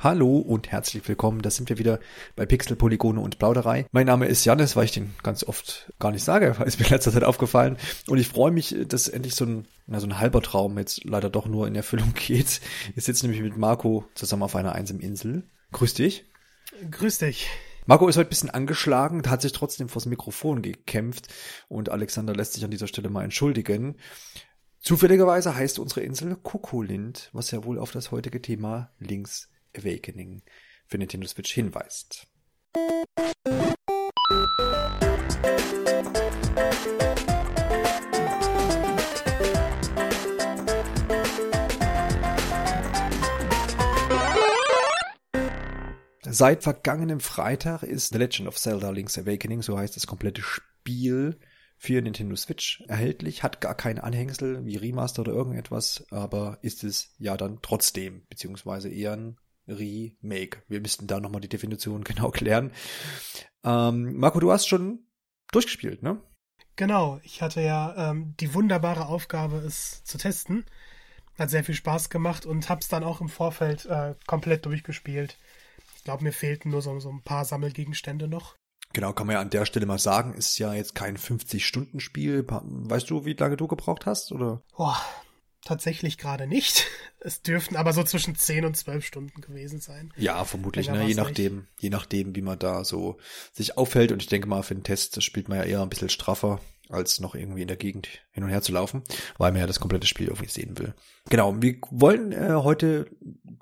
Hallo 0.00 0.36
und 0.38 0.70
herzlich 0.70 1.08
willkommen. 1.08 1.42
Da 1.42 1.50
sind 1.50 1.68
wir 1.68 1.78
wieder 1.78 1.98
bei 2.36 2.46
Pixel, 2.46 2.76
Polygone 2.76 3.18
und 3.20 3.40
Plauderei. 3.40 3.84
Mein 3.90 4.06
Name 4.06 4.26
ist 4.26 4.44
Janis, 4.44 4.76
weil 4.76 4.84
ich 4.84 4.92
den 4.92 5.12
ganz 5.24 5.42
oft 5.42 5.92
gar 5.98 6.12
nicht 6.12 6.22
sage, 6.22 6.54
ist 6.64 6.78
mir 6.78 6.86
in 6.86 6.92
letzter 6.92 7.10
Zeit 7.10 7.24
aufgefallen. 7.24 7.76
Und 8.06 8.18
ich 8.18 8.28
freue 8.28 8.52
mich, 8.52 8.76
dass 8.86 9.08
endlich 9.08 9.34
so 9.34 9.44
ein, 9.44 9.66
na, 9.88 9.98
so 9.98 10.06
ein 10.06 10.20
halber 10.20 10.40
Traum 10.40 10.78
jetzt 10.78 11.02
leider 11.02 11.30
doch 11.30 11.46
nur 11.46 11.66
in 11.66 11.74
Erfüllung 11.74 12.14
geht. 12.14 12.60
Ich 12.94 13.02
sitze 13.02 13.26
nämlich 13.26 13.42
mit 13.42 13.56
Marco 13.56 14.04
zusammen 14.14 14.44
auf 14.44 14.54
einer 14.54 14.72
einsamen 14.72 15.02
Insel. 15.02 15.42
Grüß 15.72 15.94
dich. 15.94 16.26
Grüß 16.88 17.18
dich. 17.18 17.48
Marco 17.86 18.06
ist 18.06 18.16
heute 18.16 18.28
ein 18.28 18.30
bisschen 18.30 18.50
angeschlagen, 18.50 19.28
hat 19.28 19.42
sich 19.42 19.50
trotzdem 19.50 19.88
vors 19.88 20.06
Mikrofon 20.06 20.62
gekämpft 20.62 21.26
und 21.66 21.88
Alexander 21.88 22.36
lässt 22.36 22.52
sich 22.52 22.64
an 22.64 22.70
dieser 22.70 22.86
Stelle 22.86 23.10
mal 23.10 23.24
entschuldigen. 23.24 23.96
Zufälligerweise 24.78 25.56
heißt 25.56 25.80
unsere 25.80 26.02
Insel 26.02 26.36
Kokolind, 26.36 27.30
was 27.32 27.50
ja 27.50 27.64
wohl 27.64 27.80
auf 27.80 27.90
das 27.90 28.12
heutige 28.12 28.40
Thema 28.40 28.92
Links 29.00 29.48
Awakening 29.78 30.42
für 30.86 30.98
Nintendo 30.98 31.26
Switch 31.26 31.52
hinweist. 31.52 32.26
Seit 46.30 46.62
vergangenem 46.62 47.20
Freitag 47.20 47.82
ist 47.82 48.12
The 48.12 48.18
Legend 48.18 48.48
of 48.48 48.56
Zelda 48.56 48.90
Link's 48.90 49.18
Awakening, 49.18 49.62
so 49.62 49.76
heißt 49.76 49.96
das 49.96 50.06
komplette 50.06 50.42
Spiel, 50.42 51.38
für 51.78 52.02
Nintendo 52.02 52.36
Switch 52.36 52.82
erhältlich, 52.88 53.42
hat 53.42 53.60
gar 53.60 53.74
kein 53.74 53.98
Anhängsel 53.98 54.64
wie 54.64 54.76
Remaster 54.76 55.22
oder 55.22 55.32
irgendetwas, 55.32 56.04
aber 56.10 56.58
ist 56.62 56.84
es 56.84 57.14
ja 57.18 57.36
dann 57.36 57.60
trotzdem, 57.62 58.26
beziehungsweise 58.28 58.88
eher 58.88 59.12
ein 59.12 59.36
Remake. 59.68 60.62
Wir 60.68 60.80
müssten 60.80 61.06
da 61.06 61.20
nochmal 61.20 61.40
die 61.40 61.48
Definition 61.48 62.04
genau 62.04 62.30
klären. 62.30 62.72
Ähm, 63.64 64.16
Marco, 64.16 64.40
du 64.40 64.52
hast 64.52 64.66
schon 64.66 65.06
durchgespielt, 65.52 66.02
ne? 66.02 66.20
Genau, 66.76 67.18
ich 67.24 67.42
hatte 67.42 67.60
ja 67.60 68.10
ähm, 68.10 68.34
die 68.38 68.54
wunderbare 68.54 69.06
Aufgabe, 69.06 69.56
es 69.56 70.04
zu 70.04 70.16
testen. 70.16 70.64
Hat 71.36 71.50
sehr 71.50 71.64
viel 71.64 71.74
Spaß 71.74 72.08
gemacht 72.08 72.46
und 72.46 72.68
hab's 72.68 72.88
dann 72.88 73.04
auch 73.04 73.20
im 73.20 73.28
Vorfeld 73.28 73.86
äh, 73.86 74.14
komplett 74.26 74.64
durchgespielt. 74.66 75.36
Ich 75.96 76.04
glaube, 76.04 76.24
mir 76.24 76.32
fehlten 76.32 76.70
nur 76.70 76.82
so, 76.82 76.98
so 77.00 77.10
ein 77.10 77.22
paar 77.22 77.44
Sammelgegenstände 77.44 78.28
noch. 78.28 78.54
Genau, 78.92 79.12
kann 79.12 79.26
man 79.26 79.34
ja 79.34 79.40
an 79.40 79.50
der 79.50 79.66
Stelle 79.66 79.86
mal 79.86 79.98
sagen, 79.98 80.34
ist 80.34 80.58
ja 80.58 80.72
jetzt 80.72 80.94
kein 80.94 81.18
50-Stunden-Spiel. 81.18 82.46
Weißt 82.48 83.10
du, 83.10 83.24
wie 83.24 83.34
lange 83.34 83.56
du 83.56 83.66
gebraucht 83.66 84.06
hast, 84.06 84.32
oder? 84.32 84.62
Boah, 84.76 84.96
tatsächlich 85.68 86.18
gerade 86.18 86.46
nicht. 86.46 86.86
Es 87.20 87.42
dürften 87.42 87.74
aber 87.74 87.92
so 87.92 88.04
zwischen 88.04 88.36
10 88.36 88.64
und 88.64 88.76
12 88.76 89.04
Stunden 89.04 89.40
gewesen 89.40 89.80
sein. 89.80 90.12
Ja, 90.16 90.44
vermutlich, 90.44 90.88
ne? 90.88 91.04
je 91.04 91.16
nachdem, 91.16 91.56
nicht. 91.56 91.68
je 91.80 91.90
nachdem, 91.90 92.36
wie 92.36 92.42
man 92.42 92.60
da 92.60 92.84
so 92.84 93.18
sich 93.52 93.76
aufhält. 93.76 94.12
Und 94.12 94.22
ich 94.22 94.28
denke 94.28 94.46
mal, 94.46 94.62
für 94.62 94.76
den 94.76 94.84
Test 94.84 95.20
spielt 95.24 95.48
man 95.48 95.58
ja 95.58 95.64
eher 95.64 95.82
ein 95.82 95.88
bisschen 95.88 96.10
straffer, 96.10 96.60
als 96.88 97.18
noch 97.18 97.34
irgendwie 97.34 97.62
in 97.62 97.68
der 97.68 97.76
Gegend 97.76 98.08
hin 98.30 98.44
und 98.44 98.50
her 98.50 98.62
zu 98.62 98.70
laufen, 98.70 99.02
weil 99.36 99.50
man 99.50 99.60
ja 99.60 99.66
das 99.66 99.80
komplette 99.80 100.06
Spiel 100.06 100.28
irgendwie 100.28 100.48
sehen 100.48 100.78
will. 100.78 100.94
Genau, 101.28 101.60
wir 101.60 101.76
wollen 101.90 102.30
äh, 102.30 102.54
heute 102.54 103.10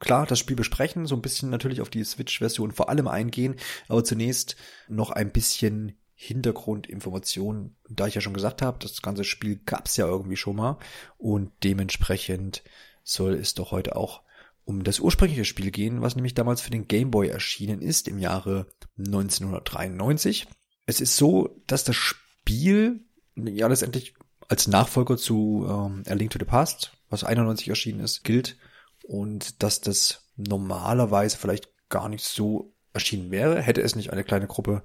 klar 0.00 0.26
das 0.26 0.38
Spiel 0.38 0.56
besprechen, 0.56 1.06
so 1.06 1.14
ein 1.14 1.22
bisschen 1.22 1.48
natürlich 1.48 1.80
auf 1.80 1.88
die 1.88 2.04
Switch-Version 2.04 2.72
vor 2.72 2.90
allem 2.90 3.08
eingehen, 3.08 3.56
aber 3.88 4.04
zunächst 4.04 4.56
noch 4.86 5.10
ein 5.10 5.32
bisschen 5.32 5.96
Hintergrundinformationen, 6.18 7.76
da 7.90 8.06
ich 8.06 8.14
ja 8.14 8.22
schon 8.22 8.32
gesagt 8.32 8.62
habe, 8.62 8.78
das 8.80 9.02
ganze 9.02 9.22
Spiel 9.22 9.60
gab's 9.66 9.98
ja 9.98 10.06
irgendwie 10.06 10.36
schon 10.36 10.56
mal. 10.56 10.78
Und 11.18 11.52
dementsprechend 11.62 12.62
soll 13.04 13.34
es 13.34 13.54
doch 13.54 13.70
heute 13.70 13.96
auch 13.96 14.22
um 14.64 14.82
das 14.82 14.98
ursprüngliche 14.98 15.44
Spiel 15.44 15.70
gehen, 15.70 16.00
was 16.00 16.16
nämlich 16.16 16.34
damals 16.34 16.62
für 16.62 16.70
den 16.70 16.88
Game 16.88 17.10
Boy 17.10 17.28
erschienen 17.28 17.82
ist 17.82 18.08
im 18.08 18.18
Jahre 18.18 18.66
1993. 18.98 20.48
Es 20.86 21.00
ist 21.00 21.16
so, 21.16 21.60
dass 21.66 21.84
das 21.84 21.96
Spiel 21.96 23.04
ja 23.36 23.68
letztendlich 23.68 24.14
als 24.48 24.68
Nachfolger 24.68 25.18
zu 25.18 25.66
ähm, 25.68 26.02
A 26.08 26.14
Link 26.14 26.30
to 26.30 26.38
the 26.38 26.46
Past, 26.46 26.92
was 27.10 27.24
91 27.24 27.68
erschienen 27.68 28.00
ist, 28.00 28.24
gilt. 28.24 28.56
Und 29.04 29.62
dass 29.62 29.82
das 29.82 30.30
normalerweise 30.36 31.36
vielleicht 31.36 31.68
gar 31.88 32.08
nicht 32.08 32.24
so 32.24 32.72
erschienen 32.96 33.30
wäre, 33.30 33.60
hätte 33.62 33.82
es 33.82 33.94
nicht 33.94 34.12
eine 34.12 34.24
kleine 34.24 34.46
Gruppe 34.46 34.82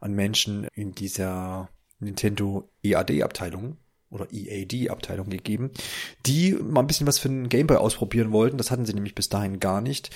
an 0.00 0.12
Menschen 0.12 0.68
in 0.74 0.94
dieser 0.94 1.68
Nintendo 2.00 2.68
EAD-Abteilung 2.82 3.76
oder 4.10 4.26
EAD-Abteilung 4.30 5.30
gegeben, 5.30 5.70
die 6.26 6.52
mal 6.52 6.80
ein 6.80 6.86
bisschen 6.86 7.06
was 7.06 7.18
für 7.18 7.28
einen 7.28 7.48
Gameboy 7.48 7.78
ausprobieren 7.78 8.32
wollten. 8.32 8.58
Das 8.58 8.70
hatten 8.70 8.84
sie 8.84 8.94
nämlich 8.94 9.14
bis 9.14 9.28
dahin 9.28 9.60
gar 9.60 9.80
nicht. 9.80 10.10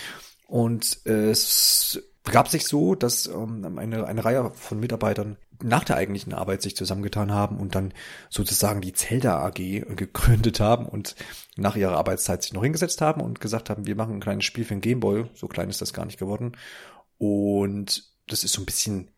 Und 0.48 1.04
es 1.06 2.00
gab 2.24 2.48
sich 2.48 2.66
so, 2.66 2.94
dass 2.94 3.26
ähm, 3.26 3.78
eine, 3.78 4.06
eine 4.06 4.24
Reihe 4.24 4.50
von 4.54 4.80
Mitarbeitern 4.80 5.36
nach 5.62 5.84
der 5.84 5.96
eigentlichen 5.96 6.34
Arbeit 6.34 6.60
sich 6.60 6.76
zusammengetan 6.76 7.32
haben 7.32 7.58
und 7.58 7.74
dann 7.74 7.94
sozusagen 8.28 8.80
die 8.80 8.92
Zelda 8.92 9.42
AG 9.44 9.54
gegründet 9.96 10.60
haben 10.60 10.86
und 10.86 11.16
nach 11.56 11.76
ihrer 11.76 11.96
Arbeitszeit 11.96 12.42
sich 12.42 12.52
noch 12.52 12.62
hingesetzt 12.62 13.00
haben 13.00 13.22
und 13.22 13.40
gesagt 13.40 13.70
haben, 13.70 13.86
wir 13.86 13.96
machen 13.96 14.14
ein 14.14 14.20
kleines 14.20 14.44
Spiel 14.44 14.64
für 14.64 14.74
den 14.74 14.80
Gameboy. 14.82 15.24
So 15.34 15.46
klein 15.48 15.70
ist 15.70 15.80
das 15.80 15.94
gar 15.94 16.04
nicht 16.04 16.18
geworden. 16.18 16.52
Und 17.18 18.10
das 18.26 18.44
ist 18.44 18.52
so 18.52 18.62
ein 18.62 18.66
bisschen 18.66 19.10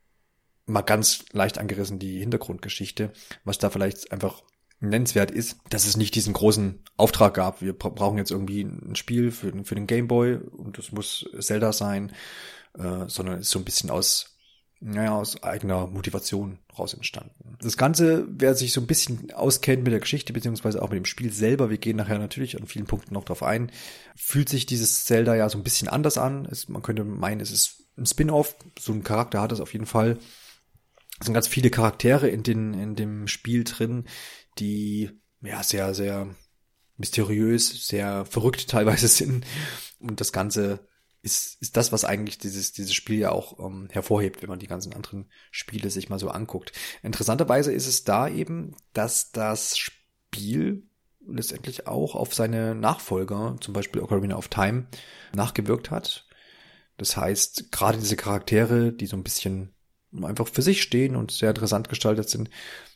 mal 0.66 0.82
ganz 0.82 1.24
leicht 1.32 1.58
angerissen, 1.58 1.98
die 1.98 2.18
Hintergrundgeschichte, 2.18 3.12
was 3.44 3.58
da 3.58 3.70
vielleicht 3.70 4.12
einfach 4.12 4.42
nennenswert 4.80 5.30
ist, 5.30 5.56
dass 5.70 5.86
es 5.86 5.96
nicht 5.96 6.14
diesen 6.14 6.34
großen 6.34 6.84
Auftrag 6.96 7.34
gab. 7.34 7.62
Wir 7.62 7.72
brauchen 7.72 8.18
jetzt 8.18 8.30
irgendwie 8.30 8.62
ein 8.62 8.94
Spiel 8.94 9.32
für, 9.32 9.64
für 9.64 9.74
den 9.74 9.86
Gameboy 9.86 10.36
und 10.36 10.78
es 10.78 10.92
muss 10.92 11.28
Zelda 11.40 11.72
sein, 11.72 12.12
äh, 12.78 13.08
sondern 13.08 13.40
ist 13.40 13.50
so 13.50 13.58
ein 13.58 13.64
bisschen 13.64 13.90
aus 13.90 14.38
naja, 14.80 15.16
aus 15.16 15.42
eigener 15.42 15.88
Motivation 15.88 16.58
raus 16.78 16.94
entstanden. 16.94 17.56
Das 17.60 17.76
Ganze, 17.76 18.26
wer 18.28 18.54
sich 18.54 18.72
so 18.72 18.80
ein 18.80 18.86
bisschen 18.86 19.32
auskennt 19.32 19.82
mit 19.82 19.92
der 19.92 20.00
Geschichte, 20.00 20.32
beziehungsweise 20.32 20.80
auch 20.80 20.90
mit 20.90 20.98
dem 20.98 21.04
Spiel 21.04 21.32
selber, 21.32 21.68
wir 21.68 21.78
gehen 21.78 21.96
nachher 21.96 22.18
natürlich 22.18 22.60
an 22.60 22.66
vielen 22.66 22.86
Punkten 22.86 23.14
noch 23.14 23.24
drauf 23.24 23.42
ein, 23.42 23.72
fühlt 24.14 24.48
sich 24.48 24.66
dieses 24.66 25.04
Zelda 25.04 25.34
ja 25.34 25.48
so 25.48 25.58
ein 25.58 25.64
bisschen 25.64 25.88
anders 25.88 26.16
an. 26.16 26.46
Es, 26.46 26.68
man 26.68 26.82
könnte 26.82 27.02
meinen, 27.02 27.40
es 27.40 27.50
ist 27.50 27.87
ein 27.98 28.06
Spin-off, 28.06 28.56
so 28.78 28.92
ein 28.92 29.02
Charakter 29.02 29.40
hat 29.40 29.52
es 29.52 29.60
auf 29.60 29.72
jeden 29.72 29.86
Fall. 29.86 30.18
Es 31.20 31.26
sind 31.26 31.34
ganz 31.34 31.48
viele 31.48 31.70
Charaktere 31.70 32.28
in, 32.28 32.42
den, 32.42 32.74
in 32.74 32.94
dem 32.94 33.26
Spiel 33.26 33.64
drin, 33.64 34.04
die 34.58 35.10
ja 35.42 35.62
sehr, 35.62 35.94
sehr 35.94 36.34
mysteriös, 36.96 37.86
sehr 37.86 38.24
verrückt 38.24 38.68
teilweise 38.68 39.08
sind. 39.08 39.44
Und 39.98 40.20
das 40.20 40.32
Ganze 40.32 40.86
ist, 41.22 41.60
ist 41.60 41.76
das, 41.76 41.90
was 41.92 42.04
eigentlich 42.04 42.38
dieses, 42.38 42.72
dieses 42.72 42.94
Spiel 42.94 43.18
ja 43.18 43.32
auch 43.32 43.58
ähm, 43.58 43.88
hervorhebt, 43.90 44.42
wenn 44.42 44.48
man 44.48 44.60
die 44.60 44.68
ganzen 44.68 44.92
anderen 44.92 45.28
Spiele 45.50 45.90
sich 45.90 46.08
mal 46.08 46.18
so 46.18 46.28
anguckt. 46.28 46.72
Interessanterweise 47.02 47.72
ist 47.72 47.86
es 47.86 48.04
da 48.04 48.28
eben, 48.28 48.76
dass 48.92 49.32
das 49.32 49.76
Spiel 49.76 50.84
letztendlich 51.26 51.86
auch 51.86 52.14
auf 52.14 52.34
seine 52.34 52.74
Nachfolger, 52.74 53.56
zum 53.60 53.74
Beispiel 53.74 54.00
Ocarina 54.00 54.36
of 54.36 54.48
Time, 54.48 54.86
nachgewirkt 55.34 55.90
hat. 55.90 56.27
Das 56.98 57.16
heißt, 57.16 57.72
gerade 57.72 57.98
diese 57.98 58.16
Charaktere, 58.16 58.92
die 58.92 59.06
so 59.06 59.16
ein 59.16 59.22
bisschen 59.22 59.72
einfach 60.22 60.48
für 60.48 60.62
sich 60.62 60.82
stehen 60.82 61.16
und 61.16 61.30
sehr 61.30 61.50
interessant 61.50 61.88
gestaltet 61.88 62.28
sind, 62.28 62.50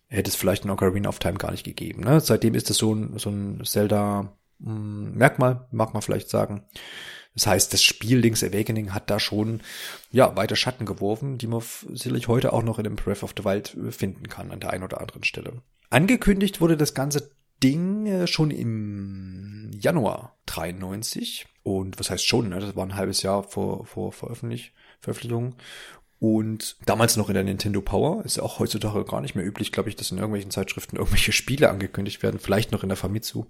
hätte 0.08 0.28
es 0.28 0.36
vielleicht 0.36 0.64
in 0.64 0.70
Ocarina 0.70 1.08
of 1.08 1.18
Time 1.18 1.38
gar 1.38 1.50
nicht 1.50 1.64
gegeben. 1.64 2.02
Ne? 2.02 2.20
Seitdem 2.20 2.54
ist 2.54 2.68
es 2.70 2.76
so 2.76 2.94
ein, 2.94 3.18
so 3.18 3.30
ein 3.30 3.64
Zelda-Merkmal, 3.64 5.54
hm, 5.54 5.66
mag 5.70 5.94
man 5.94 6.02
vielleicht 6.02 6.28
sagen. 6.28 6.64
Das 7.34 7.46
heißt, 7.46 7.72
das 7.72 7.82
Spiel 7.82 8.18
Link's 8.18 8.44
Awakening 8.44 8.92
hat 8.92 9.08
da 9.08 9.18
schon, 9.18 9.62
ja, 10.10 10.36
weiter 10.36 10.56
Schatten 10.56 10.84
geworfen, 10.84 11.38
die 11.38 11.46
man 11.46 11.62
sicherlich 11.92 12.28
heute 12.28 12.52
auch 12.52 12.62
noch 12.62 12.78
in 12.78 12.84
dem 12.84 12.96
Breath 12.96 13.22
of 13.22 13.32
the 13.36 13.44
Wild 13.44 13.74
äh, 13.74 13.90
finden 13.90 14.28
kann, 14.28 14.50
an 14.50 14.60
der 14.60 14.70
einen 14.70 14.84
oder 14.84 15.00
anderen 15.00 15.24
Stelle. 15.24 15.62
Angekündigt 15.88 16.60
wurde 16.60 16.76
das 16.76 16.92
ganze 16.92 17.30
Ding 17.62 18.06
äh, 18.06 18.26
schon 18.26 18.50
im 18.50 19.70
Januar 19.72 20.36
93. 20.46 21.46
Und 21.62 21.98
was 21.98 22.10
heißt 22.10 22.26
schon, 22.26 22.48
ne? 22.48 22.60
das 22.60 22.74
war 22.76 22.84
ein 22.84 22.96
halbes 22.96 23.22
Jahr 23.22 23.42
vor, 23.44 23.86
vor 23.86 24.12
Veröffentlich 24.12 24.72
Veröffentlichung. 25.00 25.54
Und 26.18 26.76
damals 26.86 27.16
noch 27.16 27.28
in 27.28 27.34
der 27.34 27.42
Nintendo 27.42 27.80
Power, 27.80 28.24
ist 28.24 28.36
ja 28.36 28.44
auch 28.44 28.60
heutzutage 28.60 29.04
gar 29.04 29.20
nicht 29.20 29.34
mehr 29.34 29.44
üblich, 29.44 29.72
glaube 29.72 29.88
ich, 29.88 29.96
dass 29.96 30.12
in 30.12 30.18
irgendwelchen 30.18 30.52
Zeitschriften 30.52 30.96
irgendwelche 30.96 31.32
Spiele 31.32 31.68
angekündigt 31.68 32.22
werden, 32.22 32.38
vielleicht 32.38 32.70
noch 32.72 32.82
in 32.82 32.88
der 32.88 32.96
Famitsu. 32.96 33.46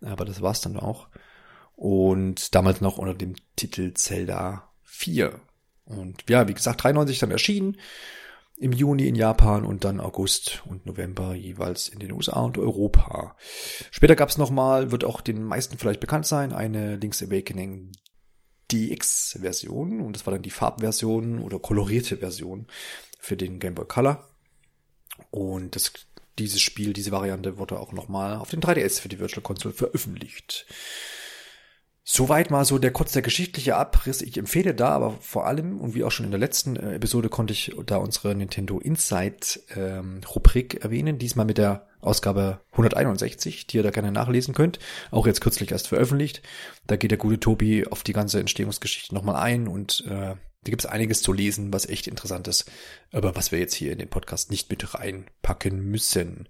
Aber 0.00 0.24
das 0.24 0.42
war's 0.42 0.60
dann 0.60 0.76
auch. 0.76 1.08
Und 1.76 2.54
damals 2.54 2.80
noch 2.80 2.98
unter 2.98 3.14
dem 3.14 3.34
Titel 3.56 3.94
Zelda 3.94 4.68
4. 4.82 5.40
Und 5.84 6.24
ja, 6.28 6.48
wie 6.48 6.54
gesagt, 6.54 6.82
93 6.82 7.18
dann 7.18 7.30
erschienen. 7.30 7.76
Im 8.62 8.72
Juni 8.72 9.08
in 9.08 9.16
Japan 9.16 9.64
und 9.64 9.82
dann 9.82 9.98
August 9.98 10.62
und 10.66 10.86
November 10.86 11.34
jeweils 11.34 11.88
in 11.88 11.98
den 11.98 12.12
USA 12.12 12.42
und 12.42 12.58
Europa. 12.58 13.36
Später 13.90 14.14
gab 14.14 14.28
es 14.28 14.38
nochmal, 14.38 14.92
wird 14.92 15.02
auch 15.02 15.20
den 15.20 15.42
meisten 15.42 15.78
vielleicht 15.78 15.98
bekannt 15.98 16.26
sein, 16.26 16.52
eine 16.52 16.94
Link's 16.94 17.24
Awakening 17.24 17.90
DX-Version. 18.70 20.00
Und 20.00 20.14
das 20.14 20.26
war 20.26 20.32
dann 20.32 20.42
die 20.42 20.50
Farbversion 20.50 21.40
oder 21.40 21.58
kolorierte 21.58 22.18
Version 22.18 22.68
für 23.18 23.36
den 23.36 23.58
Game 23.58 23.74
Boy 23.74 23.86
Color. 23.86 24.28
Und 25.32 25.74
das, 25.74 25.92
dieses 26.38 26.60
Spiel, 26.60 26.92
diese 26.92 27.10
Variante 27.10 27.58
wurde 27.58 27.80
auch 27.80 27.90
nochmal 27.90 28.36
auf 28.36 28.50
den 28.50 28.60
3DS 28.60 29.00
für 29.00 29.08
die 29.08 29.18
Virtual 29.18 29.42
Console 29.42 29.74
veröffentlicht. 29.74 30.66
Soweit 32.04 32.50
mal 32.50 32.64
so 32.64 32.78
der 32.78 32.90
kurz 32.90 33.12
der 33.12 33.22
geschichtliche 33.22 33.76
Abriss. 33.76 34.22
Ich 34.22 34.36
empfehle 34.36 34.74
da 34.74 34.88
aber 34.88 35.12
vor 35.20 35.46
allem, 35.46 35.80
und 35.80 35.94
wie 35.94 36.02
auch 36.02 36.10
schon 36.10 36.24
in 36.24 36.32
der 36.32 36.40
letzten 36.40 36.74
äh, 36.74 36.96
Episode 36.96 37.28
konnte 37.28 37.52
ich 37.52 37.76
da 37.86 37.98
unsere 37.98 38.34
Nintendo 38.34 38.80
Insight 38.80 39.60
ähm, 39.76 40.20
Rubrik 40.34 40.82
erwähnen, 40.82 41.18
diesmal 41.18 41.46
mit 41.46 41.58
der 41.58 41.86
Ausgabe 42.00 42.60
161, 42.72 43.68
die 43.68 43.76
ihr 43.76 43.84
da 43.84 43.90
gerne 43.90 44.10
nachlesen 44.10 44.52
könnt, 44.52 44.80
auch 45.12 45.28
jetzt 45.28 45.40
kürzlich 45.40 45.70
erst 45.70 45.86
veröffentlicht. 45.86 46.42
Da 46.88 46.96
geht 46.96 47.12
der 47.12 47.18
gute 47.18 47.38
Tobi 47.38 47.86
auf 47.86 48.02
die 48.02 48.12
ganze 48.12 48.40
Entstehungsgeschichte 48.40 49.14
nochmal 49.14 49.36
ein 49.36 49.68
und 49.68 50.04
äh, 50.08 50.34
da 50.64 50.70
gibt 50.70 50.84
es 50.84 50.90
einiges 50.90 51.22
zu 51.22 51.32
lesen, 51.32 51.72
was 51.72 51.88
echt 51.88 52.08
interessant 52.08 52.48
ist, 52.48 52.70
aber 53.12 53.36
was 53.36 53.52
wir 53.52 53.60
jetzt 53.60 53.74
hier 53.74 53.92
in 53.92 53.98
den 53.98 54.10
Podcast 54.10 54.50
nicht 54.50 54.70
mit 54.70 54.94
reinpacken 54.94 55.80
müssen. 55.80 56.48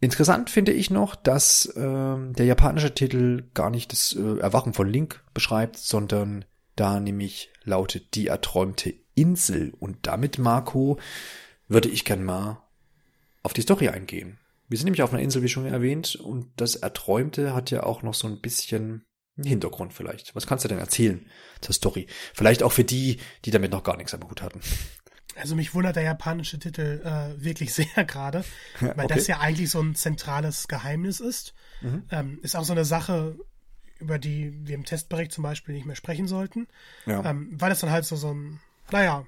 Interessant 0.00 0.48
finde 0.48 0.72
ich 0.72 0.90
noch, 0.90 1.16
dass 1.16 1.72
ähm, 1.76 2.32
der 2.34 2.46
japanische 2.46 2.94
Titel 2.94 3.44
gar 3.54 3.70
nicht 3.70 3.92
das 3.92 4.14
äh, 4.14 4.38
Erwachen 4.38 4.72
von 4.72 4.88
Link 4.88 5.24
beschreibt, 5.34 5.76
sondern 5.76 6.44
da 6.76 7.00
nämlich 7.00 7.50
lautet 7.64 8.14
die 8.14 8.28
erträumte 8.28 8.94
Insel. 9.14 9.74
Und 9.80 10.06
damit, 10.06 10.38
Marco, 10.38 10.98
würde 11.66 11.88
ich 11.88 12.04
gern 12.04 12.22
mal 12.22 12.62
auf 13.42 13.52
die 13.52 13.62
Story 13.62 13.88
eingehen. 13.88 14.38
Wir 14.68 14.78
sind 14.78 14.84
nämlich 14.84 15.02
auf 15.02 15.12
einer 15.12 15.22
Insel, 15.22 15.42
wie 15.42 15.48
schon 15.48 15.66
erwähnt, 15.66 16.14
und 16.14 16.46
das 16.56 16.76
Erträumte 16.76 17.54
hat 17.54 17.70
ja 17.70 17.82
auch 17.82 18.02
noch 18.02 18.14
so 18.14 18.28
ein 18.28 18.40
bisschen 18.40 19.04
einen 19.36 19.46
Hintergrund 19.46 19.94
vielleicht. 19.94 20.36
Was 20.36 20.46
kannst 20.46 20.64
du 20.64 20.68
denn 20.68 20.78
erzählen 20.78 21.26
zur 21.60 21.74
Story? 21.74 22.06
Vielleicht 22.34 22.62
auch 22.62 22.72
für 22.72 22.84
die, 22.84 23.18
die 23.44 23.50
damit 23.50 23.72
noch 23.72 23.82
gar 23.82 23.96
nichts 23.96 24.14
am 24.14 24.28
Hut 24.28 24.42
hatten. 24.42 24.60
Also 25.40 25.54
mich 25.54 25.74
wundert 25.74 25.96
der 25.96 26.02
japanische 26.02 26.58
Titel 26.58 27.02
äh, 27.04 27.42
wirklich 27.42 27.72
sehr 27.74 28.04
gerade, 28.04 28.44
weil 28.80 28.92
okay. 28.92 29.14
das 29.14 29.26
ja 29.26 29.40
eigentlich 29.40 29.70
so 29.70 29.80
ein 29.80 29.94
zentrales 29.94 30.68
Geheimnis 30.68 31.20
ist. 31.20 31.54
Mhm. 31.80 32.04
Ähm, 32.10 32.38
ist 32.42 32.56
auch 32.56 32.64
so 32.64 32.72
eine 32.72 32.84
Sache, 32.84 33.36
über 33.98 34.18
die 34.18 34.52
wir 34.66 34.74
im 34.74 34.84
Testbericht 34.84 35.32
zum 35.32 35.42
Beispiel 35.42 35.74
nicht 35.74 35.86
mehr 35.86 35.96
sprechen 35.96 36.28
sollten, 36.28 36.68
ja. 37.06 37.24
ähm, 37.24 37.48
weil 37.52 37.70
das 37.70 37.80
dann 37.80 37.90
halt 37.90 38.04
so, 38.04 38.16
so 38.16 38.32
ein, 38.32 38.60
naja, 38.90 39.26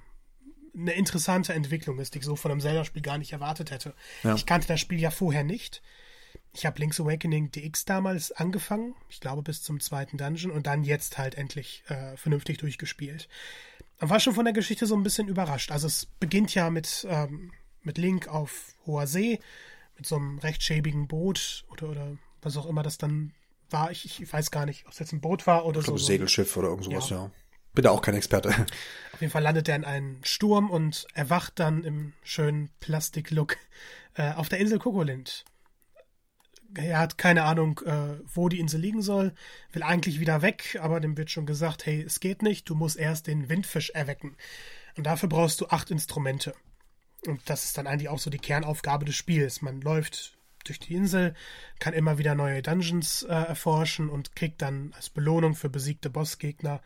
eine 0.74 0.92
interessante 0.92 1.52
Entwicklung 1.52 1.98
ist, 1.98 2.14
die 2.14 2.18
ich 2.18 2.24
so 2.24 2.36
von 2.36 2.52
einem 2.52 2.60
Zelda-Spiel 2.60 3.02
gar 3.02 3.18
nicht 3.18 3.32
erwartet 3.32 3.70
hätte. 3.70 3.94
Ja. 4.22 4.34
Ich 4.34 4.46
kannte 4.46 4.68
das 4.68 4.80
Spiel 4.80 5.00
ja 5.00 5.10
vorher 5.10 5.42
nicht. 5.42 5.82
Ich 6.52 6.66
habe 6.66 6.78
Link's 6.78 7.00
Awakening 7.00 7.50
DX 7.50 7.84
damals 7.84 8.32
angefangen, 8.32 8.94
ich 9.08 9.20
glaube 9.20 9.42
bis 9.42 9.62
zum 9.62 9.80
zweiten 9.80 10.16
Dungeon 10.16 10.52
und 10.52 10.66
dann 10.66 10.84
jetzt 10.84 11.18
halt 11.18 11.36
endlich 11.36 11.82
äh, 11.88 12.16
vernünftig 12.16 12.58
durchgespielt. 12.58 13.28
Man 14.00 14.08
war 14.08 14.20
schon 14.20 14.34
von 14.34 14.44
der 14.44 14.54
Geschichte 14.54 14.86
so 14.86 14.96
ein 14.96 15.02
bisschen 15.02 15.28
überrascht. 15.28 15.70
Also 15.70 15.86
es 15.86 16.06
beginnt 16.06 16.54
ja 16.54 16.70
mit, 16.70 17.06
ähm, 17.08 17.52
mit 17.82 17.98
Link 17.98 18.28
auf 18.28 18.74
hoher 18.86 19.06
See, 19.06 19.40
mit 19.96 20.06
so 20.06 20.16
einem 20.16 20.38
recht 20.38 20.62
schäbigen 20.62 21.06
Boot 21.06 21.64
oder, 21.70 21.90
oder 21.90 22.16
was 22.40 22.56
auch 22.56 22.66
immer 22.66 22.82
das 22.82 22.96
dann 22.96 23.32
war. 23.68 23.90
Ich, 23.90 24.20
ich 24.20 24.32
weiß 24.32 24.50
gar 24.50 24.64
nicht, 24.64 24.86
ob 24.86 24.92
es 24.92 24.98
jetzt 24.98 25.12
ein 25.12 25.20
Boot 25.20 25.46
war 25.46 25.66
oder 25.66 25.80
ich 25.80 25.84
glaube, 25.84 26.00
so. 26.00 26.06
Segelschiff 26.06 26.56
oder 26.56 26.68
irgend 26.68 26.84
sowas, 26.84 27.10
ja. 27.10 27.24
ja. 27.24 27.30
Bin 27.74 27.84
da 27.84 27.90
auch 27.90 28.02
kein 28.02 28.14
Experte. 28.14 28.48
Auf 29.12 29.20
jeden 29.20 29.30
Fall 29.30 29.42
landet 29.42 29.68
er 29.68 29.76
in 29.76 29.84
einem 29.84 30.24
Sturm 30.24 30.70
und 30.70 31.06
erwacht 31.14 31.58
dann 31.58 31.84
im 31.84 32.14
schönen 32.24 32.70
Plastiklook 32.80 33.58
äh, 34.14 34.32
auf 34.32 34.48
der 34.48 34.58
Insel 34.58 34.78
Kokolind 34.78 35.44
er 36.74 36.98
hat 36.98 37.18
keine 37.18 37.44
Ahnung, 37.44 37.80
äh, 37.84 38.20
wo 38.26 38.48
die 38.48 38.60
Insel 38.60 38.80
liegen 38.80 39.02
soll, 39.02 39.34
will 39.72 39.82
eigentlich 39.82 40.20
wieder 40.20 40.42
weg, 40.42 40.78
aber 40.80 41.00
dem 41.00 41.16
wird 41.16 41.30
schon 41.30 41.46
gesagt, 41.46 41.86
hey, 41.86 42.02
es 42.02 42.20
geht 42.20 42.42
nicht, 42.42 42.68
du 42.68 42.74
musst 42.74 42.96
erst 42.96 43.26
den 43.26 43.48
Windfisch 43.48 43.90
erwecken. 43.90 44.36
Und 44.96 45.04
dafür 45.04 45.28
brauchst 45.28 45.60
du 45.60 45.68
acht 45.68 45.90
Instrumente. 45.90 46.54
Und 47.26 47.48
das 47.48 47.64
ist 47.64 47.78
dann 47.78 47.86
eigentlich 47.86 48.08
auch 48.08 48.18
so 48.18 48.30
die 48.30 48.38
Kernaufgabe 48.38 49.04
des 49.04 49.16
Spiels. 49.16 49.62
Man 49.62 49.80
läuft 49.80 50.36
durch 50.64 50.78
die 50.78 50.94
Insel, 50.94 51.34
kann 51.78 51.94
immer 51.94 52.18
wieder 52.18 52.34
neue 52.34 52.62
Dungeons 52.62 53.22
äh, 53.22 53.32
erforschen 53.32 54.08
und 54.08 54.36
kriegt 54.36 54.62
dann 54.62 54.92
als 54.94 55.10
Belohnung 55.10 55.54
für 55.54 55.68
besiegte 55.68 56.10
Bossgegner 56.10 56.80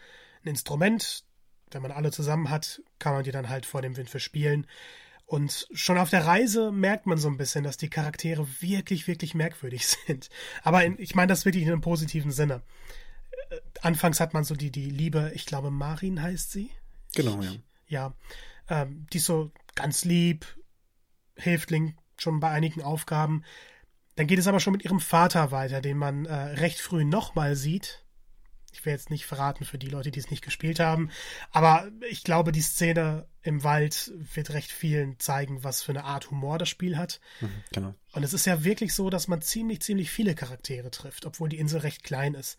ein 0.44 0.48
Instrument. 0.48 1.24
Wenn 1.70 1.82
man 1.82 1.92
alle 1.92 2.12
zusammen 2.12 2.50
hat, 2.50 2.82
kann 2.98 3.14
man 3.14 3.24
die 3.24 3.32
dann 3.32 3.48
halt 3.48 3.66
vor 3.66 3.82
dem 3.82 3.96
Windfisch 3.96 4.24
spielen. 4.24 4.66
Und 5.26 5.66
schon 5.72 5.98
auf 5.98 6.10
der 6.10 6.26
Reise 6.26 6.70
merkt 6.70 7.06
man 7.06 7.18
so 7.18 7.28
ein 7.28 7.36
bisschen, 7.36 7.64
dass 7.64 7.76
die 7.76 7.88
Charaktere 7.88 8.46
wirklich, 8.60 9.06
wirklich 9.06 9.34
merkwürdig 9.34 9.86
sind. 10.06 10.28
Aber 10.62 10.84
in, 10.84 10.98
ich 10.98 11.14
meine 11.14 11.28
das 11.28 11.44
wirklich 11.44 11.64
in 11.64 11.70
einem 11.70 11.80
positiven 11.80 12.30
Sinne. 12.30 12.62
Äh, 13.50 13.56
anfangs 13.80 14.20
hat 14.20 14.34
man 14.34 14.44
so 14.44 14.54
die, 14.54 14.70
die 14.70 14.90
Liebe, 14.90 15.32
ich 15.34 15.46
glaube, 15.46 15.70
Marin 15.70 16.22
heißt 16.22 16.52
sie. 16.52 16.70
Genau, 17.14 17.40
ja. 17.40 17.52
Ja. 17.86 18.14
Ähm, 18.68 19.06
die 19.12 19.18
ist 19.18 19.26
so 19.26 19.50
ganz 19.74 20.04
lieb, 20.04 20.46
hilft 21.36 21.70
Link 21.70 21.96
schon 22.18 22.40
bei 22.40 22.50
einigen 22.50 22.82
Aufgaben. 22.82 23.44
Dann 24.16 24.26
geht 24.26 24.38
es 24.38 24.46
aber 24.46 24.60
schon 24.60 24.72
mit 24.72 24.84
ihrem 24.84 25.00
Vater 25.00 25.50
weiter, 25.50 25.80
den 25.80 25.96
man 25.96 26.26
äh, 26.26 26.34
recht 26.34 26.80
früh 26.80 27.04
nochmal 27.04 27.56
sieht 27.56 28.03
ich 28.74 28.84
will 28.84 28.92
jetzt 28.92 29.08
nicht 29.08 29.24
verraten 29.24 29.64
für 29.64 29.78
die 29.78 29.88
Leute, 29.88 30.10
die 30.10 30.18
es 30.18 30.30
nicht 30.30 30.42
gespielt 30.42 30.80
haben, 30.80 31.10
aber 31.52 31.88
ich 32.10 32.24
glaube, 32.24 32.50
die 32.50 32.60
Szene 32.60 33.28
im 33.42 33.62
Wald 33.62 34.12
wird 34.34 34.50
recht 34.50 34.72
vielen 34.72 35.18
zeigen, 35.20 35.62
was 35.62 35.82
für 35.82 35.92
eine 35.92 36.04
Art 36.04 36.30
Humor 36.30 36.58
das 36.58 36.68
Spiel 36.68 36.98
hat. 36.98 37.20
Mhm, 37.40 37.62
genau. 37.72 37.94
Und 38.12 38.24
es 38.24 38.32
ist 38.32 38.46
ja 38.46 38.64
wirklich 38.64 38.92
so, 38.92 39.10
dass 39.10 39.28
man 39.28 39.42
ziemlich, 39.42 39.80
ziemlich 39.80 40.10
viele 40.10 40.34
Charaktere 40.34 40.90
trifft, 40.90 41.24
obwohl 41.24 41.48
die 41.48 41.58
Insel 41.58 41.80
recht 41.80 42.02
klein 42.02 42.34
ist. 42.34 42.58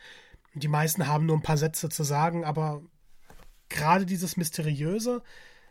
Die 0.54 0.70
meisten 0.70 1.06
haben 1.06 1.26
nur 1.26 1.36
ein 1.36 1.44
paar 1.44 1.58
Sätze 1.58 1.90
zu 1.90 2.04
sagen, 2.04 2.46
aber 2.46 2.82
gerade 3.68 4.06
dieses 4.06 4.38
Mysteriöse, 4.38 5.22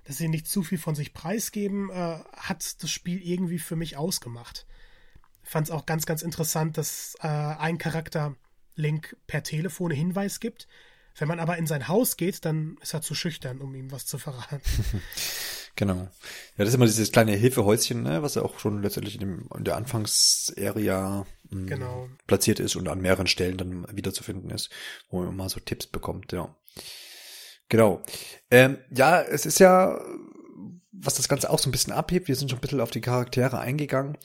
dass 0.05 0.19
sie 0.19 0.29
nicht 0.29 0.46
zu 0.46 0.62
viel 0.62 0.79
von 0.79 0.94
sich 0.94 1.14
preisgeben, 1.14 1.88
äh, 1.88 2.19
hat 2.37 2.82
das 2.82 2.91
Spiel 2.91 3.23
irgendwie 3.23 3.58
für 3.58 3.76
mich 3.76 3.96
ausgemacht. 3.96 4.67
Fand 5.43 5.69
es 5.69 5.70
auch 5.70 5.87
ganz, 5.87 6.05
ganz 6.05 6.20
interessant, 6.20 6.76
dass 6.76 7.17
äh, 7.23 7.29
ein 7.29 7.79
Charakter 7.79 8.37
Link 8.76 9.17
per 9.26 9.43
Telefon 9.43 9.91
Hinweis 9.91 10.41
gibt. 10.41 10.69
Wenn 11.17 11.29
man 11.29 11.38
aber 11.38 11.56
in 11.59 11.67
sein 11.67 11.87
Haus 11.87 12.17
geht, 12.17 12.44
dann 12.44 12.76
ist 12.82 12.93
er 12.93 13.00
zu 13.00 13.15
schüchtern, 13.15 13.61
um 13.61 13.75
ihm 13.75 13.93
was 13.93 14.05
zu 14.06 14.19
verraten. 14.19 14.61
genau. 15.76 15.94
Ja, 15.94 16.09
das 16.56 16.69
ist 16.69 16.75
immer 16.75 16.87
dieses 16.87 17.12
kleine 17.12 17.37
Hilfehäuschen, 17.37 18.03
ne, 18.03 18.23
was 18.23 18.35
ja 18.35 18.43
auch 18.43 18.59
schon 18.59 18.82
letztendlich 18.82 19.15
in, 19.15 19.21
dem, 19.21 19.49
in 19.56 19.65
der 19.65 19.76
Anfangsarea 19.76 21.25
hm, 21.50 21.67
genau. 21.67 22.09
platziert 22.26 22.59
ist 22.59 22.75
und 22.75 22.88
an 22.88 23.00
mehreren 23.00 23.29
Stellen 23.29 23.56
dann 23.56 23.87
wiederzufinden 23.93 24.50
ist, 24.50 24.71
wo 25.09 25.23
man 25.23 25.37
mal 25.37 25.49
so 25.49 25.61
Tipps 25.61 25.87
bekommt, 25.87 26.32
ja. 26.32 26.55
Genau. 27.69 28.03
Ähm, 28.50 28.79
ja, 28.91 29.23
es 29.23 29.47
ist 29.47 29.61
ja, 29.61 30.00
was 30.91 31.15
das 31.15 31.29
Ganze 31.29 31.49
auch 31.49 31.61
so 31.61 31.69
ein 31.69 31.73
bisschen 31.73 31.93
abhebt, 31.93 32.27
wir 32.27 32.37
sind 32.37 32.50
schon 32.50 32.59
ein 32.59 32.61
bisschen 32.61 32.81
auf 32.81 32.91
die 32.91 33.00
Charaktere 33.00 33.59
eingegangen, 33.59 34.19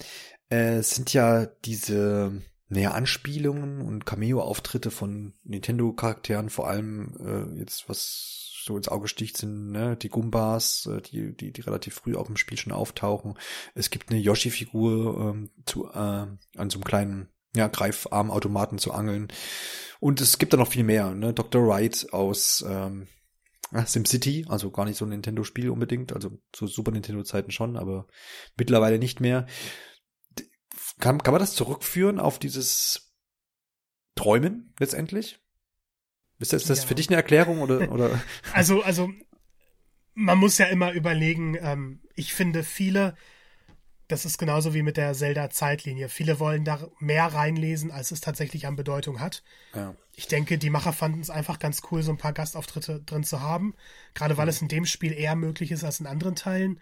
äh, 0.50 0.82
sind 0.82 1.14
ja 1.14 1.46
diese 1.46 2.42
naja, 2.70 2.92
Anspielungen 2.92 3.82
und 3.82 4.06
Cameo-Auftritte 4.06 4.92
von 4.92 5.34
Nintendo-Charakteren, 5.44 6.50
vor 6.50 6.68
allem 6.68 7.16
äh, 7.20 7.60
jetzt 7.60 7.90
was 7.90 8.50
so 8.64 8.78
ins 8.78 8.88
Auge 8.88 9.08
sticht, 9.08 9.38
sind 9.38 9.72
ne, 9.72 9.98
die 9.98 10.10
Gumbas, 10.10 10.86
äh, 10.86 11.02
die, 11.02 11.36
die, 11.36 11.52
die 11.52 11.62
relativ 11.62 11.96
früh 11.96 12.16
auch 12.16 12.30
im 12.30 12.38
Spiel 12.38 12.58
schon 12.58 12.72
auftauchen. 12.72 13.34
Es 13.74 13.90
gibt 13.90 14.12
eine 14.12 14.20
Yoshi-Figur 14.20 15.34
ähm, 15.34 15.50
zu 15.66 15.88
äh, 15.88 15.98
an 15.98 16.40
so 16.56 16.78
einem 16.78 16.84
kleinen 16.84 17.30
ja, 17.56 17.68
Greifarmautomaten 17.68 18.78
zu 18.78 18.94
angeln. 18.94 19.30
Und 20.00 20.22
es 20.22 20.38
gibt 20.38 20.54
da 20.54 20.58
noch 20.58 20.72
viel 20.72 20.84
mehr, 20.84 21.16
ne? 21.16 21.34
Dr. 21.34 21.68
Wright 21.68 22.08
aus 22.12 22.64
ähm, 22.68 23.08
SimCity, 23.74 24.46
also 24.48 24.72
gar 24.72 24.86
nicht 24.86 24.98
so 24.98 25.06
ein 25.06 25.10
Nintendo-Spiel 25.10 25.70
unbedingt, 25.70 26.14
also 26.14 26.38
zu 26.52 26.68
Super 26.68 26.92
Nintendo-Zeiten 26.92 27.52
schon, 27.52 27.78
aber 27.78 28.08
mittlerweile 28.58 29.00
nicht 29.00 29.20
mehr. 29.20 29.48
Kann, 31.00 31.24
kann 31.24 31.34
man 31.34 31.40
das 31.40 31.56
zurückführen 31.56 32.20
auf 32.20 32.40
dieses 32.40 33.14
Träumen 34.16 34.74
letztendlich? 34.80 35.40
Ist 36.40 36.54
das, 36.54 36.64
ist 36.64 36.70
das 36.70 36.82
ja. 36.82 36.88
für 36.88 36.96
dich 36.96 37.10
eine 37.10 37.18
Erklärung 37.18 37.62
oder, 37.62 37.92
oder? 37.92 38.22
Also, 38.54 38.82
also, 38.82 39.12
man 40.14 40.38
muss 40.38 40.58
ja 40.58 40.66
immer 40.68 40.92
überlegen, 40.92 41.58
ähm, 41.60 42.02
ich 42.16 42.34
finde 42.34 42.64
viele, 42.64 43.16
das 44.08 44.26
ist 44.26 44.38
genauso 44.38 44.74
wie 44.74 44.82
mit 44.82 44.98
der 44.98 45.14
Zelda-Zeitlinie. 45.14 46.10
Viele 46.10 46.40
wollen 46.40 46.66
da 46.66 46.88
mehr 47.00 47.28
reinlesen, 47.28 47.92
als 47.92 48.12
es 48.12 48.22
tatsächlich 48.22 48.68
an 48.68 48.76
Bedeutung 48.76 49.20
hat. 49.20 49.44
Ja. 49.76 49.96
Ich 50.16 50.28
denke, 50.28 50.58
die 50.58 50.70
Macher 50.70 50.94
fanden 50.94 51.22
es 51.22 51.30
einfach 51.30 51.60
ganz 51.60 51.82
cool, 51.92 52.04
so 52.04 52.12
ein 52.12 52.18
paar 52.18 52.34
Gastauftritte 52.34 53.02
drin 53.02 53.24
zu 53.24 53.42
haben. 53.42 53.76
Gerade 54.14 54.36
weil 54.38 54.46
mhm. 54.46 54.50
es 54.50 54.62
in 54.62 54.68
dem 54.68 54.86
Spiel 54.86 55.14
eher 55.14 55.36
möglich 55.36 55.72
ist 55.72 55.84
als 55.84 56.00
in 56.00 56.08
anderen 56.08 56.36
Teilen. 56.36 56.82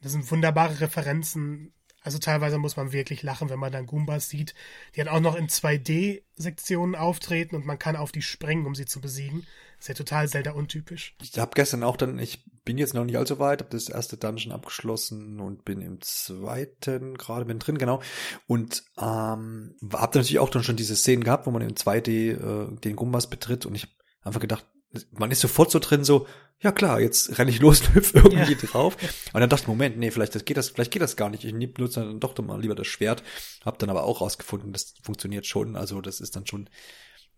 Das 0.00 0.12
sind 0.12 0.30
wunderbare 0.30 0.80
Referenzen 0.80 1.74
also 2.06 2.20
teilweise 2.20 2.56
muss 2.56 2.76
man 2.76 2.92
wirklich 2.92 3.24
lachen, 3.24 3.50
wenn 3.50 3.58
man 3.58 3.72
dann 3.72 3.86
Goombas 3.86 4.28
sieht, 4.28 4.54
die 4.94 5.00
dann 5.00 5.08
auch 5.08 5.18
noch 5.18 5.34
in 5.34 5.48
2D-Sektionen 5.48 6.94
auftreten 6.94 7.56
und 7.56 7.66
man 7.66 7.80
kann 7.80 7.96
auf 7.96 8.12
die 8.12 8.22
springen, 8.22 8.64
um 8.64 8.76
sie 8.76 8.86
zu 8.86 9.00
besiegen. 9.00 9.44
ist 9.80 9.88
ja 9.88 9.94
total 9.94 10.28
Zelda 10.28 10.52
untypisch. 10.52 11.16
Ich 11.20 11.36
habe 11.36 11.50
gestern 11.56 11.82
auch 11.82 11.96
dann, 11.96 12.20
ich 12.20 12.44
bin 12.64 12.78
jetzt 12.78 12.94
noch 12.94 13.04
nicht 13.04 13.18
allzu 13.18 13.40
weit, 13.40 13.60
habe 13.60 13.72
das 13.72 13.88
erste 13.88 14.16
Dungeon 14.16 14.52
abgeschlossen 14.52 15.40
und 15.40 15.64
bin 15.64 15.80
im 15.80 16.00
zweiten 16.00 17.18
gerade 17.18 17.44
bin 17.44 17.58
drin, 17.58 17.76
genau. 17.76 18.00
Und 18.46 18.84
ähm, 18.98 19.74
habe 19.92 20.18
natürlich 20.18 20.38
auch 20.38 20.50
dann 20.50 20.62
schon 20.62 20.76
diese 20.76 20.94
Szenen 20.94 21.24
gehabt, 21.24 21.48
wo 21.48 21.50
man 21.50 21.62
in 21.62 21.74
2D 21.74 22.10
äh, 22.10 22.80
den 22.82 22.94
Gumbas 22.94 23.28
betritt 23.28 23.66
und 23.66 23.74
ich 23.74 23.88
einfach 24.22 24.40
gedacht, 24.40 24.64
man 25.12 25.30
ist 25.30 25.40
sofort 25.40 25.70
so 25.70 25.78
drin, 25.78 26.04
so, 26.04 26.26
ja 26.60 26.72
klar, 26.72 27.00
jetzt 27.00 27.38
renne 27.38 27.50
ich 27.50 27.60
los 27.60 27.80
und 27.88 27.94
hüpfe 27.94 28.18
irgendwie 28.18 28.52
ja. 28.52 28.58
drauf. 28.68 28.96
Und 29.32 29.40
dann 29.40 29.48
dachte 29.50 29.62
ich, 29.64 29.68
Moment, 29.68 29.98
nee, 29.98 30.10
vielleicht 30.10 30.34
das 30.34 30.44
geht 30.44 30.56
das, 30.56 30.70
vielleicht 30.70 30.90
geht 30.92 31.02
das 31.02 31.16
gar 31.16 31.30
nicht. 31.30 31.44
Ich 31.44 31.52
nutze 31.52 32.00
dann 32.00 32.20
doch 32.20 32.36
mal 32.38 32.60
lieber 32.60 32.74
das 32.74 32.86
Schwert. 32.86 33.22
Hab 33.64 33.78
dann 33.78 33.90
aber 33.90 34.04
auch 34.04 34.20
rausgefunden, 34.20 34.72
das 34.72 34.94
funktioniert 35.02 35.46
schon. 35.46 35.76
Also 35.76 36.00
das 36.00 36.20
ist 36.20 36.36
dann 36.36 36.46
schon 36.46 36.68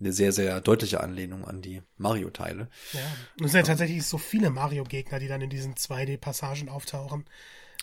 eine 0.00 0.12
sehr, 0.12 0.30
sehr 0.32 0.60
deutliche 0.60 1.00
Anlehnung 1.00 1.44
an 1.44 1.60
die 1.60 1.82
Mario-Teile. 1.96 2.68
Ja, 2.92 3.00
und 3.40 3.46
es 3.46 3.52
sind 3.52 3.60
ja 3.62 3.66
tatsächlich 3.66 4.04
so 4.06 4.16
viele 4.18 4.50
Mario-Gegner, 4.50 5.18
die 5.18 5.26
dann 5.26 5.40
in 5.40 5.50
diesen 5.50 5.74
2D-Passagen 5.74 6.68
auftauchen. 6.68 7.24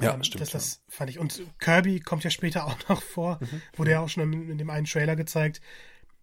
Ja, 0.01 0.13
Ähm, 0.13 0.23
stimmt. 0.23 0.41
Das, 0.41 0.51
das 0.51 0.81
fand 0.87 1.09
ich. 1.09 1.19
Und 1.19 1.41
Kirby 1.59 1.99
kommt 1.99 2.23
ja 2.23 2.29
später 2.29 2.65
auch 2.67 2.77
noch 2.87 3.01
vor, 3.01 3.39
Mhm. 3.41 3.61
wurde 3.75 3.91
ja 3.91 3.99
auch 3.99 4.07
schon 4.09 4.31
in, 4.31 4.49
in 4.51 4.57
dem 4.57 4.69
einen 4.69 4.85
Trailer 4.85 5.17
gezeigt. 5.17 5.59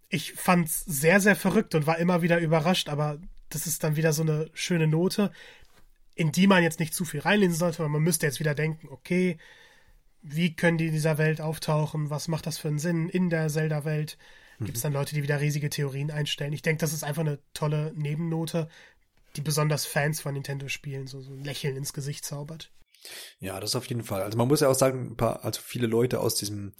Ich 0.08 0.32
fand's 0.32 0.84
sehr, 0.86 1.20
sehr 1.20 1.36
verrückt 1.36 1.74
und 1.74 1.86
war 1.86 1.98
immer 1.98 2.22
wieder 2.22 2.38
überrascht, 2.38 2.88
aber 2.88 3.18
das 3.54 3.66
ist 3.66 3.84
dann 3.84 3.96
wieder 3.96 4.12
so 4.12 4.22
eine 4.22 4.50
schöne 4.54 4.86
Note, 4.86 5.30
in 6.14 6.32
die 6.32 6.46
man 6.46 6.62
jetzt 6.62 6.80
nicht 6.80 6.94
zu 6.94 7.04
viel 7.04 7.20
reinlesen 7.20 7.56
sollte, 7.56 7.80
weil 7.80 7.88
man 7.88 8.02
müsste 8.02 8.26
jetzt 8.26 8.40
wieder 8.40 8.54
denken, 8.54 8.88
okay, 8.90 9.38
wie 10.22 10.54
können 10.54 10.78
die 10.78 10.86
in 10.86 10.92
dieser 10.92 11.18
Welt 11.18 11.40
auftauchen? 11.40 12.10
Was 12.10 12.28
macht 12.28 12.46
das 12.46 12.58
für 12.58 12.68
einen 12.68 12.78
Sinn 12.78 13.08
in 13.08 13.30
der 13.30 13.48
Zelda-Welt? 13.48 14.18
Gibt 14.60 14.76
es 14.76 14.82
dann 14.82 14.92
Leute, 14.92 15.14
die 15.14 15.24
wieder 15.24 15.40
riesige 15.40 15.70
Theorien 15.70 16.12
einstellen? 16.12 16.52
Ich 16.52 16.62
denke, 16.62 16.80
das 16.80 16.92
ist 16.92 17.02
einfach 17.02 17.22
eine 17.22 17.40
tolle 17.52 17.92
Nebennote, 17.96 18.68
die 19.34 19.40
besonders 19.40 19.86
Fans 19.86 20.20
von 20.20 20.34
Nintendo-Spielen 20.34 21.06
so, 21.06 21.20
so 21.20 21.32
ein 21.32 21.42
Lächeln 21.42 21.76
ins 21.76 21.92
Gesicht 21.92 22.24
zaubert. 22.24 22.70
Ja, 23.40 23.58
das 23.58 23.74
auf 23.74 23.86
jeden 23.86 24.04
Fall. 24.04 24.22
Also 24.22 24.38
man 24.38 24.46
muss 24.46 24.60
ja 24.60 24.68
auch 24.68 24.74
sagen, 24.74 25.12
ein 25.12 25.16
paar, 25.16 25.44
also 25.44 25.60
viele 25.60 25.88
Leute 25.88 26.20
aus 26.20 26.36
diesem 26.36 26.72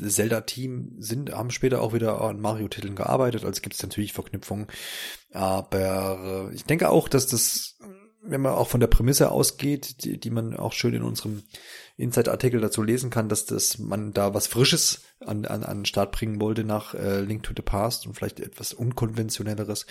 Zelda-Team 0.00 0.96
sind, 0.98 1.32
haben 1.32 1.50
später 1.50 1.80
auch 1.80 1.92
wieder 1.92 2.20
an 2.20 2.40
Mario-Titeln 2.40 2.94
gearbeitet, 2.94 3.44
also 3.44 3.60
gibt 3.62 3.74
es 3.74 3.82
natürlich 3.82 4.12
Verknüpfungen. 4.12 4.66
Aber 5.32 6.50
äh, 6.50 6.54
ich 6.54 6.64
denke 6.64 6.90
auch, 6.90 7.08
dass 7.08 7.26
das, 7.26 7.78
wenn 8.22 8.40
man 8.40 8.52
auch 8.52 8.68
von 8.68 8.80
der 8.80 8.86
Prämisse 8.86 9.30
ausgeht, 9.30 10.04
die, 10.04 10.18
die 10.18 10.30
man 10.30 10.56
auch 10.56 10.72
schön 10.72 10.94
in 10.94 11.02
unserem 11.02 11.42
Inside-Artikel 11.96 12.60
dazu 12.60 12.82
lesen 12.82 13.10
kann, 13.10 13.28
dass 13.28 13.46
das 13.46 13.78
man 13.78 14.12
da 14.12 14.34
was 14.34 14.46
Frisches 14.46 15.02
an, 15.20 15.46
an, 15.46 15.64
an 15.64 15.78
den 15.78 15.86
Start 15.86 16.12
bringen 16.12 16.40
wollte 16.40 16.64
nach 16.64 16.94
äh, 16.94 17.20
Link 17.20 17.42
to 17.42 17.52
the 17.56 17.62
Past 17.62 18.06
und 18.06 18.14
vielleicht 18.14 18.40
etwas 18.40 18.74
unkonventionelleres, 18.74 19.86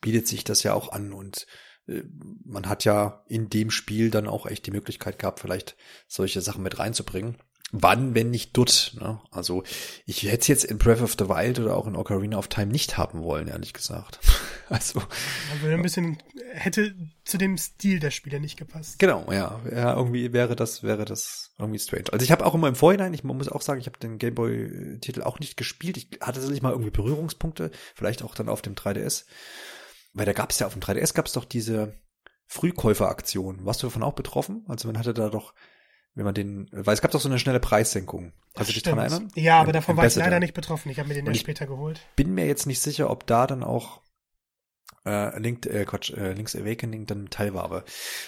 bietet 0.00 0.26
sich 0.26 0.44
das 0.44 0.62
ja 0.62 0.72
auch 0.72 0.92
an 0.92 1.12
und 1.12 1.46
äh, 1.86 2.02
man 2.44 2.68
hat 2.68 2.84
ja 2.84 3.24
in 3.28 3.50
dem 3.50 3.70
Spiel 3.70 4.10
dann 4.10 4.26
auch 4.26 4.46
echt 4.46 4.66
die 4.66 4.70
Möglichkeit 4.70 5.18
gehabt, 5.18 5.40
vielleicht 5.40 5.76
solche 6.08 6.40
Sachen 6.40 6.62
mit 6.62 6.78
reinzubringen. 6.78 7.36
Wann, 7.72 8.14
wenn 8.14 8.30
nicht 8.30 8.56
dort? 8.56 8.96
Ne? 9.00 9.20
Also 9.30 9.62
ich 10.04 10.24
hätte 10.24 10.40
es 10.40 10.48
jetzt 10.48 10.64
in 10.64 10.78
Breath 10.78 11.02
of 11.02 11.14
the 11.18 11.28
Wild 11.28 11.60
oder 11.60 11.76
auch 11.76 11.86
in 11.86 11.94
Ocarina 11.94 12.36
of 12.36 12.48
Time 12.48 12.66
nicht 12.66 12.98
haben 12.98 13.22
wollen, 13.22 13.46
ehrlich 13.48 13.72
gesagt. 13.72 14.18
also 14.68 14.98
Man 14.98 15.62
würde 15.62 15.74
ein 15.76 15.82
bisschen, 15.82 16.18
hätte 16.52 16.94
zu 17.24 17.38
dem 17.38 17.56
Stil 17.58 18.00
der 18.00 18.10
Spiele 18.10 18.40
nicht 18.40 18.58
gepasst. 18.58 18.98
genau, 18.98 19.30
ja, 19.30 19.60
ja, 19.70 19.94
irgendwie 19.94 20.32
wäre 20.32 20.56
das 20.56 20.82
wäre 20.82 21.04
das 21.04 21.54
irgendwie 21.58 21.78
strange. 21.78 22.12
Also 22.12 22.24
ich 22.24 22.32
habe 22.32 22.44
auch 22.44 22.54
immer 22.54 22.68
im 22.68 22.74
Vorhinein, 22.74 23.14
ich 23.14 23.22
muss 23.22 23.48
auch 23.48 23.62
sagen, 23.62 23.80
ich 23.80 23.86
habe 23.86 23.98
den 23.98 24.18
Gameboy-Titel 24.18 25.22
auch 25.22 25.38
nicht 25.38 25.56
gespielt. 25.56 25.96
Ich 25.96 26.08
hatte 26.20 26.40
sicherlich 26.40 26.62
mal 26.62 26.72
irgendwie 26.72 26.90
Berührungspunkte, 26.90 27.70
vielleicht 27.94 28.22
auch 28.24 28.34
dann 28.34 28.48
auf 28.48 28.62
dem 28.62 28.74
3DS, 28.74 29.26
weil 30.12 30.26
da 30.26 30.32
gab 30.32 30.50
es 30.50 30.58
ja 30.58 30.66
auf 30.66 30.72
dem 30.72 30.82
3DS 30.82 31.14
gab 31.14 31.26
es 31.26 31.34
doch 31.34 31.44
diese 31.44 31.94
Frühkäuferaktion. 32.46 33.64
Warst 33.64 33.82
du 33.82 33.86
davon 33.86 34.02
auch 34.02 34.14
betroffen? 34.14 34.64
Also 34.66 34.88
man 34.88 34.98
hatte 34.98 35.14
da 35.14 35.28
doch 35.28 35.54
wenn 36.14 36.24
man 36.24 36.34
den, 36.34 36.68
weil 36.72 36.94
es 36.94 37.00
gab 37.00 37.10
doch 37.12 37.20
so 37.20 37.28
eine 37.28 37.38
schnelle 37.38 37.60
Preissenkung. 37.60 38.32
Kannst 38.54 38.70
du 38.70 38.74
dich 38.74 38.82
daran 38.82 38.98
erinnern? 38.98 39.32
Ja, 39.36 39.60
aber 39.60 39.72
davon 39.72 39.96
war 39.96 40.06
ich 40.06 40.16
leider 40.16 40.40
nicht 40.40 40.54
betroffen. 40.54 40.90
Ich 40.90 40.98
habe 40.98 41.08
mir 41.08 41.14
den 41.14 41.26
ja 41.26 41.32
ich- 41.32 41.40
später 41.40 41.66
geholt. 41.66 42.00
bin 42.16 42.34
mir 42.34 42.46
jetzt 42.46 42.66
nicht 42.66 42.80
sicher, 42.80 43.10
ob 43.10 43.26
da 43.26 43.46
dann 43.46 43.62
auch 43.62 44.02
äh, 45.06 45.38
Link, 45.38 45.66
äh, 45.66 45.84
Quatsch, 45.84 46.10
äh, 46.10 46.32
Link's 46.32 46.54
Awakening 46.56 47.06
dann 47.06 47.30
Teil 47.30 47.54
war, 47.54 47.64
aber 47.64 47.84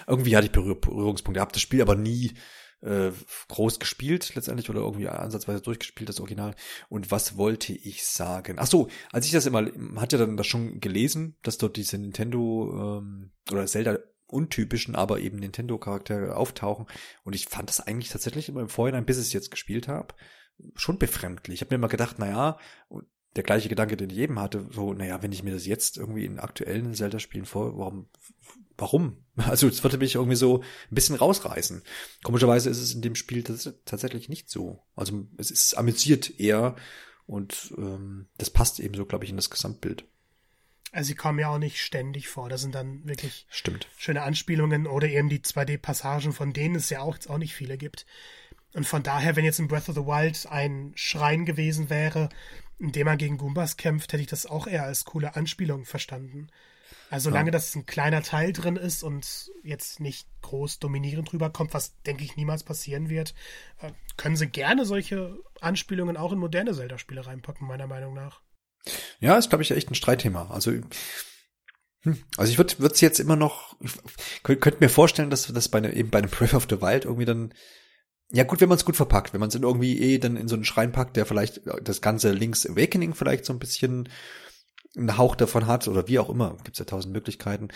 irgendwie 0.07 0.37
hatte 0.37 0.47
ich 0.47 0.53
Berühr 0.53 0.81
Berührungspunkte. 0.81 1.41
Hab 1.41 1.53
das 1.53 1.61
Spiel 1.61 1.83
aber 1.83 1.97
nie 1.97 2.33
äh, 2.81 3.11
groß 3.49 3.79
gespielt 3.79 4.35
letztendlich 4.35 4.69
oder 4.71 4.81
irgendwie 4.81 5.09
ansatzweise 5.09 5.61
durchgespielt, 5.61 6.09
das 6.09 6.19
Original. 6.21 6.55
Und 6.89 7.11
was 7.11 7.37
wollte 7.37 7.73
ich 7.73 8.05
sagen? 8.07 8.57
Ach 8.59 8.67
so, 8.67 8.89
als 9.13 9.27
ich 9.27 9.33
das 9.33 9.47
immer, 9.47 9.67
hat 9.97 10.13
ja 10.13 10.19
dann 10.19 10.37
das 10.37 10.47
schon 10.47 10.81
gelesen, 10.81 11.37
dass 11.43 11.59
dort 11.59 11.77
diese 11.77 11.99
Nintendo 11.99 12.99
ähm, 13.01 13.33
oder 13.51 13.67
Zelda 13.67 13.99
untypischen, 14.33 14.95
aber 14.95 15.21
eben 15.21 15.39
Nintendo-Charaktere 15.39 16.37
auftauchen. 16.37 16.87
Und 17.25 17.35
ich 17.35 17.47
fand 17.47 17.69
das 17.69 17.81
eigentlich 17.81 18.11
tatsächlich 18.11 18.49
immer 18.49 18.61
im 18.61 18.69
Vorhinein, 18.69 19.05
bis 19.05 19.19
ich 19.19 19.27
es 19.27 19.33
jetzt 19.33 19.51
gespielt 19.51 19.89
habe, 19.89 20.15
schon 20.75 20.99
befremdlich. 20.99 21.57
Ich 21.57 21.61
habe 21.61 21.75
mir 21.75 21.77
immer 21.77 21.89
gedacht, 21.89 22.19
naja, 22.19 22.59
der 23.37 23.43
gleiche 23.43 23.69
Gedanke, 23.69 23.97
den 23.97 24.11
ich 24.11 24.19
eben 24.19 24.39
hatte, 24.39 24.67
so, 24.71 24.93
naja, 24.93 25.23
wenn 25.23 25.33
ich 25.33 25.43
mir 25.43 25.53
das 25.53 25.67
jetzt 25.67 25.97
irgendwie 25.97 26.25
in 26.25 26.39
aktuellen 26.39 26.95
Zelda-Spielen 26.95 27.47
vor, 27.47 27.79
warum, 27.79 28.09
warum? 28.77 29.17
Also, 29.37 29.67
es 29.67 29.83
würde 29.83 29.97
mich 29.97 30.17
irgendwie 30.17 30.37
so 30.37 30.59
ein 30.59 30.95
bisschen 30.95 31.17
rausreißen. 31.17 31.83
Komischerweise 32.23 32.69
ist 32.69 32.81
es 32.81 32.93
in 32.93 33.01
dem 33.01 33.15
Spiel 33.15 33.43
tats 33.43 33.73
tatsächlich 33.87 34.29
nicht 34.29 34.51
so. 34.51 34.85
Also, 34.95 35.27
es 35.39 35.51
ist 35.51 35.79
amüsiert 35.79 36.39
eher 36.39 36.77
und 37.25 37.73
ähm, 37.79 38.29
das 38.37 38.51
passt 38.51 38.79
eben 38.81 38.95
so, 38.95 39.07
glaube 39.07 39.25
ich, 39.25 39.31
in 39.31 39.37
das 39.37 39.49
Gesamtbild. 39.49 40.05
Also 40.93 41.09
sie 41.09 41.15
kommen 41.15 41.39
ja 41.39 41.49
auch 41.49 41.59
nicht 41.59 41.81
ständig 41.81 42.29
vor. 42.29 42.49
Das 42.51 42.61
sind 42.61 42.75
dann 42.75 43.07
wirklich 43.09 43.47
Stimmt. 43.51 43.89
schöne 43.97 44.23
Anspielungen 44.23 44.87
oder 44.87 45.09
eben 45.09 45.29
die 45.31 45.41
2D-Passagen, 45.41 46.33
von 46.33 46.53
denen 46.53 46.75
es 46.77 46.91
ja 46.91 47.01
auch, 47.01 47.17
auch 47.29 47.39
nicht 47.39 47.55
viele 47.55 47.79
gibt. 47.79 48.05
Und 48.75 48.87
von 48.87 49.03
daher, 49.03 49.35
wenn 49.35 49.45
jetzt 49.45 49.59
in 49.59 49.69
Breath 49.69 49.89
of 49.89 49.95
the 49.95 50.03
Wild 50.03 50.47
ein 50.51 50.93
Schrein 50.95 51.45
gewesen 51.47 51.91
wäre, 51.91 52.29
in 52.79 52.93
dem 52.93 53.07
man 53.07 53.19
gegen 53.19 53.39
Goombas 53.39 53.77
kämpft, 53.77 54.13
hätte 54.13 54.23
ich 54.23 54.29
das 54.29 54.47
auch 54.47 54.67
eher 54.67 54.85
als 54.85 55.05
coole 55.05 55.35
Anspielung 55.35 55.85
verstanden. 55.87 56.49
Also 57.11 57.29
solange 57.31 57.49
Ja. 57.49 57.53
das 57.53 57.75
ein 57.75 57.85
kleiner 57.87 58.23
Teil 58.23 58.53
drin 58.53 58.77
ist 58.77 59.03
und 59.03 59.51
jetzt 59.63 60.01
nicht 60.01 60.27
groß 60.41 60.79
dominierend 60.79 61.33
rüberkommt, 61.33 61.75
was 61.75 61.95
denke 62.03 62.25
ich 62.25 62.37
niemals 62.37 62.65
passieren 62.65 63.09
wird, 63.11 63.35
äh, 63.81 63.93
können 64.17 64.37
sie 64.37 64.47
gerne 64.49 64.85
solche 64.87 65.39
Anspielungen 65.61 66.17
auch 66.17 66.33
in 66.33 66.39
moderne 66.39 66.75
Zelda-Spiele 66.75 67.27
reinpacken, 67.27 67.67
meiner 67.67 67.87
Meinung 67.87 68.15
nach. 68.15 68.41
Ja, 69.21 69.39
ist, 69.39 69.49
glaube 69.49 69.63
ich, 69.63 69.71
echt 69.71 69.91
ein 69.91 69.95
Streitthema. 69.95 70.51
Also, 70.51 70.73
hm, 72.03 72.19
also 72.37 72.51
ich 72.51 72.59
würde 72.59 72.93
es 72.93 73.01
jetzt 73.01 73.21
immer 73.21 73.37
noch, 73.37 73.77
ich 73.81 74.61
könnt, 74.61 74.81
mir 74.81 74.89
vorstellen, 74.89 75.31
dass 75.31 75.47
das 75.47 75.69
bei 75.69 75.81
ne, 75.81 75.95
eben 75.95 76.11
bei 76.11 76.19
einem 76.19 76.31
Breath 76.31 76.55
of 76.55 76.67
the 76.69 76.81
Wild 76.81 77.05
irgendwie 77.05 77.25
dann, 77.25 77.55
ja 78.31 78.45
gut, 78.45 78.61
wenn 78.61 78.69
man 78.69 78.77
es 78.77 78.85
gut 78.85 78.97
verpackt, 78.97 79.33
wenn 79.33 79.41
man 79.41 79.51
es 79.51 79.55
irgendwie 79.55 80.01
eh 80.01 80.19
dann 80.19 80.37
in 80.37 80.49
so 80.49 80.57
einen 80.57 80.65
Schrein 80.65 80.91
packt, 80.91 81.17
der 81.17 81.27
vielleicht 81.27 81.61
das 81.83 82.01
ganze 82.01 82.33
Link's 82.33 82.67
Awakening 82.67 83.15
vielleicht 83.15 83.45
so 83.45 83.53
ein 83.53 83.59
bisschen 83.59 84.09
einen 84.97 85.17
Hauch 85.17 85.37
davon 85.37 85.67
hat 85.67 85.89
oder 85.89 86.09
wie 86.09 86.19
auch 86.19 86.29
immer, 86.29 86.57
gibt's 86.65 86.79
ja 86.79 86.85
tausend 86.85 87.13
Möglichkeiten. 87.13 87.69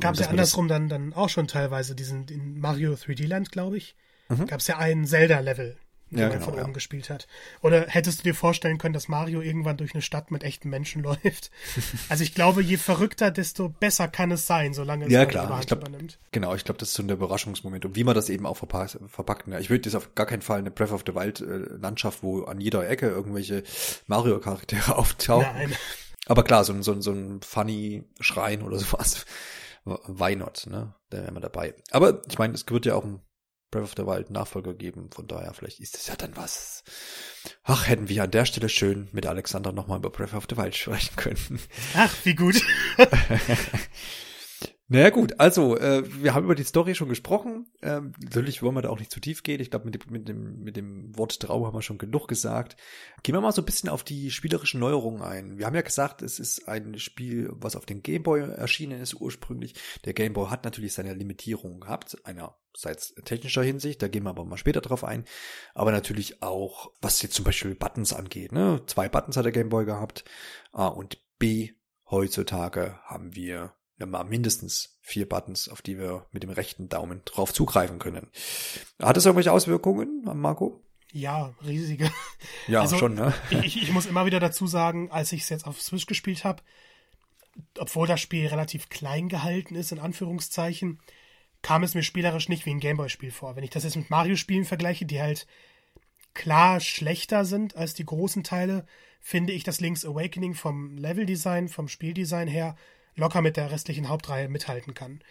Gab 0.00 0.14
es 0.14 0.18
Dass 0.18 0.26
ja 0.26 0.30
andersrum 0.30 0.66
dann, 0.66 0.88
dann 0.88 1.12
auch 1.12 1.28
schon 1.28 1.46
teilweise 1.46 1.94
diesen 1.94 2.26
in 2.28 2.58
Mario 2.58 2.94
3D 2.94 3.26
Land, 3.26 3.52
glaube 3.52 3.76
ich. 3.76 3.96
Mhm. 4.28 4.46
Gab 4.46 4.60
es 4.60 4.66
ja 4.66 4.78
einen 4.78 5.06
Zelda-Level, 5.06 5.76
den 6.14 6.22
Ja, 6.22 6.28
man 6.28 6.38
genau, 6.38 6.50
von 6.50 6.58
ja. 6.58 6.64
oben 6.64 6.72
gespielt 6.72 7.10
hat. 7.10 7.26
Oder 7.60 7.86
hättest 7.88 8.20
du 8.20 8.22
dir 8.24 8.34
vorstellen 8.34 8.78
können, 8.78 8.94
dass 8.94 9.08
Mario 9.08 9.40
irgendwann 9.40 9.76
durch 9.76 9.94
eine 9.94 10.02
Stadt 10.02 10.30
mit 10.30 10.42
echten 10.44 10.68
Menschen 10.70 11.02
läuft? 11.04 11.50
also 12.08 12.22
ich 12.24 12.34
glaube, 12.34 12.62
je 12.62 12.76
verrückter, 12.76 13.30
desto 13.30 13.68
besser 13.68 14.08
kann 14.08 14.30
es 14.30 14.46
sein, 14.46 14.74
solange 14.74 15.06
es 15.06 15.12
Ja, 15.12 15.26
klar. 15.26 15.58
Ich 15.60 15.66
glaub- 15.66 15.80
übernimmt. 15.80 16.18
Genau, 16.32 16.54
ich 16.54 16.64
glaube, 16.64 16.78
das 16.78 16.88
ist 16.90 16.94
so 16.94 17.02
ein 17.02 17.08
Überraschungsmoment. 17.08 17.84
Und 17.84 17.96
wie 17.96 18.04
man 18.04 18.14
das 18.14 18.28
eben 18.28 18.46
auch 18.46 18.56
verpackt. 18.56 18.98
verpackt 19.08 19.48
ne? 19.48 19.60
Ich 19.60 19.70
würde 19.70 19.88
jetzt 19.88 19.94
auf 19.96 20.14
gar 20.14 20.26
keinen 20.26 20.42
Fall 20.42 20.58
eine 20.58 20.70
Breath 20.70 20.92
of 20.92 21.02
the 21.06 21.14
Wild 21.14 21.40
äh, 21.40 21.44
Landschaft, 21.80 22.22
wo 22.22 22.44
an 22.44 22.60
jeder 22.60 22.88
Ecke 22.88 23.08
irgendwelche 23.08 23.62
Mario-Charaktere 24.06 24.96
auftauchen. 24.98 25.46
Nein. 25.54 25.72
Aber 26.26 26.42
klar, 26.42 26.64
so 26.64 26.72
ein, 26.72 26.82
so 26.82 26.92
ein, 26.92 27.02
so 27.02 27.12
ein 27.12 27.40
funny 27.42 28.04
Schrein 28.20 28.62
oder 28.62 28.78
sowas. 28.80 29.24
Why 29.84 30.34
not, 30.36 30.66
ne? 30.70 30.94
Da 31.10 31.18
wären 31.18 31.34
wir 31.34 31.40
dabei. 31.40 31.74
Aber 31.90 32.22
ich 32.28 32.38
meine, 32.38 32.54
es 32.54 32.64
wird 32.70 32.86
ja 32.86 32.94
auch 32.94 33.04
ein 33.04 33.20
Breath 33.74 33.82
of 33.82 33.94
the 33.96 34.06
Wild 34.06 34.30
Nachfolger 34.30 34.72
geben, 34.72 35.10
von 35.10 35.26
daher 35.26 35.52
vielleicht 35.52 35.80
ist 35.80 35.96
es 35.96 36.06
ja 36.06 36.14
dann 36.14 36.36
was. 36.36 36.84
Ach, 37.64 37.88
hätten 37.88 38.08
wir 38.08 38.22
an 38.22 38.30
der 38.30 38.44
Stelle 38.44 38.68
schön 38.68 39.08
mit 39.10 39.26
Alexander 39.26 39.72
nochmal 39.72 39.98
über 39.98 40.10
Breath 40.10 40.32
of 40.32 40.46
the 40.48 40.56
Wild 40.56 40.76
sprechen 40.76 41.16
können. 41.16 41.58
Ach, 41.96 42.14
wie 42.22 42.36
gut. 42.36 42.54
Naja 44.86 45.08
gut, 45.08 45.40
also 45.40 45.78
äh, 45.78 46.02
wir 46.22 46.34
haben 46.34 46.44
über 46.44 46.54
die 46.54 46.62
Story 46.62 46.94
schon 46.94 47.08
gesprochen. 47.08 47.72
Ähm, 47.80 48.12
natürlich 48.22 48.62
wollen 48.62 48.74
wir 48.74 48.82
da 48.82 48.90
auch 48.90 48.98
nicht 48.98 49.10
zu 49.10 49.18
tief 49.18 49.42
gehen. 49.42 49.60
Ich 49.60 49.70
glaube, 49.70 49.86
mit, 49.86 49.94
dem- 49.94 50.12
mit, 50.12 50.28
dem, 50.28 50.60
mit 50.60 50.76
dem 50.76 51.16
Wort 51.16 51.40
Trau 51.40 51.64
haben 51.66 51.74
wir 51.74 51.80
schon 51.80 51.96
genug 51.96 52.28
gesagt. 52.28 52.76
Gehen 53.22 53.34
wir 53.34 53.40
mal 53.40 53.52
so 53.52 53.62
ein 53.62 53.64
bisschen 53.64 53.88
auf 53.88 54.04
die 54.04 54.30
spielerischen 54.30 54.80
Neuerungen 54.80 55.22
ein. 55.22 55.56
Wir 55.56 55.64
haben 55.64 55.74
ja 55.74 55.80
gesagt, 55.80 56.20
es 56.20 56.38
ist 56.38 56.68
ein 56.68 56.98
Spiel, 56.98 57.48
was 57.54 57.76
auf 57.76 57.86
den 57.86 58.02
Gameboy 58.02 58.40
erschienen 58.40 59.00
ist 59.00 59.14
ursprünglich. 59.14 59.74
Der 60.04 60.12
Gameboy 60.12 60.50
hat 60.50 60.64
natürlich 60.64 60.92
seine 60.92 61.14
Limitierungen 61.14 61.80
gehabt, 61.80 62.18
einerseits 62.24 63.14
technischer 63.24 63.62
Hinsicht, 63.62 64.02
da 64.02 64.08
gehen 64.08 64.24
wir 64.24 64.30
aber 64.30 64.44
mal 64.44 64.58
später 64.58 64.82
drauf 64.82 65.02
ein, 65.02 65.24
aber 65.72 65.92
natürlich 65.92 66.42
auch, 66.42 66.92
was 67.00 67.22
jetzt 67.22 67.34
zum 67.34 67.46
Beispiel 67.46 67.74
Buttons 67.74 68.12
angeht. 68.12 68.52
Ne? 68.52 68.82
Zwei 68.86 69.08
Buttons 69.08 69.38
hat 69.38 69.46
der 69.46 69.52
Gameboy 69.52 69.86
gehabt 69.86 70.24
A 70.72 70.88
und 70.88 71.18
B. 71.38 71.70
Heutzutage 72.10 72.98
haben 73.04 73.34
wir 73.34 73.72
ja 73.98 74.06
mal 74.06 74.24
mindestens 74.24 74.98
vier 75.02 75.28
Buttons, 75.28 75.68
auf 75.68 75.82
die 75.82 75.98
wir 75.98 76.26
mit 76.32 76.42
dem 76.42 76.50
rechten 76.50 76.88
Daumen 76.88 77.22
drauf 77.24 77.52
zugreifen 77.52 77.98
können. 77.98 78.28
Hat 79.00 79.16
das 79.16 79.26
irgendwelche 79.26 79.52
Auswirkungen, 79.52 80.22
Marco? 80.24 80.82
Ja, 81.12 81.54
riesige. 81.64 82.10
Ja, 82.66 82.80
Also, 82.80 82.98
schon, 82.98 83.14
ne? 83.14 83.32
Ich, 83.62 83.80
ich 83.80 83.92
muss 83.92 84.06
immer 84.06 84.26
wieder 84.26 84.40
dazu 84.40 84.66
sagen, 84.66 85.10
als 85.12 85.32
ich 85.32 85.42
es 85.42 85.48
jetzt 85.48 85.66
auf 85.66 85.80
Switch 85.80 86.06
gespielt 86.06 86.42
habe, 86.44 86.62
obwohl 87.78 88.08
das 88.08 88.20
Spiel 88.20 88.46
relativ 88.48 88.88
klein 88.88 89.28
gehalten 89.28 89.76
ist, 89.76 89.92
in 89.92 90.00
Anführungszeichen, 90.00 90.98
kam 91.62 91.84
es 91.84 91.94
mir 91.94 92.02
spielerisch 92.02 92.48
nicht 92.48 92.66
wie 92.66 92.70
ein 92.70 92.80
Gameboy-Spiel 92.80 93.30
vor. 93.30 93.54
Wenn 93.54 93.64
ich 93.64 93.70
das 93.70 93.84
jetzt 93.84 93.96
mit 93.96 94.10
Mario-Spielen 94.10 94.64
vergleiche, 94.64 95.06
die 95.06 95.20
halt 95.20 95.46
klar 96.34 96.80
schlechter 96.80 97.44
sind 97.44 97.76
als 97.76 97.94
die 97.94 98.04
großen 98.04 98.42
Teile, 98.42 98.84
finde 99.20 99.52
ich, 99.52 99.62
dass 99.62 99.80
Link's 99.80 100.04
Awakening 100.04 100.54
vom 100.54 100.96
Leveldesign, 100.98 101.68
vom 101.68 101.86
Spieldesign 101.86 102.48
her 102.48 102.76
locker 103.16 103.42
mit 103.42 103.56
der 103.56 103.70
restlichen 103.70 104.08
Hauptreihe 104.08 104.48
mithalten 104.48 104.94
kann. 104.94 105.22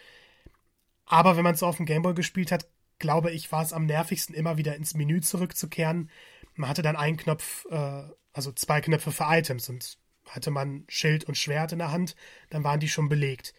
Aber 1.06 1.36
wenn 1.36 1.44
man 1.44 1.54
es 1.54 1.60
so 1.60 1.66
auf 1.66 1.76
dem 1.76 1.86
Gameboy 1.86 2.14
gespielt 2.14 2.50
hat, 2.50 2.66
glaube 2.98 3.30
ich, 3.30 3.52
war 3.52 3.62
es 3.62 3.72
am 3.72 3.86
nervigsten, 3.86 4.34
immer 4.34 4.56
wieder 4.56 4.76
ins 4.76 4.94
Menü 4.94 5.20
zurückzukehren. 5.20 6.10
Man 6.54 6.68
hatte 6.68 6.82
dann 6.82 6.96
einen 6.96 7.16
Knopf, 7.16 7.66
äh, 7.70 8.02
also 8.32 8.52
zwei 8.52 8.80
Knöpfe 8.80 9.12
für 9.12 9.24
Items 9.28 9.68
und 9.68 9.98
hatte 10.28 10.50
man 10.50 10.84
Schild 10.88 11.24
und 11.24 11.36
Schwert 11.36 11.72
in 11.72 11.78
der 11.78 11.92
Hand, 11.92 12.16
dann 12.50 12.64
waren 12.64 12.80
die 12.80 12.88
schon 12.88 13.08
belegt. 13.08 13.54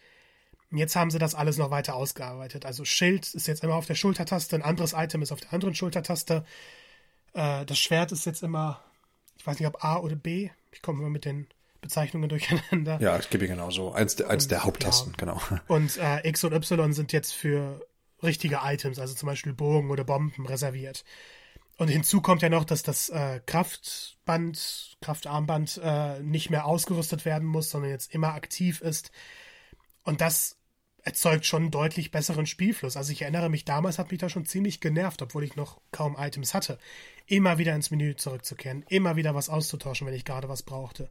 Jetzt 0.72 0.96
haben 0.96 1.10
sie 1.10 1.18
das 1.18 1.34
alles 1.34 1.58
noch 1.58 1.70
weiter 1.70 1.94
ausgearbeitet. 1.94 2.66
Also 2.66 2.84
Schild 2.84 3.32
ist 3.34 3.46
jetzt 3.46 3.62
immer 3.62 3.76
auf 3.76 3.86
der 3.86 3.94
Schultertaste, 3.94 4.56
ein 4.56 4.62
anderes 4.62 4.94
Item 4.94 5.22
ist 5.22 5.30
auf 5.32 5.40
der 5.40 5.52
anderen 5.52 5.74
Schultertaste. 5.74 6.44
Äh, 7.34 7.64
das 7.64 7.78
Schwert 7.78 8.10
ist 8.10 8.26
jetzt 8.26 8.42
immer, 8.42 8.82
ich 9.38 9.46
weiß 9.46 9.58
nicht, 9.60 9.68
ob 9.68 9.84
A 9.84 9.98
oder 9.98 10.16
B. 10.16 10.50
Ich 10.72 10.82
komme 10.82 11.00
immer 11.00 11.10
mit 11.10 11.24
den 11.24 11.46
Bezeichnungen 11.86 12.28
durcheinander. 12.28 12.98
Ja, 13.00 13.16
ich 13.18 13.30
gebe 13.30 13.46
genauso. 13.46 13.92
Eins, 13.92 14.20
eins 14.20 14.44
und, 14.44 14.50
der 14.50 14.64
Haupttasten, 14.64 15.12
ja. 15.12 15.16
genau. 15.16 15.40
Und 15.68 15.96
äh, 15.98 16.28
X 16.28 16.42
und 16.42 16.52
Y 16.52 16.92
sind 16.92 17.12
jetzt 17.12 17.32
für 17.32 17.86
richtige 18.22 18.60
Items, 18.64 18.98
also 18.98 19.14
zum 19.14 19.28
Beispiel 19.28 19.52
Bogen 19.52 19.90
oder 19.90 20.04
Bomben 20.04 20.46
reserviert. 20.46 21.04
Und 21.78 21.88
hinzu 21.88 22.20
kommt 22.20 22.42
ja 22.42 22.48
noch, 22.48 22.64
dass 22.64 22.82
das 22.82 23.08
äh, 23.10 23.40
Kraftband, 23.44 24.96
Kraftarmband 25.00 25.80
äh, 25.82 26.20
nicht 26.22 26.50
mehr 26.50 26.64
ausgerüstet 26.64 27.24
werden 27.24 27.46
muss, 27.46 27.70
sondern 27.70 27.90
jetzt 27.90 28.12
immer 28.14 28.34
aktiv 28.34 28.80
ist. 28.80 29.12
Und 30.02 30.20
das 30.20 30.56
erzeugt 31.02 31.46
schon 31.46 31.62
einen 31.62 31.70
deutlich 31.70 32.10
besseren 32.10 32.46
Spielfluss. 32.46 32.96
Also 32.96 33.12
ich 33.12 33.22
erinnere 33.22 33.48
mich, 33.48 33.64
damals 33.64 33.98
hat 33.98 34.10
mich 34.10 34.18
das 34.18 34.32
schon 34.32 34.46
ziemlich 34.46 34.80
genervt, 34.80 35.22
obwohl 35.22 35.44
ich 35.44 35.54
noch 35.54 35.80
kaum 35.92 36.16
Items 36.18 36.52
hatte. 36.52 36.78
Immer 37.26 37.58
wieder 37.58 37.76
ins 37.76 37.92
Menü 37.92 38.16
zurückzukehren, 38.16 38.84
immer 38.88 39.14
wieder 39.14 39.34
was 39.34 39.48
auszutauschen, 39.48 40.06
wenn 40.06 40.14
ich 40.14 40.24
gerade 40.24 40.48
was 40.48 40.64
brauchte. 40.64 41.10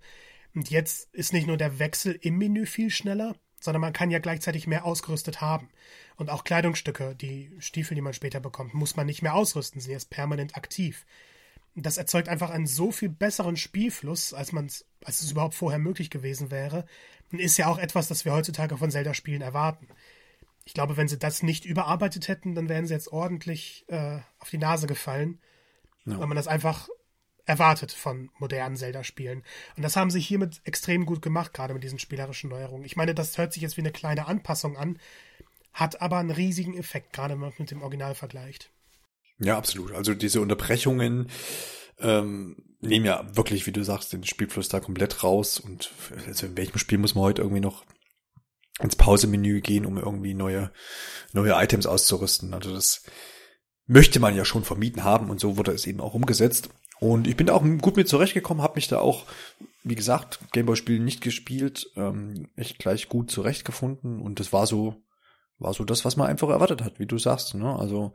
Und 0.55 0.69
jetzt 0.69 1.13
ist 1.13 1.33
nicht 1.33 1.47
nur 1.47 1.57
der 1.57 1.79
Wechsel 1.79 2.17
im 2.21 2.37
Menü 2.37 2.65
viel 2.65 2.89
schneller, 2.89 3.35
sondern 3.59 3.81
man 3.81 3.93
kann 3.93 4.09
ja 4.09 4.19
gleichzeitig 4.19 4.67
mehr 4.67 4.85
ausgerüstet 4.85 5.41
haben. 5.41 5.69
Und 6.15 6.29
auch 6.29 6.45
Kleidungsstücke, 6.45 7.15
die 7.15 7.51
Stiefel, 7.59 7.95
die 7.95 8.01
man 8.01 8.13
später 8.13 8.39
bekommt, 8.39 8.73
muss 8.73 8.95
man 8.95 9.05
nicht 9.05 9.21
mehr 9.21 9.35
ausrüsten, 9.35 9.81
sind 9.81 9.91
jetzt 9.91 10.09
permanent 10.09 10.55
aktiv. 10.55 11.05
Das 11.75 11.97
erzeugt 11.97 12.29
einfach 12.29 12.51
einen 12.51 12.67
so 12.67 12.93
viel 12.93 13.09
besseren 13.09 13.57
Spielfluss, 13.57 14.33
als 14.33 14.53
man 14.53 14.69
als 15.03 15.21
es 15.21 15.31
überhaupt 15.31 15.55
vorher 15.55 15.79
möglich 15.79 16.09
gewesen 16.09 16.51
wäre. 16.51 16.85
Und 17.31 17.39
ist 17.39 17.57
ja 17.57 17.67
auch 17.67 17.77
etwas, 17.77 18.07
das 18.07 18.23
wir 18.23 18.31
heutzutage 18.31 18.77
von 18.77 18.91
Zelda-Spielen 18.91 19.41
erwarten. 19.41 19.87
Ich 20.63 20.73
glaube, 20.73 20.95
wenn 20.95 21.09
sie 21.09 21.19
das 21.19 21.43
nicht 21.43 21.65
überarbeitet 21.65 22.29
hätten, 22.29 22.55
dann 22.55 22.69
wären 22.69 22.87
sie 22.87 22.93
jetzt 22.93 23.11
ordentlich 23.11 23.83
äh, 23.87 24.19
auf 24.39 24.49
die 24.49 24.57
Nase 24.57 24.87
gefallen. 24.87 25.39
Ja. 26.05 26.19
Weil 26.19 26.27
man 26.27 26.37
das 26.37 26.47
einfach 26.47 26.87
erwartet 27.45 27.91
von 27.91 28.29
modernen 28.39 28.75
Zelda-Spielen. 28.75 29.43
Und 29.77 29.83
das 29.83 29.95
haben 29.95 30.09
sie 30.09 30.19
hiermit 30.19 30.61
extrem 30.63 31.05
gut 31.05 31.21
gemacht, 31.21 31.53
gerade 31.53 31.73
mit 31.73 31.83
diesen 31.83 31.99
spielerischen 31.99 32.49
Neuerungen. 32.49 32.85
Ich 32.85 32.95
meine, 32.95 33.13
das 33.13 33.37
hört 33.37 33.53
sich 33.53 33.61
jetzt 33.61 33.77
wie 33.77 33.81
eine 33.81 33.91
kleine 33.91 34.27
Anpassung 34.27 34.77
an, 34.77 34.99
hat 35.73 36.01
aber 36.01 36.17
einen 36.17 36.31
riesigen 36.31 36.77
Effekt, 36.77 37.13
gerade 37.13 37.33
wenn 37.33 37.41
man 37.41 37.53
mit 37.57 37.71
dem 37.71 37.81
Original 37.81 38.15
vergleicht. 38.15 38.71
Ja, 39.39 39.57
absolut. 39.57 39.91
Also 39.91 40.13
diese 40.13 40.41
Unterbrechungen 40.41 41.29
ähm, 41.99 42.55
nehmen 42.81 43.05
ja 43.05 43.25
wirklich, 43.35 43.67
wie 43.67 43.71
du 43.71 43.83
sagst, 43.83 44.13
den 44.13 44.23
Spielfluss 44.23 44.69
da 44.69 44.79
komplett 44.79 45.23
raus. 45.23 45.59
Und 45.59 45.91
also 46.27 46.47
in 46.47 46.57
welchem 46.57 46.77
Spiel 46.77 46.97
muss 46.97 47.15
man 47.15 47.25
heute 47.25 47.41
irgendwie 47.41 47.61
noch 47.61 47.85
ins 48.79 48.95
Pausemenü 48.95 49.61
gehen, 49.61 49.85
um 49.85 49.97
irgendwie 49.97 50.33
neue, 50.33 50.71
neue 51.33 51.53
Items 51.61 51.85
auszurüsten? 51.85 52.53
Also 52.53 52.73
das 52.73 53.03
möchte 53.87 54.19
man 54.19 54.35
ja 54.35 54.45
schon 54.45 54.63
vermieden 54.63 55.03
haben 55.03 55.29
und 55.29 55.39
so 55.39 55.57
wurde 55.57 55.71
es 55.71 55.85
eben 55.85 56.01
auch 56.01 56.13
umgesetzt. 56.13 56.69
Und 56.99 57.27
ich 57.27 57.35
bin 57.35 57.47
da 57.47 57.53
auch 57.53 57.63
gut 57.81 57.97
mit 57.97 58.07
zurechtgekommen, 58.07 58.63
habe 58.63 58.75
mich 58.75 58.87
da 58.87 58.99
auch, 58.99 59.25
wie 59.83 59.95
gesagt, 59.95 60.39
Gameboy-Spiele 60.53 61.03
nicht 61.03 61.21
gespielt, 61.21 61.91
ähm, 61.95 62.47
echt 62.55 62.79
gleich 62.79 63.09
gut 63.09 63.29
zurechtgefunden 63.29 64.21
und 64.21 64.39
das 64.39 64.53
war 64.53 64.65
so, 64.65 64.95
war 65.59 65.73
so 65.73 65.83
das, 65.83 66.05
was 66.05 66.15
man 66.15 66.27
einfach 66.27 66.49
erwartet 66.49 66.83
hat, 66.83 66.99
wie 66.99 67.05
du 67.05 67.17
sagst, 67.17 67.53
ne? 67.55 67.75
Also 67.77 68.13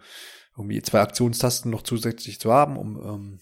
irgendwie 0.57 0.83
zwei 0.83 1.01
Aktionstasten 1.01 1.71
noch 1.71 1.83
zusätzlich 1.83 2.41
zu 2.41 2.53
haben, 2.53 2.77
um 2.77 2.97
ähm, 3.03 3.41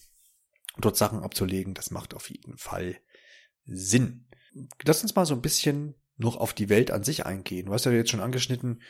dort 0.79 0.97
Sachen 0.97 1.21
abzulegen, 1.21 1.75
das 1.75 1.91
macht 1.91 2.15
auf 2.15 2.31
jeden 2.31 2.57
Fall 2.57 2.97
Sinn. 3.65 4.27
Lass 4.85 5.03
uns 5.03 5.15
mal 5.15 5.27
so 5.27 5.35
ein 5.35 5.43
bisschen 5.43 5.95
noch 6.17 6.37
auf 6.37 6.53
die 6.53 6.69
Welt 6.69 6.91
an 6.91 7.05
sich 7.05 7.27
eingehen. 7.27 7.67
Du 7.67 7.73
hast 7.73 7.85
ja 7.85 7.93
jetzt 7.93 8.11
schon 8.11 8.21
angeschnitten, 8.21 8.83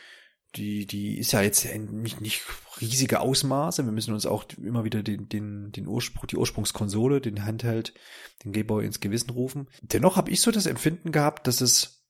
die, 0.55 0.85
die 0.85 1.17
ist 1.17 1.31
ja 1.31 1.41
jetzt 1.41 1.65
nicht, 1.75 2.21
nicht 2.21 2.43
riesige 2.81 3.19
Ausmaße. 3.19 3.85
Wir 3.85 3.91
müssen 3.91 4.13
uns 4.13 4.25
auch 4.25 4.45
immer 4.57 4.83
wieder 4.83 5.03
den, 5.03 5.29
den, 5.29 5.71
den 5.71 5.87
Ursprung, 5.87 6.25
die 6.27 6.37
Ursprungskonsole, 6.37 7.21
den 7.21 7.45
Handheld, 7.45 7.93
den 8.43 8.51
Gameboy 8.51 8.85
ins 8.85 8.99
Gewissen 8.99 9.29
rufen. 9.29 9.69
Dennoch 9.81 10.15
habe 10.15 10.31
ich 10.31 10.41
so 10.41 10.51
das 10.51 10.65
Empfinden 10.65 11.11
gehabt, 11.11 11.45
dass 11.45 11.61
es, 11.61 12.03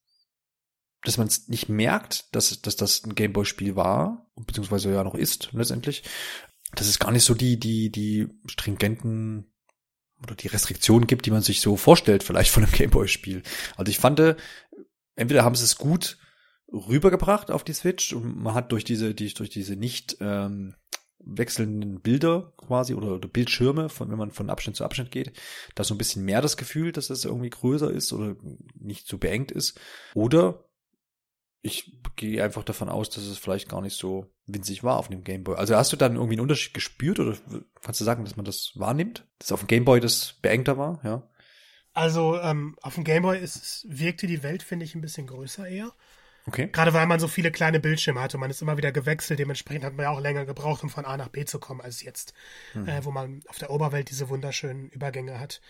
dass 1.02 1.18
man 1.18 1.26
es 1.26 1.48
nicht 1.48 1.68
merkt, 1.68 2.34
dass, 2.34 2.62
dass 2.62 2.76
das 2.76 3.04
ein 3.04 3.14
Gameboy-Spiel 3.14 3.76
war, 3.76 4.30
beziehungsweise 4.36 4.92
ja 4.92 5.04
noch 5.04 5.14
ist, 5.14 5.50
letztendlich. 5.52 6.02
Dass 6.74 6.86
es 6.86 6.98
gar 6.98 7.10
nicht 7.10 7.24
so 7.24 7.34
die, 7.34 7.58
die, 7.58 7.90
die 7.90 8.28
stringenten 8.46 9.52
oder 10.22 10.34
die 10.34 10.48
Restriktionen 10.48 11.06
gibt, 11.06 11.26
die 11.26 11.30
man 11.30 11.42
sich 11.42 11.60
so 11.60 11.76
vorstellt, 11.76 12.22
vielleicht 12.22 12.50
von 12.50 12.64
einem 12.64 12.72
Gameboy-Spiel. 12.72 13.42
Also 13.76 13.90
ich 13.90 13.98
fand, 13.98 14.20
entweder 15.14 15.44
haben 15.44 15.54
sie 15.54 15.64
es 15.64 15.76
gut 15.76 16.18
rübergebracht 16.72 17.50
auf 17.50 17.64
die 17.64 17.72
Switch 17.72 18.12
und 18.12 18.36
man 18.36 18.54
hat 18.54 18.72
durch 18.72 18.84
diese, 18.84 19.14
die, 19.14 19.32
durch 19.32 19.50
diese 19.50 19.76
nicht 19.76 20.16
ähm, 20.20 20.74
wechselnden 21.18 22.00
Bilder 22.00 22.52
quasi 22.56 22.94
oder, 22.94 23.14
oder 23.14 23.28
Bildschirme, 23.28 23.88
von, 23.88 24.10
wenn 24.10 24.18
man 24.18 24.30
von 24.30 24.50
Abschnitt 24.50 24.76
zu 24.76 24.84
Abschnitt 24.84 25.10
geht, 25.10 25.32
da 25.74 25.84
so 25.84 25.94
ein 25.94 25.98
bisschen 25.98 26.24
mehr 26.24 26.40
das 26.40 26.56
Gefühl, 26.56 26.92
dass 26.92 27.10
es 27.10 27.24
irgendwie 27.24 27.50
größer 27.50 27.90
ist 27.90 28.12
oder 28.12 28.36
nicht 28.78 29.06
so 29.06 29.18
beengt 29.18 29.50
ist. 29.50 29.78
Oder 30.14 30.64
ich 31.62 31.92
gehe 32.16 32.42
einfach 32.42 32.64
davon 32.64 32.88
aus, 32.88 33.10
dass 33.10 33.24
es 33.24 33.38
vielleicht 33.38 33.68
gar 33.68 33.82
nicht 33.82 33.96
so 33.96 34.32
winzig 34.46 34.82
war 34.82 34.96
auf 34.96 35.08
dem 35.08 35.24
Gameboy. 35.24 35.56
Also 35.56 35.76
hast 35.76 35.92
du 35.92 35.96
dann 35.96 36.14
irgendwie 36.14 36.34
einen 36.34 36.42
Unterschied 36.42 36.72
gespürt 36.72 37.20
oder 37.20 37.36
kannst 37.82 38.00
du 38.00 38.04
sagen, 38.04 38.24
dass 38.24 38.36
man 38.36 38.46
das 38.46 38.72
wahrnimmt? 38.76 39.26
Dass 39.38 39.52
auf 39.52 39.60
dem 39.60 39.68
Gameboy 39.68 40.00
das 40.00 40.38
beengter 40.40 40.78
war, 40.78 41.00
ja? 41.04 41.28
Also 41.92 42.38
ähm, 42.38 42.76
auf 42.82 42.94
dem 42.94 43.04
Gameboy 43.04 43.38
ist, 43.38 43.84
wirkte 43.88 44.26
die 44.26 44.42
Welt, 44.42 44.62
finde 44.62 44.84
ich, 44.84 44.94
ein 44.94 45.00
bisschen 45.00 45.26
größer 45.26 45.68
eher. 45.68 45.92
Okay. 46.50 46.68
Gerade 46.72 46.92
weil 46.92 47.06
man 47.06 47.20
so 47.20 47.28
viele 47.28 47.52
kleine 47.52 47.78
Bildschirme 47.78 48.20
hatte. 48.20 48.36
Man 48.36 48.50
ist 48.50 48.60
immer 48.60 48.76
wieder 48.76 48.90
gewechselt. 48.90 49.38
Dementsprechend 49.38 49.84
hat 49.84 49.94
man 49.94 50.02
ja 50.02 50.10
auch 50.10 50.20
länger 50.20 50.44
gebraucht, 50.44 50.82
um 50.82 50.90
von 50.90 51.04
A 51.04 51.16
nach 51.16 51.28
B 51.28 51.44
zu 51.44 51.60
kommen, 51.60 51.80
als 51.80 52.02
jetzt, 52.02 52.34
mhm. 52.74 52.88
äh, 52.88 53.04
wo 53.04 53.12
man 53.12 53.40
auf 53.46 53.58
der 53.58 53.70
Oberwelt 53.70 54.10
diese 54.10 54.28
wunderschönen 54.28 54.88
Übergänge 54.88 55.38
hat. 55.38 55.60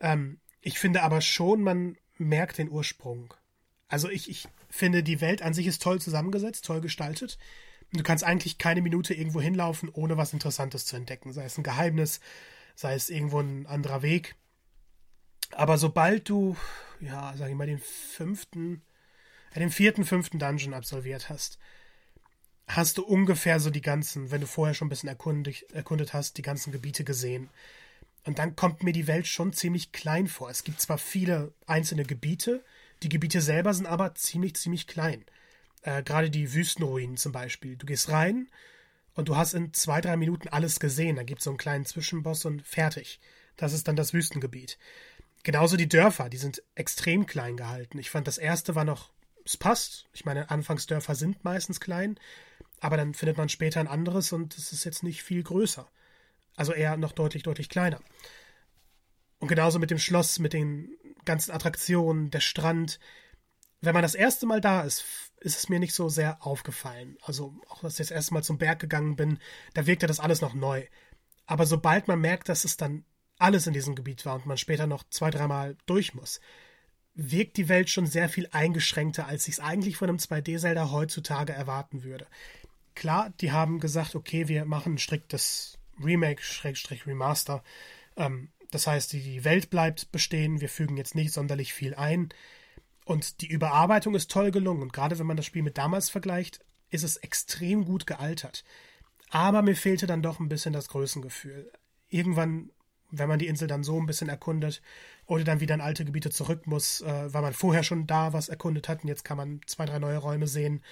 Ähm, 0.00 0.38
ich 0.60 0.78
finde 0.78 1.02
aber 1.02 1.22
schon, 1.22 1.62
man 1.62 1.96
merkt 2.18 2.58
den 2.58 2.70
Ursprung. 2.70 3.32
Also 3.88 4.10
ich, 4.10 4.28
ich 4.28 4.48
finde, 4.68 5.02
die 5.02 5.22
Welt 5.22 5.40
an 5.40 5.54
sich 5.54 5.66
ist 5.66 5.82
toll 5.82 5.98
zusammengesetzt, 5.98 6.66
toll 6.66 6.82
gestaltet. 6.82 7.38
Du 7.94 8.02
kannst 8.02 8.22
eigentlich 8.22 8.58
keine 8.58 8.82
Minute 8.82 9.14
irgendwo 9.14 9.40
hinlaufen, 9.40 9.88
ohne 9.90 10.18
was 10.18 10.34
Interessantes 10.34 10.84
zu 10.84 10.96
entdecken. 10.96 11.32
Sei 11.32 11.44
es 11.44 11.56
ein 11.56 11.62
Geheimnis, 11.62 12.20
sei 12.74 12.92
es 12.92 13.08
irgendwo 13.08 13.40
ein 13.40 13.66
anderer 13.66 14.02
Weg. 14.02 14.34
Aber 15.52 15.78
sobald 15.78 16.28
du, 16.28 16.54
ja, 17.00 17.32
sag 17.34 17.48
ich 17.48 17.54
mal, 17.54 17.66
den 17.66 17.78
fünften, 17.78 18.82
den 19.60 19.70
vierten, 19.70 20.04
fünften 20.04 20.38
Dungeon 20.38 20.74
absolviert 20.74 21.28
hast, 21.28 21.58
hast 22.66 22.98
du 22.98 23.04
ungefähr 23.04 23.60
so 23.60 23.70
die 23.70 23.80
ganzen, 23.80 24.30
wenn 24.30 24.40
du 24.40 24.46
vorher 24.46 24.74
schon 24.74 24.86
ein 24.86 24.90
bisschen 24.90 25.08
erkundigt, 25.08 25.70
erkundet 25.72 26.14
hast, 26.14 26.38
die 26.38 26.42
ganzen 26.42 26.72
Gebiete 26.72 27.04
gesehen. 27.04 27.50
Und 28.24 28.38
dann 28.38 28.56
kommt 28.56 28.82
mir 28.82 28.92
die 28.92 29.06
Welt 29.08 29.26
schon 29.26 29.52
ziemlich 29.52 29.92
klein 29.92 30.28
vor. 30.28 30.48
Es 30.48 30.64
gibt 30.64 30.80
zwar 30.80 30.98
viele 30.98 31.52
einzelne 31.66 32.04
Gebiete, 32.04 32.64
die 33.02 33.08
Gebiete 33.08 33.40
selber 33.40 33.74
sind 33.74 33.86
aber 33.86 34.14
ziemlich, 34.14 34.54
ziemlich 34.54 34.86
klein. 34.86 35.24
Äh, 35.82 36.02
Gerade 36.02 36.30
die 36.30 36.52
Wüstenruinen 36.54 37.16
zum 37.16 37.32
Beispiel. 37.32 37.76
Du 37.76 37.84
gehst 37.84 38.08
rein 38.10 38.48
und 39.14 39.28
du 39.28 39.36
hast 39.36 39.54
in 39.54 39.72
zwei, 39.72 40.00
drei 40.00 40.16
Minuten 40.16 40.48
alles 40.48 40.78
gesehen. 40.78 41.16
Da 41.16 41.24
gibt 41.24 41.40
es 41.40 41.44
so 41.44 41.50
einen 41.50 41.58
kleinen 41.58 41.84
Zwischenboss 41.84 42.44
und 42.44 42.62
fertig. 42.64 43.20
Das 43.56 43.72
ist 43.72 43.88
dann 43.88 43.96
das 43.96 44.14
Wüstengebiet. 44.14 44.78
Genauso 45.42 45.76
die 45.76 45.88
Dörfer, 45.88 46.28
die 46.28 46.36
sind 46.36 46.62
extrem 46.76 47.26
klein 47.26 47.56
gehalten. 47.56 47.98
Ich 47.98 48.10
fand, 48.10 48.28
das 48.28 48.38
erste 48.38 48.76
war 48.76 48.84
noch 48.84 49.10
es 49.44 49.56
passt. 49.56 50.06
Ich 50.12 50.24
meine, 50.24 50.50
Anfangsdörfer 50.50 51.14
sind 51.14 51.44
meistens 51.44 51.80
klein, 51.80 52.18
aber 52.80 52.96
dann 52.96 53.14
findet 53.14 53.36
man 53.36 53.48
später 53.48 53.80
ein 53.80 53.88
anderes 53.88 54.32
und 54.32 54.56
es 54.56 54.72
ist 54.72 54.84
jetzt 54.84 55.02
nicht 55.02 55.22
viel 55.22 55.42
größer. 55.42 55.88
Also 56.56 56.72
eher 56.72 56.96
noch 56.96 57.12
deutlich, 57.12 57.42
deutlich 57.42 57.68
kleiner. 57.68 58.00
Und 59.38 59.48
genauso 59.48 59.78
mit 59.78 59.90
dem 59.90 59.98
Schloss, 59.98 60.38
mit 60.38 60.52
den 60.52 60.96
ganzen 61.24 61.52
Attraktionen, 61.52 62.30
der 62.30 62.40
Strand. 62.40 62.98
Wenn 63.80 63.94
man 63.94 64.02
das 64.02 64.14
erste 64.14 64.46
Mal 64.46 64.60
da 64.60 64.82
ist, 64.82 65.04
ist 65.40 65.58
es 65.58 65.68
mir 65.68 65.80
nicht 65.80 65.94
so 65.94 66.08
sehr 66.08 66.44
aufgefallen. 66.46 67.16
Also 67.22 67.54
auch, 67.68 67.80
dass 67.80 67.94
ich 67.94 68.06
das 68.06 68.10
erste 68.10 68.34
Mal 68.34 68.44
zum 68.44 68.58
Berg 68.58 68.78
gegangen 68.78 69.16
bin, 69.16 69.38
da 69.74 69.86
wirkte 69.86 70.06
das 70.06 70.20
alles 70.20 70.40
noch 70.40 70.54
neu. 70.54 70.86
Aber 71.46 71.66
sobald 71.66 72.06
man 72.06 72.20
merkt, 72.20 72.48
dass 72.48 72.64
es 72.64 72.76
dann 72.76 73.04
alles 73.38 73.66
in 73.66 73.72
diesem 73.72 73.96
Gebiet 73.96 74.24
war 74.24 74.36
und 74.36 74.46
man 74.46 74.56
später 74.56 74.86
noch 74.86 75.02
zwei, 75.10 75.30
dreimal 75.30 75.76
durch 75.86 76.14
muss, 76.14 76.40
wirkt 77.14 77.56
die 77.56 77.68
Welt 77.68 77.90
schon 77.90 78.06
sehr 78.06 78.28
viel 78.28 78.48
eingeschränkter, 78.52 79.26
als 79.26 79.46
ich 79.48 79.54
es 79.54 79.60
eigentlich 79.60 79.96
von 79.96 80.08
einem 80.08 80.18
2D-Zelda 80.18 80.90
heutzutage 80.90 81.52
erwarten 81.52 82.04
würde. 82.04 82.26
Klar, 82.94 83.32
die 83.40 83.52
haben 83.52 83.80
gesagt, 83.80 84.14
okay, 84.14 84.48
wir 84.48 84.64
machen 84.64 84.94
ein 84.94 84.98
striktes 84.98 85.78
Remake, 86.02 86.42
Schrägstrich 86.42 87.06
Remaster. 87.06 87.62
Ähm, 88.16 88.50
das 88.70 88.86
heißt, 88.86 89.12
die 89.12 89.44
Welt 89.44 89.70
bleibt 89.70 90.12
bestehen, 90.12 90.60
wir 90.60 90.68
fügen 90.68 90.96
jetzt 90.96 91.14
nicht 91.14 91.32
sonderlich 91.32 91.74
viel 91.74 91.94
ein. 91.94 92.30
Und 93.04 93.40
die 93.40 93.48
Überarbeitung 93.48 94.14
ist 94.14 94.30
toll 94.30 94.50
gelungen. 94.50 94.82
Und 94.82 94.92
gerade 94.92 95.18
wenn 95.18 95.26
man 95.26 95.36
das 95.36 95.46
Spiel 95.46 95.62
mit 95.62 95.76
damals 95.76 96.08
vergleicht, 96.08 96.60
ist 96.88 97.02
es 97.02 97.16
extrem 97.16 97.84
gut 97.84 98.06
gealtert. 98.06 98.64
Aber 99.30 99.62
mir 99.62 99.76
fehlte 99.76 100.06
dann 100.06 100.22
doch 100.22 100.40
ein 100.40 100.48
bisschen 100.48 100.72
das 100.72 100.88
Größengefühl. 100.88 101.70
Irgendwann, 102.08 102.70
wenn 103.10 103.28
man 103.28 103.38
die 103.38 103.46
Insel 103.46 103.68
dann 103.68 103.84
so 103.84 103.98
ein 103.98 104.06
bisschen 104.06 104.28
erkundet 104.28 104.82
oder 105.32 105.44
dann 105.44 105.60
wieder 105.60 105.74
in 105.74 105.80
alte 105.80 106.04
Gebiete 106.04 106.30
zurück 106.30 106.66
muss, 106.66 107.00
äh, 107.00 107.32
weil 107.32 107.42
man 107.42 107.54
vorher 107.54 107.82
schon 107.82 108.06
da 108.06 108.32
was 108.32 108.48
erkundet 108.48 108.88
hat 108.88 109.02
und 109.02 109.08
jetzt 109.08 109.24
kann 109.24 109.36
man 109.36 109.60
zwei, 109.66 109.86
drei 109.86 109.98
neue 109.98 110.18
Räume 110.18 110.46
sehen, 110.46 110.82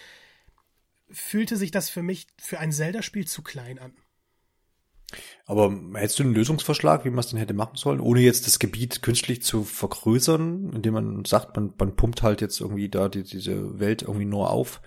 fühlte 1.11 1.57
sich 1.57 1.71
das 1.71 1.91
für 1.91 2.03
mich 2.03 2.27
für 2.39 2.59
ein 2.59 2.73
Zelda-Spiel 2.73 3.27
zu 3.27 3.43
klein 3.43 3.79
an. 3.79 3.93
Aber 5.45 5.75
hättest 5.95 6.21
du 6.21 6.23
einen 6.23 6.35
Lösungsvorschlag, 6.35 7.05
wie 7.05 7.11
man 7.11 7.19
es 7.19 7.27
denn 7.27 7.39
hätte 7.39 7.53
machen 7.53 7.77
sollen, 7.77 8.01
ohne 8.01 8.21
jetzt 8.21 8.47
das 8.47 8.61
Gebiet 8.61 9.03
künstlich 9.03 9.43
zu 9.43 9.65
vergrößern, 9.65 10.73
indem 10.73 10.95
man 10.95 11.25
sagt, 11.25 11.57
man, 11.57 11.75
man 11.79 11.97
pumpt 11.97 12.23
halt 12.23 12.41
jetzt 12.41 12.61
irgendwie 12.61 12.89
da 12.89 13.09
die, 13.09 13.25
diese 13.25 13.81
Welt 13.81 14.03
irgendwie 14.03 14.25
nur 14.25 14.51
auf? 14.51 14.81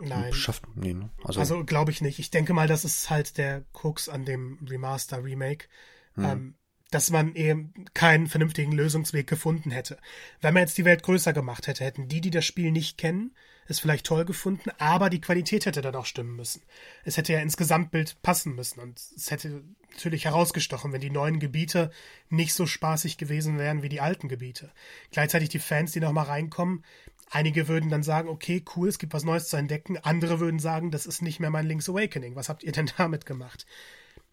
Nein. 0.00 0.32
Schafft, 0.32 0.64
nee, 0.74 0.94
ne? 0.94 1.10
Also, 1.22 1.38
also 1.38 1.64
glaube 1.64 1.92
ich 1.92 2.00
nicht. 2.00 2.18
Ich 2.18 2.30
denke 2.30 2.54
mal, 2.54 2.66
das 2.66 2.84
ist 2.84 3.08
halt 3.08 3.38
der 3.38 3.64
Krux 3.72 4.08
an 4.08 4.24
dem 4.24 4.58
Remaster 4.68 5.22
Remake. 5.22 5.68
Hm. 6.14 6.24
Ähm, 6.24 6.54
dass 6.92 7.10
man 7.10 7.34
eben 7.34 7.72
keinen 7.94 8.28
vernünftigen 8.28 8.72
Lösungsweg 8.72 9.26
gefunden 9.26 9.70
hätte. 9.70 9.98
Wenn 10.40 10.54
man 10.54 10.62
jetzt 10.62 10.78
die 10.78 10.84
Welt 10.84 11.02
größer 11.02 11.32
gemacht 11.32 11.66
hätte, 11.66 11.84
hätten 11.84 12.06
die, 12.06 12.20
die 12.20 12.30
das 12.30 12.44
Spiel 12.44 12.70
nicht 12.70 12.98
kennen, 12.98 13.32
es 13.66 13.80
vielleicht 13.80 14.06
toll 14.06 14.24
gefunden, 14.24 14.70
aber 14.78 15.08
die 15.08 15.20
Qualität 15.20 15.66
hätte 15.66 15.80
dann 15.80 15.94
auch 15.94 16.06
stimmen 16.06 16.36
müssen. 16.36 16.62
Es 17.04 17.16
hätte 17.16 17.32
ja 17.32 17.40
ins 17.40 17.56
Gesamtbild 17.56 18.20
passen 18.22 18.54
müssen 18.54 18.80
und 18.80 19.00
es 19.16 19.30
hätte 19.30 19.64
natürlich 19.92 20.26
herausgestochen, 20.26 20.92
wenn 20.92 21.00
die 21.00 21.10
neuen 21.10 21.38
Gebiete 21.38 21.90
nicht 22.28 22.54
so 22.54 22.66
spaßig 22.66 23.18
gewesen 23.18 23.58
wären 23.58 23.82
wie 23.82 23.88
die 23.88 24.00
alten 24.00 24.28
Gebiete. 24.28 24.70
Gleichzeitig 25.10 25.48
die 25.48 25.58
Fans, 25.58 25.92
die 25.92 26.00
nochmal 26.00 26.26
reinkommen, 26.26 26.84
einige 27.30 27.68
würden 27.68 27.90
dann 27.90 28.02
sagen, 28.02 28.28
okay, 28.28 28.64
cool, 28.76 28.88
es 28.88 28.98
gibt 28.98 29.14
was 29.14 29.24
Neues 29.24 29.48
zu 29.48 29.56
entdecken, 29.56 29.96
andere 29.98 30.40
würden 30.40 30.58
sagen, 30.58 30.90
das 30.90 31.06
ist 31.06 31.22
nicht 31.22 31.40
mehr 31.40 31.50
mein 31.50 31.66
Link's 31.66 31.88
Awakening, 31.88 32.36
was 32.36 32.48
habt 32.48 32.62
ihr 32.62 32.72
denn 32.72 32.90
damit 32.98 33.26
gemacht? 33.26 33.66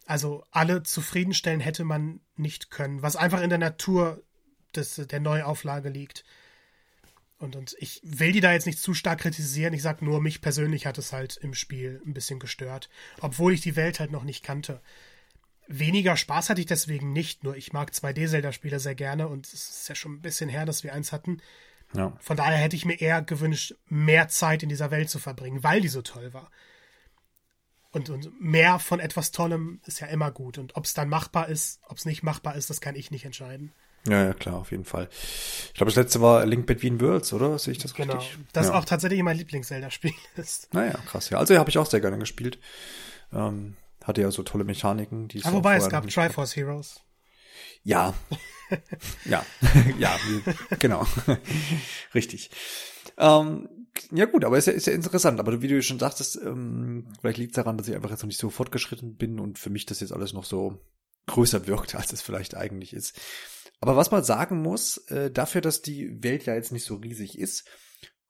Also 0.09 0.43
alle 0.49 0.81
zufriedenstellen 0.81 1.59
hätte 1.59 1.83
man 1.83 2.19
nicht 2.35 2.71
können, 2.71 3.03
was 3.03 3.15
einfach 3.15 3.41
in 3.41 3.51
der 3.51 3.59
Natur 3.59 4.23
des, 4.75 4.95
der 4.95 5.19
Neuauflage 5.19 5.89
liegt. 5.89 6.23
Und, 7.37 7.55
und 7.55 7.75
ich 7.77 8.01
will 8.03 8.31
die 8.31 8.39
da 8.39 8.51
jetzt 8.51 8.65
nicht 8.65 8.79
zu 8.79 8.95
stark 8.95 9.19
kritisieren. 9.19 9.71
Ich 9.71 9.83
sag 9.83 10.01
nur, 10.01 10.19
mich 10.19 10.41
persönlich 10.41 10.87
hat 10.87 10.97
es 10.97 11.13
halt 11.13 11.37
im 11.37 11.53
Spiel 11.53 12.01
ein 12.07 12.15
bisschen 12.15 12.39
gestört. 12.39 12.89
Obwohl 13.21 13.53
ich 13.53 13.61
die 13.61 13.75
Welt 13.75 13.99
halt 13.99 14.09
noch 14.09 14.23
nicht 14.23 14.43
kannte. 14.43 14.81
Weniger 15.67 16.17
Spaß 16.17 16.49
hatte 16.49 16.61
ich 16.61 16.67
deswegen 16.67 17.13
nicht, 17.13 17.43
nur 17.43 17.55
ich 17.55 17.71
mag 17.71 17.91
2D-Zelda-Spiele 17.91 18.79
sehr 18.79 18.95
gerne 18.95 19.27
und 19.27 19.45
es 19.45 19.53
ist 19.53 19.89
ja 19.89 19.93
schon 19.93 20.13
ein 20.13 20.21
bisschen 20.21 20.49
her, 20.49 20.65
dass 20.65 20.83
wir 20.83 20.95
eins 20.95 21.11
hatten. 21.11 21.39
Ja. 21.93 22.17
Von 22.19 22.35
daher 22.35 22.57
hätte 22.57 22.75
ich 22.75 22.83
mir 22.83 22.99
eher 22.99 23.21
gewünscht, 23.21 23.75
mehr 23.85 24.27
Zeit 24.27 24.63
in 24.63 24.69
dieser 24.69 24.89
Welt 24.89 25.11
zu 25.11 25.19
verbringen, 25.19 25.63
weil 25.63 25.81
die 25.81 25.87
so 25.87 26.01
toll 26.01 26.33
war. 26.33 26.49
Und, 27.91 28.09
und 28.09 28.39
mehr 28.39 28.77
von 28.77 28.99
etwas 28.99 29.31
Tollem 29.31 29.81
ist 29.85 29.99
ja 29.99 30.07
immer 30.07 30.31
gut. 30.31 30.57
Und 30.57 30.75
ob 30.75 30.85
es 30.85 30.93
dann 30.93 31.09
machbar 31.09 31.49
ist, 31.49 31.81
ob 31.87 31.97
es 31.97 32.05
nicht 32.05 32.21
machbar 32.21 32.55
ist, 32.55 32.69
das 32.69 32.81
kann 32.81 32.95
ich 32.95 33.09
nicht 33.09 33.25
entscheiden. 33.25 33.71
Ja, 34.07 34.23
ja, 34.23 34.33
klar, 34.33 34.55
auf 34.55 34.71
jeden 34.71 34.85
Fall. 34.85 35.09
Ich 35.11 35.73
glaube, 35.73 35.91
das 35.91 35.95
letzte 35.95 36.21
war 36.21 36.45
Link 36.45 36.65
Between 36.65 37.01
Worlds, 37.01 37.33
oder? 37.33 37.57
Sehe 37.59 37.73
ich 37.73 37.79
das 37.79 37.93
genau. 37.93 38.15
richtig? 38.15 38.33
Genau. 38.33 38.47
Das 38.53 38.67
ja. 38.67 38.73
auch 38.75 38.85
tatsächlich 38.85 39.21
mein 39.23 39.37
Lieblings-Zelda-Spiel 39.37 40.13
ist. 40.37 40.73
Naja, 40.73 40.93
krass. 41.05 41.29
Ja, 41.29 41.39
also 41.39 41.57
habe 41.57 41.69
ich 41.69 41.77
auch 41.77 41.85
sehr 41.85 41.99
gerne 41.99 42.17
gespielt. 42.17 42.59
Ähm, 43.33 43.75
hatte 44.03 44.21
ja 44.21 44.31
so 44.31 44.43
tolle 44.43 44.63
Mechaniken. 44.63 45.27
Die 45.27 45.43
Aber 45.43 45.57
wobei, 45.57 45.75
es 45.75 45.89
gab 45.89 46.07
Triforce 46.07 46.55
Heroes. 46.55 47.01
Ja. 47.83 48.13
ja. 49.25 49.45
ja, 49.97 50.17
genau. 50.79 51.05
richtig. 52.13 52.51
Ähm, 53.17 53.69
ja 54.11 54.25
gut, 54.25 54.45
aber 54.45 54.57
ist 54.57 54.67
ja, 54.67 54.73
ist 54.73 54.87
ja 54.87 54.93
interessant. 54.93 55.39
Aber 55.39 55.61
wie 55.61 55.67
du 55.67 55.81
schon 55.81 55.99
sagtest, 55.99 56.37
ähm, 56.37 57.11
vielleicht 57.19 57.37
liegt 57.37 57.51
es 57.51 57.55
daran, 57.55 57.77
dass 57.77 57.87
ich 57.87 57.95
einfach 57.95 58.11
jetzt 58.11 58.21
noch 58.21 58.27
nicht 58.27 58.39
so 58.39 58.49
fortgeschritten 58.49 59.15
bin 59.15 59.39
und 59.39 59.59
für 59.59 59.69
mich 59.69 59.85
das 59.85 59.99
jetzt 59.99 60.13
alles 60.13 60.33
noch 60.33 60.45
so 60.45 60.79
größer 61.27 61.67
wirkt, 61.67 61.95
als 61.95 62.13
es 62.13 62.21
vielleicht 62.21 62.55
eigentlich 62.55 62.93
ist. 62.93 63.19
Aber 63.81 63.95
was 63.95 64.11
man 64.11 64.23
sagen 64.23 64.61
muss, 64.61 64.97
äh, 65.09 65.31
dafür, 65.31 65.61
dass 65.61 65.81
die 65.81 66.21
Welt 66.23 66.45
ja 66.45 66.55
jetzt 66.55 66.71
nicht 66.71 66.85
so 66.85 66.95
riesig 66.95 67.37
ist, 67.37 67.67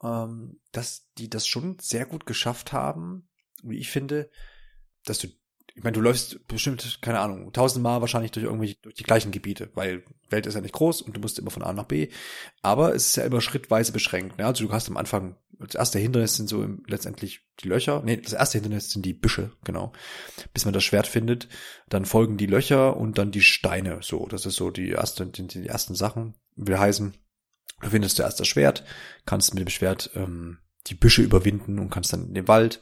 ähm, 0.04 0.60
dass 0.72 1.08
die 1.18 1.30
das 1.30 1.48
schon 1.48 1.78
sehr 1.80 2.06
gut 2.06 2.26
geschafft 2.26 2.72
haben, 2.72 3.28
wie 3.64 3.78
ich 3.78 3.90
finde, 3.90 4.30
dass 5.06 5.20
du 5.20 5.28
ich 5.80 5.84
meine, 5.86 5.96
du 5.96 6.02
läufst 6.02 6.46
bestimmt, 6.50 7.00
keine 7.02 7.22
Ahnung, 7.22 7.54
tausendmal 7.54 8.02
wahrscheinlich 8.02 8.32
durch 8.32 8.44
irgendwelche, 8.44 8.76
durch 8.82 8.96
die 8.96 9.06
gleichen 9.06 9.32
Gebiete, 9.32 9.70
weil 9.76 10.04
Welt 10.30 10.46
ist 10.46 10.56
ja 10.56 10.60
nicht 10.60 10.74
groß 10.74 11.02
und 11.02 11.16
du 11.16 11.22
musst 11.22 11.40
immer 11.40 11.52
von 11.52 11.64
A 11.64 11.72
nach 11.72 11.86
B. 11.86 12.10
Aber 12.62 12.94
es 12.94 13.08
ist 13.08 13.16
ja 13.16 13.24
immer 13.24 13.40
schrittweise 13.40 13.94
beschränkt. 13.94 14.38
Ne? 14.38 14.46
Also 14.46 14.68
du 14.68 14.74
hast 14.74 14.90
am 14.90 14.98
Anfang, 14.98 15.38
das 15.58 15.76
erste 15.76 15.98
Hindernis 15.98 16.36
sind 16.36 16.50
so 16.50 16.68
letztendlich 16.86 17.48
die 17.62 17.70
Löcher. 17.70 18.02
Nee, 18.04 18.18
das 18.18 18.34
erste 18.34 18.58
Hindernis 18.58 18.92
sind 18.92 19.06
die 19.06 19.14
Büsche, 19.14 19.54
genau. 19.64 19.94
Bis 20.54 20.66
man 20.66 20.74
das 20.74 20.84
Schwert 20.84 21.08
findet. 21.08 21.48
Dann 21.88 22.04
folgen 22.04 22.36
die 22.36 22.48
Löcher 22.48 22.98
und 22.98 23.18
dann 23.18 23.32
die 23.32 23.40
Steine. 23.40 24.00
So, 24.02 24.28
das 24.28 24.46
ist 24.46 24.58
so 24.58 24.72
die 24.72 24.90
erste, 24.90 25.28
die, 25.28 25.48
die 25.48 25.66
ersten 25.66 25.96
Sachen. 25.96 26.36
Will 26.58 26.78
heißen, 26.78 27.14
du 27.80 27.90
findest 27.90 28.18
zuerst 28.18 28.38
das 28.38 28.50
Schwert, 28.50 28.84
kannst 29.26 29.54
mit 29.54 29.62
dem 29.62 29.70
Schwert 29.70 30.12
ähm, 30.14 30.58
die 30.88 30.96
Büsche 30.96 31.22
überwinden 31.22 31.80
und 31.80 31.90
kannst 31.90 32.12
dann 32.12 32.28
in 32.28 32.34
den 32.34 32.50
Wald. 32.50 32.82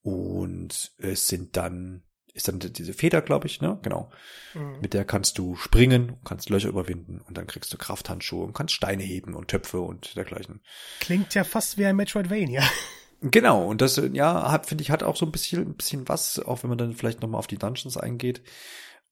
Und 0.00 0.92
es 0.96 1.28
sind 1.28 1.58
dann 1.58 2.04
ist 2.34 2.48
dann 2.48 2.58
diese 2.58 2.94
Feder, 2.94 3.20
glaube 3.20 3.46
ich, 3.46 3.60
ne? 3.60 3.78
Genau. 3.82 4.10
Mhm. 4.54 4.80
Mit 4.80 4.94
der 4.94 5.04
kannst 5.04 5.38
du 5.38 5.56
springen, 5.56 6.16
kannst 6.24 6.48
Löcher 6.48 6.68
überwinden 6.68 7.20
und 7.20 7.36
dann 7.36 7.46
kriegst 7.46 7.72
du 7.72 7.76
Krafthandschuhe 7.76 8.44
und 8.44 8.54
kannst 8.54 8.74
Steine 8.74 9.02
heben 9.02 9.34
und 9.34 9.48
Töpfe 9.48 9.80
und 9.80 10.16
dergleichen. 10.16 10.60
Klingt 11.00 11.34
ja 11.34 11.44
fast 11.44 11.78
wie 11.78 11.86
ein 11.86 11.96
Metroidvania. 11.96 12.62
Genau, 13.24 13.66
und 13.68 13.80
das, 13.80 14.02
ja, 14.14 14.50
hat, 14.50 14.66
finde 14.66 14.82
ich, 14.82 14.90
hat 14.90 15.04
auch 15.04 15.14
so 15.14 15.24
ein 15.24 15.30
bisschen, 15.30 15.60
ein 15.62 15.76
bisschen 15.76 16.08
was, 16.08 16.40
auch 16.40 16.64
wenn 16.64 16.70
man 16.70 16.78
dann 16.78 16.92
vielleicht 16.92 17.22
nochmal 17.22 17.38
auf 17.38 17.46
die 17.46 17.56
Dungeons 17.56 17.96
eingeht. 17.96 18.42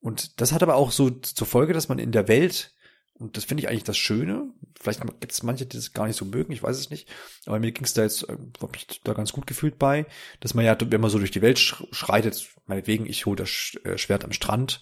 Und 0.01 0.41
das 0.41 0.51
hat 0.51 0.63
aber 0.63 0.75
auch 0.75 0.91
so 0.91 1.09
zur 1.09 1.47
Folge, 1.47 1.71
dass 1.71 1.87
man 1.87 1.97
in 1.97 2.11
der 2.11 2.27
Welt 2.27 2.73
und 3.21 3.37
das 3.37 3.43
finde 3.43 3.61
ich 3.61 3.69
eigentlich 3.69 3.83
das 3.83 3.97
Schöne. 3.97 4.49
Vielleicht 4.79 5.01
gibt 5.19 5.31
es 5.31 5.43
manche, 5.43 5.65
die 5.65 5.77
das 5.77 5.93
gar 5.93 6.07
nicht 6.07 6.17
so 6.17 6.25
mögen, 6.25 6.51
ich 6.51 6.63
weiß 6.63 6.77
es 6.77 6.89
nicht. 6.89 7.07
Aber 7.45 7.59
mir 7.59 7.71
ging 7.71 7.83
es 7.83 7.93
da 7.93 8.01
jetzt, 8.01 8.27
äh, 8.27 8.35
habe 8.61 8.75
ich 8.75 9.01
da 9.03 9.13
ganz 9.13 9.31
gut 9.31 9.45
gefühlt 9.45 9.77
bei, 9.77 10.07
dass 10.39 10.53
man 10.53 10.65
ja, 10.65 10.75
wenn 10.79 11.01
man 11.01 11.09
so 11.09 11.19
durch 11.19 11.31
die 11.31 11.41
Welt 11.41 11.59
schreitet, 11.59 12.49
meinetwegen, 12.65 13.05
ich 13.05 13.25
hole 13.25 13.35
das 13.35 13.77
äh, 13.83 13.97
Schwert 13.97 14.25
am 14.25 14.31
Strand, 14.31 14.81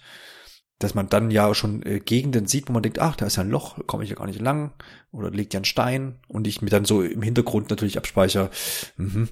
dass 0.80 0.96
man 0.96 1.10
dann 1.10 1.30
ja 1.30 1.54
schon 1.54 1.84
äh, 1.84 2.00
Gegenden 2.00 2.48
sieht, 2.48 2.70
wo 2.70 2.74
man 2.74 2.82
denkt, 2.82 3.00
ach, 3.00 3.18
da 3.18 3.26
ist 3.26 3.36
ja 3.36 3.44
ein 3.44 3.50
Loch, 3.50 3.78
komme 3.86 4.06
ich 4.06 4.10
ja 4.10 4.16
gar 4.16 4.28
nicht 4.28 4.40
lang, 4.40 4.74
oder 5.12 5.30
liegt 5.30 5.54
ja 5.54 5.60
ein 5.60 5.66
Stein, 5.66 6.20
und 6.30 6.48
ich 6.48 6.62
mir 6.62 6.70
dann 6.70 6.86
so 6.86 7.02
im 7.02 7.22
Hintergrund 7.22 7.70
natürlich 7.70 7.98
abspeichere, 7.98 8.50
mhm, 8.96 9.28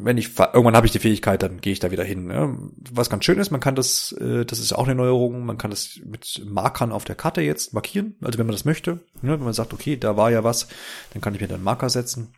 wenn 0.00 0.18
ich 0.18 0.38
irgendwann 0.38 0.76
habe 0.76 0.86
ich 0.86 0.92
die 0.92 0.98
Fähigkeit, 0.98 1.42
dann 1.42 1.60
gehe 1.60 1.72
ich 1.72 1.80
da 1.80 1.90
wieder 1.90 2.04
hin. 2.04 2.26
Ne? 2.26 2.58
Was 2.90 3.10
ganz 3.10 3.24
schön 3.24 3.38
ist, 3.38 3.50
man 3.50 3.60
kann 3.60 3.74
das, 3.74 4.12
äh, 4.12 4.44
das 4.44 4.58
ist 4.58 4.72
auch 4.72 4.86
eine 4.86 4.94
Neuerung, 4.94 5.44
man 5.44 5.58
kann 5.58 5.70
das 5.70 6.00
mit 6.04 6.42
Markern 6.44 6.92
auf 6.92 7.04
der 7.04 7.14
Karte 7.14 7.40
jetzt 7.40 7.72
markieren, 7.72 8.16
also 8.22 8.38
wenn 8.38 8.46
man 8.46 8.54
das 8.54 8.64
möchte. 8.64 9.00
Ne? 9.22 9.32
Wenn 9.32 9.44
man 9.44 9.52
sagt, 9.52 9.72
okay, 9.72 9.96
da 9.96 10.16
war 10.16 10.30
ja 10.30 10.44
was, 10.44 10.68
dann 11.12 11.22
kann 11.22 11.34
ich 11.34 11.40
mir 11.40 11.48
dann 11.48 11.62
Marker 11.62 11.90
setzen 11.90 12.34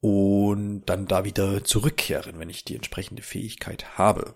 und 0.00 0.84
dann 0.86 1.06
da 1.06 1.24
wieder 1.24 1.62
zurückkehren, 1.62 2.38
wenn 2.38 2.50
ich 2.50 2.64
die 2.64 2.74
entsprechende 2.74 3.22
Fähigkeit 3.22 3.98
habe. 3.98 4.34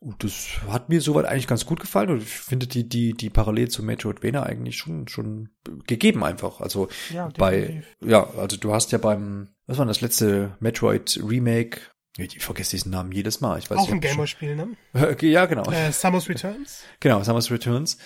Und 0.00 0.22
das 0.22 0.58
hat 0.68 0.90
mir 0.90 1.00
soweit 1.00 1.24
eigentlich 1.24 1.46
ganz 1.46 1.64
gut 1.64 1.80
gefallen 1.80 2.10
und 2.10 2.22
ich 2.22 2.28
finde 2.28 2.66
die, 2.66 2.86
die, 2.86 3.14
die 3.14 3.30
Parallel 3.30 3.68
zu 3.68 3.82
Metroidvania 3.82 4.42
eigentlich 4.42 4.76
schon, 4.76 5.08
schon 5.08 5.48
gegeben 5.86 6.22
einfach. 6.22 6.60
Also 6.60 6.88
ja, 7.12 7.28
bei, 7.36 7.82
ja, 8.04 8.28
also 8.36 8.58
du 8.58 8.74
hast 8.74 8.92
ja 8.92 8.98
beim, 8.98 9.48
was 9.66 9.78
war 9.78 9.86
das 9.86 10.02
letzte 10.02 10.56
Metroid 10.60 11.18
Remake? 11.26 11.80
Ich 12.18 12.38
vergesse 12.38 12.72
diesen 12.72 12.92
Namen 12.92 13.12
jedes 13.12 13.40
Mal. 13.40 13.58
Ich 13.58 13.70
weiß 13.70 13.78
Auch 13.78 13.90
ein 13.90 14.00
Gameboy-Spiel, 14.00 14.56
ne? 14.56 14.76
ja, 15.20 15.46
genau. 15.46 15.70
Äh, 15.70 15.92
Samus 15.92 16.28
Returns? 16.28 16.82
Genau, 17.00 17.22
Samus 17.22 17.50
Returns. 17.50 17.98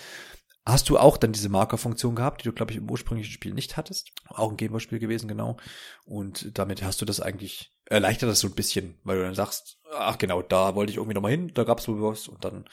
Hast 0.67 0.89
du 0.89 0.99
auch 0.99 1.17
dann 1.17 1.33
diese 1.33 1.49
Markerfunktion 1.49 2.15
gehabt, 2.15 2.43
die 2.43 2.49
du, 2.49 2.53
glaube 2.53 2.73
ich, 2.73 2.79
im 2.79 2.91
ursprünglichen 2.91 3.33
Spiel 3.33 3.55
nicht 3.55 3.77
hattest? 3.77 4.13
Auch 4.29 4.51
ein 4.51 4.57
Gameboy-Spiel 4.57 4.99
gewesen, 4.99 5.27
genau. 5.27 5.57
Und 6.05 6.59
damit 6.59 6.83
hast 6.83 7.01
du 7.01 7.05
das 7.05 7.21
eigentlich, 7.21 7.73
erleichtert 7.91 8.31
das 8.31 8.41
so 8.41 8.47
ein 8.47 8.55
bisschen, 8.55 8.95
weil 9.05 9.19
du 9.19 9.25
dann 9.25 9.35
sagst, 9.35 9.79
ach 9.93 10.17
genau, 10.17 10.43
da 10.43 10.75
wollte 10.75 10.91
ich 10.91 10.97
irgendwie 10.97 11.15
nochmal 11.15 11.33
hin, 11.33 11.53
da 11.53 11.65
gab's 11.65 11.89
wohl 11.89 12.01
was 12.01 12.29
und 12.29 12.45
dann, 12.45 12.65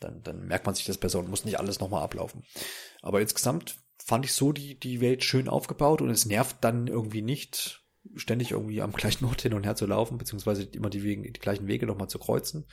dann, 0.00 0.22
dann 0.22 0.46
merkt 0.46 0.66
man 0.66 0.74
sich 0.74 0.84
das 0.84 0.98
besser 0.98 1.20
und 1.20 1.30
muss 1.30 1.44
nicht 1.44 1.58
alles 1.58 1.80
nochmal 1.80 2.02
ablaufen. 2.02 2.42
Aber 3.00 3.20
insgesamt 3.20 3.76
fand 4.04 4.24
ich 4.24 4.34
so 4.34 4.52
die, 4.52 4.78
die 4.78 5.00
Welt 5.00 5.22
schön 5.22 5.48
aufgebaut 5.48 6.02
und 6.02 6.10
es 6.10 6.26
nervt 6.26 6.56
dann 6.62 6.88
irgendwie 6.88 7.22
nicht, 7.22 7.84
ständig 8.16 8.50
irgendwie 8.50 8.82
am 8.82 8.92
gleichen 8.92 9.24
Ort 9.26 9.42
hin 9.42 9.54
und 9.54 9.64
her 9.64 9.76
zu 9.76 9.86
laufen, 9.86 10.18
beziehungsweise 10.18 10.64
immer 10.64 10.90
die, 10.90 11.04
Wege, 11.04 11.30
die 11.30 11.40
gleichen 11.40 11.68
Wege 11.68 11.86
nochmal 11.86 12.08
zu 12.08 12.18
kreuzen. 12.18 12.66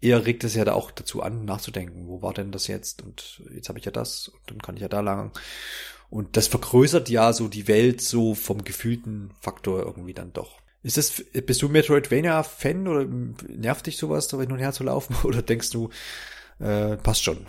Eher 0.00 0.24
regt 0.24 0.44
es 0.44 0.54
ja 0.54 0.64
da 0.64 0.72
auch 0.72 0.90
dazu 0.90 1.22
an, 1.22 1.44
nachzudenken, 1.44 2.08
wo 2.08 2.22
war 2.22 2.32
denn 2.32 2.52
das 2.52 2.68
jetzt? 2.68 3.02
Und 3.02 3.42
jetzt 3.54 3.68
habe 3.68 3.78
ich 3.78 3.84
ja 3.84 3.92
das 3.92 4.28
und 4.28 4.50
dann 4.50 4.62
kann 4.62 4.76
ich 4.76 4.82
ja 4.82 4.88
da 4.88 5.00
lang. 5.00 5.32
Und 6.08 6.36
das 6.36 6.48
vergrößert 6.48 7.10
ja 7.10 7.32
so 7.32 7.48
die 7.48 7.68
Welt 7.68 8.00
so 8.00 8.34
vom 8.34 8.64
gefühlten 8.64 9.32
Faktor 9.40 9.82
irgendwie 9.82 10.14
dann 10.14 10.32
doch. 10.32 10.61
Ist 10.82 10.96
das, 10.96 11.24
bist 11.46 11.62
du 11.62 11.68
Metroidvania-Fan 11.68 12.88
oder 12.88 13.04
nervt 13.04 13.86
dich 13.86 13.96
sowas, 13.96 14.28
da 14.28 14.40
hin 14.40 14.50
und 14.50 14.58
her 14.58 14.72
zu 14.72 14.82
laufen? 14.82 15.14
Oder 15.22 15.40
denkst 15.40 15.70
du, 15.70 15.90
äh, 16.58 16.96
passt 16.96 17.22
schon? 17.22 17.46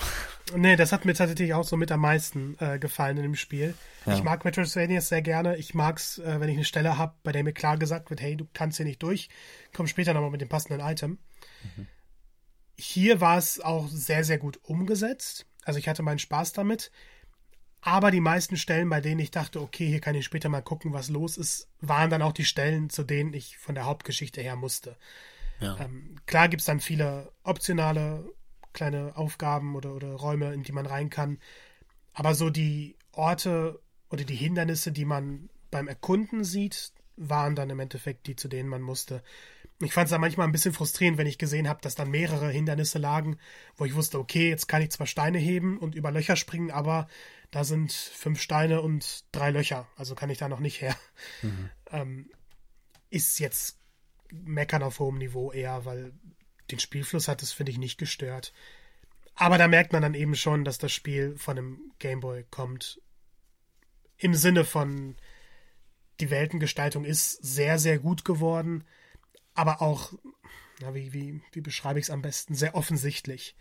Nee, 0.55 0.75
das 0.75 0.91
hat 0.91 1.05
mir 1.05 1.15
tatsächlich 1.15 1.53
auch 1.53 1.63
so 1.63 1.75
mit 1.75 1.91
am 1.91 2.01
meisten 2.01 2.55
äh, 2.59 2.77
gefallen 2.77 3.17
in 3.17 3.23
dem 3.23 3.35
Spiel. 3.35 3.73
Ja. 4.05 4.13
Ich 4.13 4.23
mag 4.23 4.45
Metroidvania 4.45 5.01
sehr 5.01 5.21
gerne. 5.21 5.57
Ich 5.57 5.73
mag's, 5.73 6.19
äh, 6.19 6.39
wenn 6.39 6.49
ich 6.49 6.57
eine 6.57 6.65
Stelle 6.65 6.97
habe, 6.97 7.15
bei 7.23 7.31
der 7.31 7.43
mir 7.43 7.53
klar 7.53 7.77
gesagt 7.77 8.11
wird, 8.11 8.21
hey, 8.21 8.35
du 8.35 8.47
kannst 8.53 8.77
hier 8.77 8.85
nicht 8.85 9.01
durch. 9.01 9.29
Komm 9.73 9.87
später 9.87 10.13
nochmal 10.13 10.31
mit 10.31 10.41
dem 10.41 10.49
passenden 10.49 10.81
Item. 10.81 11.17
Mhm. 11.75 11.87
Hier 12.77 13.19
war 13.19 13.37
es 13.37 13.59
auch 13.61 13.87
sehr, 13.87 14.23
sehr 14.23 14.37
gut 14.37 14.59
umgesetzt. 14.63 15.47
Also 15.63 15.79
ich 15.79 15.87
hatte 15.87 16.03
meinen 16.03 16.19
Spaß 16.19 16.53
damit. 16.53 16.91
Aber 17.85 18.11
die 18.11 18.21
meisten 18.21 18.55
Stellen, 18.55 18.89
bei 18.89 19.01
denen 19.01 19.19
ich 19.19 19.29
dachte, 19.29 19.61
okay, 19.61 19.85
hier 19.85 19.99
kann 19.99 20.15
ich 20.15 20.23
später 20.23 20.47
mal 20.47 20.61
gucken, 20.61 20.93
was 20.93 21.09
los 21.09 21.37
ist, 21.37 21.67
waren 21.81 22.09
dann 22.09 22.21
auch 22.21 22.31
die 22.31 22.45
Stellen, 22.45 22.89
zu 22.89 23.03
denen 23.03 23.33
ich 23.33 23.57
von 23.57 23.75
der 23.75 23.83
Hauptgeschichte 23.83 24.41
her 24.41 24.55
musste. 24.55 24.95
Ja. 25.59 25.77
Ähm, 25.81 26.15
klar 26.25 26.47
gibt 26.47 26.61
es 26.61 26.65
dann 26.65 26.79
viele 26.79 27.29
optionale 27.43 28.23
kleine 28.71 29.17
Aufgaben 29.17 29.75
oder, 29.75 29.93
oder 29.93 30.13
Räume, 30.13 30.53
in 30.53 30.63
die 30.63 30.71
man 30.71 30.85
rein 30.85 31.09
kann. 31.09 31.39
Aber 32.13 32.35
so 32.35 32.49
die 32.49 32.95
Orte 33.11 33.81
oder 34.09 34.23
die 34.23 34.35
Hindernisse, 34.35 34.93
die 34.93 35.05
man 35.05 35.49
beim 35.69 35.89
Erkunden 35.89 36.45
sieht, 36.45 36.93
waren 37.17 37.53
dann 37.53 37.69
im 37.69 37.81
Endeffekt 37.81 38.27
die, 38.27 38.37
zu 38.37 38.47
denen 38.47 38.69
man 38.69 38.81
musste. 38.81 39.21
Ich 39.79 39.91
fand 39.91 40.05
es 40.05 40.11
dann 40.11 40.21
manchmal 40.21 40.47
ein 40.47 40.53
bisschen 40.53 40.73
frustrierend, 40.73 41.17
wenn 41.17 41.27
ich 41.27 41.37
gesehen 41.37 41.67
habe, 41.67 41.81
dass 41.81 41.95
dann 41.95 42.09
mehrere 42.09 42.49
Hindernisse 42.49 42.97
lagen, 42.97 43.37
wo 43.75 43.83
ich 43.83 43.93
wusste, 43.93 44.19
okay, 44.19 44.49
jetzt 44.49 44.67
kann 44.67 44.81
ich 44.81 44.91
zwar 44.91 45.05
Steine 45.05 45.37
heben 45.37 45.77
und 45.77 45.95
über 45.95 46.11
Löcher 46.11 46.37
springen, 46.37 46.71
aber 46.71 47.07
da 47.53 47.63
sind 47.63 47.93
fünf 47.93 48.41
Steine 48.41 48.81
und 48.81 49.25
drei 49.31 49.51
Löcher, 49.51 49.87
also 49.95 50.15
kann 50.15 50.31
ich 50.31 50.39
da 50.39 50.49
noch 50.49 50.59
nicht 50.59 50.81
her. 50.81 50.97
Mhm. 51.43 51.69
Ähm, 51.91 52.31
ist 53.11 53.37
jetzt 53.37 53.77
meckern 54.31 54.81
auf 54.81 54.97
hohem 54.97 55.19
Niveau 55.19 55.51
eher, 55.51 55.85
weil 55.85 56.13
den 56.71 56.79
Spielfluss 56.79 57.27
hat 57.27 57.43
es, 57.43 57.51
finde 57.53 57.71
ich, 57.71 57.77
nicht 57.77 57.99
gestört. 57.99 58.53
Aber 59.35 59.59
da 59.59 59.67
merkt 59.67 59.93
man 59.93 60.01
dann 60.01 60.15
eben 60.15 60.33
schon, 60.33 60.63
dass 60.63 60.79
das 60.79 60.91
Spiel 60.91 61.37
von 61.37 61.59
einem 61.59 61.91
Gameboy 61.99 62.43
kommt. 62.49 62.99
Im 64.17 64.33
Sinne 64.33 64.65
von, 64.65 65.15
die 66.21 66.31
Weltengestaltung 66.31 67.05
ist 67.05 67.33
sehr, 67.33 67.77
sehr 67.77 67.99
gut 67.99 68.25
geworden, 68.25 68.83
aber 69.53 69.79
auch, 69.79 70.11
na, 70.79 70.95
wie, 70.95 71.13
wie, 71.13 71.39
wie 71.51 71.61
beschreibe 71.61 71.99
ich 71.99 72.05
es 72.05 72.09
am 72.09 72.23
besten, 72.23 72.55
sehr 72.55 72.73
offensichtlich. 72.73 73.55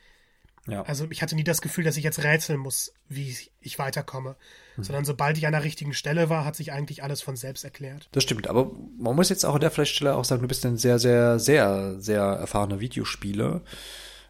Ja. 0.68 0.82
Also 0.82 1.06
ich 1.10 1.22
hatte 1.22 1.34
nie 1.34 1.44
das 1.44 1.60
Gefühl, 1.60 1.84
dass 1.84 1.96
ich 1.96 2.04
jetzt 2.04 2.22
rätseln 2.22 2.60
muss, 2.60 2.92
wie 3.08 3.36
ich 3.60 3.78
weiterkomme. 3.78 4.36
Mhm. 4.76 4.84
Sondern 4.84 5.04
sobald 5.04 5.36
ich 5.36 5.46
an 5.46 5.52
der 5.52 5.64
richtigen 5.64 5.92
Stelle 5.92 6.28
war, 6.28 6.44
hat 6.44 6.54
sich 6.54 6.72
eigentlich 6.72 7.02
alles 7.02 7.20
von 7.20 7.36
selbst 7.36 7.64
erklärt. 7.64 8.08
Das 8.12 8.22
stimmt, 8.22 8.48
aber 8.48 8.70
man 8.98 9.16
muss 9.16 9.28
jetzt 9.28 9.44
auch 9.44 9.54
an 9.54 9.60
der 9.60 9.84
Stelle 9.84 10.14
auch 10.14 10.24
sagen, 10.24 10.42
du 10.42 10.48
bist 10.48 10.64
ein 10.64 10.76
sehr, 10.76 10.98
sehr, 10.98 11.38
sehr, 11.38 11.96
sehr 11.98 12.22
erfahrener 12.22 12.80
Videospieler. 12.80 13.62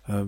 Äh, 0.09 0.25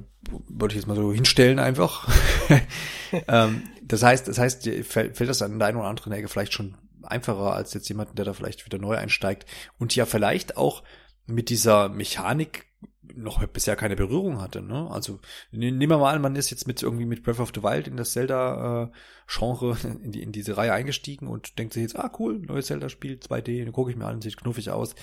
wollte 0.49 0.75
ich 0.75 0.83
jetzt 0.83 0.87
mal 0.87 0.97
so 0.97 1.13
hinstellen 1.13 1.59
einfach. 1.59 2.09
ähm, 3.29 3.63
das 3.83 4.03
heißt, 4.03 4.29
das 4.29 4.39
heißt, 4.39 4.69
fällt, 4.85 5.21
das 5.21 5.43
an 5.43 5.59
der 5.59 5.69
einen 5.69 5.79
oder 5.79 5.89
anderen 5.89 6.13
Ecke 6.13 6.29
vielleicht 6.29 6.53
schon 6.53 6.77
einfacher 7.03 7.55
als 7.55 7.75
jetzt 7.75 7.89
jemand, 7.89 8.17
der 8.17 8.25
da 8.25 8.35
vielleicht 8.35 8.65
wieder 8.67 8.79
neu 8.79 8.97
einsteigt 8.97 9.47
und 9.79 9.95
ja 9.97 10.07
vielleicht 10.07 10.57
auch 10.57 10.83
mit 11.27 11.49
dieser 11.49 11.89
Mechanik 11.89 12.67
noch 13.15 13.45
bisher 13.47 13.77
keine 13.77 13.97
Berührung 13.97 14.41
hatte. 14.41 14.63
Ne? 14.63 14.89
Also 14.91 15.21
nehmen 15.51 15.79
wir 15.79 15.99
mal 15.99 16.15
an, 16.15 16.23
man 16.23 16.37
ist 16.37 16.51
jetzt 16.51 16.67
mit 16.67 16.83
irgendwie 16.83 17.07
mit 17.07 17.23
Breath 17.23 17.41
of 17.41 17.53
the 17.55 17.63
Wild 17.63 17.89
in 17.89 17.97
das 17.97 18.13
Zelda-Genre, 18.13 19.79
äh, 19.83 19.87
in, 20.05 20.13
die, 20.13 20.23
in 20.23 20.33
diese 20.33 20.57
Reihe 20.57 20.73
eingestiegen 20.73 21.29
und 21.29 21.59
denkt 21.59 21.75
sich 21.75 21.83
jetzt, 21.83 21.97
ah 21.99 22.11
cool, 22.19 22.41
neues 22.41 22.67
Zelda-Spiel, 22.67 23.19
2D, 23.19 23.65
dann 23.65 23.73
gucke 23.73 23.91
ich 23.91 23.97
mir 23.97 24.07
an, 24.07 24.23
sieht 24.23 24.37
knuffig 24.37 24.71
aus. 24.71 24.95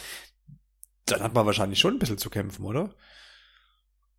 Dann 1.05 1.21
hat 1.21 1.33
man 1.33 1.45
wahrscheinlich 1.45 1.79
schon 1.79 1.95
ein 1.95 1.99
bisschen 1.99 2.17
zu 2.17 2.29
kämpfen, 2.29 2.65
oder? 2.65 2.93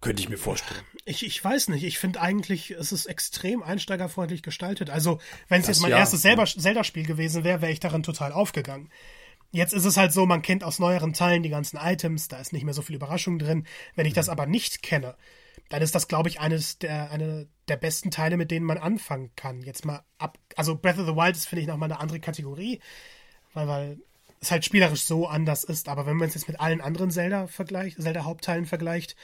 Könnte 0.03 0.21
ich 0.21 0.29
mir 0.29 0.37
vorstellen. 0.37 0.83
Ich, 1.05 1.25
ich 1.25 1.42
weiß 1.42 1.68
nicht. 1.68 1.85
Ich 1.85 2.01
finde 2.01 2.21
eigentlich, 2.21 2.73
es 2.73 2.90
ist 2.90 3.07
extrem 3.07 3.62
einsteigerfreundlich 3.62 4.42
gestaltet. 4.42 4.90
Also, 4.90 5.21
wenn 5.49 5.61
es 5.61 5.68
jetzt 5.68 5.81
mein 5.81 5.92
ja, 5.92 5.99
erstes 5.99 6.23
Zelda-Spiel 6.23 7.07
gewesen 7.07 7.45
wäre, 7.45 7.62
wäre 7.62 7.71
ich 7.71 7.79
darin 7.79 8.03
total 8.03 8.33
aufgegangen. 8.33 8.90
Jetzt 9.53 9.75
ist 9.75 9.85
es 9.85 9.99
halt 9.99 10.12
so, 10.12 10.25
man 10.25 10.41
kennt 10.41 10.65
aus 10.65 10.79
neueren 10.79 11.12
Teilen 11.12 11.43
die 11.43 11.51
ganzen 11.51 11.77
Items, 11.77 12.29
da 12.29 12.38
ist 12.38 12.55
nicht 12.55 12.65
mehr 12.65 12.73
so 12.73 12.81
viel 12.81 12.97
Überraschung 12.97 13.38
drin. 13.38 13.67
Wenn 13.95 14.07
ich 14.07 14.15
das 14.15 14.31
aber 14.31 14.47
nicht 14.47 14.83
kenne, 14.83 15.15
dann 15.69 15.83
ist 15.83 15.95
das, 15.95 16.09
glaube 16.09 16.31
ich, 16.31 16.41
eines 16.41 16.79
der, 16.79 17.11
eine 17.11 17.47
der 17.69 17.77
besten 17.77 18.11
Teile, 18.11 18.38
mit 18.38 18.51
denen 18.51 18.65
man 18.65 18.79
anfangen 18.79 19.31
kann. 19.37 19.61
Jetzt 19.61 19.85
mal 19.85 20.05
ab, 20.17 20.38
also 20.57 20.75
Breath 20.75 20.99
of 20.99 21.07
the 21.07 21.15
Wild 21.15 21.37
ist, 21.37 21.47
finde 21.47 21.62
ich, 21.62 21.69
nochmal 21.69 21.93
eine 21.93 22.01
andere 22.01 22.19
Kategorie, 22.19 22.81
weil, 23.53 23.69
weil 23.69 23.99
es 24.41 24.51
halt 24.51 24.65
spielerisch 24.65 25.05
so 25.05 25.27
anders 25.27 25.65
ist. 25.65 25.91
Aber 25.91 26.07
wenn 26.07 26.17
man 26.17 26.29
es 26.29 26.35
jetzt 26.35 26.49
mit 26.49 26.59
allen 26.59 26.81
anderen 26.81 27.11
Zelda 27.11 27.47
vergleicht, 27.47 28.01
Zelda-Hauptteilen 28.01 28.65
vergleicht, 28.65 29.17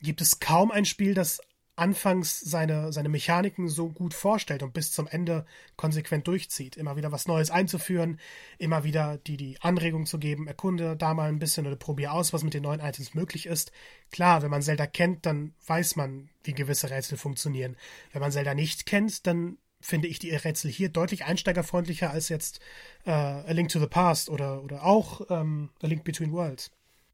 gibt 0.00 0.22
es 0.22 0.40
kaum 0.40 0.70
ein 0.70 0.86
Spiel, 0.86 1.12
das 1.12 1.40
anfangs 1.78 2.40
seine, 2.40 2.92
seine 2.92 3.08
Mechaniken 3.08 3.68
so 3.68 3.88
gut 3.88 4.14
vorstellt 4.14 4.62
und 4.62 4.72
bis 4.72 4.92
zum 4.92 5.06
Ende 5.06 5.46
konsequent 5.76 6.26
durchzieht. 6.26 6.76
Immer 6.76 6.96
wieder 6.96 7.12
was 7.12 7.26
Neues 7.26 7.50
einzuführen, 7.50 8.18
immer 8.58 8.84
wieder 8.84 9.18
die, 9.18 9.36
die 9.36 9.60
Anregung 9.60 10.06
zu 10.06 10.18
geben, 10.18 10.46
erkunde 10.46 10.96
da 10.96 11.14
mal 11.14 11.28
ein 11.28 11.38
bisschen 11.38 11.66
oder 11.66 11.76
probier 11.76 12.12
aus, 12.12 12.32
was 12.32 12.42
mit 12.42 12.54
den 12.54 12.64
neuen 12.64 12.80
Items 12.80 13.14
möglich 13.14 13.46
ist. 13.46 13.72
Klar, 14.10 14.42
wenn 14.42 14.50
man 14.50 14.62
Zelda 14.62 14.86
kennt, 14.86 15.24
dann 15.24 15.54
weiß 15.66 15.96
man, 15.96 16.28
wie 16.44 16.52
gewisse 16.52 16.90
Rätsel 16.90 17.16
funktionieren. 17.16 17.76
Wenn 18.12 18.22
man 18.22 18.32
Zelda 18.32 18.54
nicht 18.54 18.86
kennt, 18.86 19.26
dann 19.26 19.58
finde 19.80 20.08
ich 20.08 20.18
die 20.18 20.34
Rätsel 20.34 20.70
hier 20.70 20.88
deutlich 20.88 21.24
einsteigerfreundlicher 21.24 22.10
als 22.10 22.28
jetzt 22.28 22.60
äh, 23.04 23.10
A 23.10 23.52
Link 23.52 23.68
to 23.68 23.78
the 23.78 23.86
Past 23.86 24.28
oder, 24.28 24.62
oder 24.62 24.84
auch 24.84 25.22
ähm, 25.30 25.70
A 25.82 25.86
Link 25.86 26.04
Between 26.04 26.32
Worlds. 26.32 26.70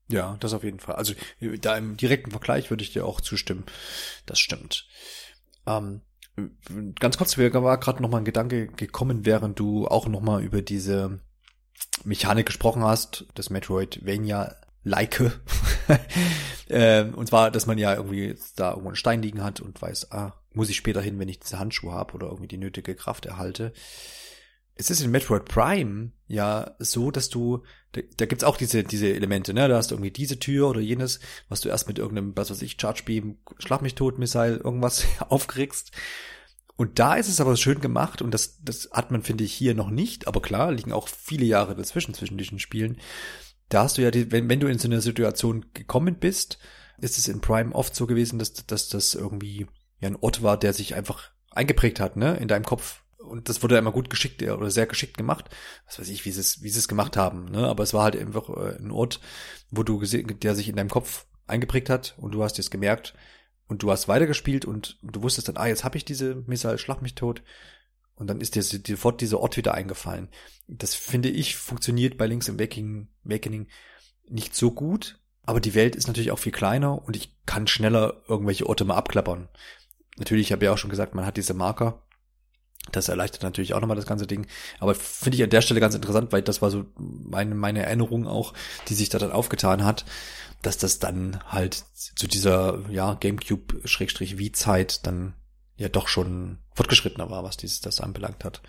Ja, 0.09 0.37
das 0.40 0.53
auf 0.53 0.64
jeden 0.64 0.81
Fall. 0.81 0.97
Also 0.97 1.14
da 1.61 1.77
im 1.77 1.97
direkten 1.97 2.31
Vergleich 2.31 2.71
würde 2.71 2.83
ich 2.83 2.93
dir 2.93 3.07
auch 3.07 3.21
zustimmen. 3.21 3.64
Das 4.27 4.38
stimmt. 4.38 4.87
Ähm, 5.67 6.03
ganz 6.99 7.17
kurz, 7.17 7.37
mir 7.37 7.53
war 7.55 7.79
gerade 7.79 8.03
noch 8.03 8.11
mal 8.11 8.19
ein 8.19 8.25
Gedanke 8.25 8.67
gekommen, 8.67 9.25
während 9.25 9.59
du 9.59 9.87
auch 9.87 10.07
noch 10.07 10.21
mal 10.21 10.43
über 10.43 10.61
diese 10.62 11.21
Mechanik 12.05 12.47
gesprochen 12.47 12.83
hast, 12.83 13.27
das 13.35 13.51
Metroidvania 13.51 14.57
like. 14.83 15.40
äh, 16.69 17.05
und 17.05 17.29
zwar, 17.29 17.51
dass 17.51 17.67
man 17.67 17.79
ja 17.79 17.95
irgendwie 17.95 18.37
da 18.57 18.71
irgendwo 18.71 18.88
einen 18.88 18.97
Stein 18.97 19.23
liegen 19.23 19.43
hat 19.43 19.61
und 19.61 19.81
weiß, 19.81 20.12
ah, 20.12 20.35
muss 20.53 20.69
ich 20.69 20.77
später 20.77 21.01
hin, 21.01 21.19
wenn 21.19 21.29
ich 21.29 21.40
diese 21.40 21.59
Handschuhe 21.59 21.93
habe 21.93 22.12
oder 22.14 22.27
irgendwie 22.27 22.49
die 22.49 22.59
nötige 22.59 22.95
Kraft 22.95 23.25
erhalte 23.25 23.73
es 24.77 24.90
ist 24.90 25.01
in 25.01 25.11
Metroid 25.11 25.45
Prime 25.45 26.11
ja 26.27 26.75
so, 26.79 27.11
dass 27.11 27.29
du, 27.29 27.62
da, 27.94 28.02
da 28.16 28.26
gibt's 28.26 28.44
auch 28.44 28.57
diese, 28.57 28.85
diese 28.85 29.12
Elemente, 29.12 29.54
ne? 29.54 29.68
Da 29.68 29.76
hast 29.76 29.90
du 29.90 29.94
irgendwie 29.94 30.11
diese 30.11 30.38
Tür 30.38 30.68
oder 30.68 30.80
jenes, 30.80 31.20
was 31.48 31.61
du 31.61 31.68
erst 31.68 31.88
mit 31.88 31.98
irgendeinem, 31.98 32.37
was 32.37 32.50
weiß 32.50 32.62
ich, 32.62 32.76
Charge 32.80 33.02
Beam, 33.04 33.38
Schlag 33.59 33.83
mich 33.83 33.94
tot, 33.94 34.18
Missile, 34.18 34.57
irgendwas 34.57 35.04
aufkriegst. 35.28 35.92
Und 36.76 36.98
da 36.98 37.14
ist 37.14 37.28
es 37.28 37.40
aber 37.40 37.57
schön 37.57 37.80
gemacht 37.80 38.20
und 38.20 38.33
das, 38.33 38.61
das 38.62 38.90
hat 38.92 39.12
man, 39.12 39.22
finde 39.22 39.44
ich, 39.44 39.54
hier 39.54 39.74
noch 39.74 39.90
nicht. 39.90 40.26
Aber 40.26 40.42
klar, 40.42 40.72
liegen 40.72 40.92
auch 40.92 41.09
viele 41.09 41.44
Jahre 41.44 41.76
dazwischen, 41.76 42.14
zwischen 42.14 42.37
diesen 42.37 42.59
Spielen. 42.59 42.98
Da 43.68 43.85
hast 43.85 43.96
du 43.96 44.02
ja, 44.02 44.11
die, 44.11 44.33
wenn, 44.33 44.48
wenn 44.48 44.61
du 44.61 44.66
in 44.66 44.78
so 44.78 44.88
eine 44.88 45.00
Situation 45.00 45.66
gekommen 45.72 46.16
bist, 46.18 46.59
ist 47.00 47.18
es 47.18 47.28
in 47.28 47.40
Prime 47.40 47.74
oft 47.74 47.94
so 47.94 48.07
gewesen, 48.07 48.38
dass, 48.38 48.52
dass 48.52 48.88
das 48.88 49.14
irgendwie 49.14 49.66
ja 50.00 50.09
ein 50.09 50.16
Ort 50.16 50.42
war, 50.42 50.59
der 50.59 50.72
sich 50.72 50.94
einfach 50.94 51.30
eingeprägt 51.50 52.00
hat, 52.00 52.16
ne, 52.16 52.37
in 52.37 52.48
deinem 52.48 52.64
Kopf 52.64 53.04
und 53.35 53.49
das 53.49 53.64
wurde 53.64 53.77
immer 53.77 53.90
gut 53.90 54.11
geschickt 54.11 54.40
oder 54.44 54.70
sehr 54.70 54.87
geschickt 54.87 55.18
gemacht. 55.18 55.51
Was 55.87 55.99
weiß 55.99 56.09
ich, 56.09 56.25
wie 56.25 56.31
sie 56.31 56.40
es, 56.40 56.62
wie 56.62 56.68
sie 56.68 56.79
es 56.79 56.87
gemacht 56.87 57.16
haben, 57.16 57.51
ne? 57.51 57.66
Aber 57.66 57.83
es 57.83 57.92
war 57.92 58.05
halt 58.05 58.16
einfach 58.16 58.49
äh, 58.49 58.77
ein 58.79 58.92
Ort, 58.92 59.20
wo 59.70 59.83
du 59.83 59.99
gesehen, 59.99 60.38
der 60.40 60.55
sich 60.55 60.68
in 60.68 60.77
deinem 60.77 60.88
Kopf 60.88 61.27
eingeprägt 61.49 61.90
hat 61.90 62.14
und 62.16 62.33
du 62.33 62.44
hast 62.44 62.61
es 62.61 62.70
gemerkt 62.70 63.14
und 63.66 63.83
du 63.83 63.90
hast 63.90 64.07
weitergespielt 64.07 64.64
und 64.64 65.01
du 65.03 65.23
wusstest 65.23 65.49
dann, 65.49 65.57
ah, 65.57 65.66
jetzt 65.66 65.83
habe 65.83 65.97
ich 65.97 66.05
diese 66.05 66.37
Missile, 66.47 66.79
schlag 66.79 67.03
mich 67.03 67.16
tot. 67.16 67.42
Und 68.14 68.29
dann 68.29 68.40
ist 68.40 68.55
dir 68.55 68.62
sofort 68.62 69.20
dieser 69.20 69.40
Ort 69.40 69.57
wieder 69.57 69.75
eingefallen. 69.75 70.29
Das 70.68 70.94
finde 70.94 71.29
ich 71.29 71.57
funktioniert 71.57 72.16
bei 72.16 72.27
Links 72.27 72.47
im 72.47 72.55
Awakening, 72.55 73.09
Awakening 73.25 73.66
nicht 74.29 74.55
so 74.55 74.70
gut, 74.70 75.18
aber 75.42 75.61
die 75.61 75.75
Welt 75.75 75.97
ist 75.97 76.07
natürlich 76.07 76.31
auch 76.31 76.38
viel 76.38 76.53
kleiner 76.53 77.03
und 77.03 77.16
ich 77.16 77.37
kann 77.47 77.66
schneller 77.66 78.23
irgendwelche 78.29 78.68
Orte 78.68 78.85
mal 78.85 78.94
abklappern. 78.94 79.49
Natürlich, 80.18 80.47
ich 80.47 80.53
habe 80.53 80.64
ja 80.64 80.73
auch 80.73 80.79
schon 80.79 80.90
gesagt, 80.90 81.16
man 81.16 81.27
hat 81.27 81.37
diese 81.37 81.55
Marker, 81.55 82.05
das 82.92 83.09
erleichtert 83.09 83.42
natürlich 83.42 83.75
auch 83.75 83.81
nochmal 83.81 83.97
das 83.97 84.07
ganze 84.07 84.27
Ding. 84.27 84.47
Aber 84.79 84.94
finde 84.94 85.37
ich 85.37 85.42
an 85.42 85.51
der 85.51 85.62
Stelle 85.62 85.81
ganz 85.81 85.94
interessant, 85.94 86.33
weil 86.33 86.42
das 86.42 86.62
war 86.62 86.70
so 86.70 86.85
meine, 86.97 87.55
meine 87.55 87.85
Erinnerung 87.85 88.27
auch, 88.27 88.53
die 88.88 88.94
sich 88.94 89.09
da 89.09 89.18
dann 89.18 89.33
aufgetan 89.33 89.85
hat, 89.85 90.05
dass 90.62 90.79
das 90.79 90.99
dann 90.99 91.40
halt 91.47 91.85
zu 91.94 92.27
dieser, 92.27 92.81
ja, 92.90 93.14
Gamecube-Wie-Zeit 93.14 95.07
dann 95.07 95.35
ja 95.77 95.88
doch 95.88 96.09
schon 96.09 96.59
fortgeschrittener 96.75 97.31
war, 97.31 97.42
was 97.42 97.57
dieses, 97.57 97.81
das 97.81 98.01
anbelangt 98.01 98.44
hat. 98.44 98.62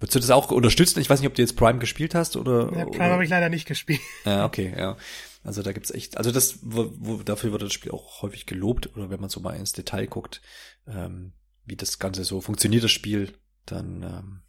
Würdest 0.00 0.14
du 0.14 0.20
das 0.20 0.30
auch 0.30 0.50
unterstützen? 0.52 1.00
Ich 1.00 1.10
weiß 1.10 1.20
nicht, 1.20 1.28
ob 1.28 1.34
du 1.34 1.42
jetzt 1.42 1.56
Prime 1.56 1.80
gespielt 1.80 2.14
hast 2.14 2.36
oder. 2.36 2.72
Ja, 2.76 2.84
Prime 2.84 3.10
habe 3.10 3.24
ich 3.24 3.30
leider 3.30 3.48
nicht 3.48 3.66
gespielt. 3.66 4.00
Ja, 4.24 4.44
okay, 4.44 4.72
ja. 4.76 4.96
Also 5.42 5.62
da 5.62 5.72
gibt's 5.72 5.90
echt, 5.90 6.18
also 6.18 6.30
das, 6.30 6.58
wo, 6.62 6.92
wo, 6.96 7.16
dafür 7.22 7.52
wird 7.52 7.62
das 7.62 7.72
Spiel 7.72 7.92
auch 7.92 8.22
häufig 8.22 8.46
gelobt, 8.46 8.94
oder 8.94 9.10
wenn 9.10 9.20
man 9.20 9.30
so 9.30 9.40
mal 9.40 9.56
ins 9.56 9.72
Detail 9.72 10.06
guckt, 10.06 10.40
ähm, 10.86 11.32
wie 11.68 11.76
das 11.76 11.98
Ganze 11.98 12.24
so 12.24 12.40
funktioniert, 12.40 12.84
das 12.84 12.90
Spiel, 12.90 13.34
dann 13.66 14.02
ähm, 14.02 14.40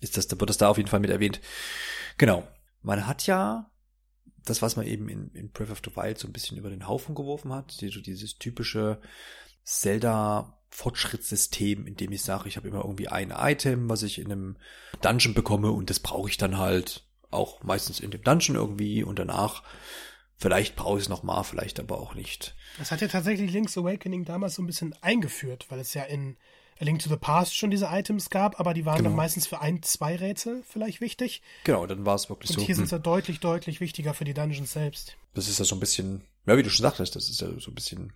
ist 0.00 0.16
das, 0.16 0.30
wird 0.30 0.50
das 0.50 0.58
da 0.58 0.68
auf 0.68 0.76
jeden 0.76 0.88
Fall 0.88 1.00
mit 1.00 1.10
erwähnt. 1.10 1.40
Genau. 2.18 2.46
Man 2.82 3.06
hat 3.06 3.26
ja 3.26 3.70
das, 4.44 4.60
was 4.62 4.76
man 4.76 4.86
eben 4.86 5.08
in, 5.08 5.30
in 5.32 5.50
Breath 5.50 5.70
of 5.70 5.80
the 5.84 5.96
Wild 5.96 6.18
so 6.18 6.28
ein 6.28 6.32
bisschen 6.32 6.56
über 6.56 6.70
den 6.70 6.86
Haufen 6.86 7.14
geworfen 7.14 7.52
hat, 7.52 7.72
so 7.72 8.00
dieses 8.00 8.38
typische 8.38 9.00
Zelda-Fortschrittssystem, 9.64 11.86
in 11.86 11.96
dem 11.96 12.12
ich 12.12 12.22
sage, 12.22 12.48
ich 12.48 12.56
habe 12.56 12.68
immer 12.68 12.84
irgendwie 12.84 13.08
ein 13.08 13.34
Item, 13.36 13.90
was 13.90 14.04
ich 14.04 14.20
in 14.20 14.30
einem 14.30 14.56
Dungeon 15.02 15.34
bekomme 15.34 15.72
und 15.72 15.90
das 15.90 15.98
brauche 15.98 16.30
ich 16.30 16.36
dann 16.36 16.58
halt 16.58 17.02
auch 17.30 17.64
meistens 17.64 17.98
in 18.00 18.12
dem 18.12 18.22
Dungeon 18.22 18.56
irgendwie 18.56 19.02
und 19.02 19.18
danach 19.18 19.64
vielleicht 20.36 20.76
brauche 20.76 20.98
ich 20.98 21.04
es 21.04 21.08
nochmal, 21.08 21.44
vielleicht 21.44 21.80
aber 21.80 21.98
auch 21.98 22.14
nicht. 22.14 22.54
Das 22.78 22.92
hat 22.92 23.00
ja 23.00 23.08
tatsächlich 23.08 23.50
Link's 23.50 23.76
Awakening 23.76 24.24
damals 24.24 24.54
so 24.54 24.62
ein 24.62 24.66
bisschen 24.66 24.94
eingeführt, 25.02 25.66
weil 25.70 25.80
es 25.80 25.94
ja 25.94 26.04
in 26.04 26.36
A 26.78 26.84
Link 26.84 27.00
to 27.02 27.08
the 27.08 27.16
Past 27.16 27.56
schon 27.56 27.70
diese 27.70 27.86
Items 27.86 28.28
gab, 28.30 28.60
aber 28.60 28.74
die 28.74 28.84
waren 28.84 28.98
Genau. 28.98 29.08
dann 29.10 29.16
meistens 29.16 29.46
für 29.46 29.60
ein, 29.60 29.82
zwei 29.82 30.16
Rätsel 30.16 30.62
vielleicht 30.68 31.00
wichtig. 31.00 31.42
Genau, 31.64 31.86
dann 31.86 32.04
war 32.04 32.14
es 32.14 32.28
wirklich 32.28 32.50
Und 32.50 32.60
so. 32.60 32.66
hier 32.66 32.74
sind 32.74 32.84
hm, 32.84 32.90
sie 32.90 33.00
deutlich, 33.00 33.40
deutlich 33.40 33.80
wichtiger 33.80 34.12
für 34.14 34.24
die 34.24 34.34
Dungeons 34.34 34.72
selbst. 34.72 35.16
das 35.34 35.48
ist 35.48 35.58
ja 35.58 35.64
so 35.64 35.74
ein 35.76 35.80
bisschen, 35.80 36.22
ja, 36.46 36.56
wie 36.56 36.62
du 36.62 36.70
schon 36.70 36.82
sagtest, 36.84 37.16
das 37.16 37.28
ist 37.30 37.40
ja 37.40 37.48
so 37.58 37.70
ein 37.70 37.74
bisschen 37.74 38.12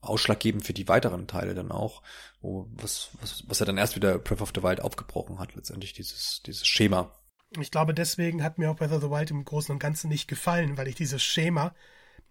ausschlaggebend 0.00 0.64
für 0.64 0.74
die 0.74 0.88
weiteren 0.88 1.26
Teile 1.26 1.54
dann 1.54 1.72
auch, 1.72 2.02
wo, 2.40 2.66
was, 2.72 3.10
was, 3.20 3.42
was 3.48 3.60
er 3.60 3.66
dann 3.66 3.78
erst 3.78 3.96
wieder 3.96 4.18
Breath 4.18 4.42
of 4.42 4.52
the 4.54 4.62
Wild 4.62 4.80
aufgebrochen 4.80 5.38
hat, 5.38 5.54
letztendlich 5.54 5.92
dieses, 5.94 6.42
dieses 6.44 6.66
Schema. 6.66 7.10
Ich 7.58 7.70
glaube, 7.70 7.94
deswegen 7.94 8.42
hat 8.42 8.58
mir 8.58 8.70
auch 8.70 8.76
Breath 8.76 8.92
of 8.92 9.02
the 9.02 9.10
Wild 9.10 9.30
im 9.30 9.44
Großen 9.44 9.72
und 9.72 9.78
Ganzen 9.78 10.08
nicht 10.08 10.28
gefallen, 10.28 10.76
weil 10.76 10.88
ich 10.88 10.94
dieses 10.94 11.22
Schema, 11.22 11.74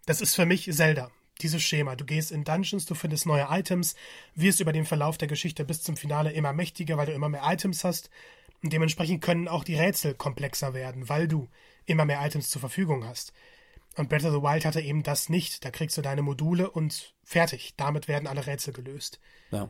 das 0.06 0.20
ist 0.20 0.34
für 0.34 0.46
mich 0.46 0.70
Zelda. 0.72 1.10
Dieses 1.40 1.62
Schema. 1.62 1.96
Du 1.96 2.04
gehst 2.04 2.30
in 2.30 2.44
Dungeons, 2.44 2.86
du 2.86 2.94
findest 2.94 3.26
neue 3.26 3.46
Items, 3.50 3.96
wirst 4.34 4.60
über 4.60 4.72
den 4.72 4.84
Verlauf 4.86 5.18
der 5.18 5.28
Geschichte 5.28 5.64
bis 5.64 5.82
zum 5.82 5.96
Finale 5.96 6.32
immer 6.32 6.52
mächtiger, 6.52 6.96
weil 6.96 7.06
du 7.06 7.12
immer 7.12 7.28
mehr 7.28 7.42
Items 7.44 7.82
hast. 7.84 8.08
Und 8.62 8.72
dementsprechend 8.72 9.20
können 9.22 9.48
auch 9.48 9.64
die 9.64 9.74
Rätsel 9.76 10.14
komplexer 10.14 10.72
werden, 10.74 11.08
weil 11.08 11.28
du 11.28 11.48
immer 11.86 12.04
mehr 12.04 12.24
Items 12.24 12.50
zur 12.50 12.60
Verfügung 12.60 13.04
hast. 13.04 13.32
Und 13.96 14.08
Breath 14.08 14.24
of 14.24 14.32
the 14.32 14.42
Wild 14.42 14.64
hatte 14.64 14.80
eben 14.80 15.02
das 15.02 15.28
nicht. 15.28 15.64
Da 15.64 15.70
kriegst 15.70 15.96
du 15.96 16.02
deine 16.02 16.22
Module 16.22 16.70
und 16.70 17.14
fertig. 17.24 17.74
Damit 17.76 18.08
werden 18.08 18.26
alle 18.26 18.46
Rätsel 18.46 18.72
gelöst. 18.72 19.20
Ja. 19.50 19.68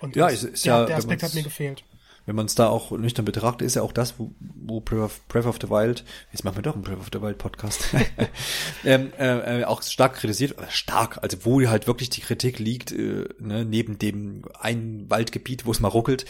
Und 0.00 0.16
Ja, 0.16 0.26
das- 0.28 0.42
ist- 0.42 0.54
ist 0.54 0.64
der, 0.66 0.72
ja, 0.74 0.84
der 0.86 0.96
Aspekt 0.96 1.22
hat 1.22 1.34
mir 1.34 1.42
gefehlt. 1.42 1.84
Wenn 2.26 2.36
man 2.36 2.46
es 2.46 2.54
da 2.56 2.68
auch 2.68 2.90
nüchtern 2.90 3.24
betrachtet, 3.24 3.66
ist 3.66 3.76
ja 3.76 3.82
auch 3.82 3.92
das, 3.92 4.18
wo, 4.18 4.32
wo 4.40 4.80
Breath, 4.80 5.46
of, 5.46 5.58
the 5.60 5.70
Wild, 5.70 6.04
jetzt 6.32 6.44
machen 6.44 6.56
wir 6.56 6.62
doch 6.62 6.74
einen 6.74 6.82
Breath 6.82 6.98
of 6.98 7.08
the 7.12 7.22
Wild 7.22 7.38
Podcast, 7.38 7.84
ähm, 8.84 9.12
äh, 9.18 9.60
äh, 9.60 9.64
auch 9.64 9.80
stark 9.82 10.14
kritisiert, 10.14 10.58
äh, 10.58 10.64
stark, 10.68 11.22
also 11.22 11.38
wo 11.44 11.60
halt 11.66 11.86
wirklich 11.86 12.10
die 12.10 12.20
Kritik 12.20 12.58
liegt, 12.58 12.90
äh, 12.92 13.28
ne, 13.38 13.64
neben 13.64 13.98
dem 13.98 14.42
einen 14.58 15.08
Waldgebiet, 15.08 15.66
wo 15.66 15.70
es 15.70 15.80
mal 15.80 15.88
ruckelt, 15.88 16.26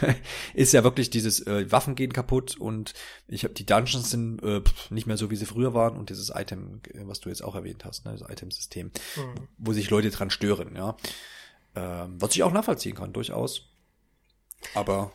ist 0.54 0.72
ja 0.72 0.84
wirklich 0.84 1.10
dieses 1.10 1.46
äh, 1.46 1.70
Waffen 1.70 1.96
gehen 1.96 2.12
kaputt 2.12 2.56
und 2.56 2.94
ich 3.26 3.44
habe 3.44 3.54
die 3.54 3.66
Dungeons 3.66 4.10
sind 4.10 4.42
äh, 4.42 4.62
nicht 4.90 5.06
mehr 5.06 5.16
so, 5.16 5.30
wie 5.30 5.36
sie 5.36 5.46
früher 5.46 5.74
waren 5.74 5.96
und 5.96 6.10
dieses 6.10 6.30
Item, 6.34 6.80
äh, 6.94 7.00
was 7.02 7.20
du 7.20 7.28
jetzt 7.28 7.42
auch 7.42 7.54
erwähnt 7.56 7.84
hast, 7.84 8.04
ne, 8.04 8.16
das 8.16 8.28
Item-System, 8.28 8.92
Mhm. 9.16 9.48
wo 9.58 9.72
sich 9.72 9.90
Leute 9.90 10.10
dran 10.10 10.30
stören, 10.30 10.76
ja. 10.76 10.96
Ähm, 11.74 12.16
was 12.20 12.34
ich 12.34 12.42
auch 12.42 12.52
nachvollziehen 12.52 12.94
kann, 12.94 13.12
durchaus. 13.12 13.68
Aber 14.74 15.12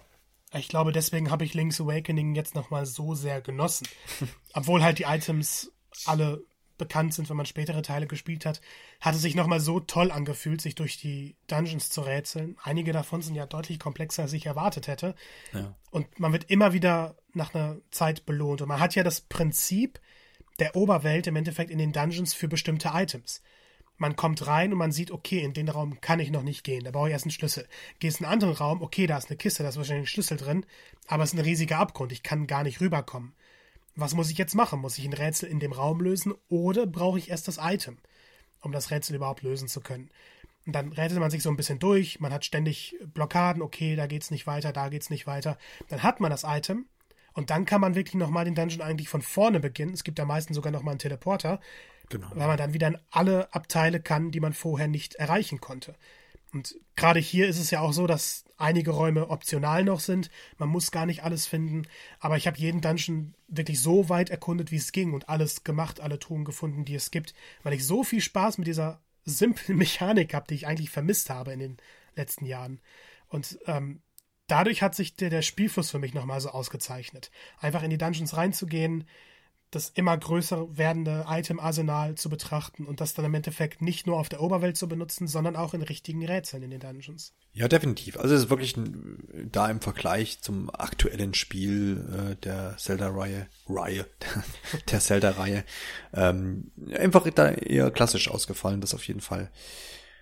Ich 0.57 0.67
glaube, 0.67 0.91
deswegen 0.91 1.31
habe 1.31 1.43
ich 1.43 1.53
Link's 1.53 1.81
Awakening 1.81 2.35
jetzt 2.35 2.55
nochmal 2.55 2.85
so 2.85 3.15
sehr 3.15 3.41
genossen. 3.41 3.87
Obwohl 4.53 4.83
halt 4.83 4.99
die 4.99 5.03
Items 5.03 5.71
alle 6.05 6.43
bekannt 6.77 7.13
sind, 7.13 7.29
wenn 7.29 7.37
man 7.37 7.45
spätere 7.45 7.81
Teile 7.81 8.07
gespielt 8.07 8.45
hat, 8.45 8.61
hat 8.99 9.15
es 9.15 9.21
sich 9.21 9.35
nochmal 9.35 9.59
so 9.59 9.79
toll 9.79 10.11
angefühlt, 10.11 10.61
sich 10.61 10.75
durch 10.75 10.97
die 10.97 11.37
Dungeons 11.47 11.89
zu 11.89 12.01
rätseln. 12.01 12.57
Einige 12.61 12.91
davon 12.91 13.21
sind 13.21 13.35
ja 13.35 13.45
deutlich 13.45 13.79
komplexer, 13.79 14.23
als 14.23 14.33
ich 14.33 14.45
erwartet 14.45 14.87
hätte. 14.87 15.15
ja. 15.53 15.75
Und 15.91 16.19
man 16.19 16.33
wird 16.33 16.49
immer 16.49 16.73
wieder 16.73 17.15
nach 17.33 17.53
einer 17.53 17.77
Zeit 17.91 18.25
belohnt. 18.25 18.61
Und 18.61 18.67
man 18.67 18.79
hat 18.79 18.95
ja 18.95 19.03
das 19.03 19.21
Prinzip 19.21 19.99
der 20.59 20.75
Oberwelt 20.75 21.27
im 21.27 21.35
Endeffekt 21.35 21.71
in 21.71 21.77
den 21.77 21.93
Dungeons 21.93 22.33
für 22.33 22.47
bestimmte 22.47 22.91
Items. 22.93 23.41
Man 23.97 24.15
kommt 24.15 24.45
rein 24.45 24.73
und 24.73 24.77
man 24.77 24.91
sieht, 24.91 25.11
okay, 25.11 25.39
in 25.39 25.53
den 25.53 25.69
Raum 25.69 26.01
kann 26.01 26.19
ich 26.19 26.31
noch 26.31 26.43
nicht 26.43 26.63
gehen, 26.63 26.83
da 26.83 26.91
brauche 26.91 27.07
ich 27.07 27.13
erst 27.13 27.25
einen 27.25 27.31
Schlüssel. 27.31 27.67
Gehst 27.99 28.19
in 28.19 28.25
einen 28.25 28.33
anderen 28.33 28.55
Raum, 28.55 28.81
okay, 28.81 29.07
da 29.07 29.17
ist 29.17 29.29
eine 29.29 29.37
Kiste, 29.37 29.63
da 29.63 29.69
ist 29.69 29.77
wahrscheinlich 29.77 30.03
ein 30.03 30.13
Schlüssel 30.13 30.37
drin, 30.37 30.65
aber 31.07 31.23
es 31.23 31.33
ist 31.33 31.39
ein 31.39 31.45
riesiger 31.45 31.79
Abgrund, 31.79 32.11
ich 32.11 32.23
kann 32.23 32.47
gar 32.47 32.63
nicht 32.63 32.81
rüberkommen. 32.81 33.33
Was 33.95 34.13
muss 34.13 34.29
ich 34.29 34.37
jetzt 34.37 34.55
machen? 34.55 34.81
Muss 34.81 34.97
ich 34.97 35.05
ein 35.05 35.13
Rätsel 35.13 35.49
in 35.49 35.61
dem 35.61 35.71
Raum 35.71 36.01
lösen 36.01 36.33
oder 36.49 36.85
brauche 36.85 37.17
ich 37.17 37.29
erst 37.29 37.47
das 37.47 37.59
Item, 37.61 37.97
um 38.59 38.73
das 38.73 38.91
Rätsel 38.91 39.15
überhaupt 39.15 39.41
lösen 39.41 39.69
zu 39.69 39.79
können? 39.79 40.09
Und 40.65 40.73
dann 40.73 40.91
rätselt 40.91 41.19
man 41.21 41.31
sich 41.31 41.43
so 41.43 41.49
ein 41.49 41.55
bisschen 41.55 41.79
durch, 41.79 42.19
man 42.19 42.33
hat 42.33 42.43
ständig 42.43 42.97
Blockaden, 43.13 43.61
okay, 43.61 43.95
da 43.95 44.07
geht's 44.07 44.31
nicht 44.31 44.47
weiter, 44.47 44.73
da 44.73 44.89
geht's 44.89 45.09
nicht 45.09 45.27
weiter. 45.27 45.57
Dann 45.87 46.03
hat 46.03 46.19
man 46.19 46.31
das 46.31 46.43
Item 46.43 46.87
und 47.33 47.49
dann 47.49 47.65
kann 47.65 47.81
man 47.81 47.95
wirklich 47.95 48.15
nochmal 48.15 48.45
den 48.45 48.55
Dungeon 48.55 48.81
eigentlich 48.81 49.07
von 49.07 49.21
vorne 49.21 49.59
beginnen. 49.59 49.93
Es 49.93 50.03
gibt 50.03 50.19
ja 50.19 50.25
meistens 50.25 50.55
sogar 50.55 50.71
nochmal 50.71 50.93
einen 50.93 50.99
Teleporter, 50.99 51.61
Genau. 52.09 52.27
weil 52.33 52.47
man 52.47 52.57
dann 52.57 52.73
wieder 52.73 52.87
in 52.87 52.97
alle 53.11 53.53
Abteile 53.53 53.99
kann, 53.99 54.31
die 54.31 54.39
man 54.39 54.53
vorher 54.53 54.87
nicht 54.87 55.15
erreichen 55.15 55.59
konnte. 55.59 55.95
Und 56.53 56.75
gerade 56.95 57.19
hier 57.19 57.47
ist 57.49 57.59
es 57.59 57.71
ja 57.71 57.81
auch 57.81 57.91
so, 57.91 58.07
dass 58.07 58.45
einige 58.57 58.91
Räume 58.91 59.29
optional 59.29 59.83
noch 59.83 59.99
sind. 59.99 60.29
Man 60.57 60.69
muss 60.69 60.91
gar 60.91 61.05
nicht 61.05 61.23
alles 61.23 61.45
finden. 61.45 61.85
Aber 62.19 62.37
ich 62.37 62.47
habe 62.47 62.57
jeden 62.57 62.79
Dungeon 62.79 63.33
wirklich 63.47 63.81
so 63.81 64.07
weit 64.07 64.29
erkundet, 64.29 64.71
wie 64.71 64.77
es 64.77 64.93
ging 64.93 65.13
und 65.13 65.27
alles 65.27 65.65
gemacht, 65.65 65.99
alle 65.99 66.17
Truhen 66.17 66.45
gefunden, 66.45 66.85
die 66.85 66.95
es 66.95 67.11
gibt, 67.11 67.33
weil 67.63 67.73
ich 67.73 67.85
so 67.85 68.03
viel 68.03 68.21
Spaß 68.21 68.57
mit 68.57 68.67
dieser 68.67 69.01
simplen 69.25 69.77
Mechanik 69.77 70.33
habe, 70.33 70.47
die 70.47 70.55
ich 70.55 70.67
eigentlich 70.67 70.89
vermisst 70.89 71.29
habe 71.29 71.51
in 71.51 71.59
den 71.59 71.77
letzten 72.15 72.45
Jahren. 72.45 72.79
Und 73.27 73.59
ähm, 73.65 74.01
dadurch 74.47 74.81
hat 74.81 74.95
sich 74.95 75.15
der, 75.15 75.29
der 75.29 75.41
Spielfluss 75.41 75.91
für 75.91 75.99
mich 75.99 76.13
nochmal 76.13 76.39
so 76.39 76.49
ausgezeichnet. 76.49 77.31
Einfach 77.59 77.83
in 77.83 77.89
die 77.89 77.97
Dungeons 77.97 78.37
reinzugehen, 78.37 79.05
das 79.75 79.89
immer 79.89 80.17
größer 80.17 80.77
werdende 80.77 81.25
Item-Arsenal 81.29 82.15
zu 82.15 82.29
betrachten 82.29 82.85
und 82.85 83.01
das 83.01 83.13
dann 83.13 83.25
im 83.25 83.33
Endeffekt 83.33 83.81
nicht 83.81 84.07
nur 84.07 84.17
auf 84.17 84.29
der 84.29 84.41
Oberwelt 84.41 84.77
zu 84.77 84.87
benutzen, 84.87 85.27
sondern 85.27 85.55
auch 85.55 85.73
in 85.73 85.81
richtigen 85.81 86.25
Rätseln 86.25 86.63
in 86.63 86.71
den 86.71 86.79
Dungeons. 86.79 87.33
Ja, 87.51 87.67
definitiv. 87.67 88.17
Also 88.17 88.33
es 88.33 88.43
ist 88.43 88.49
wirklich 88.49 88.75
da 89.51 89.69
im 89.69 89.81
Vergleich 89.81 90.41
zum 90.41 90.69
aktuellen 90.69 91.33
Spiel 91.33 92.31
äh, 92.31 92.35
der 92.37 92.75
Zelda-Reihe, 92.77 93.47
Reihe, 93.67 94.05
der 94.91 94.99
Zelda-Reihe, 94.99 95.63
ähm, 96.13 96.71
einfach 96.97 97.29
da 97.29 97.49
eher 97.49 97.91
klassisch 97.91 98.29
ausgefallen, 98.29 98.81
das 98.81 98.93
auf 98.93 99.05
jeden 99.07 99.21
Fall. 99.21 99.51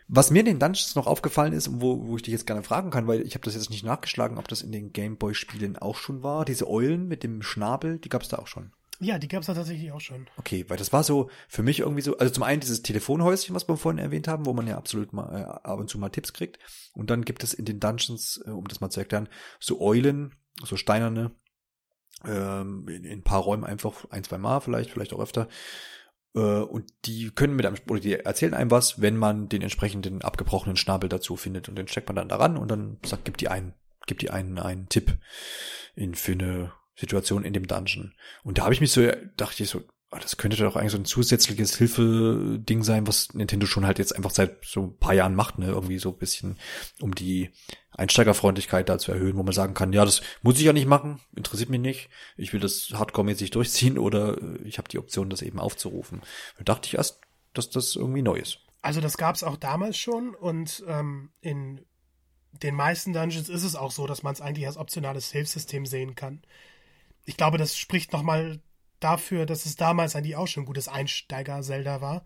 Was 0.08 0.32
mir 0.32 0.40
in 0.40 0.46
den 0.46 0.60
Dungeons 0.60 0.96
noch 0.96 1.08
aufgefallen 1.08 1.54
ist 1.54 1.70
wo, 1.82 2.08
wo 2.08 2.18
ich 2.18 2.24
dich 2.24 2.34
jetzt 2.34 2.46
gerne 2.46 2.64
fragen 2.64 2.92
kann, 2.92 3.08
weil 3.08 3.22
ich 3.22 3.36
habe 3.36 3.46
das 3.46 3.56
jetzt 3.56 3.70
nicht 3.70 3.86
nachgeschlagen, 3.86 4.38
ob 4.38 4.48
das 4.48 4.62
in 4.62 4.72
den 4.72 4.92
Gameboy-Spielen 4.92 5.78
auch 5.78 5.96
schon 5.96 6.24
war, 6.24 6.46
diese 6.46 6.70
Eulen 6.70 7.08
mit 7.08 7.24
dem 7.24 7.42
Schnabel, 7.42 8.00
die 8.00 8.10
gab 8.10 8.22
es 8.22 8.28
da 8.28 8.38
auch 8.38 8.48
schon. 8.48 8.72
Ja, 9.00 9.18
die 9.18 9.28
gab 9.28 9.42
es 9.42 9.48
tatsächlich 9.48 9.92
auch 9.92 10.00
schon. 10.00 10.28
Okay, 10.38 10.66
weil 10.68 10.78
das 10.78 10.94
war 10.94 11.04
so 11.04 11.30
für 11.48 11.64
mich 11.64 11.80
irgendwie 11.80 12.02
so, 12.02 12.18
also 12.18 12.32
zum 12.32 12.44
einen 12.44 12.62
dieses 12.62 12.84
Telefonhäuschen, 12.84 13.56
was 13.56 13.68
wir 13.68 13.76
vorhin 13.78 14.00
erwähnt 14.00 14.28
haben, 14.28 14.46
wo 14.46 14.54
man 14.54 14.68
ja 14.68 14.78
absolut 14.78 15.14
mal 15.14 15.34
äh, 15.34 15.44
ab 15.44 15.80
und 15.80 15.90
zu 15.90 15.98
mal 15.98 16.10
Tipps 16.10 16.34
kriegt. 16.34 16.60
Und 16.94 17.10
dann 17.10 17.26
gibt 17.26 17.44
es 17.44 17.54
in 17.54 17.66
den 17.66 17.80
Dungeons, 17.80 18.42
äh, 18.46 18.52
um 18.52 18.68
das 18.68 18.82
mal 18.82 18.90
zu 18.90 19.00
erklären, 19.00 19.30
so 19.60 19.82
Eulen, 19.82 20.36
so 20.64 20.78
steinerne, 20.78 21.32
ähm, 22.26 22.88
in, 22.88 23.04
in 23.04 23.20
ein 23.20 23.24
paar 23.24 23.42
Räumen 23.42 23.64
einfach 23.64 24.06
ein, 24.10 24.24
zwei 24.24 24.38
Mal 24.38 24.62
vielleicht, 24.62 24.92
vielleicht 24.92 25.14
auch 25.14 25.20
öfter. 25.20 25.48
Äh, 26.36 26.40
und 26.40 26.86
die 27.06 27.32
können 27.32 27.56
mit 27.56 27.66
einem, 27.66 27.78
oder 27.90 28.00
die 28.00 28.14
erzählen 28.14 28.54
einem 28.54 28.72
was, 28.72 29.02
wenn 29.02 29.18
man 29.18 29.50
den 29.50 29.62
entsprechenden 29.62 30.22
abgebrochenen 30.22 30.78
Schnabel 30.78 31.10
dazu 31.10 31.36
findet. 31.36 31.68
Und 31.68 31.76
den 31.76 31.88
steckt 31.88 32.08
man 32.08 32.16
dann 32.16 32.30
daran 32.30 32.58
und 32.58 32.70
dann 32.70 33.00
sagt, 33.06 33.26
gibt 33.26 33.42
die 33.42 33.50
einen, 33.50 33.74
gibt 34.06 34.22
die 34.22 34.30
einen 34.30 34.60
einen 34.60 34.88
Tipp 34.88 35.18
in 35.96 36.16
für 36.16 36.34
eine 36.34 36.74
Situation 36.96 37.44
in 37.44 37.54
dem 37.54 37.68
Dungeon. 37.68 38.14
Und 38.44 38.58
da 38.58 38.64
habe 38.64 38.74
ich 38.74 38.82
mich 38.82 38.92
so, 38.92 39.08
dachte 39.38 39.64
ich 39.64 39.70
so, 39.70 39.82
ah, 40.14 40.20
das 40.20 40.38
könnte 40.38 40.58
doch 40.58 40.76
eigentlich 40.76 40.92
so 40.92 40.98
ein 40.98 41.06
zusätzliches 41.06 41.76
Hilfeding 41.76 42.84
sein, 42.84 43.08
was 43.08 43.34
Nintendo 43.34 43.66
schon 43.66 43.86
halt 43.86 44.00
jetzt 44.00 44.16
einfach 44.16 44.32
seit 44.32 44.64
so 44.64 44.84
ein 44.84 44.98
paar 44.98 45.14
Jahren 45.14 45.36
macht, 45.36 45.58
ne? 45.58 45.68
Irgendwie 45.68 45.98
so 45.98 46.10
ein 46.10 46.18
bisschen, 46.18 46.58
um 47.02 47.16
die 47.16 47.50
Einsteigerfreundlichkeit 47.92 48.90
da 48.90 48.98
zu 48.98 49.12
erhöhen, 49.12 49.38
wo 49.38 49.44
man 49.44 49.54
sagen 49.54 49.74
kann, 49.74 49.94
ja, 49.94 50.06
das 50.06 50.22
muss 50.42 50.60
ich 50.60 50.66
ja 50.66 50.74
nicht 50.74 50.88
machen, 50.88 51.20
interessiert 51.36 51.70
mich 51.70 51.80
nicht, 51.80 52.10
ich 52.38 52.54
will 52.54 52.60
das 52.60 52.90
hardcore-mäßig 52.94 53.52
durchziehen 53.52 53.98
oder 53.98 54.38
äh, 54.42 54.58
ich 54.64 54.78
habe 54.78 54.90
die 54.90 55.00
Option, 55.00 55.30
das 55.30 55.42
eben 55.42 55.60
aufzurufen. 55.60 56.22
Da 56.58 56.64
dachte 56.64 56.88
ich 56.88 56.96
erst, 56.96 57.22
dass 57.54 57.70
das 57.70 57.96
irgendwie 57.96 58.22
neu 58.22 58.38
ist. 58.38 58.60
Also 58.82 59.00
das 59.00 59.18
gab 59.18 59.36
es 59.36 59.44
auch 59.44 59.58
damals 59.58 59.98
schon 59.98 60.36
und 60.36 60.84
ähm, 60.88 61.32
in 61.40 61.86
den 62.52 62.76
meisten 62.76 63.14
Dungeons 63.14 63.50
ist 63.50 63.64
es 63.64 63.76
auch 63.76 63.92
so, 63.92 64.06
dass 64.06 64.24
man 64.24 64.34
es 64.34 64.42
eigentlich 64.42 64.68
als 64.68 64.78
optionales 64.78 65.32
Hilfssystem 65.32 65.86
sehen 65.86 66.16
kann. 66.16 66.44
Ich 67.26 67.38
glaube, 67.38 67.58
das 67.58 67.78
spricht 67.78 68.14
nochmal 68.14 68.62
dafür, 69.00 69.46
dass 69.46 69.66
es 69.66 69.76
damals 69.76 70.16
eigentlich 70.16 70.36
auch 70.36 70.48
schon 70.48 70.64
ein 70.64 70.68
gutes 70.68 70.88
Einsteiger-Zelda 70.88 72.02
war. 72.02 72.26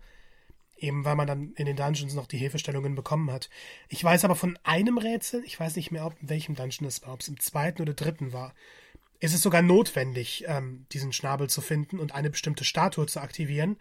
Eben 0.76 1.04
weil 1.04 1.16
man 1.16 1.26
dann 1.26 1.52
in 1.54 1.66
den 1.66 1.74
Dungeons 1.74 2.14
noch 2.14 2.28
die 2.28 2.38
Hilfestellungen 2.38 2.94
bekommen 2.94 3.32
hat. 3.32 3.50
Ich 3.88 4.02
weiß 4.02 4.24
aber 4.24 4.36
von 4.36 4.56
einem 4.62 4.96
Rätsel, 4.96 5.42
ich 5.44 5.58
weiß 5.58 5.74
nicht 5.74 5.90
mehr, 5.90 6.06
ob 6.06 6.20
in 6.22 6.28
welchem 6.28 6.54
Dungeon 6.54 6.86
es 6.86 7.02
war, 7.02 7.12
ob 7.14 7.20
es 7.20 7.26
im 7.28 7.40
zweiten 7.40 7.82
oder 7.82 7.94
dritten 7.94 8.32
war, 8.32 8.54
ist 9.18 9.34
es 9.34 9.42
sogar 9.42 9.62
notwendig, 9.62 10.44
ähm, 10.46 10.86
diesen 10.92 11.12
Schnabel 11.12 11.50
zu 11.50 11.60
finden 11.62 11.98
und 11.98 12.14
eine 12.14 12.30
bestimmte 12.30 12.64
Statue 12.64 13.06
zu 13.06 13.20
aktivieren, 13.20 13.76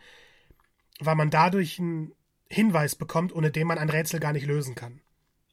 weil 1.00 1.14
man 1.14 1.30
dadurch 1.30 1.78
einen 1.78 2.14
Hinweis 2.50 2.96
bekommt, 2.96 3.32
ohne 3.32 3.52
den 3.52 3.68
man 3.68 3.78
ein 3.78 3.90
Rätsel 3.92 4.20
gar 4.20 4.34
nicht 4.34 4.48
lösen 4.48 4.74
kann. 4.74 5.02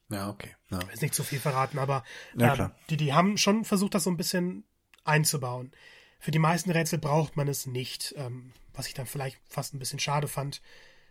Ja, 0.09 0.31
okay. 0.31 0.55
Ja. 0.71 0.79
Ist 0.93 1.03
nicht 1.03 1.15
zu 1.15 1.25
viel 1.25 1.41
verraten, 1.41 1.79
aber 1.79 2.05
Ja, 2.37 2.49
ähm, 2.49 2.55
klar. 2.55 2.79
die, 2.89 2.97
die 2.97 3.13
haben 3.13 3.37
schon 3.37 3.67
versucht, 3.67 3.95
das 3.95 4.05
so 4.05 4.11
ein 4.11 4.17
bisschen 4.17 4.65
einzubauen. 5.05 5.73
Für 6.19 6.31
die 6.31 6.39
meisten 6.39 6.71
Rätsel 6.71 6.99
braucht 6.99 7.37
man 7.37 7.49
es 7.49 7.67
nicht, 7.67 8.15
ähm, 8.17 8.53
was 8.73 8.87
ich 8.87 8.95
dann 8.95 9.07
vielleicht 9.07 9.39
fast 9.49 9.75
ein 9.75 9.79
bisschen 9.79 9.99
schade 9.99 10.29
fand. 10.29 10.63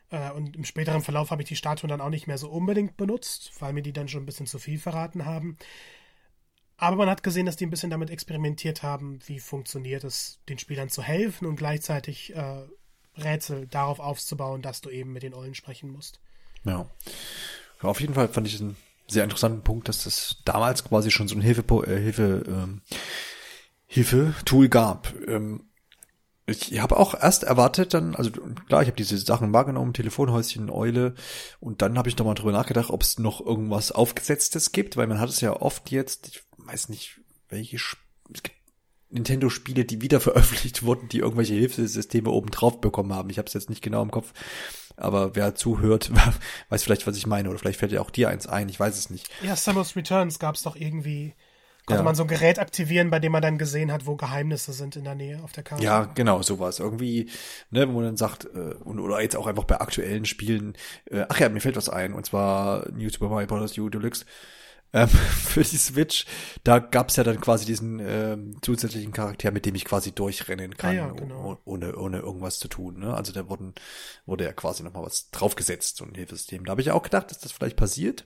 Äh, 0.10 0.32
und 0.32 0.56
im 0.56 0.66
späteren 0.66 1.02
Verlauf 1.02 1.32
habe 1.32 1.42
ich 1.42 1.48
die 1.48 1.56
Statuen 1.56 1.90
dann 1.90 2.02
auch 2.02 2.10
nicht 2.10 2.28
mehr 2.28 2.38
so 2.38 2.50
unbedingt 2.50 2.98
benutzt, 2.98 3.52
weil 3.60 3.74
mir 3.74 3.84
die 3.84 3.94
dann 3.94 4.08
schon 4.08 4.24
ein 4.24 4.26
bisschen 4.26 4.48
zu 4.48 4.60
viel 4.60 4.80
verraten 4.80 5.26
haben. 5.26 5.58
Aber 6.78 6.96
man 6.96 7.10
hat 7.10 7.24
gesehen, 7.24 7.46
dass 7.46 7.56
die 7.56 7.66
ein 7.66 7.70
bisschen 7.70 7.92
damit 7.92 8.10
experimentiert 8.10 8.84
haben, 8.84 9.20
wie 9.28 9.40
funktioniert 9.40 10.04
es, 10.04 10.40
den 10.50 10.58
Spielern 10.58 10.90
zu 10.90 11.02
helfen 11.02 11.46
und 11.46 11.56
gleichzeitig 11.56 12.36
äh, 12.36 12.64
Rätsel 13.18 13.68
darauf 13.68 14.00
aufzubauen, 14.00 14.62
dass 14.62 14.82
du 14.82 14.90
eben 14.90 15.14
mit 15.14 15.24
den 15.24 15.34
Eulen 15.34 15.56
sprechen 15.56 15.92
musst. 15.92 16.20
Ja. 16.66 16.90
auf 17.82 18.00
jeden 18.00 18.14
Fall 18.14 18.30
fand 18.30 18.48
ich 18.48 18.60
einen 18.60 18.76
sehr 19.08 19.24
interessanten 19.24 19.64
Punkt, 19.64 19.88
dass 19.90 20.06
das 20.06 20.42
damals 20.46 20.84
quasi 20.84 21.12
schon 21.12 21.28
so 21.28 21.36
ein 21.36 21.42
Hilfe, 21.42 21.64
äh, 21.86 22.00
Hilfe, 22.00 22.44
ähm, 22.48 22.82
Hilfe-Tool 23.94 24.70
gab. 24.70 25.14
Ähm, 25.28 25.70
ich 26.48 26.80
habe 26.82 26.98
auch 26.98 27.14
erst 27.14 27.44
erwartet 27.44 27.94
dann, 27.94 28.16
also 28.16 28.32
klar, 28.32 28.82
ich 28.82 28.88
habe 28.88 28.98
diese 28.98 29.18
Sachen 29.18 29.54
wahrgenommen, 29.54 29.94
Telefonhäuschen, 29.94 30.70
Eule, 30.70 31.14
und 31.60 31.82
dann 31.82 31.98
habe 31.98 32.10
ich 32.10 32.18
nochmal 32.18 32.34
drüber 32.34 32.52
nachgedacht, 32.52 32.90
ob 32.90 33.04
es 33.04 33.20
noch 33.20 33.40
irgendwas 33.40 33.92
Aufgesetztes 33.92 34.72
gibt, 34.72 34.98
weil 34.98 35.08
man 35.08 35.20
hat 35.20 35.30
es 35.30 35.42
ja 35.42 35.54
oft 35.54 35.92
jetzt, 35.92 36.28
ich 36.28 36.44
weiß 36.58 36.90
nicht, 36.90 37.22
welche 37.50 37.78
Sp 37.78 38.02
es 38.34 38.42
gibt 38.42 38.58
Nintendo-Spiele, 39.12 39.86
die 39.86 40.02
wieder 40.02 40.20
veröffentlicht 40.22 40.84
wurden, 40.84 41.08
die 41.08 41.20
irgendwelche 41.20 41.54
Hilfesysteme 41.54 42.32
oben 42.32 42.50
drauf 42.50 42.82
bekommen 42.82 43.14
haben. 43.14 43.30
Ich 43.30 43.38
habe 43.38 43.48
es 43.48 43.54
jetzt 43.54 43.70
nicht 43.70 43.84
genau 43.84 44.02
im 44.02 44.12
Kopf, 44.12 44.34
aber 44.98 45.36
wer 45.36 45.54
zuhört, 45.54 46.12
weiß 46.70 46.84
vielleicht, 46.84 47.06
was 47.06 47.16
ich 47.16 47.28
meine, 47.28 47.50
oder 47.50 47.60
vielleicht 47.60 47.80
fällt 47.80 47.92
ja 47.92 48.02
auch 48.02 48.10
dir 48.10 48.30
eins 48.30 48.48
ein, 48.48 48.70
ich 48.70 48.80
weiß 48.80 48.98
es 48.98 49.12
nicht. 49.12 49.30
Ja, 49.44 49.56
Samus 49.56 49.96
Returns 49.96 50.40
gab 50.40 50.56
es 50.56 50.64
doch 50.64 50.76
irgendwie 50.76 51.36
Konnte 51.86 52.00
ja. 52.00 52.04
man 52.04 52.16
so 52.16 52.24
ein 52.24 52.30
Gerät 52.30 52.60
aktivieren, 52.60 53.10
bei 53.10 53.20
dem 53.20 53.34
man 53.34 53.42
dann 53.42 53.58
gesehen 53.58 53.92
hat, 53.92 54.06
wo 54.06 54.16
Geheimnisse 54.16 54.72
sind 54.72 54.96
in 54.96 55.04
der 55.04 55.16
Nähe 55.16 55.44
auf 55.44 55.52
der 55.52 55.64
Karte. 55.64 55.84
Ja, 55.84 56.06
genau, 56.06 56.42
sowas. 56.42 56.80
Irgendwie, 56.80 57.30
ne, 57.72 57.88
wo 57.90 57.94
man 57.94 58.06
dann 58.06 58.18
sagt, 58.18 58.46
äh, 58.46 58.76
oder 58.86 59.22
jetzt 59.22 59.36
auch 59.36 59.48
einfach 59.48 59.66
bei 59.66 59.82
aktuellen 59.82 60.24
Spielen, 60.24 60.76
äh, 61.12 61.26
ach 61.28 61.40
ja, 61.40 61.50
mir 61.50 61.60
fällt 61.60 61.76
was 61.76 61.90
ein, 61.90 62.14
und 62.14 62.26
zwar 62.26 62.90
New 62.92 63.10
Super 63.10 63.28
Mario 63.28 63.48
Bros. 63.48 63.78
U 63.78 63.90
Deluxe 63.90 64.26
ähm, 64.94 65.08
für 65.10 65.64
die 65.64 65.78
Switch. 65.78 66.26
Da 66.64 66.80
gab's 66.80 67.16
ja 67.16 67.24
dann 67.24 67.42
quasi 67.42 67.66
diesen 67.66 68.00
ähm, 68.00 68.58
zusätzlichen 68.62 69.12
Charakter, 69.12 69.52
mit 69.52 69.66
dem 69.66 69.76
ich 69.76 69.86
quasi 69.86 70.14
durchrennen 70.14 70.78
kann, 70.78 70.92
ah 70.92 70.94
ja, 70.94 71.12
genau. 71.12 71.60
ohne, 71.66 71.96
ohne 71.96 72.20
irgendwas 72.20 72.60
zu 72.60 72.68
tun. 72.68 73.00
Ne? 73.00 73.14
Also 73.14 73.34
da 73.34 73.50
wurden, 73.50 73.74
wurde 74.26 74.46
ja 74.46 74.54
quasi 74.54 74.84
nochmal 74.84 75.04
was 75.04 75.30
draufgesetzt, 75.32 75.98
so 75.98 76.06
ein 76.06 76.16
Hilfesystem. 76.16 76.66
Da 76.66 76.72
habe 76.72 76.82
ich 76.82 76.92
auch 76.92 77.04
gedacht, 77.04 77.32
dass 77.32 77.40
das 77.40 77.52
vielleicht 77.52 77.76
passiert. 77.76 78.26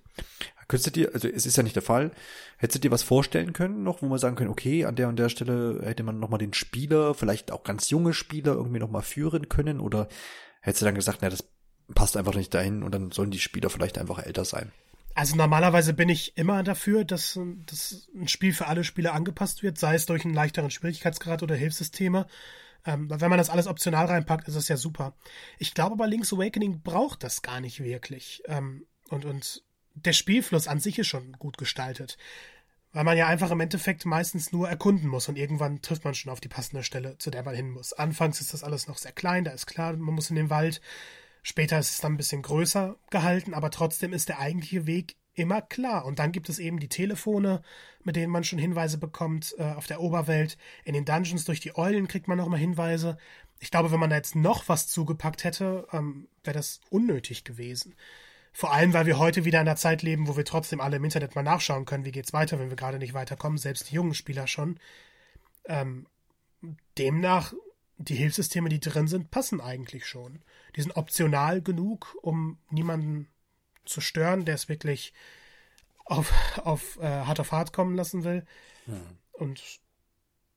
Könntest 0.67 0.87
du 0.87 0.91
dir, 0.91 1.11
also 1.13 1.27
es 1.29 1.45
ist 1.45 1.55
ja 1.55 1.63
nicht 1.63 1.75
der 1.75 1.83
Fall, 1.83 2.11
hättest 2.57 2.75
du 2.75 2.87
dir 2.87 2.91
was 2.91 3.03
vorstellen 3.03 3.53
können 3.53 3.83
noch, 3.83 4.01
wo 4.01 4.07
man 4.07 4.19
sagen 4.19 4.35
können, 4.35 4.49
okay, 4.49 4.83
an 4.83 4.95
der 4.95 5.07
und 5.07 5.17
der 5.17 5.29
Stelle 5.29 5.81
hätte 5.83 6.03
man 6.03 6.19
nochmal 6.19 6.39
den 6.39 6.53
Spieler, 6.53 7.13
vielleicht 7.13 7.51
auch 7.51 7.63
ganz 7.63 7.89
junge 7.89 8.13
Spieler 8.13 8.53
irgendwie 8.53 8.79
nochmal 8.79 9.01
führen 9.01 9.47
können 9.47 9.79
oder 9.79 10.09
hättest 10.61 10.81
du 10.81 10.85
dann 10.85 10.95
gesagt, 10.95 11.19
na, 11.21 11.29
das 11.29 11.45
passt 11.95 12.17
einfach 12.17 12.35
nicht 12.35 12.53
dahin 12.53 12.83
und 12.83 12.93
dann 12.93 13.11
sollen 13.11 13.31
die 13.31 13.39
Spieler 13.39 13.69
vielleicht 13.69 13.97
einfach 13.97 14.19
älter 14.19 14.43
sein? 14.43 14.71
Also 15.15 15.35
normalerweise 15.35 15.93
bin 15.93 16.09
ich 16.09 16.37
immer 16.37 16.61
dafür, 16.61 17.03
dass, 17.05 17.39
dass 17.65 18.07
ein 18.15 18.27
Spiel 18.27 18.53
für 18.53 18.67
alle 18.67 18.83
Spieler 18.83 19.13
angepasst 19.13 19.63
wird, 19.63 19.79
sei 19.79 19.95
es 19.95 20.05
durch 20.05 20.25
einen 20.25 20.35
leichteren 20.35 20.69
Schwierigkeitsgrad 20.69 21.41
oder 21.41 21.55
Hilfssysteme. 21.55 22.27
Ähm, 22.85 23.09
wenn 23.09 23.29
man 23.29 23.39
das 23.39 23.49
alles 23.49 23.65
optional 23.65 24.05
reinpackt, 24.05 24.47
ist 24.47 24.55
das 24.55 24.67
ja 24.67 24.77
super. 24.77 25.15
Ich 25.57 25.73
glaube 25.73 25.93
aber 25.93 26.07
Link's 26.07 26.33
Awakening 26.33 26.81
braucht 26.83 27.23
das 27.23 27.41
gar 27.41 27.61
nicht 27.61 27.83
wirklich. 27.83 28.43
Ähm, 28.45 28.85
und, 29.09 29.25
und 29.25 29.63
der 30.05 30.13
Spielfluss 30.13 30.67
an 30.67 30.79
sich 30.79 30.99
ist 30.99 31.07
schon 31.07 31.33
gut 31.33 31.57
gestaltet. 31.57 32.17
Weil 32.93 33.03
man 33.03 33.17
ja 33.17 33.27
einfach 33.27 33.51
im 33.51 33.59
Endeffekt 33.59 34.05
meistens 34.05 34.51
nur 34.51 34.69
erkunden 34.69 35.09
muss 35.09 35.27
und 35.27 35.37
irgendwann 35.37 35.81
trifft 35.81 36.05
man 36.05 36.15
schon 36.15 36.31
auf 36.31 36.39
die 36.39 36.47
passende 36.47 36.83
Stelle, 36.83 37.17
zu 37.17 37.29
der 37.29 37.43
man 37.43 37.55
hin 37.55 37.69
muss. 37.69 37.93
Anfangs 37.93 38.41
ist 38.41 38.53
das 38.53 38.63
alles 38.63 38.87
noch 38.87 38.97
sehr 38.97 39.11
klein, 39.11 39.43
da 39.43 39.51
ist 39.51 39.67
klar, 39.67 39.93
man 39.93 40.15
muss 40.15 40.29
in 40.29 40.35
den 40.35 40.49
Wald. 40.49 40.81
Später 41.43 41.79
ist 41.79 41.91
es 41.91 41.99
dann 41.99 42.13
ein 42.13 42.17
bisschen 42.17 42.41
größer 42.41 42.97
gehalten, 43.09 43.53
aber 43.53 43.71
trotzdem 43.71 44.13
ist 44.13 44.29
der 44.29 44.39
eigentliche 44.39 44.87
Weg 44.87 45.15
immer 45.33 45.61
klar. 45.61 46.05
Und 46.05 46.19
dann 46.19 46.31
gibt 46.31 46.49
es 46.49 46.59
eben 46.59 46.79
die 46.79 46.89
Telefone, 46.89 47.61
mit 48.03 48.15
denen 48.15 48.31
man 48.31 48.43
schon 48.43 48.59
Hinweise 48.59 48.97
bekommt 48.97 49.55
äh, 49.57 49.63
auf 49.63 49.87
der 49.87 50.01
Oberwelt. 50.01 50.57
In 50.83 50.93
den 50.93 51.05
Dungeons 51.05 51.45
durch 51.45 51.59
die 51.59 51.77
Eulen 51.77 52.07
kriegt 52.07 52.27
man 52.27 52.37
nochmal 52.37 52.59
Hinweise. 52.59 53.17
Ich 53.59 53.71
glaube, 53.71 53.91
wenn 53.91 53.99
man 53.99 54.09
da 54.09 54.15
jetzt 54.15 54.35
noch 54.35 54.67
was 54.67 54.87
zugepackt 54.87 55.43
hätte, 55.43 55.87
ähm, 55.91 56.27
wäre 56.43 56.57
das 56.57 56.81
unnötig 56.89 57.43
gewesen. 57.43 57.95
Vor 58.57 58.73
allem, 58.73 58.91
weil 58.91 59.05
wir 59.05 59.19
heute 59.19 59.45
wieder 59.45 59.61
in 59.61 59.67
einer 59.67 59.75
Zeit 59.75 60.01
leben, 60.01 60.27
wo 60.27 60.35
wir 60.35 60.43
trotzdem 60.43 60.81
alle 60.81 60.95
im 60.95 61.03
Internet 61.03 61.35
mal 61.35 61.43
nachschauen 61.43 61.85
können, 61.85 62.05
wie 62.05 62.11
geht's 62.11 62.33
weiter, 62.33 62.57
wenn 62.57 62.71
wir 62.71 62.75
gerade 62.75 62.97
nicht 62.97 63.13
weiterkommen, 63.13 63.59
selbst 63.59 63.91
die 63.91 63.93
jungen 63.93 64.15
Spieler 64.15 64.47
schon. 64.47 64.79
Ähm, 65.65 66.07
demnach, 66.97 67.53
die 67.97 68.15
Hilfssysteme, 68.15 68.69
die 68.69 68.79
drin 68.79 69.07
sind, 69.07 69.29
passen 69.29 69.61
eigentlich 69.61 70.07
schon. 70.07 70.41
Die 70.75 70.81
sind 70.81 70.97
optional 70.97 71.61
genug, 71.61 72.17
um 72.23 72.57
niemanden 72.71 73.27
zu 73.85 74.01
stören, 74.01 74.43
der 74.43 74.55
es 74.55 74.69
wirklich 74.69 75.13
auf, 76.05 76.33
auf 76.57 76.97
äh, 76.97 77.03
Hard 77.03 77.39
of 77.39 77.51
Hard 77.51 77.73
kommen 77.73 77.95
lassen 77.95 78.23
will. 78.23 78.43
Hm. 78.85 79.19
Und 79.33 79.81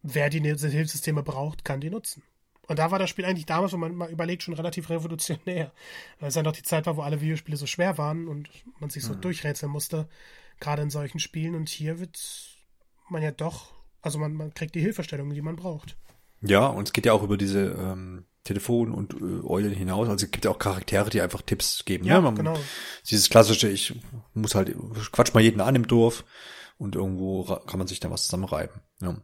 wer 0.00 0.30
die 0.30 0.40
Hilfssysteme 0.40 1.22
braucht, 1.22 1.66
kann 1.66 1.82
die 1.82 1.90
nutzen. 1.90 2.22
Und 2.70 2.78
da 2.78 2.92
war 2.92 3.00
das 3.00 3.10
Spiel 3.10 3.24
eigentlich 3.24 3.46
damals, 3.46 3.72
wenn 3.72 3.80
man 3.80 3.96
mal 3.96 4.12
überlegt, 4.12 4.44
schon 4.44 4.54
relativ 4.54 4.90
revolutionär. 4.90 5.72
Weil 6.20 6.28
es 6.28 6.36
ja 6.36 6.44
noch 6.44 6.52
die 6.52 6.62
Zeit 6.62 6.86
war, 6.86 6.96
wo 6.96 7.02
alle 7.02 7.20
Videospiele 7.20 7.56
so 7.56 7.66
schwer 7.66 7.98
waren 7.98 8.28
und 8.28 8.48
man 8.78 8.90
sich 8.90 9.02
so 9.02 9.12
mhm. 9.12 9.22
durchrätseln 9.22 9.72
musste, 9.72 10.08
gerade 10.60 10.80
in 10.80 10.88
solchen 10.88 11.18
Spielen. 11.18 11.56
Und 11.56 11.68
hier 11.68 11.98
wird 11.98 12.16
man 13.08 13.22
ja 13.22 13.32
doch, 13.32 13.72
also 14.02 14.20
man, 14.20 14.34
man 14.34 14.54
kriegt 14.54 14.76
die 14.76 14.80
Hilfestellung, 14.80 15.30
die 15.30 15.42
man 15.42 15.56
braucht. 15.56 15.96
Ja, 16.42 16.68
und 16.68 16.86
es 16.86 16.92
geht 16.92 17.06
ja 17.06 17.12
auch 17.12 17.24
über 17.24 17.36
diese 17.36 17.76
ähm, 17.76 18.26
Telefon 18.44 18.92
und 18.92 19.14
äh, 19.14 19.44
Eulen 19.44 19.72
hinaus. 19.72 20.08
Also 20.08 20.26
es 20.26 20.30
gibt 20.30 20.44
ja 20.44 20.52
auch 20.52 20.60
Charaktere, 20.60 21.10
die 21.10 21.22
einfach 21.22 21.42
Tipps 21.42 21.84
geben. 21.84 22.04
Ja, 22.04 22.18
ne? 22.18 22.22
man, 22.22 22.36
genau. 22.36 22.56
Dieses 23.10 23.30
klassische, 23.30 23.68
ich 23.68 24.00
muss 24.32 24.54
halt, 24.54 24.76
quatsch 25.10 25.34
mal 25.34 25.42
jeden 25.42 25.60
an 25.60 25.74
im 25.74 25.88
Dorf 25.88 26.24
und 26.78 26.94
irgendwo 26.94 27.42
kann 27.66 27.78
man 27.78 27.88
sich 27.88 27.98
da 27.98 28.12
was 28.12 28.26
zusammenreiben. 28.26 28.80
Ja. 29.00 29.16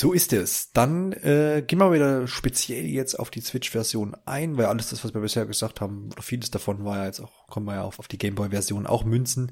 So 0.00 0.12
ist 0.12 0.32
es. 0.32 0.70
Dann 0.70 1.10
äh, 1.10 1.64
gehen 1.66 1.80
wir 1.80 1.92
wieder 1.92 2.28
speziell 2.28 2.86
jetzt 2.86 3.18
auf 3.18 3.30
die 3.30 3.40
Switch-Version 3.40 4.16
ein, 4.26 4.56
weil 4.56 4.66
alles 4.66 4.90
das, 4.90 5.02
was 5.02 5.12
wir 5.12 5.20
bisher 5.20 5.44
gesagt 5.44 5.80
haben, 5.80 6.12
oder 6.12 6.22
vieles 6.22 6.52
davon 6.52 6.84
war 6.84 6.98
ja 6.98 7.06
jetzt 7.06 7.18
auch, 7.18 7.48
kommen 7.48 7.66
wir 7.66 7.74
ja 7.74 7.82
auf, 7.82 7.98
auf 7.98 8.06
die 8.06 8.16
Gameboy-Version 8.16 8.86
auch 8.86 9.02
münzen, 9.02 9.50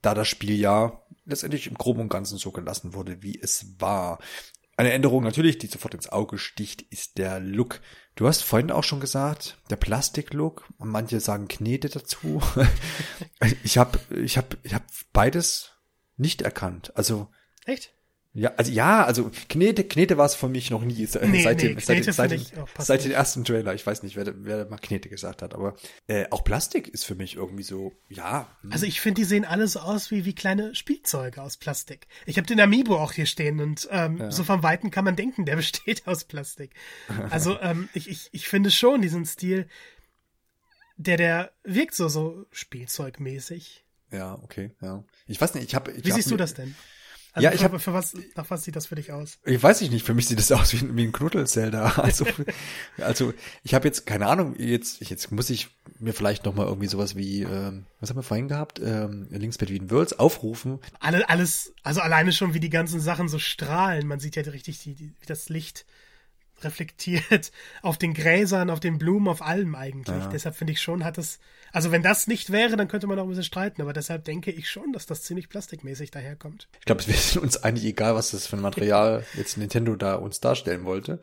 da 0.00 0.14
das 0.14 0.28
Spiel 0.28 0.54
ja 0.54 1.02
letztendlich 1.24 1.66
im 1.66 1.74
Groben 1.74 2.02
und 2.02 2.10
Ganzen 2.10 2.38
so 2.38 2.52
gelassen 2.52 2.94
wurde, 2.94 3.24
wie 3.24 3.40
es 3.42 3.74
war. 3.80 4.20
Eine 4.76 4.92
Änderung 4.92 5.24
natürlich, 5.24 5.58
die 5.58 5.66
sofort 5.66 5.94
ins 5.94 6.08
Auge 6.08 6.38
sticht, 6.38 6.82
ist 6.82 7.18
der 7.18 7.40
Look. 7.40 7.80
Du 8.14 8.28
hast 8.28 8.44
vorhin 8.44 8.70
auch 8.70 8.84
schon 8.84 9.00
gesagt, 9.00 9.58
der 9.68 9.74
Plastik-Look. 9.74 10.64
Manche 10.78 11.18
sagen 11.18 11.48
Knete 11.48 11.88
dazu. 11.88 12.40
ich 13.64 13.78
habe 13.78 13.98
ich 14.14 14.38
hab, 14.38 14.56
ich 14.62 14.74
hab 14.74 14.84
beides 15.12 15.72
nicht 16.16 16.40
erkannt. 16.40 16.92
Also 16.96 17.26
Echt? 17.64 17.92
Ja, 18.34 18.54
also 18.56 18.72
ja, 18.72 19.04
also 19.04 19.30
Knete, 19.50 19.84
Knete 19.84 20.16
war 20.16 20.24
es 20.24 20.34
für 20.34 20.48
mich 20.48 20.70
noch 20.70 20.82
nie. 20.82 21.04
Äh, 21.04 21.28
nee, 21.28 21.42
seit, 21.42 21.58
nee, 21.58 21.74
dem, 21.74 21.80
seit, 21.80 22.02
seit, 22.04 22.14
seit, 22.14 22.68
seit 22.78 23.04
den 23.04 23.12
ersten 23.12 23.44
Trailer. 23.44 23.74
Ich 23.74 23.86
weiß 23.86 24.02
nicht, 24.02 24.16
wer, 24.16 24.32
wer 24.42 24.64
mal 24.70 24.78
Knete 24.78 25.10
gesagt 25.10 25.42
hat, 25.42 25.54
aber 25.54 25.76
äh, 26.06 26.24
auch 26.30 26.42
Plastik 26.42 26.88
ist 26.88 27.04
für 27.04 27.14
mich 27.14 27.36
irgendwie 27.36 27.62
so, 27.62 27.92
ja. 28.08 28.48
Hm. 28.62 28.72
Also 28.72 28.86
ich 28.86 29.02
finde, 29.02 29.20
die 29.20 29.26
sehen 29.26 29.44
alle 29.44 29.68
so 29.68 29.80
aus 29.80 30.10
wie, 30.10 30.24
wie 30.24 30.34
kleine 30.34 30.74
Spielzeuge 30.74 31.42
aus 31.42 31.58
Plastik. 31.58 32.06
Ich 32.24 32.38
habe 32.38 32.46
den 32.46 32.58
Amiibo 32.58 32.96
auch 32.96 33.12
hier 33.12 33.26
stehen 33.26 33.60
und 33.60 33.86
ähm, 33.90 34.16
ja. 34.16 34.30
so 34.30 34.44
vom 34.44 34.62
Weiten 34.62 34.90
kann 34.90 35.04
man 35.04 35.14
denken, 35.14 35.44
der 35.44 35.56
besteht 35.62 36.06
aus 36.06 36.24
Plastik. 36.24 36.70
Also 37.28 37.60
ähm, 37.60 37.90
ich, 37.92 38.08
ich, 38.08 38.30
ich 38.32 38.48
finde 38.48 38.70
schon 38.70 39.02
diesen 39.02 39.26
Stil, 39.26 39.68
der, 40.96 41.18
der 41.18 41.52
wirkt 41.64 41.94
so, 41.94 42.08
so 42.08 42.46
spielzeugmäßig. 42.50 43.84
Ja, 44.10 44.38
okay, 44.42 44.70
ja. 44.80 45.04
Ich 45.26 45.40
weiß 45.40 45.54
nicht, 45.54 45.64
ich 45.64 45.74
habe. 45.74 45.92
Wie 45.94 46.10
hab 46.10 46.16
siehst 46.16 46.30
du 46.30 46.36
das 46.36 46.54
denn? 46.54 46.74
Also 47.34 47.48
ja, 47.48 47.54
ich 47.54 47.64
habe 47.64 47.78
für 47.78 47.94
was 47.94 48.14
nach 48.36 48.50
was 48.50 48.62
sieht 48.64 48.76
das 48.76 48.86
für 48.86 48.94
dich 48.94 49.10
aus? 49.10 49.38
Ich 49.44 49.62
weiß 49.62 49.80
ich 49.80 49.90
nicht, 49.90 50.04
für 50.04 50.12
mich 50.12 50.26
sieht 50.26 50.38
das 50.38 50.52
aus 50.52 50.72
wie, 50.74 50.96
wie 50.96 51.04
ein 51.04 51.12
Knuddel-Zelda. 51.12 51.94
Also 51.96 52.26
also 52.98 53.32
ich 53.62 53.74
habe 53.74 53.88
jetzt 53.88 54.06
keine 54.06 54.26
Ahnung, 54.26 54.54
jetzt 54.58 55.08
jetzt 55.08 55.32
muss 55.32 55.48
ich 55.48 55.68
mir 55.98 56.12
vielleicht 56.12 56.44
noch 56.44 56.54
mal 56.54 56.66
irgendwie 56.66 56.88
sowas 56.88 57.16
wie 57.16 57.42
ähm, 57.42 57.86
was 58.00 58.10
haben 58.10 58.18
wir 58.18 58.22
vorhin 58.22 58.48
gehabt? 58.48 58.80
Ähm, 58.80 59.28
Links 59.30 59.58
Between 59.58 59.90
Worlds 59.90 60.18
aufrufen. 60.18 60.78
Alle 61.00 61.28
alles 61.28 61.72
also 61.82 62.00
alleine 62.00 62.32
schon 62.32 62.52
wie 62.54 62.60
die 62.60 62.70
ganzen 62.70 63.00
Sachen 63.00 63.28
so 63.28 63.38
strahlen, 63.38 64.06
man 64.06 64.20
sieht 64.20 64.36
ja 64.36 64.42
richtig 64.42 64.80
die, 64.80 64.94
die 64.94 65.14
wie 65.18 65.26
das 65.26 65.48
Licht 65.48 65.86
reflektiert 66.64 67.52
auf 67.82 67.98
den 67.98 68.14
Gräsern, 68.14 68.70
auf 68.70 68.80
den 68.80 68.98
Blumen, 68.98 69.28
auf 69.28 69.42
allem 69.42 69.74
eigentlich. 69.74 70.16
Ja. 70.16 70.28
Deshalb 70.28 70.56
finde 70.56 70.72
ich 70.72 70.80
schon, 70.80 71.04
hat 71.04 71.18
es. 71.18 71.38
Also 71.72 71.90
wenn 71.90 72.02
das 72.02 72.26
nicht 72.26 72.50
wäre, 72.50 72.76
dann 72.76 72.88
könnte 72.88 73.06
man 73.06 73.18
auch 73.18 73.22
ein 73.22 73.28
bisschen 73.28 73.44
streiten, 73.44 73.80
aber 73.80 73.92
deshalb 73.92 74.24
denke 74.24 74.50
ich 74.50 74.68
schon, 74.68 74.92
dass 74.92 75.06
das 75.06 75.22
ziemlich 75.22 75.48
plastikmäßig 75.48 76.10
daherkommt. 76.10 76.68
Ich 76.80 76.84
glaube, 76.84 77.00
es 77.00 77.34
wäre 77.34 77.42
uns 77.42 77.62
eigentlich 77.62 77.86
egal, 77.86 78.14
was 78.14 78.32
das 78.32 78.46
für 78.46 78.56
ein 78.56 78.62
Material 78.62 79.24
jetzt 79.34 79.56
Nintendo 79.56 79.96
da 79.96 80.16
uns 80.16 80.40
darstellen 80.40 80.84
wollte. 80.84 81.20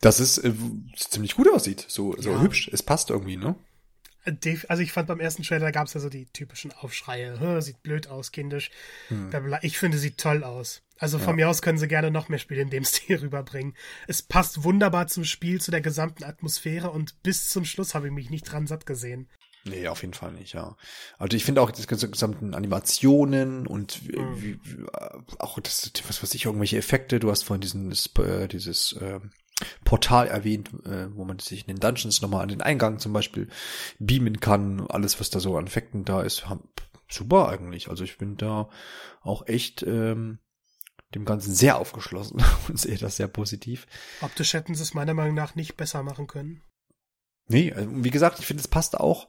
Dass 0.00 0.18
es 0.18 0.38
äh, 0.38 0.52
ziemlich 0.96 1.36
gut 1.36 1.48
aussieht, 1.52 1.86
so, 1.88 2.14
so 2.18 2.32
ja. 2.32 2.40
hübsch. 2.40 2.68
Es 2.72 2.82
passt 2.82 3.10
irgendwie, 3.10 3.36
ne? 3.36 3.54
Also 4.68 4.82
ich 4.82 4.92
fand 4.92 5.08
beim 5.08 5.20
ersten 5.20 5.42
Trailer 5.42 5.72
gab 5.72 5.86
es 5.86 5.94
ja 5.94 6.00
so 6.00 6.08
die 6.08 6.26
typischen 6.26 6.72
Aufschreie. 6.72 7.60
Sieht 7.60 7.82
blöd 7.82 8.08
aus, 8.08 8.30
kindisch. 8.32 8.70
Hm. 9.08 9.30
Ich 9.62 9.78
finde, 9.78 9.98
sieht 9.98 10.18
toll 10.18 10.44
aus. 10.44 10.82
Also 10.98 11.18
von 11.18 11.30
ja. 11.30 11.44
mir 11.44 11.48
aus 11.48 11.62
können 11.62 11.78
sie 11.78 11.88
gerne 11.88 12.12
noch 12.12 12.28
mehr 12.28 12.38
Spiele 12.38 12.62
in 12.62 12.70
dem 12.70 12.84
Stil 12.84 13.16
rüberbringen. 13.16 13.74
Es 14.06 14.22
passt 14.22 14.62
wunderbar 14.62 15.08
zum 15.08 15.24
Spiel, 15.24 15.60
zu 15.60 15.72
der 15.72 15.80
gesamten 15.80 16.22
Atmosphäre 16.22 16.90
und 16.90 17.20
bis 17.24 17.48
zum 17.48 17.64
Schluss 17.64 17.94
habe 17.96 18.06
ich 18.06 18.12
mich 18.12 18.30
nicht 18.30 18.44
dran 18.44 18.68
satt 18.68 18.86
gesehen. 18.86 19.28
Nee, 19.64 19.86
auf 19.88 20.02
jeden 20.02 20.14
Fall 20.14 20.32
nicht, 20.32 20.54
ja. 20.54 20.76
Also 21.18 21.36
ich 21.36 21.44
finde 21.44 21.60
auch 21.60 21.70
die 21.70 21.86
gesamten 21.86 22.54
Animationen 22.54 23.66
und 23.66 24.02
mhm. 24.08 24.42
wie, 24.42 24.60
wie, 24.64 24.86
auch 25.38 25.58
das, 25.60 25.92
was 26.06 26.22
weiß 26.22 26.34
ich, 26.34 26.46
irgendwelche 26.46 26.78
Effekte. 26.78 27.20
Du 27.20 27.30
hast 27.30 27.42
vorhin 27.42 27.60
diesen, 27.60 27.92
äh, 28.18 28.48
dieses 28.48 28.92
äh, 28.94 29.20
Portal 29.84 30.28
erwähnt, 30.28 30.70
äh, 30.84 31.14
wo 31.14 31.24
man 31.24 31.38
sich 31.38 31.62
in 31.62 31.74
den 31.74 31.80
Dungeons 31.80 32.22
nochmal 32.22 32.42
an 32.42 32.48
den 32.48 32.62
Eingang 32.62 32.98
zum 32.98 33.12
Beispiel 33.12 33.48
beamen 33.98 34.40
kann. 34.40 34.86
Alles, 34.88 35.20
was 35.20 35.30
da 35.30 35.40
so 35.40 35.56
an 35.56 35.66
Effekten 35.66 36.04
da 36.04 36.22
ist, 36.22 36.44
super 37.08 37.48
eigentlich. 37.48 37.88
Also 37.88 38.04
ich 38.04 38.18
bin 38.18 38.36
da 38.36 38.68
auch 39.20 39.46
echt 39.46 39.82
ähm, 39.82 40.38
dem 41.14 41.24
Ganzen 41.24 41.54
sehr 41.54 41.78
aufgeschlossen 41.78 42.42
und 42.68 42.78
sehe 42.78 42.98
das 42.98 43.16
sehr 43.16 43.28
positiv. 43.28 43.86
Optisch 44.20 44.54
hätten 44.54 44.74
sie 44.74 44.82
es 44.82 44.94
meiner 44.94 45.14
Meinung 45.14 45.34
nach 45.34 45.54
nicht 45.54 45.76
besser 45.76 46.02
machen 46.02 46.26
können. 46.26 46.62
Nee, 47.48 47.72
also 47.72 47.88
wie 47.92 48.10
gesagt, 48.10 48.38
ich 48.38 48.46
finde, 48.46 48.60
es 48.60 48.68
passt 48.68 48.98
auch 48.98 49.28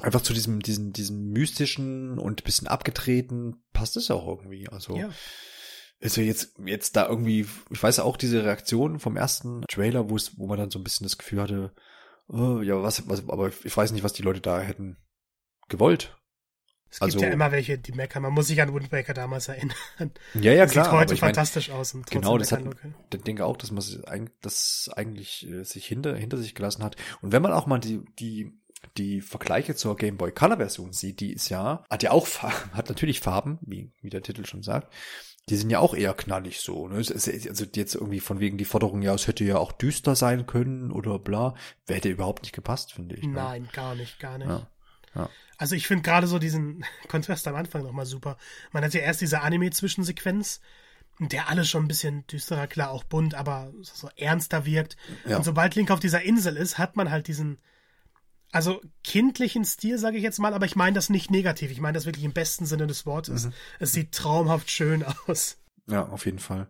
einfach 0.00 0.22
zu 0.22 0.32
diesem, 0.32 0.60
diesem, 0.60 0.92
diesem 0.92 1.30
mystischen 1.30 2.18
und 2.18 2.44
bisschen 2.44 2.68
abgetreten, 2.68 3.62
passt 3.72 3.96
es 3.96 4.10
auch 4.10 4.26
irgendwie. 4.26 4.68
Also, 4.68 4.96
ja. 4.96 5.10
Also 6.02 6.20
jetzt, 6.20 6.56
jetzt 6.64 6.96
da 6.96 7.08
irgendwie, 7.08 7.46
ich 7.70 7.82
weiß 7.82 8.00
auch 8.00 8.16
diese 8.16 8.44
Reaktion 8.44 9.00
vom 9.00 9.16
ersten 9.16 9.62
Trailer, 9.68 10.10
wo 10.10 10.16
es, 10.16 10.38
wo 10.38 10.46
man 10.46 10.58
dann 10.58 10.70
so 10.70 10.78
ein 10.78 10.84
bisschen 10.84 11.04
das 11.04 11.18
Gefühl 11.18 11.42
hatte, 11.42 11.72
oh, 12.28 12.60
ja, 12.60 12.82
was, 12.82 13.08
was, 13.08 13.28
aber 13.28 13.48
ich 13.48 13.76
weiß 13.76 13.92
nicht, 13.92 14.04
was 14.04 14.12
die 14.12 14.22
Leute 14.22 14.40
da 14.40 14.60
hätten 14.60 14.96
gewollt. 15.68 16.14
Es 16.90 17.00
gibt 17.00 17.14
also, 17.14 17.20
ja 17.20 17.28
immer 17.28 17.52
welche, 17.52 17.76
die 17.76 17.92
meckern. 17.92 18.22
Man 18.22 18.32
muss 18.32 18.46
sich 18.46 18.62
an 18.62 18.72
Wind 18.72 18.90
Waker 18.90 19.12
damals 19.12 19.48
erinnern. 19.48 19.76
Ja, 20.34 20.52
ja, 20.52 20.66
klar. 20.66 20.86
Sieht 20.86 20.92
heute 20.94 21.16
fantastisch 21.16 21.68
mein, 21.68 21.76
aus. 21.76 21.92
Und 21.92 22.10
genau, 22.10 22.38
das 22.38 22.52
hat, 22.52 22.62
ich 23.12 23.22
denke 23.22 23.44
auch, 23.44 23.58
dass 23.58 23.70
man 23.70 23.84
das 24.40 24.90
eigentlich 24.94 25.46
äh, 25.46 25.64
sich 25.64 25.86
hinter, 25.86 26.16
hinter 26.16 26.38
sich 26.38 26.54
gelassen 26.54 26.82
hat. 26.82 26.96
Und 27.20 27.32
wenn 27.32 27.42
man 27.42 27.52
auch 27.52 27.66
mal 27.66 27.78
die, 27.78 28.00
die, 28.18 28.58
die 28.96 29.20
Vergleiche 29.20 29.74
zur 29.74 29.96
Game 29.96 30.16
Boy 30.16 30.32
Color 30.32 30.56
Version 30.56 30.92
sieht, 30.94 31.20
die 31.20 31.34
ist 31.34 31.50
ja, 31.50 31.84
hat 31.90 32.02
ja 32.02 32.10
auch, 32.10 32.26
hat 32.72 32.88
natürlich 32.88 33.20
Farben, 33.20 33.58
wie, 33.60 33.92
wie 34.00 34.10
der 34.10 34.22
Titel 34.22 34.46
schon 34.46 34.62
sagt. 34.62 34.90
Die 35.48 35.56
sind 35.56 35.70
ja 35.70 35.80
auch 35.80 35.94
eher 35.94 36.14
knallig 36.14 36.60
so. 36.60 36.88
Ne? 36.88 36.96
Also 36.96 37.30
jetzt 37.74 37.94
irgendwie 37.94 38.20
von 38.20 38.40
wegen 38.40 38.58
die 38.58 38.64
Forderung, 38.64 39.02
ja, 39.02 39.14
es 39.14 39.26
hätte 39.26 39.44
ja 39.44 39.58
auch 39.58 39.72
düster 39.72 40.14
sein 40.14 40.46
können 40.46 40.90
oder 40.90 41.18
bla, 41.18 41.54
hätte 41.86 42.08
überhaupt 42.08 42.42
nicht 42.42 42.54
gepasst, 42.54 42.92
finde 42.92 43.16
ich. 43.16 43.24
Ne? 43.24 43.32
Nein, 43.32 43.62
ne? 43.62 43.68
gar 43.72 43.94
nicht, 43.94 44.18
gar 44.20 44.38
nicht. 44.38 44.48
Ja. 44.48 44.66
Ja. 45.14 45.28
Also 45.56 45.74
ich 45.74 45.86
finde 45.86 46.02
gerade 46.02 46.26
so 46.26 46.38
diesen 46.38 46.84
Kontrast 47.08 47.46
am 47.48 47.56
Anfang 47.56 47.82
nochmal 47.82 48.06
super. 48.06 48.36
Man 48.72 48.84
hat 48.84 48.94
ja 48.94 49.00
erst 49.00 49.20
diese 49.20 49.40
Anime-Zwischensequenz, 49.40 50.60
der 51.18 51.48
alles 51.48 51.68
schon 51.68 51.84
ein 51.84 51.88
bisschen 51.88 52.26
düsterer, 52.28 52.68
klar 52.68 52.90
auch 52.90 53.04
bunt, 53.04 53.34
aber 53.34 53.72
so 53.82 54.08
ernster 54.16 54.64
wirkt. 54.64 54.96
Ja. 55.26 55.38
Und 55.38 55.44
sobald 55.44 55.74
Link 55.74 55.90
auf 55.90 56.00
dieser 56.00 56.22
Insel 56.22 56.56
ist, 56.56 56.78
hat 56.78 56.96
man 56.96 57.10
halt 57.10 57.26
diesen, 57.26 57.58
also 58.52 58.80
kindlichen 59.04 59.64
Stil, 59.64 59.98
sage 59.98 60.16
ich 60.16 60.22
jetzt 60.22 60.38
mal, 60.38 60.54
aber 60.54 60.66
ich 60.66 60.76
meine 60.76 60.94
das 60.94 61.10
nicht 61.10 61.30
negativ. 61.30 61.70
Ich 61.70 61.80
meine 61.80 61.94
das 61.94 62.06
wirklich 62.06 62.24
im 62.24 62.32
besten 62.32 62.66
Sinne 62.66 62.86
des 62.86 63.06
Wortes. 63.06 63.46
Mhm. 63.46 63.52
Es 63.78 63.92
sieht 63.92 64.12
traumhaft 64.12 64.70
schön 64.70 65.04
aus. 65.26 65.58
Ja, 65.86 66.06
auf 66.08 66.26
jeden 66.26 66.38
Fall. 66.38 66.68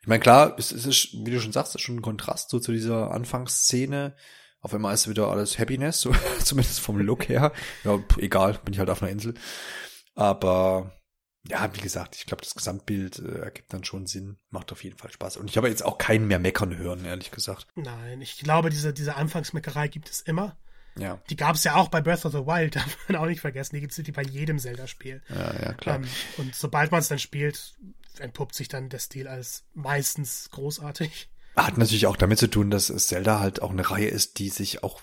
Ich 0.00 0.06
meine, 0.08 0.20
klar, 0.20 0.54
es, 0.58 0.72
es 0.72 0.86
ist, 0.86 1.12
wie 1.12 1.30
du 1.30 1.40
schon 1.40 1.52
sagst, 1.52 1.70
es 1.70 1.76
ist 1.76 1.82
schon 1.82 1.96
ein 1.96 2.02
Kontrast 2.02 2.50
so 2.50 2.58
zu 2.58 2.72
dieser 2.72 3.12
Anfangsszene. 3.12 4.16
Auf 4.60 4.74
einmal 4.74 4.94
ist 4.94 5.08
wieder 5.08 5.28
alles 5.28 5.58
Happiness, 5.58 6.00
so, 6.00 6.12
zumindest 6.44 6.80
vom 6.80 6.98
Look 6.98 7.28
her. 7.28 7.52
Ja, 7.84 7.98
egal, 8.18 8.58
bin 8.64 8.74
ich 8.74 8.80
halt 8.80 8.90
auf 8.90 9.02
einer 9.02 9.12
Insel. 9.12 9.34
Aber 10.14 10.92
ja, 11.46 11.72
wie 11.74 11.80
gesagt, 11.80 12.16
ich 12.16 12.26
glaube, 12.26 12.42
das 12.42 12.54
Gesamtbild 12.54 13.20
äh, 13.20 13.38
ergibt 13.40 13.72
dann 13.72 13.84
schon 13.84 14.06
Sinn, 14.06 14.38
macht 14.50 14.72
auf 14.72 14.82
jeden 14.82 14.98
Fall 14.98 15.10
Spaß. 15.10 15.36
Und 15.36 15.48
ich 15.48 15.56
habe 15.56 15.68
jetzt 15.68 15.84
auch 15.84 15.98
keinen 15.98 16.26
mehr 16.26 16.40
meckern 16.40 16.76
hören, 16.76 17.04
ehrlich 17.04 17.30
gesagt. 17.30 17.68
Nein, 17.76 18.20
ich 18.20 18.38
glaube, 18.38 18.70
diese, 18.70 18.92
diese 18.92 19.14
Anfangsmeckerei 19.14 19.88
gibt 19.88 20.10
es 20.10 20.20
immer. 20.20 20.56
Ja. 20.98 21.20
Die 21.30 21.36
gab 21.36 21.56
es 21.56 21.64
ja 21.64 21.76
auch 21.76 21.88
bei 21.88 22.00
Breath 22.00 22.24
of 22.24 22.32
the 22.32 22.38
Wild, 22.38 22.76
darf 22.76 22.96
man 23.08 23.16
auch 23.16 23.26
nicht 23.26 23.40
vergessen. 23.40 23.76
Die 23.76 23.80
gibt 23.80 23.96
es 23.96 24.12
bei 24.12 24.22
jedem 24.22 24.58
Zelda-Spiel. 24.58 25.22
Ja, 25.28 25.62
ja, 25.62 25.72
klar. 25.74 25.96
Ähm, 25.96 26.08
und 26.36 26.54
sobald 26.54 26.90
man 26.90 27.00
es 27.00 27.08
dann 27.08 27.18
spielt, 27.18 27.76
entpuppt 28.18 28.54
sich 28.54 28.68
dann 28.68 28.88
der 28.88 28.98
Stil 28.98 29.28
als 29.28 29.64
meistens 29.74 30.50
großartig. 30.50 31.28
Hat 31.56 31.78
natürlich 31.78 32.06
auch 32.06 32.16
damit 32.16 32.38
zu 32.38 32.48
tun, 32.48 32.70
dass 32.70 32.86
Zelda 32.86 33.40
halt 33.40 33.62
auch 33.62 33.70
eine 33.70 33.90
Reihe 33.90 34.08
ist, 34.08 34.38
die 34.38 34.48
sich 34.48 34.82
auch 34.82 35.02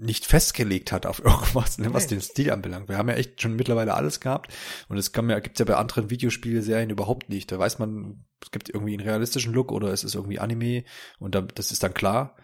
nicht 0.00 0.26
festgelegt 0.26 0.92
hat 0.92 1.06
auf 1.06 1.18
irgendwas, 1.24 1.78
ne, 1.78 1.92
was 1.92 2.06
den 2.06 2.20
Stil 2.20 2.50
anbelangt. 2.50 2.88
Wir 2.88 2.96
haben 2.96 3.08
ja 3.08 3.14
echt 3.14 3.40
schon 3.40 3.56
mittlerweile 3.56 3.94
alles 3.94 4.20
gehabt 4.20 4.52
und 4.88 4.98
es 4.98 5.12
kann 5.12 5.28
ja, 5.30 5.38
gibt's 5.40 5.58
ja 5.58 5.64
bei 5.64 5.76
anderen 5.76 6.10
Videospielserien 6.10 6.90
überhaupt 6.90 7.28
nicht. 7.28 7.52
Da 7.52 7.58
weiß 7.58 7.78
man, 7.78 8.24
es 8.42 8.50
gibt 8.50 8.70
irgendwie 8.70 8.94
einen 8.94 9.06
realistischen 9.06 9.52
Look 9.52 9.70
oder 9.72 9.92
es 9.92 10.04
ist 10.04 10.14
irgendwie 10.14 10.38
Anime 10.38 10.84
und 11.18 11.34
da, 11.34 11.42
das 11.42 11.70
ist 11.70 11.82
dann 11.82 11.94
klar. 11.94 12.36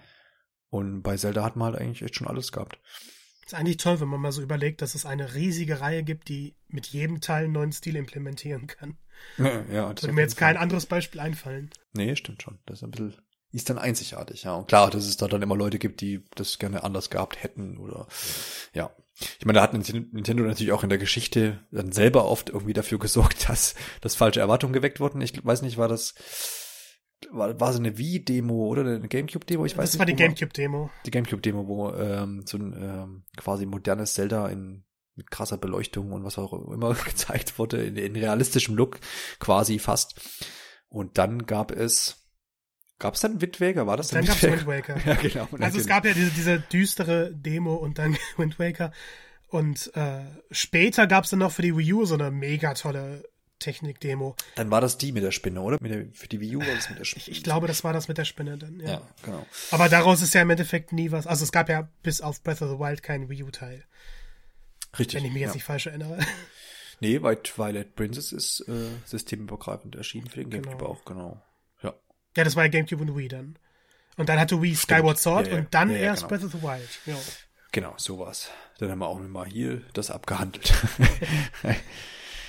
Und 0.70 1.02
bei 1.02 1.16
Zelda 1.16 1.44
hat 1.44 1.56
man 1.56 1.72
halt 1.72 1.80
eigentlich 1.80 2.02
echt 2.02 2.16
schon 2.16 2.26
alles 2.26 2.52
gehabt. 2.52 2.78
Ist 3.44 3.54
eigentlich 3.54 3.76
toll, 3.76 4.00
wenn 4.00 4.08
man 4.08 4.20
mal 4.20 4.32
so 4.32 4.42
überlegt, 4.42 4.82
dass 4.82 4.96
es 4.96 5.06
eine 5.06 5.34
riesige 5.34 5.80
Reihe 5.80 6.02
gibt, 6.02 6.28
die 6.28 6.56
mit 6.68 6.86
jedem 6.86 7.20
Teil 7.20 7.44
einen 7.44 7.52
neuen 7.52 7.72
Stil 7.72 7.96
implementieren 7.96 8.66
kann. 8.66 8.96
Ja, 9.38 9.62
ja 9.72 9.88
Würde 9.88 10.12
mir 10.12 10.20
jetzt 10.20 10.36
kein 10.36 10.58
anderes 10.58 10.84
Beispiel 10.84 11.20
einfallen. 11.20 11.70
Nee, 11.94 12.16
stimmt 12.16 12.42
schon. 12.42 12.58
Das 12.66 12.78
ist 12.78 12.82
ein 12.82 12.90
bisschen, 12.90 13.16
ist 13.50 13.70
dann 13.70 13.78
einzigartig, 13.78 14.42
ja. 14.42 14.54
Und 14.54 14.68
klar, 14.68 14.90
dass 14.90 15.06
es 15.06 15.16
da 15.16 15.28
dann 15.28 15.40
immer 15.40 15.56
Leute 15.56 15.78
gibt, 15.78 16.02
die 16.02 16.22
das 16.34 16.58
gerne 16.58 16.84
anders 16.84 17.08
gehabt 17.08 17.42
hätten 17.42 17.78
oder, 17.78 18.06
ja. 18.74 18.90
Ich 19.38 19.46
meine, 19.46 19.56
da 19.56 19.62
hat 19.62 19.72
Nintendo 19.72 20.44
natürlich 20.44 20.72
auch 20.72 20.82
in 20.82 20.90
der 20.90 20.98
Geschichte 20.98 21.64
dann 21.70 21.90
selber 21.92 22.26
oft 22.26 22.50
irgendwie 22.50 22.74
dafür 22.74 22.98
gesorgt, 22.98 23.48
dass, 23.48 23.74
dass 24.02 24.14
falsche 24.14 24.40
Erwartungen 24.40 24.74
geweckt 24.74 25.00
wurden. 25.00 25.22
Ich 25.22 25.42
weiß 25.42 25.62
nicht, 25.62 25.78
war 25.78 25.88
das, 25.88 26.14
war, 27.30 27.58
war 27.58 27.72
so 27.72 27.78
eine 27.78 27.98
Wii-Demo 27.98 28.66
oder 28.66 28.82
eine 28.82 29.08
Gamecube-Demo? 29.08 29.64
Ich 29.66 29.76
weiß 29.76 29.90
das 29.90 29.92
nicht. 29.92 29.94
Das 29.94 29.98
war 30.00 30.06
die 30.06 30.14
Gamecube-Demo. 30.14 30.90
Die 31.04 31.10
Gamecube-Demo, 31.10 31.66
wo 31.66 31.92
ähm, 31.92 32.42
so 32.46 32.58
ein 32.58 32.72
ähm, 32.78 33.24
quasi 33.36 33.66
modernes 33.66 34.14
Zelda 34.14 34.48
in 34.48 34.84
mit 35.16 35.30
krasser 35.30 35.56
Beleuchtung 35.56 36.12
und 36.12 36.24
was 36.24 36.38
auch 36.38 36.52
immer 36.70 36.94
gezeigt 37.04 37.58
wurde, 37.58 37.82
in, 37.82 37.96
in 37.96 38.16
realistischem 38.16 38.74
Look 38.76 39.00
quasi 39.38 39.78
fast. 39.78 40.20
Und 40.88 41.18
dann 41.18 41.46
gab 41.46 41.72
es 41.72 42.22
Gab 42.98 43.14
es 43.14 43.20
dann 43.20 43.42
Wind 43.42 43.60
Waker? 43.60 43.86
War 43.86 43.98
das 43.98 44.08
dann? 44.08 44.24
Dann 44.24 44.28
gab 44.28 44.36
es 44.36 44.42
Wind 44.42 44.66
Waker. 44.66 44.96
ja, 45.06 45.14
genau. 45.16 45.48
Also 45.60 45.78
es 45.78 45.86
gab 45.86 46.06
ja 46.06 46.14
diese, 46.14 46.30
diese 46.30 46.60
düstere 46.60 47.30
Demo 47.34 47.74
und 47.74 47.98
dann 47.98 48.16
Wind 48.36 48.58
Waker. 48.58 48.92
Und 49.48 49.94
äh, 49.94 50.24
später 50.50 51.06
gab 51.06 51.24
es 51.24 51.30
dann 51.30 51.40
noch 51.40 51.52
für 51.52 51.62
die 51.62 51.76
Wii 51.76 51.92
U 51.92 52.04
so 52.04 52.14
eine 52.14 52.30
mega 52.30 52.74
tolle 52.74 53.24
Technik-Demo. 53.58 54.36
Dann 54.54 54.70
war 54.70 54.80
das 54.80 54.98
die 54.98 55.12
mit 55.12 55.22
der 55.22 55.30
Spinne, 55.30 55.60
oder? 55.60 55.78
Mit 55.80 55.92
der, 55.92 56.06
für 56.12 56.28
die 56.28 56.40
Wii 56.40 56.56
U 56.56 56.60
war 56.60 56.74
das 56.74 56.88
mit 56.90 56.98
der 56.98 57.04
Spinne. 57.04 57.22
Ich, 57.22 57.30
ich, 57.30 57.42
glaube, 57.42 57.66
das 57.66 57.84
war 57.84 57.92
das 57.92 58.08
mit 58.08 58.18
der 58.18 58.24
Spinne 58.24 58.58
dann, 58.58 58.80
ja. 58.80 58.90
Ja, 58.90 59.02
genau. 59.22 59.46
Aber 59.70 59.88
daraus 59.88 60.22
ist 60.22 60.34
ja 60.34 60.42
im 60.42 60.50
Endeffekt 60.50 60.92
nie 60.92 61.10
was. 61.10 61.26
Also 61.26 61.44
es 61.44 61.52
gab 61.52 61.68
ja 61.68 61.88
bis 62.02 62.20
auf 62.20 62.42
Breath 62.42 62.62
of 62.62 62.70
the 62.70 62.78
Wild 62.78 63.02
keinen 63.02 63.28
Wii 63.28 63.44
U-Teil. 63.44 63.84
Richtig. 64.98 65.16
Wenn 65.16 65.26
ich 65.26 65.32
mich 65.32 65.40
jetzt 65.40 65.50
ja. 65.50 65.54
nicht 65.54 65.64
falsch 65.64 65.86
erinnere. 65.86 66.18
Nee, 67.00 67.20
weil 67.20 67.36
Twilight 67.36 67.94
Princess 67.94 68.32
ist 68.32 68.60
äh, 68.68 68.88
systemübergreifend 69.04 69.96
erschienen 69.96 70.28
für 70.28 70.40
den 70.40 70.48
genau. 70.48 70.70
Gamecube 70.70 70.88
auch, 70.88 71.04
genau. 71.04 71.42
Ja. 71.82 71.94
Ja, 72.34 72.44
das 72.44 72.56
war 72.56 72.64
ja 72.64 72.70
Gamecube 72.70 73.02
und 73.02 73.14
Wii 73.14 73.28
dann. 73.28 73.58
Und 74.16 74.28
dann 74.30 74.40
hatte 74.40 74.62
Wii 74.62 74.74
Stimmt. 74.74 75.00
Skyward 75.00 75.18
Sword 75.18 75.48
ja, 75.48 75.56
und 75.56 75.74
dann 75.74 75.90
erst 75.90 76.22
genau. 76.22 76.28
Breath 76.30 76.44
of 76.44 76.52
the 76.52 76.62
Wild. 76.62 76.88
Ja. 77.04 77.16
Genau, 77.72 77.92
sowas. 77.98 78.50
Dann 78.78 78.90
haben 78.90 79.00
wir 79.00 79.08
auch 79.08 79.18
mal 79.18 79.46
hier 79.46 79.82
das 79.92 80.10
abgehandelt. 80.10 80.72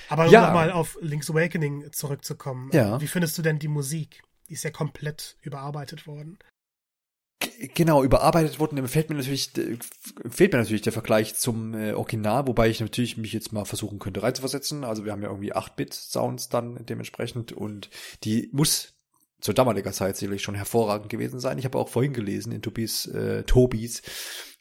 Aber 0.10 0.26
um 0.26 0.32
ja. 0.32 0.48
nochmal 0.48 0.72
auf 0.72 0.98
Link's 1.02 1.30
Awakening 1.30 1.92
zurückzukommen. 1.92 2.70
Ja. 2.74 3.00
Wie 3.02 3.08
findest 3.08 3.38
du 3.38 3.42
denn 3.42 3.60
die 3.60 3.68
Musik? 3.68 4.24
Die 4.50 4.54
ist 4.54 4.64
ja 4.64 4.72
komplett 4.72 5.38
überarbeitet 5.42 6.08
worden. 6.08 6.38
Genau, 7.76 8.04
überarbeitet 8.04 8.60
worden. 8.60 8.78
Dann 8.78 8.88
fällt 8.88 9.10
mir 9.10 9.16
natürlich, 9.16 9.52
fehlt 10.30 10.54
mir 10.54 10.60
natürlich 10.60 10.82
der 10.82 10.94
Vergleich 10.94 11.36
zum 11.36 11.74
äh, 11.76 11.94
Original, 11.94 12.48
wobei 12.48 12.70
ich 12.70 12.80
natürlich 12.80 13.18
mich 13.18 13.34
jetzt 13.34 13.54
mal 13.54 13.66
versuchen 13.66 14.00
könnte 14.00 14.24
reinzuversetzen. 14.24 14.84
Also 14.84 15.06
wir 15.06 15.12
haben 15.12 15.22
ja 15.22 15.30
irgendwie 15.30 15.54
8-Bit-Sounds 15.54 16.50
dann 16.50 16.84
dementsprechend 16.86 17.52
und 17.52 17.90
die 18.24 18.50
muss 18.54 18.94
zur 19.40 19.54
damaliger 19.54 19.92
Zeit 19.92 20.18
sicherlich 20.18 20.42
schon 20.42 20.56
hervorragend 20.56 21.10
gewesen 21.10 21.40
sein. 21.40 21.60
Ich 21.60 21.66
habe 21.66 21.78
auch 21.78 21.90
vorhin 21.90 22.14
gelesen 22.14 22.52
in 22.52 22.64
Tobis, 22.64 23.06
äh, 23.06 23.44
Tobis 23.44 24.02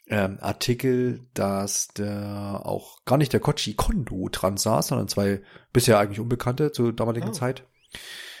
ähm, 0.09 0.37
Artikel, 0.39 1.21
dass 1.33 1.89
der 1.89 2.61
auch 2.63 3.03
gar 3.05 3.17
nicht 3.17 3.33
der 3.33 3.39
Kochi 3.39 3.73
Kondo 3.73 4.29
dran 4.31 4.57
saß, 4.57 4.87
sondern 4.87 5.07
zwei 5.07 5.41
bisher 5.73 5.99
eigentlich 5.99 6.19
Unbekannte 6.19 6.71
zur 6.71 6.93
damaligen 6.93 7.29
oh. 7.29 7.33
Zeit. 7.33 7.63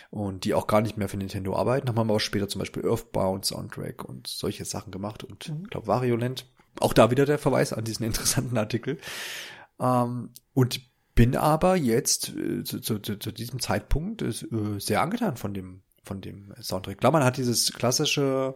Und 0.09 0.45
die 0.45 0.53
auch 0.53 0.67
gar 0.67 0.79
nicht 0.79 0.97
mehr 0.97 1.09
für 1.09 1.17
Nintendo 1.17 1.55
arbeiten, 1.57 1.89
haben 1.89 1.99
aber 1.99 2.19
später 2.21 2.47
zum 2.47 2.59
Beispiel 2.59 2.85
Earthbound 2.85 3.45
Soundtrack 3.45 4.05
und 4.05 4.27
solche 4.27 4.63
Sachen 4.63 4.91
gemacht 4.91 5.25
und 5.25 5.49
mhm. 5.49 5.65
glaube 5.65 5.87
Variolent. 5.87 6.49
Auch 6.79 6.93
da 6.93 7.11
wieder 7.11 7.25
der 7.25 7.39
Verweis 7.39 7.73
an 7.73 7.83
diesen 7.83 8.05
interessanten 8.05 8.57
Artikel. 8.57 8.99
Ähm, 9.79 10.29
und 10.53 10.81
bin 11.15 11.35
aber 11.35 11.75
jetzt 11.75 12.29
äh, 12.29 12.63
zu, 12.63 12.79
zu, 12.79 12.99
zu, 12.99 13.31
diesem 13.33 13.59
Zeitpunkt 13.59 14.21
äh, 14.21 14.31
sehr 14.79 15.01
angetan 15.01 15.35
von 15.35 15.53
dem 15.53 15.81
von 16.03 16.21
dem 16.21 16.53
Soundtrack. 16.61 16.99
Klar, 16.99 17.11
man 17.11 17.25
hat 17.25 17.35
dieses 17.35 17.73
klassische 17.73 18.55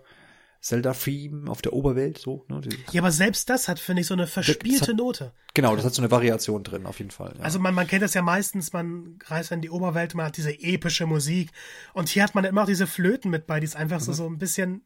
Zelda-Theme 0.61 1.49
auf 1.49 1.61
der 1.61 1.73
Oberwelt, 1.73 2.19
so. 2.19 2.45
Ne? 2.47 2.61
Ja, 2.91 3.01
aber 3.01 3.11
selbst 3.11 3.49
das 3.49 3.67
hat, 3.67 3.79
finde 3.79 4.01
ich, 4.01 4.07
so 4.07 4.13
eine 4.13 4.27
verspielte 4.27 4.91
hat, 4.91 4.97
Note. 4.97 5.33
Genau, 5.55 5.75
das 5.75 5.83
hat 5.83 5.93
so 5.93 6.01
eine 6.01 6.11
Variation 6.11 6.63
drin, 6.63 6.85
auf 6.85 6.99
jeden 6.99 7.11
Fall. 7.11 7.33
Ja. 7.37 7.43
Also 7.43 7.59
man, 7.59 7.73
man 7.73 7.87
kennt 7.87 8.03
das 8.03 8.13
ja 8.13 8.21
meistens, 8.21 8.71
man 8.71 9.17
reist 9.25 9.51
in 9.51 9.61
die 9.61 9.71
Oberwelt, 9.71 10.13
man 10.13 10.27
hat 10.27 10.37
diese 10.37 10.51
epische 10.51 11.07
Musik 11.07 11.51
und 11.93 12.09
hier 12.09 12.23
hat 12.23 12.35
man 12.35 12.45
immer 12.45 12.63
auch 12.63 12.67
diese 12.67 12.85
Flöten 12.85 13.31
mit 13.31 13.47
bei, 13.47 13.59
die 13.59 13.65
ist 13.65 13.75
einfach 13.75 13.99
mhm. 13.99 14.05
so, 14.05 14.13
so 14.13 14.27
ein 14.27 14.37
bisschen 14.37 14.85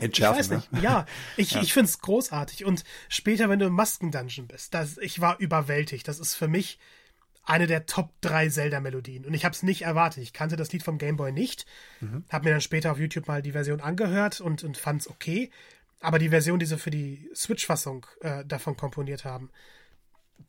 Entschärfen, 0.00 0.40
ich 0.40 0.50
weiß 0.50 0.56
nicht. 0.56 0.72
Ne? 0.72 0.80
Ja, 0.82 1.06
ich, 1.36 1.52
ja. 1.52 1.62
ich 1.62 1.72
finde 1.72 1.90
es 1.90 1.98
großartig. 2.00 2.64
Und 2.64 2.84
später, 3.08 3.48
wenn 3.48 3.58
du 3.58 3.66
im 3.66 3.74
Masken-Dungeon 3.74 4.46
bist, 4.46 4.72
das, 4.72 4.96
ich 4.98 5.20
war 5.20 5.38
überwältigt. 5.38 6.08
Das 6.08 6.18
ist 6.18 6.34
für 6.34 6.48
mich 6.48 6.78
eine 7.48 7.66
der 7.66 7.86
Top 7.86 8.10
3 8.20 8.50
Zelda-Melodien. 8.50 9.24
Und 9.24 9.32
ich 9.32 9.44
habe 9.44 9.54
es 9.54 9.62
nicht 9.62 9.82
erwartet. 9.82 10.22
Ich 10.22 10.34
kannte 10.34 10.56
das 10.56 10.70
Lied 10.70 10.82
vom 10.82 10.98
Game 10.98 11.16
Boy 11.16 11.32
nicht. 11.32 11.64
Mhm. 12.00 12.24
Habe 12.28 12.44
mir 12.44 12.50
dann 12.50 12.60
später 12.60 12.92
auf 12.92 12.98
YouTube 12.98 13.26
mal 13.26 13.40
die 13.40 13.52
Version 13.52 13.80
angehört 13.80 14.40
und, 14.42 14.64
und 14.64 14.76
fand 14.76 15.00
es 15.00 15.08
okay. 15.08 15.50
Aber 16.00 16.18
die 16.18 16.28
Version, 16.28 16.58
die 16.58 16.66
sie 16.66 16.76
für 16.76 16.90
die 16.90 17.30
Switch-Fassung 17.34 18.06
äh, 18.20 18.44
davon 18.44 18.76
komponiert 18.76 19.24
haben, 19.24 19.50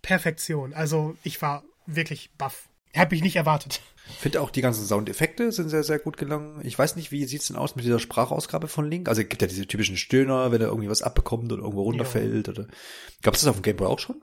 Perfektion. 0.02 0.74
Also 0.74 1.16
ich 1.24 1.41
war 1.41 1.64
wirklich 1.86 2.32
baff. 2.38 2.68
Habe 2.93 3.16
ich 3.16 3.22
nicht 3.22 3.38
erwartet. 3.38 3.82
Ich 4.10 4.18
finde 4.18 4.41
auch 4.41 4.50
die 4.50 4.62
ganzen 4.62 4.86
Soundeffekte 4.86 5.52
sind 5.52 5.70
sehr, 5.70 5.84
sehr 5.84 6.00
gut 6.00 6.18
gelungen. 6.18 6.60
Ich 6.64 6.78
weiß 6.78 6.95
nicht, 6.95 7.12
wie 7.12 7.24
sieht's 7.26 7.47
denn 7.47 7.56
aus 7.56 7.76
mit 7.76 7.86
dieser 7.86 8.00
Sprachausgabe 8.00 8.68
von 8.68 8.89
Link? 8.89 9.08
Also 9.08 9.22
es 9.22 9.30
gibt 9.30 9.41
ja 9.41 9.47
diese 9.47 9.68
typischen 9.68 9.95
Stöhner, 9.95 10.52
wenn 10.52 10.60
er 10.60 10.68
irgendwie 10.68 10.89
was 10.89 11.04
abbekommt 11.04 11.52
oder 11.54 11.62
irgendwo 11.62 11.84
runterfällt. 11.84 12.47
Ja. 12.47 12.54
Oder 12.54 12.68
Gab 13.22 13.36
es 13.36 13.41
das 13.41 13.50
auf 13.50 13.56
dem 13.56 13.62
Game 13.62 13.78
Boy 13.78 13.88
auch 13.88 14.00
schon? 14.00 14.22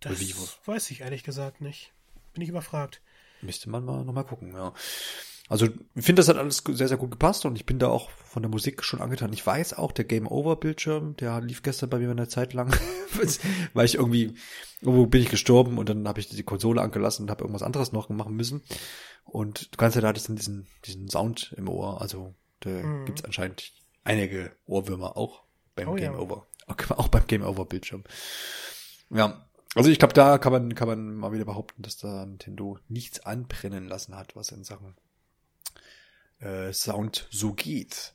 Das 0.00 0.20
weiß 0.66 0.90
ich 0.90 1.00
ehrlich 1.00 1.24
gesagt 1.24 1.60
nicht. 1.60 1.92
Bin 2.32 2.42
ich 2.42 2.48
überfragt. 2.48 3.00
Müsste 3.40 3.70
man 3.70 3.84
mal 3.84 4.04
nochmal 4.04 4.24
gucken, 4.24 4.52
ja. 4.52 4.72
Also 5.48 5.66
ich 5.94 6.04
finde, 6.04 6.20
das 6.20 6.28
hat 6.28 6.36
alles 6.36 6.62
sehr, 6.66 6.88
sehr 6.88 6.98
gut 6.98 7.10
gepasst 7.10 7.46
und 7.46 7.56
ich 7.56 7.64
bin 7.64 7.78
da 7.78 7.88
auch 7.88 8.10
von 8.10 8.42
der 8.42 8.50
Musik 8.50 8.84
schon 8.84 9.00
angetan. 9.00 9.32
Ich 9.32 9.46
weiß 9.46 9.74
auch, 9.74 9.92
der 9.92 10.04
Game 10.04 10.26
Over 10.26 10.56
Bildschirm, 10.56 11.16
der 11.16 11.40
lief 11.40 11.62
gestern 11.62 11.88
bei 11.88 11.98
mir 11.98 12.10
eine 12.10 12.28
Zeit 12.28 12.52
lang, 12.52 12.70
weil 13.72 13.86
ich 13.86 13.94
irgendwie, 13.94 14.34
irgendwo 14.82 15.06
bin 15.06 15.22
ich 15.22 15.30
gestorben 15.30 15.78
und 15.78 15.88
dann 15.88 16.06
habe 16.06 16.20
ich 16.20 16.28
die 16.28 16.42
Konsole 16.42 16.82
angelassen 16.82 17.24
und 17.24 17.30
habe 17.30 17.44
irgendwas 17.44 17.62
anderes 17.62 17.92
noch 17.92 18.10
machen 18.10 18.36
müssen. 18.36 18.62
Und 19.24 19.72
du 19.72 19.76
kannst 19.78 19.94
ja 19.94 20.02
da 20.02 20.12
diesen, 20.12 20.36
diesen, 20.36 20.66
diesen 20.84 21.08
Sound 21.08 21.54
im 21.56 21.68
Ohr, 21.68 22.02
also 22.02 22.34
da 22.60 22.68
mhm. 22.68 23.06
gibt 23.06 23.20
es 23.20 23.24
anscheinend 23.24 23.72
einige 24.04 24.52
Ohrwürmer 24.66 25.16
auch 25.16 25.44
beim 25.74 25.88
oh, 25.88 25.94
Game 25.94 26.12
ja. 26.12 26.18
Over. 26.18 26.46
Auch 26.98 27.08
beim 27.08 27.26
Game 27.26 27.42
Over 27.42 27.64
Bildschirm. 27.64 28.04
Ja, 29.08 29.47
also 29.78 29.90
ich 29.90 29.98
glaube, 29.98 30.14
da 30.14 30.38
kann 30.38 30.52
man, 30.52 30.74
kann 30.74 30.88
man 30.88 31.14
mal 31.14 31.32
wieder 31.32 31.44
behaupten, 31.44 31.82
dass 31.82 31.96
da 31.96 32.26
Nintendo 32.26 32.78
nichts 32.88 33.20
anbrennen 33.20 33.86
lassen 33.86 34.16
hat, 34.16 34.34
was 34.36 34.50
in 34.50 34.64
Sachen 34.64 34.94
äh, 36.40 36.72
Sound 36.72 37.28
so 37.30 37.52
geht. 37.52 38.14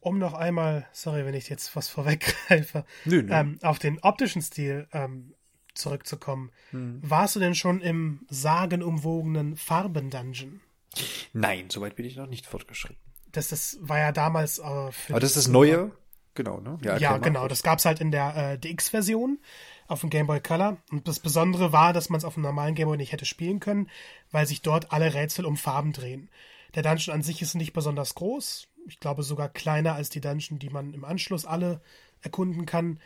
Um 0.00 0.18
noch 0.18 0.34
einmal, 0.34 0.86
sorry, 0.92 1.24
wenn 1.24 1.34
ich 1.34 1.48
jetzt 1.48 1.74
was 1.74 1.88
vorweggreife, 1.88 2.84
nö, 3.04 3.22
nö. 3.22 3.32
Ähm, 3.32 3.58
auf 3.62 3.78
den 3.78 3.98
optischen 4.00 4.42
Stil 4.42 4.86
ähm, 4.92 5.34
zurückzukommen. 5.74 6.50
Hm. 6.70 7.00
Warst 7.02 7.36
du 7.36 7.40
denn 7.40 7.54
schon 7.54 7.80
im 7.80 8.26
sagenumwogenen 8.28 9.56
Farben-Dungeon? 9.56 10.60
Nein, 11.32 11.70
soweit 11.70 11.96
bin 11.96 12.04
ich 12.06 12.16
noch 12.16 12.26
nicht 12.26 12.46
fortgeschritten. 12.46 13.02
Das, 13.32 13.48
das 13.48 13.78
war 13.80 13.98
ja 13.98 14.12
damals. 14.12 14.58
Äh, 14.58 14.92
für 14.92 15.14
Aber 15.14 15.20
das 15.20 15.30
ist 15.30 15.36
das 15.36 15.48
Neue? 15.48 15.92
Genau, 16.34 16.60
ne? 16.60 16.78
Ja, 16.82 16.96
ja 16.98 17.18
genau. 17.18 17.48
Das 17.48 17.62
gab 17.62 17.80
es 17.80 17.84
halt 17.84 18.00
in 18.00 18.12
der 18.12 18.36
äh, 18.36 18.58
DX-Version 18.58 19.38
auf 19.88 20.02
dem 20.02 20.10
Game 20.10 20.26
Boy 20.26 20.40
Color. 20.40 20.76
Und 20.92 21.08
das 21.08 21.18
Besondere 21.18 21.72
war, 21.72 21.92
dass 21.92 22.10
man 22.10 22.18
es 22.18 22.24
auf 22.24 22.34
dem 22.34 22.42
normalen 22.42 22.74
Game 22.74 22.88
Boy 22.88 22.96
nicht 22.96 23.12
hätte 23.12 23.24
spielen 23.24 23.58
können, 23.58 23.90
weil 24.30 24.46
sich 24.46 24.62
dort 24.62 24.92
alle 24.92 25.14
Rätsel 25.14 25.46
um 25.46 25.56
Farben 25.56 25.92
drehen. 25.92 26.28
Der 26.74 26.82
Dungeon 26.82 27.14
an 27.14 27.22
sich 27.22 27.42
ist 27.42 27.54
nicht 27.54 27.72
besonders 27.72 28.14
groß. 28.14 28.68
Ich 28.86 29.00
glaube 29.00 29.22
sogar 29.22 29.48
kleiner 29.48 29.94
als 29.94 30.10
die 30.10 30.20
Dungeon, 30.20 30.58
die 30.58 30.70
man 30.70 30.94
im 30.94 31.04
Anschluss 31.04 31.46
alle 31.46 31.80
erkunden 32.20 32.66
kann. 32.66 33.00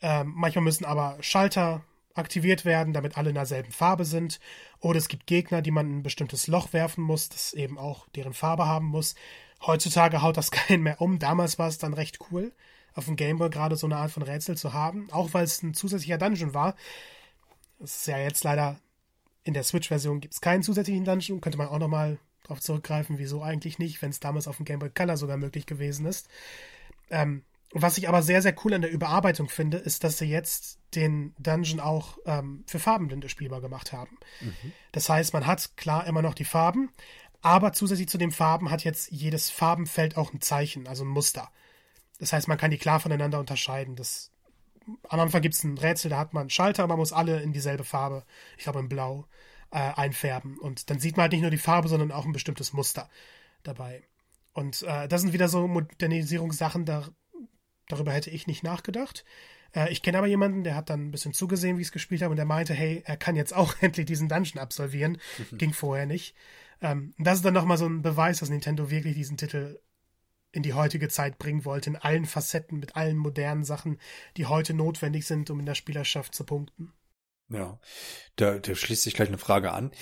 Ähm, 0.00 0.32
manchmal 0.36 0.64
müssen 0.64 0.84
aber 0.84 1.18
Schalter 1.20 1.82
aktiviert 2.14 2.64
werden, 2.64 2.92
damit 2.92 3.18
alle 3.18 3.30
in 3.30 3.34
derselben 3.34 3.72
Farbe 3.72 4.04
sind. 4.04 4.38
Oder 4.78 4.98
es 4.98 5.08
gibt 5.08 5.26
Gegner, 5.26 5.62
die 5.62 5.72
man 5.72 5.90
in 5.90 5.98
ein 5.98 6.02
bestimmtes 6.04 6.46
Loch 6.46 6.72
werfen 6.72 7.02
muss, 7.02 7.28
das 7.28 7.52
eben 7.52 7.76
auch 7.76 8.06
deren 8.14 8.34
Farbe 8.34 8.66
haben 8.66 8.86
muss. 8.86 9.16
Heutzutage 9.66 10.22
haut 10.22 10.36
das 10.36 10.50
keinen 10.52 10.84
mehr 10.84 11.00
um. 11.00 11.18
Damals 11.18 11.58
war 11.58 11.66
es 11.66 11.78
dann 11.78 11.94
recht 11.94 12.18
cool 12.30 12.52
auf 12.94 13.06
dem 13.06 13.16
Gameboy 13.16 13.50
gerade 13.50 13.76
so 13.76 13.86
eine 13.86 13.96
Art 13.96 14.10
von 14.10 14.22
Rätsel 14.22 14.56
zu 14.56 14.72
haben, 14.72 15.08
auch 15.10 15.34
weil 15.34 15.44
es 15.44 15.62
ein 15.62 15.74
zusätzlicher 15.74 16.18
Dungeon 16.18 16.54
war. 16.54 16.74
Das 17.78 17.96
ist 17.96 18.06
ja 18.06 18.18
jetzt 18.18 18.44
leider 18.44 18.78
in 19.42 19.54
der 19.54 19.62
Switch-Version 19.62 20.20
gibt 20.20 20.34
es 20.34 20.40
keinen 20.40 20.62
zusätzlichen 20.62 21.04
Dungeon, 21.04 21.40
könnte 21.40 21.58
man 21.58 21.68
auch 21.68 21.78
nochmal 21.78 22.18
darauf 22.44 22.60
zurückgreifen, 22.60 23.18
wieso 23.18 23.42
eigentlich 23.42 23.78
nicht, 23.78 24.00
wenn 24.02 24.10
es 24.10 24.20
damals 24.20 24.48
auf 24.48 24.56
dem 24.56 24.64
Game 24.64 24.78
Boy 24.78 24.90
Color 24.90 25.16
sogar 25.16 25.36
möglich 25.36 25.66
gewesen 25.66 26.06
ist. 26.06 26.28
Ähm, 27.10 27.42
was 27.72 27.98
ich 27.98 28.08
aber 28.08 28.22
sehr, 28.22 28.40
sehr 28.40 28.54
cool 28.64 28.74
an 28.74 28.82
der 28.82 28.92
Überarbeitung 28.92 29.48
finde, 29.48 29.78
ist, 29.78 30.04
dass 30.04 30.18
sie 30.18 30.26
jetzt 30.26 30.78
den 30.94 31.34
Dungeon 31.38 31.80
auch 31.80 32.18
ähm, 32.24 32.62
für 32.66 32.78
Farbenblinde 32.78 33.28
spielbar 33.28 33.60
gemacht 33.60 33.92
haben. 33.92 34.16
Mhm. 34.40 34.72
Das 34.92 35.08
heißt, 35.08 35.32
man 35.32 35.46
hat 35.46 35.76
klar 35.76 36.06
immer 36.06 36.22
noch 36.22 36.34
die 36.34 36.44
Farben, 36.44 36.90
aber 37.42 37.72
zusätzlich 37.72 38.08
zu 38.08 38.16
den 38.16 38.30
Farben 38.30 38.70
hat 38.70 38.84
jetzt 38.84 39.10
jedes 39.10 39.50
Farbenfeld 39.50 40.16
auch 40.16 40.32
ein 40.32 40.40
Zeichen, 40.40 40.86
also 40.86 41.04
ein 41.04 41.08
Muster. 41.08 41.50
Das 42.18 42.32
heißt, 42.32 42.48
man 42.48 42.58
kann 42.58 42.70
die 42.70 42.78
klar 42.78 43.00
voneinander 43.00 43.40
unterscheiden. 43.40 43.96
Das, 43.96 44.30
am 45.08 45.20
Anfang 45.20 45.42
gibt 45.42 45.54
es 45.54 45.64
ein 45.64 45.78
Rätsel, 45.78 46.10
da 46.10 46.18
hat 46.18 46.32
man 46.32 46.42
einen 46.42 46.50
Schalter, 46.50 46.86
man 46.86 46.98
muss 46.98 47.12
alle 47.12 47.40
in 47.40 47.52
dieselbe 47.52 47.84
Farbe, 47.84 48.24
ich 48.56 48.64
glaube 48.64 48.80
in 48.80 48.88
Blau, 48.88 49.26
äh, 49.70 49.78
einfärben. 49.78 50.58
Und 50.58 50.90
dann 50.90 51.00
sieht 51.00 51.16
man 51.16 51.22
halt 51.22 51.32
nicht 51.32 51.42
nur 51.42 51.50
die 51.50 51.58
Farbe, 51.58 51.88
sondern 51.88 52.12
auch 52.12 52.24
ein 52.24 52.32
bestimmtes 52.32 52.72
Muster 52.72 53.08
dabei. 53.62 54.04
Und 54.52 54.82
äh, 54.82 55.08
das 55.08 55.22
sind 55.22 55.32
wieder 55.32 55.48
so 55.48 55.66
Modernisierungssachen, 55.66 56.84
da, 56.84 57.08
darüber 57.88 58.12
hätte 58.12 58.30
ich 58.30 58.46
nicht 58.46 58.62
nachgedacht. 58.62 59.24
Äh, 59.74 59.90
ich 59.90 60.02
kenne 60.02 60.18
aber 60.18 60.28
jemanden, 60.28 60.62
der 60.62 60.76
hat 60.76 60.90
dann 60.90 61.08
ein 61.08 61.10
bisschen 61.10 61.34
zugesehen, 61.34 61.76
wie 61.76 61.82
ich 61.82 61.88
es 61.88 61.92
gespielt 61.92 62.22
habe, 62.22 62.30
und 62.30 62.36
der 62.36 62.46
meinte, 62.46 62.72
hey, 62.72 63.02
er 63.04 63.16
kann 63.16 63.36
jetzt 63.36 63.54
auch 63.54 63.74
endlich 63.80 64.06
diesen 64.06 64.28
Dungeon 64.28 64.62
absolvieren. 64.62 65.18
Mhm. 65.50 65.58
Ging 65.58 65.72
vorher 65.72 66.06
nicht. 66.06 66.36
Ähm, 66.80 67.14
das 67.18 67.36
ist 67.36 67.44
dann 67.44 67.54
nochmal 67.54 67.78
so 67.78 67.86
ein 67.86 68.02
Beweis, 68.02 68.38
dass 68.38 68.50
Nintendo 68.50 68.90
wirklich 68.90 69.14
diesen 69.14 69.36
Titel 69.36 69.80
in 70.54 70.62
die 70.62 70.74
heutige 70.74 71.08
Zeit 71.08 71.38
bringen 71.38 71.64
wollte, 71.64 71.90
in 71.90 71.96
allen 71.96 72.24
Facetten, 72.24 72.78
mit 72.78 72.96
allen 72.96 73.16
modernen 73.16 73.64
Sachen, 73.64 73.98
die 74.36 74.46
heute 74.46 74.74
notwendig 74.74 75.26
sind, 75.26 75.50
um 75.50 75.60
in 75.60 75.66
der 75.66 75.74
Spielerschaft 75.74 76.34
zu 76.34 76.44
punkten. 76.44 76.92
Ja, 77.48 77.78
da, 78.36 78.58
da 78.58 78.74
schließt 78.74 79.02
sich 79.02 79.14
gleich 79.14 79.28
eine 79.28 79.38
Frage 79.38 79.72
an. 79.72 79.92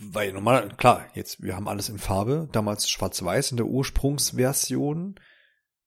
Weil 0.00 0.32
normal, 0.32 0.68
klar, 0.76 1.06
jetzt, 1.14 1.40
wir 1.40 1.54
haben 1.54 1.68
alles 1.68 1.88
in 1.88 1.98
Farbe, 1.98 2.48
damals 2.50 2.90
schwarz-weiß 2.90 3.52
in 3.52 3.56
der 3.56 3.66
Ursprungsversion. 3.66 5.20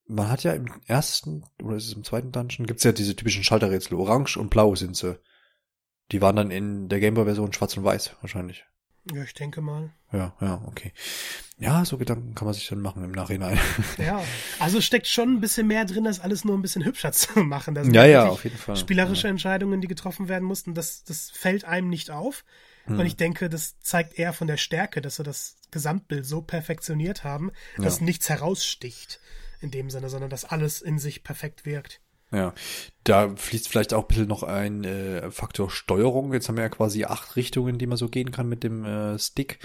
Man 0.08 0.30
hat 0.30 0.44
ja 0.44 0.54
im 0.54 0.68
ersten, 0.88 1.44
oder 1.62 1.76
ist 1.76 1.88
es 1.88 1.94
im 1.94 2.04
zweiten 2.04 2.32
Dungeon, 2.32 2.68
gibt's 2.68 2.84
ja 2.84 2.94
diese 2.94 3.16
typischen 3.16 3.44
Schalterrätsel. 3.44 3.98
Orange 3.98 4.38
und 4.38 4.50
blau 4.50 4.76
sind 4.76 4.96
sie. 4.96 5.20
Die 6.12 6.22
waren 6.22 6.36
dann 6.36 6.52
in 6.52 6.90
der 6.90 7.00
Gameboy-Version 7.00 7.54
schwarz 7.54 7.76
und 7.78 7.84
weiß, 7.84 8.16
wahrscheinlich. 8.22 8.66
Ja, 9.12 9.24
ich 9.24 9.34
denke 9.34 9.62
mal. 9.62 9.92
Ja, 10.12 10.34
ja, 10.42 10.62
okay. 10.68 10.92
Ja, 11.58 11.86
so 11.86 11.98
Gedanken 11.98 12.36
kann 12.36 12.46
man 12.46 12.54
sich 12.54 12.68
dann 12.68 12.82
machen 12.82 13.04
im 13.04 13.12
Nachhinein. 13.12 13.58
Ja, 13.98 14.24
also 14.60 14.82
steckt 14.82 15.08
schon 15.08 15.36
ein 15.36 15.42
bisschen 15.42 15.68
mehr 15.68 15.86
drin, 15.86 16.06
als 16.06 16.20
alles 16.20 16.44
nur 16.44 16.58
ein 16.58 16.62
bisschen 16.62 16.86
hübscher 16.86 17.12
zu 17.12 17.40
machen. 17.40 17.74
Das 17.74 17.88
ja, 17.88 18.06
ja, 18.06 18.28
auf 18.28 18.44
jeden 18.44 18.58
Fall. 18.58 18.76
Spielerische 18.76 19.28
ja. 19.28 19.32
Entscheidungen, 19.32 19.82
die 19.82 19.88
getroffen 19.88 20.28
werden 20.28 20.44
mussten, 20.44 20.74
das, 20.74 21.04
das 21.04 21.32
fällt 21.32 21.66
einem 21.66 21.90
nicht 21.90 22.12
auf. 22.12 22.44
Hm. 22.86 23.00
Und 23.00 23.06
ich 23.06 23.16
denke, 23.16 23.50
das 23.50 23.80
zeigt 23.80 24.18
eher 24.18 24.34
von 24.34 24.48
der 24.48 24.58
Stärke, 24.58 25.02
dass 25.02 25.16
sie 25.16 25.24
das 25.24 25.58
Gesamtbild 25.72 26.26
so 26.26 26.42
perfektioniert 26.42 27.24
haben, 27.24 27.52
dass 27.78 28.00
ja. 28.00 28.06
nichts 28.06 28.30
heraussticht 28.30 29.20
in 29.62 29.72
dem 29.72 29.90
Sinne, 29.90 30.10
sondern 30.10 30.30
dass 30.30 30.46
alles 30.46 30.82
in 30.82 31.00
sich 31.00 31.24
perfekt 31.24 31.66
wirkt. 31.66 32.02
Ja, 32.32 32.54
da 33.04 33.36
fließt 33.36 33.68
vielleicht 33.68 33.94
auch 33.94 34.04
ein 34.04 34.08
bisschen 34.08 34.28
noch 34.28 34.44
ein 34.44 34.84
äh, 34.84 35.32
Faktor 35.32 35.70
Steuerung. 35.70 36.34
Jetzt 36.34 36.48
haben 36.48 36.56
wir 36.56 36.64
ja 36.64 36.70
quasi 36.70 37.04
acht 37.04 37.36
Richtungen, 37.36 37.78
die 37.78 37.88
man 37.88 37.98
so 37.98 38.08
gehen 38.08 38.32
kann 38.32 38.48
mit 38.48 38.64
dem 38.64 38.86
äh, 38.86 39.20
Stick. 39.20 39.60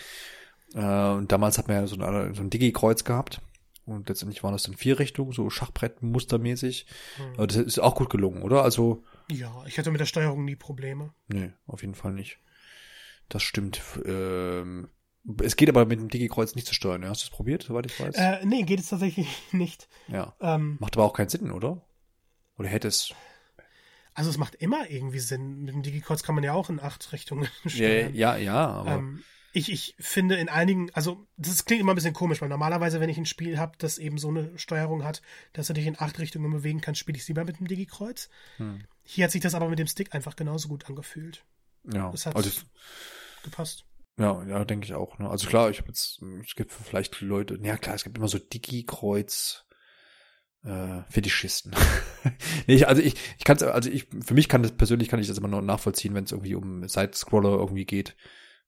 Äh, 0.75 1.11
und 1.11 1.31
damals 1.31 1.59
hat 1.59 1.69
man 1.69 1.77
ja 1.77 1.87
so 1.87 1.97
ein, 1.97 2.35
so 2.35 2.43
ein 2.43 2.51
Digi-Kreuz 2.51 3.05
gehabt. 3.05 3.41
Und 3.85 4.09
letztendlich 4.09 4.43
waren 4.43 4.53
das 4.53 4.65
dann 4.65 4.75
vier 4.75 4.99
Richtungen, 4.99 5.31
so 5.31 5.49
Schachbrettmustermäßig. 5.49 6.87
Mhm. 7.19 7.47
Das 7.47 7.57
ist 7.57 7.79
auch 7.79 7.95
gut 7.95 8.11
gelungen, 8.11 8.43
oder? 8.43 8.63
Also. 8.65 9.05
Ja, 9.31 9.65
ich 9.67 9.79
hatte 9.79 9.93
mit 9.93 10.01
der 10.01 10.07
Steuerung 10.07 10.45
nie 10.45 10.57
Probleme. 10.57 11.15
Nee, 11.29 11.53
auf 11.67 11.83
jeden 11.83 11.95
Fall 11.95 12.13
nicht. 12.13 12.41
Das 13.29 13.45
stimmt. 13.45 13.81
Ähm, 14.05 14.89
es 15.43 15.57
geht 15.57 15.69
aber 15.69 15.87
mit 15.87 16.01
dem 16.01 16.09
Digi-Kreuz 16.09 16.57
nicht 16.57 16.67
zu 16.67 16.75
steuern. 16.75 17.05
Hast 17.09 17.23
du 17.23 17.27
es 17.27 17.31
probiert, 17.31 17.63
soweit 17.63 17.87
ich 17.87 17.99
weiß? 17.99 18.17
Äh, 18.17 18.45
nee, 18.45 18.63
geht 18.63 18.81
es 18.81 18.89
tatsächlich 18.89 19.29
nicht. 19.53 19.89
Ja. 20.09 20.35
Ähm, 20.41 20.79
Macht 20.81 20.97
aber 20.97 21.05
auch 21.05 21.13
keinen 21.13 21.29
Sinn, 21.29 21.53
oder? 21.53 21.86
Oder 22.59 22.69
hätte 22.69 22.89
es. 22.89 23.13
Also 24.15 24.31
es 24.31 24.39
macht 24.39 24.55
immer 24.55 24.89
irgendwie 24.91 25.19
Sinn. 25.19 25.63
Mit 25.63 25.75
dem 25.75 25.83
Digikreuz 25.83 26.23
kann 26.23 26.35
man 26.35 26.45
ja 26.45 26.53
auch 26.53 26.71
in 26.71 26.81
acht 26.81 27.13
Richtungen 27.13 27.49
steuern. 27.67 28.15
Ja, 28.15 28.37
ja, 28.37 28.37
ja 28.37 28.67
aber. 28.69 28.93
Ähm, 28.93 29.25
ich, 29.53 29.73
ich 29.73 29.95
finde 29.99 30.37
in 30.37 30.51
einigen, 30.51 30.91
also 30.93 31.27
das 31.39 31.65
klingt 31.65 31.81
immer 31.81 31.93
ein 31.93 31.95
bisschen 31.95 32.13
komisch, 32.13 32.43
weil 32.43 32.51
normalerweise, 32.51 33.01
wenn 33.01 33.09
ich 33.09 33.17
ein 33.17 33.25
Spiel 33.25 33.59
habe, 33.59 33.73
das 33.79 33.97
eben 33.97 34.19
so 34.19 34.29
eine 34.29 34.59
Steuerung 34.59 35.03
hat, 35.03 35.23
dass 35.55 35.69
du 35.69 35.73
dich 35.73 35.87
in 35.87 35.99
acht 35.99 36.19
Richtungen 36.19 36.51
bewegen 36.51 36.83
kannst, 36.83 37.01
spiele 37.01 37.17
ich 37.17 37.23
es 37.23 37.29
lieber 37.29 37.45
mit 37.45 37.59
dem 37.59 37.67
Digikreuz. 37.67 38.29
Hm. 38.59 38.85
Hier 39.03 39.25
hat 39.25 39.31
sich 39.31 39.41
das 39.41 39.55
aber 39.55 39.71
mit 39.71 39.79
dem 39.79 39.87
Stick 39.87 40.15
einfach 40.15 40.37
genauso 40.37 40.69
gut 40.69 40.87
angefühlt. 40.87 41.43
Ja. 41.91 42.11
Das 42.11 42.27
hat 42.27 42.37
also, 42.37 42.51
gepasst. 43.45 43.87
Ja, 44.19 44.43
ja, 44.45 44.65
denke 44.65 44.87
ich 44.87 44.95
auch. 44.95 45.19
Ne? 45.19 45.29
Also 45.29 45.49
klar, 45.49 45.71
ich 45.71 45.79
habe 45.79 45.89
jetzt, 45.89 46.21
es 46.45 46.55
gibt 46.55 46.73
vielleicht 46.73 47.21
Leute, 47.21 47.59
ja 47.63 47.77
klar, 47.77 47.95
es 47.95 48.05
gibt 48.05 48.19
immer 48.19 48.29
so 48.29 48.39
Digi-Kreuz 48.39 49.66
äh, 50.65 51.03
Fetischisten. 51.09 51.75
nee, 52.67 52.75
ich, 52.75 52.89
also 52.89 53.03
ich, 53.03 53.15
ich 53.39 53.45
kann 53.45 53.61
also 53.63 53.91
ich, 53.91 54.07
für 54.25 54.35
mich 54.35 54.49
kann 54.49 54.63
das 54.63 54.73
persönlich 54.73 55.09
kann 55.09 55.21
ich 55.21 55.29
das 55.29 55.39
immer 55.39 55.49
nur 55.49 55.63
nachvollziehen, 55.63 56.15
wenn 56.15 56.25
es 56.25 56.33
irgendwie 56.33 56.55
um 56.55 56.87
Side-Scroller 56.87 57.51
irgendwie 57.51 57.85
geht. 57.85 58.17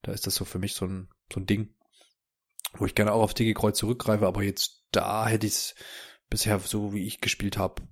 Da 0.03 0.13
ist 0.13 0.27
das 0.27 0.35
so 0.35 0.45
für 0.45 0.59
mich 0.59 0.75
so 0.75 0.87
ein, 0.87 1.09
so 1.33 1.41
ein 1.41 1.47
Ding, 1.47 1.75
wo 2.75 2.87
ich 2.87 2.95
gerne 2.95 3.13
auch 3.13 3.23
auf 3.23 3.35
Digi-Kreuz 3.35 3.79
zurückgreife, 3.79 4.27
aber 4.27 4.43
jetzt 4.43 4.85
da 4.93 5.27
hätte 5.27 5.47
ich 5.47 5.55
es 5.55 5.75
bisher 6.31 6.59
so 6.61 6.93
wie 6.93 7.07
ich 7.07 7.21
gespielt 7.21 7.59
habe, 7.59 7.83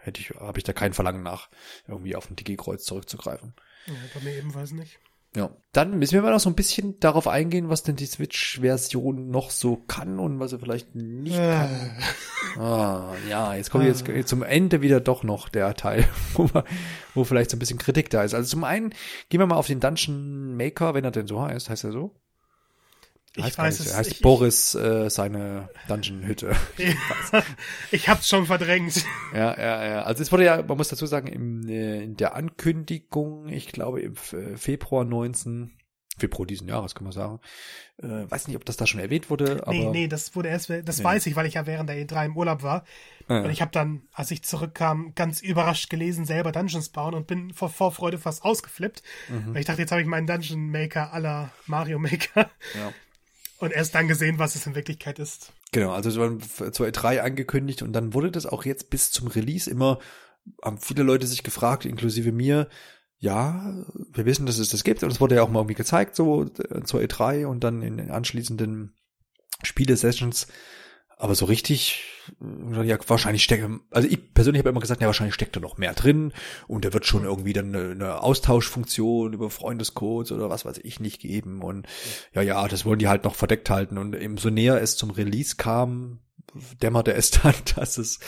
hätte 0.00 0.20
ich, 0.20 0.30
habe 0.30 0.58
ich 0.58 0.64
da 0.64 0.72
kein 0.72 0.92
Verlangen 0.92 1.22
nach, 1.22 1.50
irgendwie 1.86 2.16
auf 2.16 2.30
ein 2.30 2.36
Digi-Kreuz 2.36 2.84
zurückzugreifen. 2.84 3.54
Ja, 3.86 3.94
bei 4.14 4.20
mir 4.20 4.36
ebenfalls 4.36 4.72
nicht. 4.72 4.98
Ja, 5.36 5.50
dann 5.72 5.96
müssen 5.98 6.14
wir 6.14 6.22
mal 6.22 6.32
noch 6.32 6.40
so 6.40 6.50
ein 6.50 6.56
bisschen 6.56 6.98
darauf 6.98 7.28
eingehen, 7.28 7.68
was 7.68 7.84
denn 7.84 7.94
die 7.94 8.06
Switch-Version 8.06 9.30
noch 9.30 9.50
so 9.50 9.76
kann 9.76 10.18
und 10.18 10.40
was 10.40 10.50
sie 10.50 10.58
vielleicht 10.58 10.96
nicht 10.96 11.38
äh. 11.38 11.54
kann. 11.54 11.98
Ah, 12.58 13.14
ja, 13.28 13.54
jetzt 13.54 13.70
kommt 13.70 13.84
jetzt 13.84 14.08
äh. 14.08 14.24
zum 14.24 14.42
Ende 14.42 14.82
wieder 14.82 15.00
doch 15.00 15.22
noch 15.22 15.48
der 15.48 15.74
Teil, 15.74 16.08
wo, 16.34 16.50
man, 16.52 16.64
wo 17.14 17.22
vielleicht 17.22 17.50
so 17.50 17.56
ein 17.56 17.60
bisschen 17.60 17.78
Kritik 17.78 18.10
da 18.10 18.24
ist. 18.24 18.34
Also 18.34 18.48
zum 18.48 18.64
einen 18.64 18.90
gehen 19.28 19.38
wir 19.38 19.46
mal 19.46 19.56
auf 19.56 19.68
den 19.68 19.78
Dungeon 19.78 20.56
Maker, 20.56 20.94
wenn 20.94 21.04
er 21.04 21.12
denn 21.12 21.28
so 21.28 21.40
heißt, 21.40 21.70
heißt 21.70 21.84
er 21.84 21.92
so? 21.92 22.19
Ich 23.36 23.44
heißt 23.44 23.58
weiß 23.58 23.80
es. 23.80 23.96
Heißt 23.96 24.10
ich, 24.10 24.20
Boris 24.22 24.74
äh, 24.74 25.08
seine 25.08 25.68
Dungeon-Hütte. 25.86 26.56
ich, 26.76 26.96
ich 27.92 28.08
hab's 28.08 28.28
schon 28.28 28.46
verdrängt. 28.46 29.04
Ja, 29.32 29.56
ja, 29.56 29.86
ja. 29.86 30.02
Also 30.02 30.22
es 30.22 30.32
wurde 30.32 30.44
ja, 30.44 30.62
man 30.62 30.76
muss 30.76 30.88
dazu 30.88 31.06
sagen, 31.06 31.28
im, 31.28 31.68
äh, 31.68 32.02
in 32.02 32.16
der 32.16 32.34
Ankündigung, 32.34 33.48
ich 33.48 33.68
glaube 33.68 34.00
im 34.00 34.16
Februar 34.16 35.04
19, 35.04 35.70
Februar 36.18 36.46
diesen 36.46 36.68
Jahres, 36.68 36.94
kann 36.94 37.04
man 37.04 37.12
sagen. 37.12 37.40
Äh, 37.98 38.30
weiß 38.30 38.48
nicht, 38.48 38.56
ob 38.56 38.64
das 38.64 38.76
da 38.76 38.86
schon 38.86 39.00
erwähnt 39.00 39.30
wurde. 39.30 39.62
Nee, 39.68 39.82
aber, 39.82 39.90
nee, 39.92 40.08
das 40.08 40.34
wurde 40.36 40.48
erst, 40.48 40.70
das 40.70 40.98
nee. 40.98 41.04
weiß 41.04 41.26
ich, 41.26 41.36
weil 41.36 41.46
ich 41.46 41.54
ja 41.54 41.66
während 41.66 41.88
der 41.88 41.96
E3 41.96 42.26
im 42.26 42.36
Urlaub 42.36 42.62
war. 42.62 42.84
Ja. 43.28 43.42
Und 43.42 43.50
ich 43.50 43.60
habe 43.60 43.70
dann, 43.70 44.02
als 44.12 44.30
ich 44.30 44.42
zurückkam, 44.42 45.12
ganz 45.14 45.40
überrascht 45.40 45.88
gelesen, 45.88 46.24
selber 46.24 46.52
Dungeons 46.52 46.90
bauen 46.90 47.14
und 47.14 47.26
bin 47.26 47.52
vor 47.52 47.68
Vorfreude 47.68 48.18
fast 48.18 48.44
ausgeflippt. 48.44 49.02
Mhm. 49.28 49.54
Weil 49.54 49.60
ich 49.60 49.66
dachte, 49.66 49.80
jetzt 49.80 49.92
habe 49.92 50.02
ich 50.02 50.06
meinen 50.06 50.26
Dungeon 50.26 50.70
Maker 50.70 51.12
aller 51.12 51.52
Mario 51.66 51.98
Maker. 51.98 52.50
Ja. 52.74 52.92
Und 53.60 53.72
erst 53.72 53.94
dann 53.94 54.08
gesehen, 54.08 54.38
was 54.38 54.54
es 54.54 54.66
in 54.66 54.74
Wirklichkeit 54.74 55.18
ist. 55.18 55.52
Genau, 55.70 55.92
also 55.92 56.08
es 56.08 56.16
war 56.16 56.72
zur 56.72 56.86
E3 56.86 57.20
angekündigt 57.20 57.82
und 57.82 57.92
dann 57.92 58.14
wurde 58.14 58.30
das 58.30 58.46
auch 58.46 58.64
jetzt 58.64 58.90
bis 58.90 59.12
zum 59.12 59.28
Release 59.28 59.70
immer, 59.70 59.98
haben 60.62 60.78
viele 60.78 61.02
Leute 61.02 61.26
sich 61.26 61.42
gefragt, 61.42 61.84
inklusive 61.84 62.32
mir, 62.32 62.68
ja, 63.18 63.72
wir 64.12 64.24
wissen, 64.24 64.46
dass 64.46 64.58
es 64.58 64.70
das 64.70 64.82
gibt 64.82 65.02
und 65.02 65.12
es 65.12 65.20
wurde 65.20 65.34
ja 65.34 65.42
auch 65.42 65.50
mal 65.50 65.60
irgendwie 65.60 65.74
gezeigt, 65.74 66.16
so 66.16 66.44
äh, 66.44 66.82
zur 66.84 67.00
E3 67.00 67.44
und 67.44 67.62
dann 67.62 67.82
in 67.82 67.98
den 67.98 68.10
anschließenden 68.10 68.94
Spiele-Sessions 69.62 70.46
aber 71.20 71.34
so 71.34 71.44
richtig, 71.44 72.02
ja, 72.82 72.98
wahrscheinlich 73.06 73.44
steckt, 73.44 73.68
also 73.90 74.08
ich 74.08 74.32
persönlich 74.32 74.60
habe 74.60 74.70
immer 74.70 74.80
gesagt, 74.80 75.02
ja, 75.02 75.06
wahrscheinlich 75.06 75.34
steckt 75.34 75.54
da 75.54 75.60
noch 75.60 75.76
mehr 75.76 75.92
drin 75.92 76.32
und 76.66 76.86
da 76.86 76.94
wird 76.94 77.04
schon 77.04 77.24
irgendwie 77.24 77.52
dann 77.52 77.74
eine, 77.74 77.90
eine 77.90 78.22
Austauschfunktion 78.22 79.34
über 79.34 79.50
Freundescodes 79.50 80.32
oder 80.32 80.48
was 80.48 80.64
weiß 80.64 80.78
ich 80.78 80.98
nicht 80.98 81.20
geben 81.20 81.62
und 81.62 81.86
ja, 82.32 82.40
ja, 82.40 82.66
das 82.68 82.86
wollen 82.86 82.98
die 82.98 83.08
halt 83.08 83.24
noch 83.24 83.34
verdeckt 83.34 83.68
halten 83.68 83.98
und 83.98 84.16
eben 84.16 84.38
so 84.38 84.48
näher 84.48 84.80
es 84.80 84.96
zum 84.96 85.10
Release 85.10 85.56
kam, 85.56 86.20
dämmerte 86.82 87.12
es 87.12 87.30
dann, 87.42 87.54
dass 87.76 87.98
es 87.98 88.18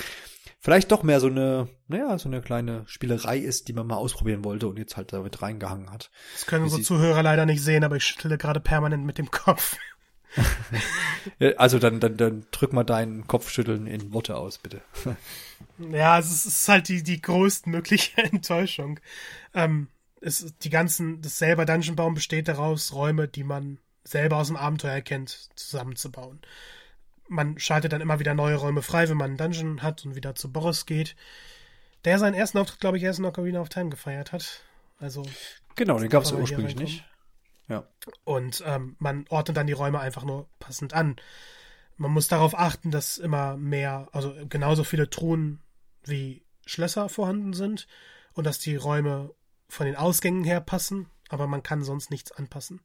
vielleicht 0.60 0.92
doch 0.92 1.02
mehr 1.02 1.18
so 1.18 1.28
eine, 1.28 1.68
naja, 1.88 2.18
so 2.18 2.28
eine 2.28 2.42
kleine 2.42 2.84
Spielerei 2.86 3.38
ist, 3.38 3.68
die 3.68 3.72
man 3.72 3.86
mal 3.86 3.96
ausprobieren 3.96 4.44
wollte 4.44 4.68
und 4.68 4.78
jetzt 4.78 4.98
halt 4.98 5.14
damit 5.14 5.40
reingehangen 5.40 5.90
hat. 5.90 6.10
Das 6.34 6.44
können 6.44 6.64
unsere 6.64 6.82
Zuhörer 6.82 7.22
leider 7.22 7.46
nicht 7.46 7.62
sehen, 7.62 7.84
aber 7.84 7.96
ich 7.96 8.04
schüttle 8.04 8.36
gerade 8.36 8.60
permanent 8.60 9.06
mit 9.06 9.16
dem 9.16 9.30
Kopf. 9.30 9.76
also 11.56 11.78
dann, 11.78 12.00
dann, 12.00 12.16
dann 12.16 12.46
drück 12.50 12.72
mal 12.72 12.84
deinen 12.84 13.26
Kopfschütteln 13.26 13.86
in 13.86 14.12
Worte 14.12 14.36
aus, 14.36 14.58
bitte. 14.58 14.80
ja, 15.78 16.18
es 16.18 16.46
ist 16.46 16.68
halt 16.68 16.88
die, 16.88 17.02
die 17.02 17.20
größtmögliche 17.20 18.22
Enttäuschung. 18.22 19.00
Ähm, 19.54 19.88
es, 20.20 20.54
die 20.62 20.70
ganzen, 20.70 21.20
das 21.20 21.38
selber 21.38 21.64
Dungeonbaum 21.66 22.14
besteht 22.14 22.48
daraus, 22.48 22.92
Räume, 22.92 23.28
die 23.28 23.44
man 23.44 23.78
selber 24.04 24.36
aus 24.36 24.48
dem 24.48 24.56
Abenteuer 24.56 25.00
kennt, 25.00 25.50
zusammenzubauen. 25.54 26.40
Man 27.28 27.58
schaltet 27.58 27.92
dann 27.92 28.00
immer 28.00 28.18
wieder 28.18 28.34
neue 28.34 28.56
Räume 28.56 28.82
frei, 28.82 29.08
wenn 29.08 29.16
man 29.16 29.30
einen 29.30 29.36
Dungeon 29.36 29.82
hat 29.82 30.04
und 30.04 30.16
wieder 30.16 30.34
zu 30.34 30.52
Boris 30.52 30.86
geht. 30.86 31.16
Der 32.04 32.18
seinen 32.18 32.34
ersten 32.34 32.58
Auftritt, 32.58 32.80
glaube 32.80 32.96
ich, 32.96 33.04
erst 33.04 33.20
in 33.20 33.24
Ocarina 33.24 33.60
of 33.60 33.68
Time 33.68 33.90
gefeiert 33.90 34.32
hat. 34.32 34.62
Also. 34.98 35.24
Genau, 35.76 35.98
den 35.98 36.08
gab 36.08 36.24
es 36.24 36.32
ursprünglich 36.32 36.76
nicht. 36.76 37.04
Ja. 37.72 37.88
Und 38.24 38.62
ähm, 38.66 38.96
man 38.98 39.24
ordnet 39.30 39.56
dann 39.56 39.66
die 39.66 39.72
Räume 39.72 39.98
einfach 39.98 40.24
nur 40.24 40.46
passend 40.58 40.92
an. 40.92 41.16
Man 41.96 42.10
muss 42.10 42.28
darauf 42.28 42.58
achten, 42.58 42.90
dass 42.90 43.16
immer 43.16 43.56
mehr, 43.56 44.08
also 44.12 44.34
genauso 44.48 44.84
viele 44.84 45.08
Truhen 45.08 45.60
wie 46.04 46.42
Schlösser 46.66 47.08
vorhanden 47.08 47.54
sind 47.54 47.86
und 48.34 48.44
dass 48.46 48.58
die 48.58 48.76
Räume 48.76 49.34
von 49.68 49.86
den 49.86 49.96
Ausgängen 49.96 50.44
her 50.44 50.60
passen, 50.60 51.06
aber 51.30 51.46
man 51.46 51.62
kann 51.62 51.82
sonst 51.82 52.10
nichts 52.10 52.30
anpassen. 52.30 52.80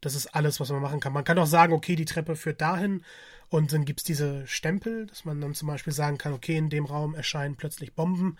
Das 0.00 0.14
ist 0.14 0.28
alles, 0.28 0.60
was 0.60 0.70
man 0.70 0.82
machen 0.82 1.00
kann. 1.00 1.12
Man 1.12 1.24
kann 1.24 1.38
auch 1.38 1.46
sagen, 1.46 1.72
okay, 1.72 1.96
die 1.96 2.04
Treppe 2.04 2.36
führt 2.36 2.60
dahin 2.60 3.04
und 3.48 3.72
dann 3.72 3.84
gibt 3.84 4.00
es 4.00 4.04
diese 4.04 4.46
Stempel, 4.46 5.06
dass 5.06 5.24
man 5.24 5.40
dann 5.40 5.54
zum 5.54 5.66
Beispiel 5.66 5.92
sagen 5.92 6.18
kann, 6.18 6.34
okay, 6.34 6.56
in 6.56 6.70
dem 6.70 6.84
Raum 6.84 7.14
erscheinen 7.14 7.56
plötzlich 7.56 7.94
Bomben. 7.94 8.36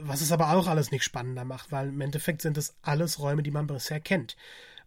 Was 0.00 0.20
es 0.20 0.32
aber 0.32 0.52
auch 0.52 0.66
alles 0.66 0.90
nicht 0.90 1.02
spannender 1.02 1.46
macht, 1.46 1.72
weil 1.72 1.88
im 1.88 2.00
Endeffekt 2.02 2.42
sind 2.42 2.58
es 2.58 2.76
alles 2.82 3.18
Räume, 3.18 3.42
die 3.42 3.50
man 3.50 3.66
bisher 3.66 4.00
kennt. 4.00 4.36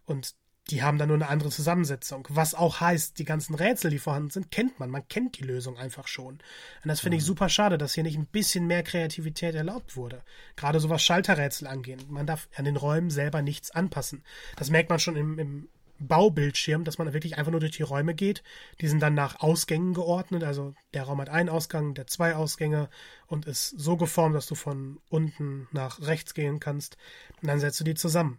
Und 0.04 0.34
die 0.70 0.82
haben 0.82 0.96
dann 0.96 1.08
nur 1.08 1.16
eine 1.16 1.28
andere 1.28 1.50
Zusammensetzung. 1.50 2.26
Was 2.30 2.54
auch 2.54 2.80
heißt, 2.80 3.18
die 3.18 3.24
ganzen 3.24 3.54
Rätsel, 3.54 3.90
die 3.90 3.98
vorhanden 3.98 4.30
sind, 4.30 4.50
kennt 4.50 4.78
man. 4.78 4.90
Man 4.90 5.06
kennt 5.08 5.38
die 5.38 5.44
Lösung 5.44 5.76
einfach 5.76 6.06
schon. 6.06 6.34
Und 6.34 6.88
das 6.88 7.00
finde 7.00 7.16
ich 7.16 7.24
mhm. 7.24 7.26
super 7.26 7.48
schade, 7.48 7.78
dass 7.78 7.94
hier 7.94 8.04
nicht 8.04 8.16
ein 8.16 8.26
bisschen 8.26 8.66
mehr 8.66 8.84
Kreativität 8.84 9.54
erlaubt 9.54 9.96
wurde. 9.96 10.22
Gerade 10.54 10.78
so 10.78 10.88
was 10.88 11.02
Schalterrätsel 11.02 11.66
angehen. 11.66 12.00
Man 12.08 12.26
darf 12.26 12.48
an 12.54 12.64
den 12.64 12.76
Räumen 12.76 13.10
selber 13.10 13.42
nichts 13.42 13.72
anpassen. 13.72 14.22
Das 14.56 14.70
merkt 14.70 14.88
man 14.88 15.00
schon 15.00 15.16
im, 15.16 15.38
im 15.38 15.68
Baubildschirm, 15.98 16.84
dass 16.84 16.98
man 16.98 17.12
wirklich 17.12 17.38
einfach 17.38 17.50
nur 17.50 17.60
durch 17.60 17.76
die 17.76 17.82
Räume 17.82 18.14
geht. 18.14 18.44
Die 18.80 18.88
sind 18.88 19.00
dann 19.00 19.14
nach 19.14 19.40
Ausgängen 19.40 19.94
geordnet. 19.94 20.44
Also 20.44 20.74
der 20.94 21.04
Raum 21.04 21.20
hat 21.20 21.28
einen 21.28 21.48
Ausgang, 21.48 21.94
der 21.94 22.06
zwei 22.06 22.36
Ausgänge 22.36 22.88
und 23.26 23.46
ist 23.46 23.70
so 23.70 23.96
geformt, 23.96 24.36
dass 24.36 24.46
du 24.46 24.54
von 24.54 25.00
unten 25.08 25.66
nach 25.72 26.00
rechts 26.00 26.34
gehen 26.34 26.60
kannst. 26.60 26.96
Und 27.40 27.48
dann 27.48 27.58
setzt 27.58 27.80
du 27.80 27.84
die 27.84 27.94
zusammen. 27.94 28.38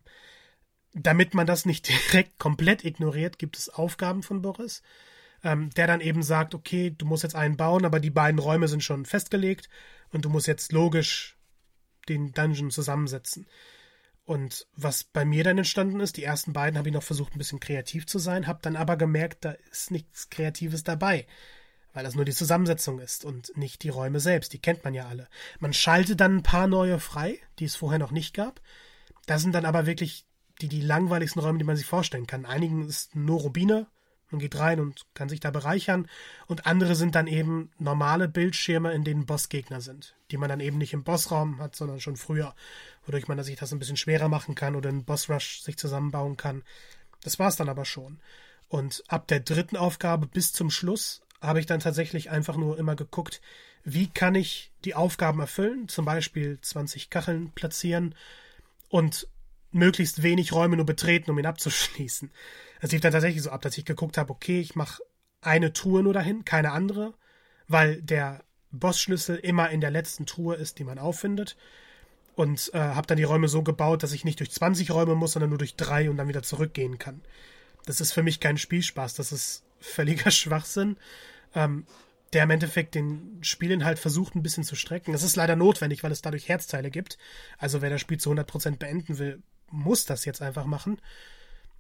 Damit 0.93 1.33
man 1.33 1.47
das 1.47 1.65
nicht 1.65 1.87
direkt 2.13 2.39
komplett 2.39 2.85
ignoriert, 2.85 3.39
gibt 3.39 3.57
es 3.57 3.69
Aufgaben 3.69 4.23
von 4.23 4.41
Boris, 4.41 4.81
ähm, 5.43 5.69
der 5.71 5.87
dann 5.87 6.01
eben 6.01 6.23
sagt, 6.23 6.55
okay, 6.55 6.93
du 6.95 7.05
musst 7.05 7.23
jetzt 7.23 7.35
einen 7.35 7.57
bauen, 7.57 7.85
aber 7.85 7.99
die 7.99 8.09
beiden 8.09 8.39
Räume 8.39 8.67
sind 8.67 8.83
schon 8.83 9.05
festgelegt 9.05 9.69
und 10.11 10.25
du 10.25 10.29
musst 10.29 10.47
jetzt 10.47 10.71
logisch 10.71 11.37
den 12.07 12.31
Dungeon 12.31 12.71
zusammensetzen. 12.71 13.47
Und 14.25 14.67
was 14.75 15.03
bei 15.03 15.25
mir 15.25 15.43
dann 15.43 15.57
entstanden 15.57 15.99
ist, 15.99 16.15
die 16.15 16.23
ersten 16.23 16.53
beiden 16.53 16.77
habe 16.77 16.87
ich 16.87 16.93
noch 16.93 17.03
versucht, 17.03 17.35
ein 17.35 17.39
bisschen 17.39 17.59
kreativ 17.59 18.07
zu 18.07 18.19
sein, 18.19 18.47
habe 18.47 18.59
dann 18.61 18.77
aber 18.77 18.95
gemerkt, 18.95 19.43
da 19.43 19.51
ist 19.71 19.91
nichts 19.91 20.29
Kreatives 20.29 20.83
dabei, 20.83 21.27
weil 21.93 22.05
das 22.05 22.15
nur 22.15 22.23
die 22.23 22.33
Zusammensetzung 22.33 22.99
ist 22.99 23.25
und 23.25 23.55
nicht 23.57 23.83
die 23.83 23.89
Räume 23.89 24.21
selbst, 24.21 24.53
die 24.53 24.61
kennt 24.61 24.83
man 24.85 24.93
ja 24.93 25.07
alle. 25.07 25.27
Man 25.59 25.73
schaltet 25.73 26.21
dann 26.21 26.37
ein 26.37 26.43
paar 26.43 26.67
neue 26.67 26.99
frei, 26.99 27.37
die 27.59 27.65
es 27.65 27.75
vorher 27.75 27.99
noch 27.99 28.11
nicht 28.11 28.33
gab. 28.33 28.61
Das 29.25 29.41
sind 29.41 29.53
dann 29.53 29.65
aber 29.65 29.85
wirklich 29.85 30.25
die, 30.64 30.70
die 30.70 30.82
langweiligsten 30.82 31.41
Räume, 31.41 31.57
die 31.57 31.66
man 31.66 31.76
sich 31.76 31.86
vorstellen 31.86 32.28
kann. 32.28 32.45
Einigen 32.45 32.88
ist 32.88 33.16
nur 33.16 33.41
Rubine, 33.41 33.88
man 34.32 34.39
geht 34.39 34.57
rein 34.57 34.80
und 34.80 35.05
kann 35.14 35.30
sich 35.30 35.39
da 35.39 35.51
bereichern. 35.51 36.07
Und 36.47 36.66
andere 36.66 36.95
sind 36.95 37.16
dann 37.16 37.28
eben 37.28 37.72
normale 37.78 38.28
Bildschirme, 38.28 38.91
in 38.93 39.03
denen 39.03 39.26
Bossgegner 39.26 39.82
sind, 39.82 40.16
die 40.32 40.38
man 40.38 40.49
dann 40.49 40.59
eben 40.59 40.80
nicht 40.80 40.93
im 40.93 41.03
Bossraum 41.03 41.59
hat, 41.59 41.76
sondern 41.76 41.99
schon 41.99 42.18
früher, 42.18 42.55
wodurch 43.05 43.28
man 43.28 43.41
sich 43.43 43.57
das 43.57 43.72
ein 43.72 43.80
bisschen 43.80 43.97
schwerer 43.97 44.30
machen 44.30 44.55
kann 44.55 44.76
oder 44.76 44.89
einen 44.89 45.05
Bossrush 45.05 45.61
sich 45.61 45.78
zusammenbauen 45.78 46.38
kann. 46.38 46.64
Das 47.22 47.38
war's 47.39 47.57
dann 47.57 47.70
aber 47.70 47.86
schon. 47.86 48.20
Und 48.70 49.03
ab 49.07 49.28
der 49.28 49.41
dritten 49.41 49.78
Aufgabe 49.78 50.26
bis 50.26 50.51
zum 50.51 50.72
Schluss 50.72 51.22
habe 51.39 51.59
ich 51.59 51.66
dann 51.66 51.80
tatsächlich 51.82 52.32
einfach 52.32 52.57
nur 52.57 52.80
immer 52.80 52.95
geguckt, 52.95 53.41
wie 53.84 54.07
kann 54.07 54.34
ich 54.34 54.72
die 54.86 54.95
Aufgaben 54.95 55.41
erfüllen, 55.41 55.89
zum 55.89 56.05
Beispiel 56.05 56.57
20 56.59 57.09
Kacheln 57.09 57.51
platzieren 57.51 58.16
und 58.89 59.28
möglichst 59.74 60.24
wenig 60.24 60.53
Räume 60.53 60.76
nur 60.76 60.86
betreten, 60.86 61.32
um 61.32 61.39
ihn 61.39 61.45
abzuschließen. 61.45 62.32
Es 62.82 62.91
lief 62.91 63.01
dann 63.01 63.11
tatsächlich 63.11 63.43
so 63.43 63.49
ab, 63.49 63.61
dass 63.61 63.78
ich 63.78 63.86
geguckt 63.86 64.17
habe, 64.17 64.32
okay, 64.32 64.59
ich 64.59 64.76
mache 64.76 65.01
eine 65.41 65.74
Truhe 65.74 66.03
nur 66.03 66.13
dahin, 66.13 66.45
keine 66.45 66.71
andere, 66.71 67.13
weil 67.67 68.01
der 68.01 68.43
Bossschlüssel 68.71 69.38
immer 69.38 69.69
in 69.69 69.82
der 69.82 69.91
letzten 69.91 70.26
Truhe 70.26 70.55
ist, 70.55 70.80
die 70.80 70.84
man 70.84 70.99
auffindet. 70.99 71.55
Und 72.36 72.71
äh, 72.74 72.80
habe 72.80 73.05
dann 73.05 73.17
die 73.17 73.24
Räume 73.24 73.47
so 73.47 73.61
gebaut, 73.61 74.01
dass 74.01 74.11
ich 74.11 74.26
nicht 74.26 74.39
durch 74.39 74.51
20 74.51 74.89
Räume 74.91 75.13
muss, 75.13 75.34
sondern 75.34 75.49
nur 75.49 75.59
durch 75.59 75.76
drei 75.76 76.09
und 76.09 76.17
dann 76.17 76.28
wieder 76.28 76.41
zurückgehen 76.41 76.97
kann. 76.97 77.21
Das 77.86 78.01
ist 78.01 78.11
für 78.11 78.24
mich 78.24 78.39
kein 78.39 78.57
Spielspaß, 78.57 79.13
das 79.13 79.32
ist 79.32 79.63
völliger 79.80 80.32
Schwachsinn. 80.32 80.97
Ähm, 81.53 81.86
der 82.34 82.43
im 82.43 82.49
Endeffekt 82.49 82.95
den 82.95 83.39
Spielinhalt 83.41 83.99
versucht, 83.99 84.36
ein 84.36 84.43
bisschen 84.43 84.63
zu 84.63 84.76
strecken. 84.76 85.13
Das 85.13 85.24
ist 85.24 85.36
leider 85.36 85.55
notwendig, 85.55 86.03
weil 86.03 86.11
es 86.11 86.21
dadurch 86.21 86.49
Herzteile 86.49 86.89
gibt. 86.89 87.17
Also 87.59 87.82
wer 87.82 87.91
das 87.91 88.01
Spiel 88.01 88.19
zu 88.19 88.32
100% 88.32 88.78
beenden 88.78 89.19
will, 89.19 89.43
muss 89.74 90.05
das 90.05 90.26
jetzt 90.26 90.41
einfach 90.41 90.65
machen. 90.65 90.99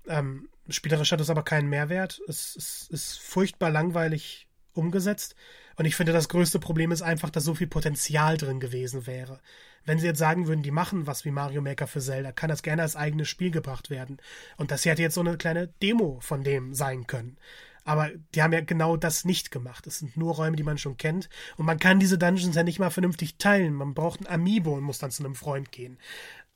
Ähm, 0.07 0.49
spielerisch 0.67 1.11
hat 1.11 1.21
es 1.21 1.29
aber 1.29 1.43
keinen 1.43 1.69
Mehrwert. 1.69 2.21
Es, 2.27 2.55
es 2.55 2.87
ist 2.89 3.19
furchtbar 3.19 3.69
langweilig 3.69 4.47
umgesetzt. 4.73 5.35
Und 5.75 5.85
ich 5.85 5.95
finde, 5.95 6.13
das 6.13 6.29
größte 6.29 6.59
Problem 6.59 6.91
ist 6.91 7.01
einfach, 7.01 7.29
dass 7.29 7.43
so 7.43 7.55
viel 7.55 7.67
Potenzial 7.67 8.37
drin 8.37 8.59
gewesen 8.59 9.07
wäre. 9.07 9.39
Wenn 9.85 9.99
sie 9.99 10.07
jetzt 10.07 10.19
sagen 10.19 10.47
würden, 10.47 10.63
die 10.63 10.71
machen 10.71 11.07
was 11.07 11.25
wie 11.25 11.31
Mario 11.31 11.61
Maker 11.61 11.87
für 11.87 11.99
Zelda, 11.99 12.31
kann 12.31 12.49
das 12.49 12.63
gerne 12.63 12.81
als 12.81 12.95
eigenes 12.95 13.29
Spiel 13.29 13.51
gebracht 13.51 13.89
werden. 13.89 14.17
Und 14.57 14.71
das 14.71 14.85
hätte 14.85 15.01
jetzt 15.01 15.15
so 15.15 15.21
eine 15.21 15.37
kleine 15.37 15.67
Demo 15.81 16.19
von 16.21 16.43
dem 16.43 16.73
sein 16.73 17.07
können. 17.07 17.37
Aber 17.85 18.11
die 18.33 18.41
haben 18.41 18.53
ja 18.53 18.61
genau 18.61 18.95
das 18.95 19.25
nicht 19.25 19.51
gemacht. 19.51 19.85
Es 19.87 19.99
sind 19.99 20.15
nur 20.15 20.35
Räume, 20.35 20.55
die 20.55 20.63
man 20.63 20.77
schon 20.77 20.97
kennt. 20.97 21.27
Und 21.57 21.65
man 21.65 21.79
kann 21.79 21.99
diese 21.99 22.17
Dungeons 22.17 22.55
ja 22.55 22.63
nicht 22.63 22.79
mal 22.79 22.91
vernünftig 22.91 23.37
teilen. 23.37 23.73
Man 23.73 23.93
braucht 23.93 24.21
ein 24.21 24.27
Amiibo 24.27 24.75
und 24.75 24.83
muss 24.83 24.99
dann 24.99 25.11
zu 25.11 25.23
einem 25.23 25.35
Freund 25.35 25.71
gehen. 25.71 25.97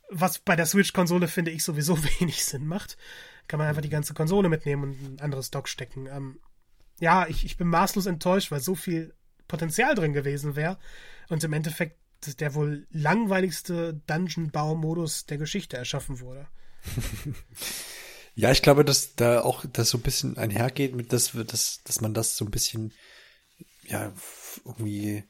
Was 0.10 0.40
bei 0.40 0.56
der 0.56 0.66
Switch-Konsole, 0.66 1.28
finde 1.28 1.52
ich, 1.52 1.64
sowieso 1.64 2.02
wenig 2.20 2.46
Sinn 2.46 2.68
macht. 2.68 2.98
Kann 3.48 3.60
man 3.60 3.68
einfach 3.68 3.82
die 3.82 3.90
ganze 3.90 4.14
Konsole 4.14 4.50
mitnehmen 4.50 4.84
und 4.84 5.16
ein 5.16 5.20
anderes 5.22 5.52
Dock 5.52 5.70
stecken. 5.70 6.08
Ähm, 6.08 6.40
ja, 7.00 7.28
ich, 7.28 7.46
ich 7.46 7.58
bin 7.58 7.68
maßlos 7.68 8.06
enttäuscht, 8.06 8.52
weil 8.52 8.60
so 8.60 8.76
viel 8.76 9.14
Potenzial 9.48 9.96
drin 9.96 10.14
gewesen 10.14 10.56
wäre. 10.56 10.78
Und 11.30 11.44
im 11.44 11.54
Endeffekt 11.54 11.98
der 12.40 12.56
wohl 12.56 12.88
langweiligste 12.90 13.94
Dungeon-Baumodus 14.08 15.28
der 15.28 15.38
Geschichte 15.38 15.78
erschaffen 15.78 16.20
wurde. 16.20 16.48
Ja, 18.40 18.52
ich 18.52 18.62
glaube, 18.62 18.86
dass 18.86 19.16
da 19.16 19.42
auch 19.42 19.66
das 19.66 19.90
so 19.90 19.98
ein 19.98 20.04
bisschen 20.04 20.38
einhergeht 20.38 20.94
mit, 20.94 21.12
dass, 21.12 21.32
dass, 21.32 21.82
dass 21.84 22.02
man 22.02 22.14
das 22.14 22.38
so 22.38 22.46
ein 22.46 22.52
bisschen, 22.52 22.94
ja, 23.84 24.14
irgendwie 24.64 25.24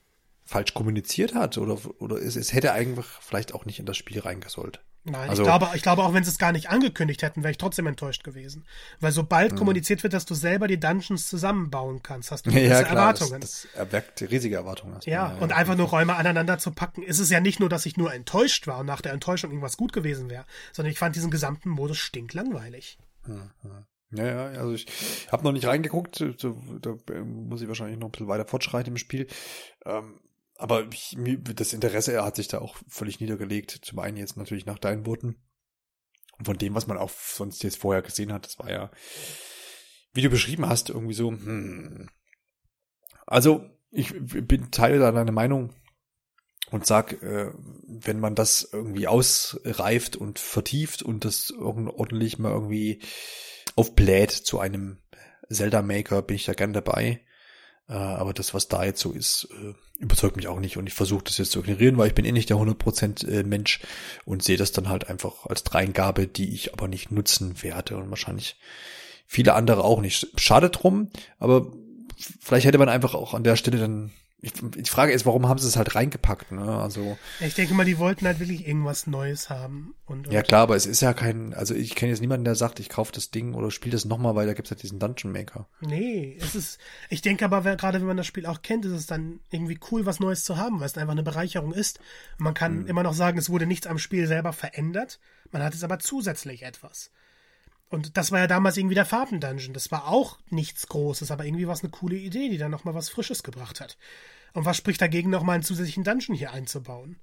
falsch 0.47 0.73
kommuniziert 0.73 1.35
hat 1.35 1.57
oder, 1.57 1.77
oder 1.99 2.15
es, 2.17 2.35
es 2.35 2.53
hätte 2.53 2.73
eigentlich 2.73 3.05
vielleicht 3.05 3.53
auch 3.53 3.65
nicht 3.65 3.79
in 3.79 3.85
das 3.85 3.97
Spiel 3.97 4.19
reingesollt. 4.19 4.79
Nein, 5.09 5.29
also, 5.29 5.43
ich, 5.43 5.47
glaube, 5.47 5.69
ich 5.73 5.81
glaube, 5.81 6.03
auch 6.03 6.13
wenn 6.13 6.23
sie 6.23 6.29
es 6.29 6.37
gar 6.37 6.51
nicht 6.51 6.69
angekündigt 6.69 7.21
hätten, 7.21 7.41
wäre 7.41 7.51
ich 7.51 7.57
trotzdem 7.57 7.87
enttäuscht 7.87 8.25
gewesen. 8.25 8.65
Weil 8.99 9.13
sobald 9.13 9.53
mh. 9.53 9.57
kommuniziert 9.57 10.03
wird, 10.03 10.13
dass 10.13 10.25
du 10.25 10.35
selber 10.35 10.67
die 10.67 10.79
Dungeons 10.79 11.29
zusammenbauen 11.29 12.03
kannst, 12.03 12.31
hast 12.31 12.45
du 12.45 12.49
ja, 12.51 12.83
klar, 12.83 12.91
Erwartungen. 12.91 13.39
Das, 13.39 13.67
das 13.71 13.73
erweckt 13.73 14.21
riesige 14.29 14.55
Erwartungen. 14.55 14.99
Ja, 15.05 15.33
ja, 15.33 15.37
und 15.37 15.53
einfach 15.53 15.77
nur 15.77 15.87
Räume 15.87 16.15
aneinander 16.15 16.57
zu 16.57 16.71
packen, 16.71 17.03
ist 17.03 17.19
es 17.19 17.29
ja 17.29 17.39
nicht 17.39 17.59
nur, 17.59 17.69
dass 17.69 17.85
ich 17.85 17.95
nur 17.95 18.13
enttäuscht 18.13 18.67
war 18.67 18.79
und 18.79 18.85
nach 18.85 19.01
der 19.01 19.13
Enttäuschung 19.13 19.51
irgendwas 19.51 19.77
gut 19.77 19.93
gewesen 19.93 20.29
wäre, 20.29 20.45
sondern 20.73 20.91
ich 20.91 20.99
fand 20.99 21.15
diesen 21.15 21.31
gesamten 21.31 21.69
Modus 21.69 21.99
stinklangweilig. 21.99 22.97
Ja, 24.11 24.25
ja, 24.25 24.45
also 24.59 24.73
ich 24.73 24.87
habe 25.31 25.43
noch 25.43 25.51
nicht 25.51 25.67
reingeguckt, 25.67 26.21
da, 26.21 26.53
da 26.81 27.13
muss 27.23 27.61
ich 27.61 27.67
wahrscheinlich 27.67 27.99
noch 27.99 28.07
ein 28.07 28.11
bisschen 28.11 28.27
weiter 28.27 28.45
fortschreiten 28.45 28.93
im 28.93 28.97
Spiel. 28.97 29.27
Ähm, 29.85 30.19
aber 30.57 30.87
ich, 30.91 31.17
das 31.55 31.73
Interesse 31.73 32.23
hat 32.23 32.35
sich 32.35 32.47
da 32.47 32.59
auch 32.59 32.77
völlig 32.87 33.19
niedergelegt. 33.19 33.79
Zum 33.83 33.99
einen 33.99 34.17
jetzt 34.17 34.37
natürlich 34.37 34.65
nach 34.65 34.79
deinen 34.79 35.05
Worten. 35.05 35.35
Und 36.37 36.45
von 36.45 36.57
dem, 36.57 36.75
was 36.75 36.87
man 36.87 36.97
auch 36.97 37.09
sonst 37.09 37.63
jetzt 37.63 37.77
vorher 37.77 38.01
gesehen 38.01 38.31
hat, 38.31 38.45
das 38.45 38.59
war 38.59 38.69
ja, 38.69 38.91
wie 40.13 40.21
du 40.21 40.29
beschrieben 40.29 40.67
hast, 40.67 40.89
irgendwie 40.89 41.13
so, 41.13 41.31
hm. 41.31 42.09
Also, 43.25 43.69
ich 43.91 44.13
bin 44.17 44.71
Teil 44.71 44.99
deiner 44.99 45.31
Meinung 45.31 45.73
und 46.71 46.85
sag, 46.85 47.21
äh, 47.21 47.51
wenn 47.87 48.19
man 48.19 48.35
das 48.35 48.69
irgendwie 48.71 49.07
ausreift 49.07 50.15
und 50.15 50.39
vertieft 50.39 51.01
und 51.01 51.25
das 51.25 51.51
ordentlich 51.51 52.39
mal 52.39 52.51
irgendwie 52.51 53.01
aufbläht 53.75 54.31
zu 54.31 54.59
einem 54.59 55.01
Zelda-Maker, 55.49 56.21
bin 56.21 56.35
ich 56.35 56.45
da 56.45 56.53
gern 56.53 56.73
dabei. 56.73 57.21
Äh, 57.89 57.93
aber 57.93 58.33
das, 58.33 58.53
was 58.53 58.67
da 58.67 58.83
jetzt 58.83 58.99
so 58.99 59.11
ist, 59.11 59.47
äh, 59.51 59.73
überzeugt 59.99 60.35
mich 60.35 60.47
auch 60.47 60.59
nicht. 60.59 60.77
Und 60.77 60.87
ich 60.87 60.93
versuche 60.93 61.23
das 61.23 61.37
jetzt 61.37 61.51
zu 61.51 61.59
ignorieren, 61.59 61.97
weil 61.97 62.07
ich 62.07 62.15
bin 62.15 62.25
eh 62.25 62.31
nicht 62.31 62.49
der 62.49 62.57
100% 62.57 63.27
äh, 63.27 63.43
Mensch 63.43 63.79
und 64.25 64.43
sehe 64.43 64.57
das 64.57 64.71
dann 64.71 64.89
halt 64.89 65.09
einfach 65.09 65.45
als 65.45 65.63
Dreingabe, 65.63 66.27
die 66.27 66.53
ich 66.53 66.73
aber 66.73 66.87
nicht 66.87 67.11
nutzen 67.11 67.61
werde 67.63 67.97
und 67.97 68.09
wahrscheinlich 68.09 68.57
viele 69.25 69.53
andere 69.53 69.83
auch 69.83 70.01
nicht. 70.01 70.27
Schade 70.37 70.69
drum, 70.69 71.09
aber 71.39 71.71
vielleicht 72.39 72.65
hätte 72.65 72.77
man 72.77 72.89
einfach 72.89 73.13
auch 73.13 73.33
an 73.33 73.43
der 73.43 73.55
Stelle 73.55 73.77
dann 73.77 74.11
ich, 74.39 74.53
die 74.53 74.85
Frage 74.85 75.13
ist, 75.13 75.25
warum 75.25 75.47
haben 75.47 75.57
sie 75.57 75.67
es 75.67 75.77
halt 75.77 75.95
reingepackt, 75.95 76.51
ne? 76.51 76.61
Also. 76.61 77.17
Ich 77.39 77.55
denke 77.55 77.73
mal, 77.73 77.85
die 77.85 77.97
wollten 77.97 78.27
halt 78.27 78.39
wirklich 78.39 78.67
irgendwas 78.67 79.07
Neues 79.07 79.49
haben. 79.49 79.95
Und, 80.05 80.27
und 80.27 80.33
ja 80.33 80.43
klar, 80.43 80.61
aber 80.61 80.75
es 80.75 80.85
ist 80.85 81.01
ja 81.01 81.13
kein, 81.13 81.55
also 81.55 81.73
ich 81.73 81.95
kenne 81.95 82.11
jetzt 82.11 82.21
niemanden, 82.21 82.45
der 82.45 82.53
sagt, 82.53 82.79
ich 82.79 82.87
kaufe 82.87 83.11
das 83.11 83.31
Ding 83.31 83.55
oder 83.55 83.71
spiele 83.71 83.93
das 83.93 84.05
nochmal, 84.05 84.35
weil 84.35 84.45
da 84.45 84.53
gibt's 84.53 84.69
halt 84.69 84.83
diesen 84.83 84.99
Dungeon 84.99 85.31
Maker. 85.31 85.67
Nee, 85.81 86.37
es 86.39 86.53
ist, 86.53 86.79
ich 87.09 87.23
denke 87.23 87.45
aber, 87.45 87.61
gerade 87.77 87.99
wenn 87.99 88.05
man 88.07 88.17
das 88.17 88.27
Spiel 88.27 88.45
auch 88.45 88.61
kennt, 88.61 88.85
ist 88.85 88.91
es 88.91 89.07
dann 89.07 89.39
irgendwie 89.49 89.79
cool, 89.91 90.05
was 90.05 90.19
Neues 90.19 90.43
zu 90.43 90.57
haben, 90.57 90.79
weil 90.79 90.85
es 90.85 90.97
einfach 90.97 91.13
eine 91.13 91.23
Bereicherung 91.23 91.73
ist. 91.73 91.99
Man 92.37 92.53
kann 92.53 92.83
mhm. 92.83 92.87
immer 92.87 93.01
noch 93.01 93.15
sagen, 93.15 93.39
es 93.39 93.49
wurde 93.49 93.65
nichts 93.65 93.87
am 93.87 93.97
Spiel 93.97 94.27
selber 94.27 94.53
verändert, 94.53 95.19
man 95.51 95.63
hat 95.63 95.73
es 95.73 95.83
aber 95.83 95.97
zusätzlich 95.97 96.61
etwas. 96.61 97.09
Und 97.89 98.17
das 98.17 98.31
war 98.31 98.39
ja 98.39 98.47
damals 98.47 98.77
irgendwie 98.77 98.95
der 98.95 99.05
Farben-Dungeon. 99.05 99.73
Das 99.73 99.91
war 99.91 100.07
auch 100.07 100.39
nichts 100.49 100.87
Großes, 100.87 101.31
aber 101.31 101.45
irgendwie 101.45 101.67
war 101.67 101.73
es 101.73 101.83
eine 101.83 101.91
coole 101.91 102.17
Idee, 102.17 102.49
die 102.49 102.57
dann 102.57 102.71
nochmal 102.71 102.93
was 102.93 103.09
Frisches 103.09 103.43
gebracht 103.43 103.79
hat. 103.79 103.97
Und 104.53 104.65
was 104.65 104.77
spricht 104.77 105.01
dagegen, 105.01 105.29
nochmal 105.29 105.55
einen 105.55 105.63
zusätzlichen 105.63 106.03
Dungeon 106.03 106.35
hier 106.35 106.51
einzubauen? 106.51 107.17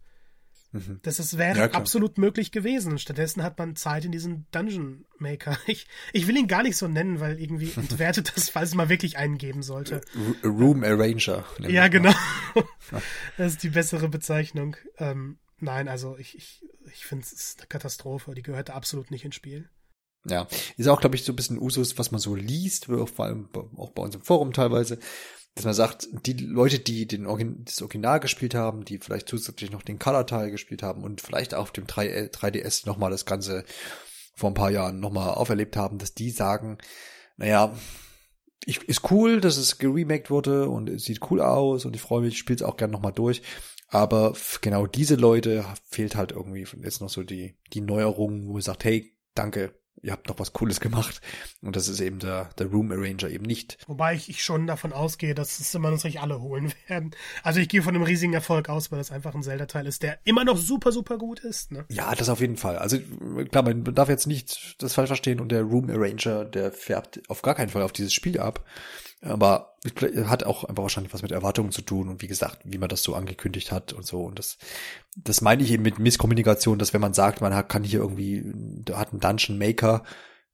Mhm. 0.74 0.98
Das 1.02 1.20
ist, 1.20 1.38
wäre 1.38 1.58
ja, 1.58 1.70
absolut 1.70 2.18
möglich 2.18 2.50
gewesen. 2.50 2.92
Und 2.92 3.00
stattdessen 3.00 3.42
hat 3.42 3.58
man 3.58 3.76
Zeit 3.76 4.04
in 4.04 4.12
diesen 4.12 4.46
Dungeon 4.50 5.04
Maker. 5.18 5.56
Ich, 5.66 5.86
ich 6.12 6.26
will 6.26 6.36
ihn 6.36 6.48
gar 6.48 6.62
nicht 6.62 6.76
so 6.76 6.88
nennen, 6.88 7.20
weil 7.20 7.40
irgendwie 7.40 7.72
entwertet 7.76 8.32
das, 8.34 8.48
falls 8.48 8.70
es 8.70 8.74
mal 8.74 8.88
wirklich 8.88 9.16
einen 9.16 9.38
geben 9.38 9.62
sollte. 9.62 10.00
Room 10.42 10.82
Arranger. 10.82 11.44
Ja, 11.60 11.88
genau. 11.88 12.14
das 13.36 13.52
ist 13.52 13.62
die 13.62 13.70
bessere 13.70 14.08
Bezeichnung. 14.08 14.76
Ähm, 14.98 15.38
nein, 15.58 15.88
also 15.88 16.16
ich, 16.18 16.36
ich, 16.36 16.64
ich 16.92 17.06
finde 17.06 17.24
es 17.24 17.56
eine 17.58 17.66
Katastrophe. 17.68 18.34
Die 18.34 18.42
gehört 18.42 18.70
absolut 18.70 19.10
nicht 19.10 19.24
ins 19.24 19.36
Spiel. 19.36 19.68
Ja, 20.26 20.46
ist 20.76 20.88
auch, 20.88 21.00
glaube 21.00 21.16
ich, 21.16 21.24
so 21.24 21.32
ein 21.32 21.36
bisschen 21.36 21.60
Usus, 21.60 21.98
was 21.98 22.10
man 22.10 22.20
so 22.20 22.34
liest, 22.34 22.86
vor 22.86 23.20
allem 23.20 23.48
auch 23.76 23.90
bei 23.90 24.02
uns 24.02 24.14
im 24.14 24.22
Forum 24.22 24.52
teilweise, 24.52 24.98
dass 25.54 25.64
man 25.64 25.74
sagt, 25.74 26.08
die 26.26 26.32
Leute, 26.32 26.78
die 26.78 27.06
den 27.06 27.26
Origin 27.26 27.64
das 27.64 27.82
Original 27.82 28.20
gespielt 28.20 28.54
haben, 28.54 28.84
die 28.84 28.98
vielleicht 28.98 29.28
zusätzlich 29.28 29.70
noch 29.70 29.82
den 29.82 29.98
Color-Teil 29.98 30.50
gespielt 30.50 30.82
haben 30.82 31.04
und 31.04 31.20
vielleicht 31.20 31.54
auch 31.54 31.62
auf 31.62 31.72
dem 31.72 31.86
3, 31.86 32.30
3DS 32.30 32.86
nochmal 32.86 33.10
das 33.10 33.26
Ganze 33.26 33.64
vor 34.34 34.50
ein 34.50 34.54
paar 34.54 34.70
Jahren 34.70 34.98
nochmal 34.98 35.34
auferlebt 35.34 35.76
haben, 35.76 35.98
dass 35.98 36.14
die 36.14 36.30
sagen, 36.30 36.78
naja, 37.36 37.74
ich, 38.66 38.82
ist 38.88 39.10
cool, 39.10 39.40
dass 39.40 39.58
es 39.58 39.78
geremaked 39.78 40.30
wurde 40.30 40.68
und 40.68 40.88
es 40.88 41.04
sieht 41.04 41.30
cool 41.30 41.40
aus 41.40 41.84
und 41.84 41.94
ich 41.94 42.02
freue 42.02 42.22
mich, 42.22 42.34
ich 42.34 42.38
spiele 42.38 42.56
es 42.56 42.62
auch 42.62 42.76
gerne 42.76 42.92
nochmal 42.92 43.12
durch. 43.12 43.42
Aber 43.88 44.34
genau 44.60 44.86
diese 44.86 45.14
Leute 45.14 45.64
fehlt 45.84 46.16
halt 46.16 46.32
irgendwie 46.32 46.66
jetzt 46.82 47.00
noch 47.00 47.10
so 47.10 47.22
die, 47.22 47.56
die 47.72 47.80
Neuerung, 47.80 48.48
wo 48.48 48.54
man 48.54 48.62
sagt, 48.62 48.84
hey, 48.84 49.14
danke, 49.34 49.74
ihr 50.04 50.12
habt 50.12 50.28
noch 50.28 50.38
was 50.38 50.52
Cooles 50.52 50.80
gemacht. 50.80 51.20
Und 51.62 51.76
das 51.76 51.88
ist 51.88 52.00
eben 52.00 52.18
der, 52.18 52.50
der 52.58 52.66
Room 52.66 52.92
Arranger 52.92 53.28
eben 53.30 53.44
nicht. 53.44 53.78
Wobei 53.86 54.14
ich, 54.14 54.28
ich 54.28 54.44
schon 54.44 54.66
davon 54.66 54.92
ausgehe, 54.92 55.34
dass 55.34 55.58
es 55.58 55.74
immer 55.74 55.90
noch 55.90 55.98
sich 55.98 56.20
alle 56.20 56.40
holen 56.40 56.72
werden. 56.88 57.12
Also 57.42 57.60
ich 57.60 57.68
gehe 57.68 57.82
von 57.82 57.94
einem 57.94 58.04
riesigen 58.04 58.34
Erfolg 58.34 58.68
aus, 58.68 58.92
weil 58.92 58.98
das 58.98 59.10
einfach 59.10 59.34
ein 59.34 59.42
Zelda-Teil 59.42 59.86
ist, 59.86 60.02
der 60.02 60.18
immer 60.24 60.44
noch 60.44 60.58
super, 60.58 60.92
super 60.92 61.16
gut 61.16 61.40
ist. 61.40 61.72
Ne? 61.72 61.86
Ja, 61.88 62.14
das 62.14 62.28
auf 62.28 62.40
jeden 62.40 62.58
Fall. 62.58 62.76
Also 62.76 62.98
klar, 63.50 63.64
man 63.64 63.82
darf 63.94 64.08
jetzt 64.08 64.26
nicht 64.26 64.76
das 64.82 64.92
falsch 64.94 65.08
verstehen 65.08 65.40
und 65.40 65.50
der 65.50 65.62
Room 65.62 65.88
Arranger, 65.90 66.44
der 66.44 66.70
färbt 66.70 67.22
auf 67.28 67.42
gar 67.42 67.54
keinen 67.54 67.70
Fall 67.70 67.82
auf 67.82 67.92
dieses 67.92 68.12
Spiel 68.12 68.38
ab. 68.38 68.64
Aber 69.24 69.74
hat 70.26 70.44
auch 70.44 70.64
einfach 70.64 70.82
wahrscheinlich 70.82 71.14
was 71.14 71.22
mit 71.22 71.32
Erwartungen 71.32 71.72
zu 71.72 71.82
tun 71.82 72.08
und 72.08 72.22
wie 72.22 72.26
gesagt, 72.26 72.60
wie 72.64 72.78
man 72.78 72.88
das 72.88 73.02
so 73.02 73.14
angekündigt 73.14 73.72
hat 73.72 73.92
und 73.92 74.06
so. 74.06 74.22
Und 74.22 74.38
das, 74.38 74.58
das 75.16 75.40
meine 75.40 75.62
ich 75.62 75.70
eben 75.72 75.82
mit 75.82 75.98
Misskommunikation, 75.98 76.78
dass 76.78 76.92
wenn 76.92 77.00
man 77.00 77.14
sagt, 77.14 77.40
man 77.40 77.54
hat, 77.54 77.68
kann 77.68 77.84
hier 77.84 78.00
irgendwie, 78.00 78.44
hat 78.92 79.12
einen 79.12 79.20
Dungeon 79.20 79.58
Maker, 79.58 80.04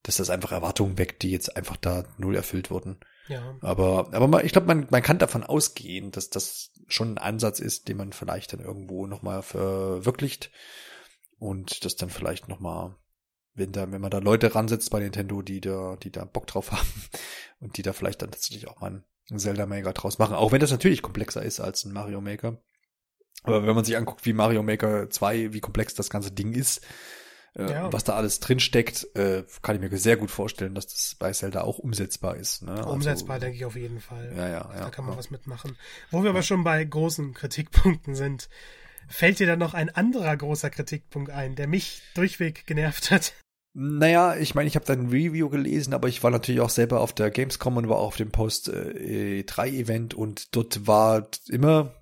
dass 0.03 0.17
das 0.17 0.31
einfach 0.31 0.53
Erwartungen 0.53 0.99
weckt, 0.99 1.23
die 1.23 1.31
jetzt 1.31 1.57
einfach 1.57 1.77
da 1.77 2.05
null 2.17 2.35
erfüllt 2.37 2.71
wurden. 2.71 2.99
Ja. 3.29 3.57
Aber, 3.61 4.09
aber 4.13 4.27
man, 4.29 4.45
ich 4.45 4.53
glaube, 4.53 4.67
man, 4.67 4.87
man 4.91 5.03
kann 5.03 5.19
davon 5.19 5.45
ausgehen, 5.45 6.11
dass 6.11 6.31
das 6.31 6.73
schon 6.89 7.15
ein 7.15 7.19
Ansatz 7.19 7.61
ist, 7.61 7.89
den 7.89 7.97
man 7.97 8.13
vielleicht 8.13 8.53
dann 8.53 8.61
irgendwo 8.61 9.07
nochmal 9.07 9.43
verwirklicht 9.43 10.51
und 11.39 11.85
das 11.85 11.97
dann 11.97 12.11
vielleicht 12.11 12.49
nochmal 12.49 12.97
wenn 13.61 13.73
da, 13.73 13.91
wenn 13.93 14.01
man 14.01 14.11
da 14.11 14.19
Leute 14.19 14.55
ransetzt 14.55 14.91
bei 14.91 14.99
Nintendo, 14.99 15.43
die 15.43 15.61
da, 15.61 15.97
die 16.03 16.11
da 16.11 16.25
Bock 16.25 16.47
drauf 16.47 16.73
haben 16.73 17.05
und 17.61 17.77
die 17.77 17.83
da 17.83 17.93
vielleicht 17.93 18.23
dann 18.23 18.31
tatsächlich 18.31 18.69
auch 18.69 18.81
mal 18.81 19.05
einen 19.31 19.39
Zelda 19.39 19.67
Maker 19.67 19.93
draus 19.93 20.19
machen, 20.19 20.35
auch 20.35 20.51
wenn 20.51 20.61
das 20.61 20.73
natürlich 20.73 21.03
komplexer 21.03 21.43
ist 21.43 21.61
als 21.61 21.85
ein 21.85 21.93
Mario 21.93 22.21
Maker. 22.21 22.61
Aber 23.43 23.67
wenn 23.67 23.75
man 23.75 23.85
sich 23.85 23.97
anguckt, 23.97 24.27
wie 24.27 24.33
Mario 24.33 24.63
Maker 24.63 25.09
2, 25.09 25.53
wie 25.53 25.61
komplex 25.61 25.95
das 25.95 26.11
ganze 26.11 26.33
Ding 26.33 26.53
ist, 26.53 26.85
äh, 27.55 27.71
ja. 27.71 27.93
was 27.93 28.05
da 28.05 28.15
alles 28.15 28.41
drin 28.41 28.61
steckt, 28.61 29.07
äh, 29.17 29.45
kann 29.63 29.77
ich 29.77 29.81
mir 29.81 29.97
sehr 29.97 30.17
gut 30.17 30.31
vorstellen, 30.31 30.75
dass 30.75 30.89
das 30.89 31.17
bei 31.19 31.33
Zelda 31.33 31.63
auch 31.63 31.79
umsetzbar 31.79 32.37
ist. 32.37 32.63
Ne? 32.63 32.73
Also 32.73 32.91
umsetzbar, 32.91 33.35
also, 33.35 33.45
denke 33.45 33.57
ich 33.57 33.65
auf 33.65 33.77
jeden 33.77 34.01
Fall. 34.01 34.33
Ja, 34.37 34.49
ja, 34.49 34.71
ja. 34.75 34.81
Da 34.81 34.91
kann 34.91 35.05
man 35.05 35.15
ja. 35.15 35.19
was 35.19 35.31
mitmachen. 35.31 35.77
Wo 36.11 36.23
wir 36.23 36.31
aber 36.31 36.43
schon 36.43 36.65
bei 36.65 36.85
großen 36.85 37.33
Kritikpunkten 37.33 38.15
sind, 38.15 38.49
Fällt 39.11 39.41
dir 39.41 39.47
dann 39.49 39.59
noch 39.59 39.75
ein 39.75 39.91
anderer 39.91 40.37
großer 40.37 40.71
Kritikpunkt 40.71 41.31
ein, 41.31 41.57
der 41.57 41.67
mich 41.67 42.01
durchweg 42.15 42.65
genervt 42.65 43.11
hat? 43.11 43.35
Naja, 43.73 44.37
ich 44.37 44.55
meine, 44.55 44.67
ich 44.67 44.75
habe 44.75 44.85
dein 44.85 45.09
Review 45.11 45.49
gelesen, 45.49 45.95
aber 45.95 46.09
ich 46.09 46.23
war 46.25 46.31
natürlich 46.31 46.61
auch 46.61 46.71
selber 46.71 47.01
auf 47.01 47.13
der 47.13 47.31
Gamescom 47.31 47.77
und 47.77 47.89
war 47.89 47.99
auch 47.99 48.09
auf 48.09 48.17
dem 48.17 48.33
Post 48.33 48.69
äh, 48.69 49.45
3 49.45 49.71
Event 49.71 50.15
und 50.15 50.57
dort 50.57 50.87
war 50.89 51.29
immer 51.49 51.95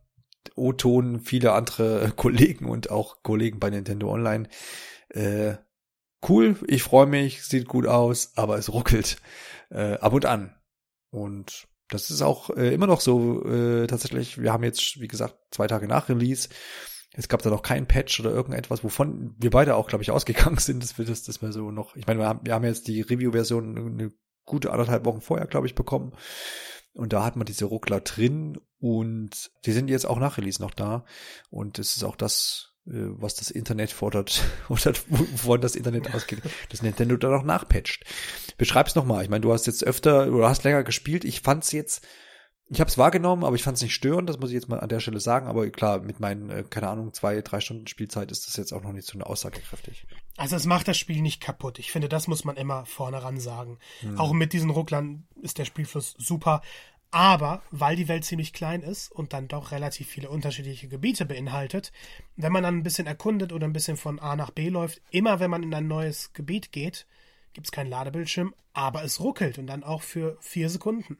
O-Ton, 0.56 1.20
viele 1.20 1.52
andere 1.52 2.12
Kollegen 2.16 2.66
und 2.66 2.90
auch 2.90 3.22
Kollegen 3.22 3.60
bei 3.60 3.68
Nintendo 3.70 4.10
Online. 4.10 4.48
Äh, 5.10 5.56
cool, 6.28 6.56
ich 6.66 6.82
freue 6.82 7.06
mich, 7.06 7.42
sieht 7.44 7.68
gut 7.68 7.86
aus, 7.86 8.32
aber 8.36 8.56
es 8.58 8.72
ruckelt 8.72 9.18
äh, 9.70 9.94
ab 9.98 10.14
und 10.14 10.24
an. 10.26 10.54
Und 11.10 11.68
Das 11.88 12.10
ist 12.10 12.22
auch 12.22 12.50
äh, 12.50 12.72
immer 12.74 12.86
noch 12.86 13.00
so 13.00 13.44
äh, 13.46 13.86
tatsächlich. 13.86 14.40
Wir 14.40 14.52
haben 14.52 14.64
jetzt, 14.64 15.00
wie 15.00 15.08
gesagt, 15.08 15.36
zwei 15.50 15.66
Tage 15.66 15.88
nach 15.88 16.08
Release. 16.08 16.48
Es 17.18 17.28
gab 17.28 17.42
da 17.42 17.50
noch 17.50 17.62
kein 17.62 17.86
Patch 17.86 18.20
oder 18.20 18.30
irgendetwas, 18.30 18.84
wovon 18.84 19.34
wir 19.38 19.50
beide 19.50 19.74
auch, 19.74 19.88
glaube 19.88 20.02
ich, 20.02 20.10
ausgegangen 20.12 20.58
sind, 20.58 20.82
dass 20.82 20.98
wir 20.98 21.04
das, 21.04 21.24
dass 21.24 21.42
wir 21.42 21.52
so 21.52 21.72
noch. 21.72 21.96
Ich 21.96 22.06
meine, 22.06 22.20
wir 22.20 22.28
haben, 22.28 22.40
wir 22.44 22.54
haben 22.54 22.64
jetzt 22.64 22.86
die 22.86 23.00
Review-Version 23.00 23.76
eine 23.76 24.12
gute 24.44 24.70
anderthalb 24.70 25.04
Wochen 25.04 25.20
vorher, 25.20 25.48
glaube 25.48 25.66
ich, 25.66 25.74
bekommen. 25.74 26.12
Und 26.94 27.12
da 27.12 27.24
hat 27.24 27.34
man 27.34 27.44
diese 27.44 27.64
Ruckler 27.64 28.00
drin 28.00 28.58
und 28.78 29.50
die 29.66 29.72
sind 29.72 29.90
jetzt 29.90 30.06
auch 30.06 30.18
nach 30.18 30.38
Release 30.38 30.62
noch 30.62 30.70
da. 30.72 31.04
Und 31.50 31.80
es 31.80 31.96
ist 31.96 32.04
auch 32.04 32.16
das, 32.16 32.74
äh, 32.86 32.92
was 32.92 33.34
das 33.34 33.50
Internet 33.50 33.90
fordert, 33.90 34.44
oder 34.68 34.92
wovon 35.08 35.60
das 35.60 35.74
Internet 35.74 36.14
ausgeht, 36.14 36.40
dass 36.70 36.82
Nintendo 36.82 37.16
da 37.16 37.30
noch 37.30 37.42
nachpatcht. 37.42 38.04
Beschreib's 38.58 38.94
nochmal. 38.94 39.24
Ich 39.24 39.28
meine, 39.28 39.42
du 39.42 39.52
hast 39.52 39.66
jetzt 39.66 39.84
öfter 39.84 40.32
oder 40.32 40.48
hast 40.48 40.62
länger 40.62 40.84
gespielt. 40.84 41.24
Ich 41.24 41.40
fand's 41.40 41.72
jetzt, 41.72 42.06
ich 42.70 42.80
habe 42.80 42.90
es 42.90 42.98
wahrgenommen, 42.98 43.44
aber 43.44 43.56
ich 43.56 43.62
fand 43.62 43.76
es 43.76 43.82
nicht 43.82 43.94
störend, 43.94 44.28
das 44.28 44.38
muss 44.38 44.50
ich 44.50 44.54
jetzt 44.54 44.68
mal 44.68 44.80
an 44.80 44.88
der 44.88 45.00
Stelle 45.00 45.20
sagen. 45.20 45.46
Aber 45.46 45.68
klar, 45.70 46.00
mit 46.00 46.20
meinen, 46.20 46.50
äh, 46.50 46.64
keine 46.68 46.88
Ahnung, 46.88 47.14
zwei, 47.14 47.40
drei 47.40 47.60
Stunden 47.60 47.86
Spielzeit 47.86 48.30
ist 48.30 48.46
das 48.46 48.56
jetzt 48.56 48.72
auch 48.72 48.82
noch 48.82 48.92
nicht 48.92 49.06
so 49.06 49.14
eine 49.14 49.26
aussagekräftig. 49.26 50.06
Also 50.36 50.56
es 50.56 50.66
macht 50.66 50.86
das 50.86 50.98
Spiel 50.98 51.22
nicht 51.22 51.40
kaputt. 51.40 51.78
Ich 51.78 51.90
finde, 51.90 52.08
das 52.08 52.28
muss 52.28 52.44
man 52.44 52.56
immer 52.56 52.84
vorne 52.84 53.22
ran 53.22 53.40
sagen. 53.40 53.78
Hm. 54.00 54.18
Auch 54.18 54.32
mit 54.32 54.52
diesen 54.52 54.70
Rucklern 54.70 55.26
ist 55.40 55.58
der 55.58 55.64
Spielfluss 55.64 56.14
super. 56.18 56.60
Aber 57.10 57.62
weil 57.70 57.96
die 57.96 58.08
Welt 58.08 58.26
ziemlich 58.26 58.52
klein 58.52 58.82
ist 58.82 59.10
und 59.10 59.32
dann 59.32 59.48
doch 59.48 59.72
relativ 59.72 60.08
viele 60.08 60.28
unterschiedliche 60.28 60.88
Gebiete 60.88 61.24
beinhaltet, 61.24 61.90
wenn 62.36 62.52
man 62.52 62.64
dann 62.64 62.76
ein 62.76 62.82
bisschen 62.82 63.06
erkundet 63.06 63.54
oder 63.54 63.66
ein 63.66 63.72
bisschen 63.72 63.96
von 63.96 64.18
A 64.18 64.36
nach 64.36 64.50
B 64.50 64.68
läuft, 64.68 65.00
immer 65.10 65.40
wenn 65.40 65.50
man 65.50 65.62
in 65.62 65.72
ein 65.72 65.88
neues 65.88 66.34
Gebiet 66.34 66.70
geht, 66.70 67.06
gibt 67.54 67.66
es 67.66 67.72
keinen 67.72 67.88
Ladebildschirm, 67.88 68.54
aber 68.74 69.04
es 69.04 69.20
ruckelt 69.20 69.58
und 69.58 69.68
dann 69.68 69.84
auch 69.84 70.02
für 70.02 70.36
vier 70.40 70.68
Sekunden. 70.68 71.16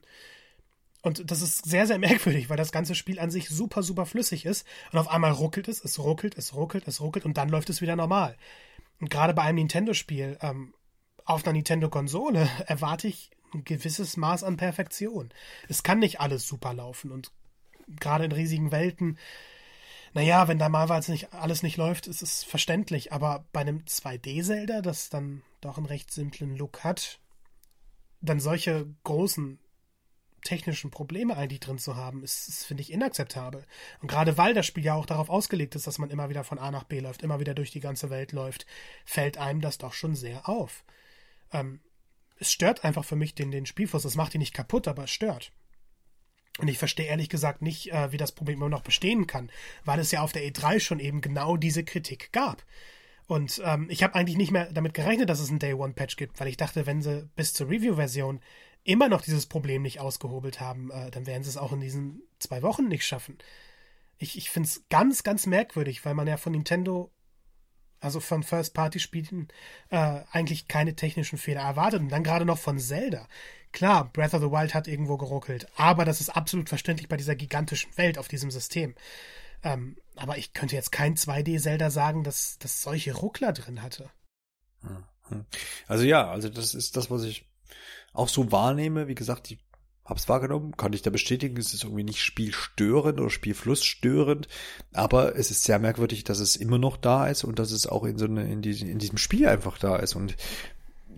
Und 1.01 1.31
das 1.31 1.41
ist 1.41 1.65
sehr, 1.65 1.87
sehr 1.87 1.97
merkwürdig, 1.99 2.49
weil 2.49 2.57
das 2.57 2.71
ganze 2.71 2.93
Spiel 2.95 3.19
an 3.19 3.31
sich 3.31 3.49
super, 3.49 3.83
super 3.83 4.05
flüssig 4.05 4.45
ist. 4.45 4.65
Und 4.91 4.99
auf 4.99 5.07
einmal 5.07 5.31
ruckelt 5.31 5.67
es, 5.67 5.83
es 5.83 5.99
ruckelt, 5.99 6.37
es 6.37 6.53
ruckelt, 6.53 6.87
es 6.87 6.99
ruckelt 6.99 7.25
und 7.25 7.37
dann 7.37 7.49
läuft 7.49 7.69
es 7.69 7.81
wieder 7.81 7.95
normal. 7.95 8.35
Und 8.99 9.09
gerade 9.09 9.33
bei 9.33 9.43
einem 9.43 9.55
Nintendo-Spiel 9.55 10.37
ähm, 10.41 10.73
auf 11.25 11.45
einer 11.45 11.53
Nintendo-Konsole 11.53 12.49
erwarte 12.67 13.07
ich 13.07 13.31
ein 13.53 13.63
gewisses 13.63 14.17
Maß 14.17 14.43
an 14.43 14.57
Perfektion. 14.57 15.29
Es 15.67 15.83
kann 15.83 15.99
nicht 15.99 16.19
alles 16.19 16.47
super 16.47 16.73
laufen 16.73 17.11
und 17.11 17.31
gerade 17.99 18.25
in 18.25 18.31
riesigen 18.31 18.71
Welten, 18.71 19.17
naja, 20.13 20.47
wenn 20.47 20.59
da 20.59 20.69
mal 20.69 20.87
nicht, 21.07 21.33
alles 21.33 21.63
nicht 21.63 21.77
läuft, 21.77 22.07
ist 22.07 22.21
es 22.21 22.43
verständlich, 22.43 23.13
aber 23.13 23.45
bei 23.51 23.61
einem 23.61 23.79
2D-Zelda, 23.79 24.81
das 24.81 25.09
dann 25.09 25.43
doch 25.61 25.77
einen 25.77 25.85
recht 25.85 26.11
simplen 26.11 26.55
Look 26.55 26.83
hat, 26.83 27.19
dann 28.21 28.39
solche 28.39 28.87
großen 29.03 29.59
technischen 30.41 30.91
Probleme 30.91 31.35
eigentlich 31.35 31.59
drin 31.59 31.77
zu 31.77 31.95
haben, 31.95 32.23
ist, 32.23 32.47
ist 32.47 32.65
finde 32.65 32.81
ich, 32.81 32.91
inakzeptabel. 32.91 33.65
Und 34.01 34.09
gerade 34.09 34.37
weil 34.37 34.53
das 34.53 34.65
Spiel 34.65 34.83
ja 34.83 34.93
auch 34.95 35.05
darauf 35.05 35.29
ausgelegt 35.29 35.75
ist, 35.75 35.87
dass 35.87 35.97
man 35.97 36.09
immer 36.09 36.29
wieder 36.29 36.43
von 36.43 36.59
A 36.59 36.71
nach 36.71 36.83
B 36.83 36.99
läuft, 36.99 37.21
immer 37.23 37.39
wieder 37.39 37.53
durch 37.53 37.71
die 37.71 37.79
ganze 37.79 38.09
Welt 38.09 38.31
läuft, 38.31 38.65
fällt 39.05 39.37
einem 39.37 39.61
das 39.61 39.77
doch 39.77 39.93
schon 39.93 40.15
sehr 40.15 40.47
auf. 40.47 40.83
Ähm, 41.51 41.79
es 42.39 42.51
stört 42.51 42.83
einfach 42.83 43.05
für 43.05 43.15
mich 43.15 43.35
den, 43.35 43.51
den 43.51 43.65
Spielfluss. 43.65 44.05
Es 44.05 44.15
macht 44.15 44.33
ihn 44.33 44.39
nicht 44.39 44.53
kaputt, 44.53 44.87
aber 44.87 45.05
es 45.05 45.11
stört. 45.11 45.51
Und 46.59 46.67
ich 46.67 46.77
verstehe 46.77 47.07
ehrlich 47.07 47.29
gesagt 47.29 47.61
nicht, 47.61 47.91
äh, 47.91 48.11
wie 48.11 48.17
das 48.17 48.33
Problem 48.33 48.57
immer 48.57 48.69
noch 48.69 48.81
bestehen 48.81 49.27
kann, 49.27 49.49
weil 49.85 49.99
es 49.99 50.11
ja 50.11 50.21
auf 50.21 50.31
der 50.31 50.43
E3 50.43 50.79
schon 50.79 50.99
eben 50.99 51.21
genau 51.21 51.57
diese 51.57 51.83
Kritik 51.83 52.31
gab. 52.31 52.65
Und 53.27 53.61
ähm, 53.63 53.87
ich 53.89 54.01
habe 54.01 54.15
eigentlich 54.15 54.37
nicht 54.37 54.51
mehr 54.51 54.71
damit 54.73 54.93
gerechnet, 54.93 55.29
dass 55.29 55.39
es 55.39 55.49
einen 55.49 55.59
Day 55.59 55.73
One 55.73 55.93
Patch 55.93 56.15
gibt, 56.15 56.39
weil 56.39 56.47
ich 56.47 56.57
dachte, 56.57 56.85
wenn 56.85 57.01
sie 57.01 57.29
bis 57.35 57.53
zur 57.53 57.69
Review-Version 57.69 58.41
immer 58.83 59.09
noch 59.09 59.21
dieses 59.21 59.45
Problem 59.45 59.81
nicht 59.81 59.99
ausgehobelt 59.99 60.59
haben, 60.59 60.91
äh, 60.91 61.11
dann 61.11 61.25
werden 61.25 61.43
sie 61.43 61.49
es 61.49 61.57
auch 61.57 61.73
in 61.73 61.81
diesen 61.81 62.21
zwei 62.39 62.61
Wochen 62.61 62.87
nicht 62.87 63.05
schaffen. 63.05 63.37
Ich, 64.17 64.37
ich 64.37 64.49
finde 64.49 64.67
es 64.67 64.83
ganz, 64.89 65.23
ganz 65.23 65.45
merkwürdig, 65.45 66.05
weil 66.05 66.13
man 66.13 66.27
ja 66.27 66.37
von 66.37 66.51
Nintendo 66.51 67.11
also 68.01 68.19
von 68.19 68.43
First-Party-Spielen, 68.43 69.49
äh, 69.89 70.21
eigentlich 70.31 70.67
keine 70.67 70.95
technischen 70.95 71.37
Fehler 71.37 71.61
erwartet. 71.61 72.01
Und 72.01 72.09
dann 72.09 72.23
gerade 72.23 72.45
noch 72.45 72.57
von 72.57 72.79
Zelda. 72.79 73.27
Klar, 73.71 74.11
Breath 74.11 74.33
of 74.33 74.41
the 74.41 74.51
Wild 74.51 74.73
hat 74.73 74.87
irgendwo 74.87 75.17
geruckelt, 75.17 75.67
aber 75.75 76.03
das 76.05 76.21
ist 76.21 76.29
absolut 76.29 76.69
verständlich 76.69 77.07
bei 77.07 77.17
dieser 77.17 77.35
gigantischen 77.35 77.95
Welt 77.97 78.17
auf 78.17 78.27
diesem 78.27 78.49
System. 78.49 78.95
Ähm, 79.61 79.97
aber 80.15 80.37
ich 80.37 80.53
könnte 80.53 80.75
jetzt 80.75 80.91
kein 80.91 81.15
2D-Zelda 81.15 81.91
sagen, 81.91 82.23
dass 82.23 82.57
das 82.59 82.81
solche 82.81 83.13
Ruckler 83.13 83.53
drin 83.53 83.81
hatte. 83.81 84.09
Hm. 84.81 85.45
Also 85.87 86.05
ja, 86.05 86.29
also 86.29 86.49
das 86.49 86.73
ist 86.73 86.97
das, 86.97 87.11
was 87.11 87.23
ich 87.23 87.47
auch 88.13 88.29
so 88.29 88.51
wahrnehme. 88.51 89.07
Wie 89.07 89.15
gesagt, 89.15 89.49
die 89.49 89.59
hab's 90.09 90.27
wahrgenommen, 90.27 90.75
kann 90.75 90.93
ich 90.93 91.03
da 91.03 91.11
bestätigen, 91.11 91.57
es 91.57 91.73
ist 91.73 91.83
irgendwie 91.83 92.03
nicht 92.03 92.21
spielstörend 92.21 93.19
oder 93.19 93.29
spielflussstörend, 93.29 94.47
aber 94.91 95.35
es 95.35 95.51
ist 95.51 95.63
sehr 95.63 95.77
merkwürdig, 95.79 96.23
dass 96.23 96.39
es 96.39 96.55
immer 96.55 96.79
noch 96.79 96.97
da 96.97 97.27
ist 97.27 97.43
und 97.43 97.59
dass 97.59 97.71
es 97.71 97.85
auch 97.85 98.03
in 98.03 98.17
so 98.17 98.25
eine, 98.25 98.51
in, 98.51 98.61
die, 98.61 98.71
in 98.81 98.97
diesem 98.97 99.17
Spiel 99.17 99.47
einfach 99.47 99.77
da 99.77 99.97
ist 99.97 100.15
und 100.15 100.35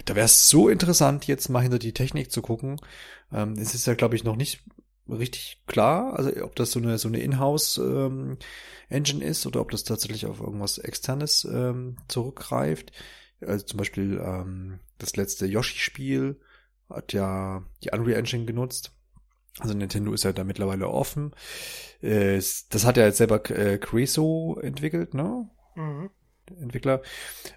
da 0.06 0.16
wäre 0.16 0.26
es 0.26 0.50
so 0.50 0.68
interessant, 0.68 1.26
jetzt 1.28 1.48
mal 1.50 1.62
hinter 1.62 1.80
die 1.80 1.94
Technik 1.94 2.32
zu 2.32 2.42
gucken. 2.42 2.82
Ähm, 3.32 3.54
es 3.54 3.76
ist 3.76 3.86
ja, 3.86 3.94
glaube 3.94 4.16
ich, 4.16 4.24
noch 4.24 4.36
nicht 4.36 4.62
richtig 5.08 5.62
klar, 5.68 6.18
also 6.18 6.32
ob 6.44 6.56
das 6.56 6.72
so 6.72 6.80
eine 6.80 6.98
so 6.98 7.08
eine 7.08 7.20
Inhouse 7.20 7.78
ähm, 7.78 8.38
ist 8.90 9.46
oder 9.46 9.62
ob 9.62 9.72
das 9.72 9.84
tatsächlich 9.84 10.26
auf 10.26 10.40
irgendwas 10.40 10.78
externes 10.80 11.46
ähm, 11.46 11.98
zurückgreift. 12.08 12.92
Also 13.40 13.66
zum 13.66 13.78
Beispiel 13.78 14.22
ähm, 14.24 14.80
das 14.98 15.16
letzte 15.16 15.46
Yoshi-Spiel 15.46 16.40
hat 16.94 17.14
ja 17.14 17.64
die 17.84 17.90
Unreal 17.92 18.20
Engine 18.20 18.46
genutzt. 18.46 18.94
Also 19.60 19.74
Nintendo 19.74 20.14
ist 20.14 20.24
ja 20.24 20.32
da 20.32 20.44
mittlerweile 20.44 20.88
offen. 20.88 21.36
Das 22.02 22.86
hat 22.86 22.98
ja 22.98 23.06
jetzt 23.06 23.18
selber 23.18 23.50
äh, 23.50 23.78
Creso 23.78 24.58
entwickelt, 24.62 25.14
ne? 25.14 25.50
Mhm. 25.76 26.10
Entwickler. 26.60 27.02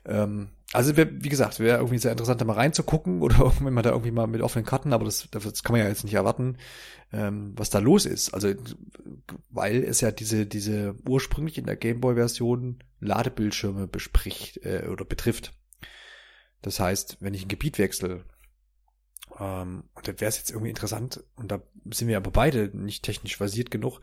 Ähm, 0.04 0.50
also 0.72 0.96
wie 0.96 1.28
gesagt, 1.28 1.60
wäre 1.60 1.78
irgendwie 1.78 1.98
sehr 1.98 2.10
interessant, 2.10 2.40
da 2.40 2.44
mal 2.44 2.54
reinzugucken 2.54 3.22
oder 3.22 3.52
wenn 3.60 3.72
man 3.72 3.84
da 3.84 3.90
irgendwie 3.90 4.10
mal 4.10 4.26
mit 4.26 4.42
offenen 4.42 4.66
Karten, 4.66 4.92
aber 4.92 5.04
das, 5.04 5.28
das 5.30 5.62
kann 5.62 5.72
man 5.72 5.80
ja 5.80 5.88
jetzt 5.88 6.04
nicht 6.04 6.14
erwarten, 6.14 6.58
ähm, 7.12 7.52
was 7.56 7.70
da 7.70 7.78
los 7.78 8.06
ist. 8.06 8.34
Also 8.34 8.52
weil 9.50 9.84
es 9.84 10.00
ja 10.00 10.10
diese 10.10 10.46
diese 10.46 10.96
ursprünglich 11.08 11.58
in 11.58 11.66
der 11.66 11.76
Gameboy-Version 11.76 12.82
Ladebildschirme 13.00 13.86
bespricht 13.86 14.64
äh, 14.64 14.88
oder 14.90 15.04
betrifft. 15.04 15.54
Das 16.60 16.80
heißt, 16.80 17.18
wenn 17.20 17.34
ich 17.34 17.44
ein 17.44 17.48
Gebiet 17.48 17.78
wechsle, 17.78 18.24
ähm, 19.38 19.84
und 19.94 20.08
da 20.08 20.20
wäre 20.20 20.28
es 20.28 20.38
jetzt 20.38 20.50
irgendwie 20.50 20.70
interessant, 20.70 21.22
und 21.36 21.50
da 21.50 21.60
sind 21.90 22.08
wir 22.08 22.16
aber 22.16 22.30
beide 22.30 22.70
nicht 22.76 23.02
technisch 23.02 23.36
versiert 23.36 23.70
genug, 23.70 24.00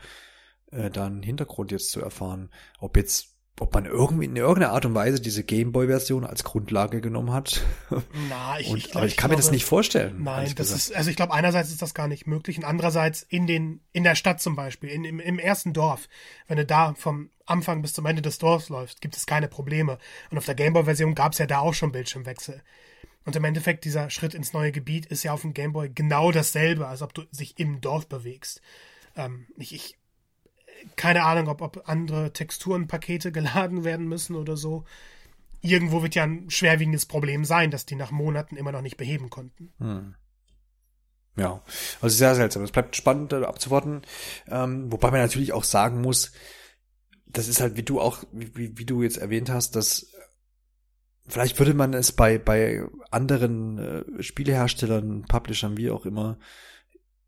äh, 0.71 0.89
da 0.89 1.05
einen 1.05 1.23
Hintergrund 1.23 1.71
jetzt 1.71 1.91
zu 1.91 2.01
erfahren, 2.01 2.49
ob 2.79 2.97
jetzt 2.97 3.31
ob 3.59 3.75
man 3.75 3.85
irgendwie 3.85 4.25
in 4.25 4.35
irgendeiner 4.35 4.73
Art 4.73 4.85
und 4.85 4.95
Weise 4.95 5.21
diese 5.21 5.43
Gameboy-Version 5.43 6.25
als 6.25 6.43
Grundlage 6.43 6.99
genommen 6.99 7.31
hat. 7.31 7.61
Na, 8.29 8.59
ich, 8.59 8.69
und, 8.69 8.77
ich, 8.77 8.95
aber 8.95 9.05
ich, 9.05 9.11
ich 9.11 9.17
kann 9.17 9.29
glaube, 9.29 9.35
mir 9.35 9.43
das 9.43 9.51
nicht 9.51 9.65
vorstellen. 9.65 10.23
Nein, 10.23 10.51
das 10.55 10.71
ist, 10.71 10.95
also 10.95 11.11
ich 11.11 11.15
glaube, 11.15 11.33
einerseits 11.33 11.69
ist 11.69 11.81
das 11.81 11.93
gar 11.93 12.07
nicht 12.07 12.25
möglich 12.25 12.57
und 12.57 12.63
andererseits 12.63 13.21
in 13.21 13.45
den, 13.45 13.81
in 13.91 14.03
der 14.03 14.15
Stadt 14.15 14.41
zum 14.41 14.55
Beispiel, 14.55 14.89
in, 14.89 15.03
im, 15.03 15.19
im 15.19 15.37
ersten 15.37 15.73
Dorf, 15.73 16.09
wenn 16.47 16.57
du 16.57 16.65
da 16.65 16.95
vom 16.95 17.29
Anfang 17.45 17.83
bis 17.83 17.93
zum 17.93 18.07
Ende 18.07 18.23
des 18.23 18.39
Dorfs 18.39 18.69
läufst, 18.69 18.99
gibt 18.99 19.15
es 19.15 19.27
keine 19.27 19.47
Probleme. 19.47 19.99
Und 20.31 20.39
auf 20.39 20.45
der 20.45 20.55
Gameboy-Version 20.55 21.13
gab 21.13 21.33
es 21.33 21.37
ja 21.37 21.45
da 21.45 21.59
auch 21.59 21.75
schon 21.75 21.91
Bildschirmwechsel. 21.91 22.63
Und 23.25 23.35
im 23.35 23.43
Endeffekt, 23.43 23.85
dieser 23.85 24.09
Schritt 24.09 24.33
ins 24.33 24.53
neue 24.53 24.71
Gebiet 24.71 25.05
ist 25.05 25.23
ja 25.23 25.33
auf 25.33 25.41
dem 25.41 25.53
Gameboy 25.53 25.89
genau 25.89 26.31
dasselbe, 26.31 26.87
als 26.87 27.01
ob 27.01 27.13
du 27.13 27.23
dich 27.23 27.59
im 27.59 27.81
Dorf 27.81 28.07
bewegst. 28.07 28.61
Ähm, 29.15 29.47
ich, 29.57 29.73
ich, 29.73 29.97
keine 30.95 31.23
Ahnung, 31.23 31.47
ob, 31.47 31.61
ob 31.61 31.87
andere 31.87 32.33
Texturenpakete 32.33 33.31
geladen 33.33 33.83
werden 33.83 34.07
müssen 34.07 34.35
oder 34.35 34.57
so. 34.57 34.85
Irgendwo 35.61 36.01
wird 36.01 36.15
ja 36.15 36.23
ein 36.23 36.49
schwerwiegendes 36.49 37.05
Problem 37.05 37.45
sein, 37.45 37.69
dass 37.69 37.85
die 37.85 37.95
nach 37.95 38.09
Monaten 38.09 38.57
immer 38.57 38.71
noch 38.71 38.81
nicht 38.81 38.97
beheben 38.97 39.29
konnten. 39.29 39.71
Hm. 39.77 40.15
Ja, 41.37 41.61
also 42.01 42.15
sehr 42.15 42.35
seltsam. 42.35 42.63
Es 42.63 42.71
bleibt 42.71 42.95
spannend 42.95 43.33
abzuwarten. 43.33 44.01
Ähm, 44.47 44.91
wobei 44.91 45.11
man 45.11 45.21
natürlich 45.21 45.53
auch 45.53 45.63
sagen 45.63 46.01
muss, 46.01 46.31
das 47.27 47.47
ist 47.47 47.61
halt, 47.61 47.77
wie 47.77 47.83
du 47.83 48.01
auch, 48.01 48.23
wie, 48.31 48.77
wie 48.77 48.85
du 48.85 49.03
jetzt 49.03 49.17
erwähnt 49.17 49.49
hast, 49.49 49.75
dass 49.75 50.11
vielleicht 51.27 51.59
würde 51.59 51.73
man 51.73 51.93
es 51.93 52.11
bei, 52.11 52.37
bei 52.37 52.83
anderen 53.09 53.77
äh, 53.77 54.23
Spieleherstellern, 54.23 55.23
Publishern, 55.23 55.77
wie 55.77 55.91
auch 55.91 56.05
immer, 56.05 56.37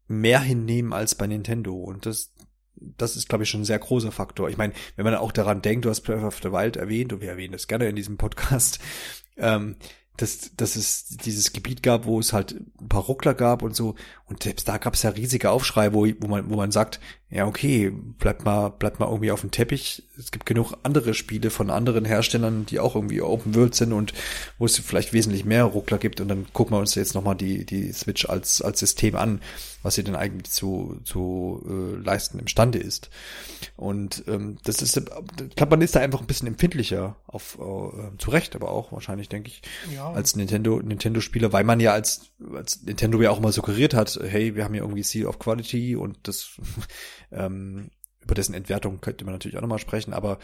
mehr 0.08 0.42
hinnehmen 0.42 0.94
als 0.94 1.16
bei 1.16 1.28
Nintendo. 1.28 1.76
Und 1.76 2.06
das, 2.06 2.34
das 2.76 3.16
ist, 3.16 3.30
glaube 3.30 3.44
ich, 3.44 3.50
schon 3.50 3.62
ein 3.62 3.66
sehr 3.66 3.80
großer 3.80 4.12
Faktor. 4.12 4.50
Ich 4.50 4.58
meine, 4.58 4.74
wenn 4.96 5.06
man 5.06 5.16
auch 5.16 5.32
daran 5.32 5.62
denkt, 5.62 5.86
du 5.86 5.90
hast 5.90 6.02
Breath 6.02 6.24
of 6.24 6.40
the 6.42 6.52
Wild 6.52 6.78
erwähnt, 6.78 7.14
und 7.14 7.22
wir 7.22 7.30
erwähnen 7.30 7.54
das 7.54 7.68
gerne 7.68 7.88
in 7.88 7.96
diesem 7.96 8.18
Podcast, 8.18 8.80
ähm, 9.38 9.78
dass, 10.18 10.56
dass 10.56 10.76
es 10.76 11.06
dieses 11.08 11.54
Gebiet 11.54 11.82
gab, 11.82 12.06
wo 12.06 12.20
es 12.20 12.34
halt 12.34 12.54
ein 12.80 12.88
paar 12.88 13.02
Ruckler 13.02 13.34
gab 13.34 13.64
und 13.64 13.76
so. 13.76 13.96
Und 14.26 14.44
selbst 14.44 14.68
da 14.68 14.78
gab 14.78 14.94
es 14.94 15.02
ja 15.02 15.10
riesige 15.10 15.50
Aufschrei, 15.50 15.94
wo, 15.94 16.06
wo 16.20 16.28
man, 16.28 16.50
wo 16.52 16.56
man 16.56 16.72
sagt, 16.72 17.00
ja, 17.34 17.48
okay, 17.48 17.90
bleibt 17.90 18.46
mal, 18.46 18.70
bleibt 18.70 19.00
mal 19.00 19.08
irgendwie 19.08 19.32
auf 19.32 19.42
dem 19.42 19.50
Teppich. 19.50 20.04
Es 20.20 20.30
gibt 20.30 20.46
genug 20.46 20.76
andere 20.84 21.16
Spiele 21.16 21.50
von 21.50 21.72
anderen 21.72 22.06
Herstellern, 22.06 22.68
die 22.68 22.80
auch 22.80 22.94
irgendwie 22.94 23.24
Open 23.24 23.56
World 23.56 23.74
sind 23.74 23.92
und 23.92 24.14
wo 24.60 24.66
es 24.66 24.78
vielleicht 24.78 25.14
wesentlich 25.14 25.44
mehr 25.44 25.64
Ruckler 25.64 25.98
gibt 25.98 26.22
und 26.22 26.28
dann 26.28 26.46
gucken 26.54 26.76
wir 26.76 26.80
uns 26.80 26.94
jetzt 26.94 27.16
nochmal 27.16 27.36
die, 27.36 27.66
die 27.66 27.92
Switch 27.92 28.30
als, 28.30 28.62
als 28.62 28.80
System 28.80 29.16
an, 29.16 29.42
was 29.82 29.96
sie 29.96 30.04
denn 30.04 30.16
eigentlich 30.16 30.52
zu, 30.52 31.00
zu 31.06 31.66
äh, 31.68 32.04
leisten 32.04 32.38
imstande 32.38 32.78
ist. 32.78 33.10
Und 33.78 34.24
ähm, 34.28 34.58
das 34.64 34.84
ist, 34.84 34.96
ich 34.96 35.56
glaube, 35.56 35.72
man 35.72 35.82
ist 35.82 35.96
da 35.96 36.02
einfach 36.02 36.22
ein 36.22 36.28
bisschen 36.28 36.48
empfindlicher 36.48 37.16
auf 37.26 37.58
äh, 37.60 38.18
zu 38.20 38.30
Recht, 38.30 38.56
aber 38.56 38.70
auch 38.70 38.92
wahrscheinlich, 38.92 39.28
denke 39.28 39.50
ich, 39.50 39.64
ja. 39.92 40.12
als 40.12 40.36
Nintendo, 40.36 40.80
Nintendo-Spieler, 40.80 41.52
weil 41.52 41.64
man 41.64 41.80
ja 41.80 41.94
als, 41.94 42.32
als 42.54 42.82
Nintendo 42.84 43.22
ja 43.22 43.32
auch 43.32 43.40
mal 43.40 43.52
suggeriert 43.52 43.94
hat, 43.94 44.20
hey, 44.22 44.56
wir 44.56 44.64
haben 44.64 44.74
hier 44.74 44.84
irgendwie 44.84 45.04
Seal 45.04 45.26
of 45.26 45.40
Quality 45.40 45.96
und 45.96 46.28
das 46.28 46.60
ähm, 47.32 47.90
über 48.22 48.36
dessen 48.36 48.54
Entwertung 48.54 49.02
könnte 49.02 49.26
man 49.26 49.34
natürlich 49.34 49.58
auch 49.58 49.62
nochmal 49.62 49.80
sprechen, 49.80 50.14
aber 50.14 50.40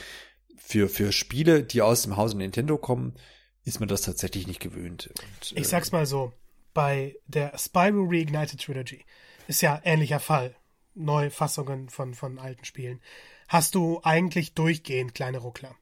für, 0.57 0.89
für 0.89 1.11
Spiele, 1.11 1.63
die 1.63 1.81
aus 1.81 2.03
dem 2.03 2.17
Hause 2.17 2.37
Nintendo 2.37 2.77
kommen, 2.77 3.15
ist 3.63 3.79
man 3.79 3.89
das 3.89 4.01
tatsächlich 4.01 4.47
nicht 4.47 4.59
gewöhnt. 4.59 5.07
Und, 5.07 5.57
ich 5.57 5.67
sag's 5.67 5.91
mal 5.91 6.05
so, 6.05 6.33
bei 6.73 7.15
der 7.27 7.57
Spyro 7.57 8.05
Reignited 8.07 8.61
Trilogy 8.61 9.05
ist 9.47 9.61
ja 9.61 9.81
ähnlicher 9.83 10.19
Fall. 10.19 10.55
Neufassungen 10.95 11.89
von, 11.89 12.13
von 12.13 12.39
alten 12.39 12.65
Spielen. 12.65 12.99
Hast 13.47 13.73
du 13.75 14.01
eigentlich 14.03 14.53
durchgehend 14.53 15.15
kleine 15.15 15.39
Ruckler. 15.39 15.75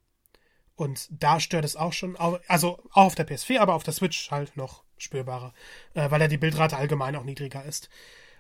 Und 0.78 1.10
da 1.10 1.40
stört 1.40 1.66
es 1.66 1.76
auch 1.76 1.92
schon, 1.92 2.16
also 2.16 2.80
auch 2.92 3.06
auf 3.06 3.16
der 3.16 3.28
PS4, 3.28 3.60
aber 3.60 3.74
auf 3.74 3.84
der 3.84 3.94
Switch 3.94 4.32
halt 4.32 4.56
noch 4.56 4.84
spürbarer, 4.98 5.54
äh, 5.96 6.10
weil 6.10 6.22
ja 6.22 6.28
die 6.28 6.38
Bildrate 6.38 6.78
allgemein 6.78 7.16
auch 7.16 7.24
niedriger 7.24 7.66
ist. 7.66 7.90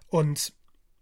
Und 0.08 0.54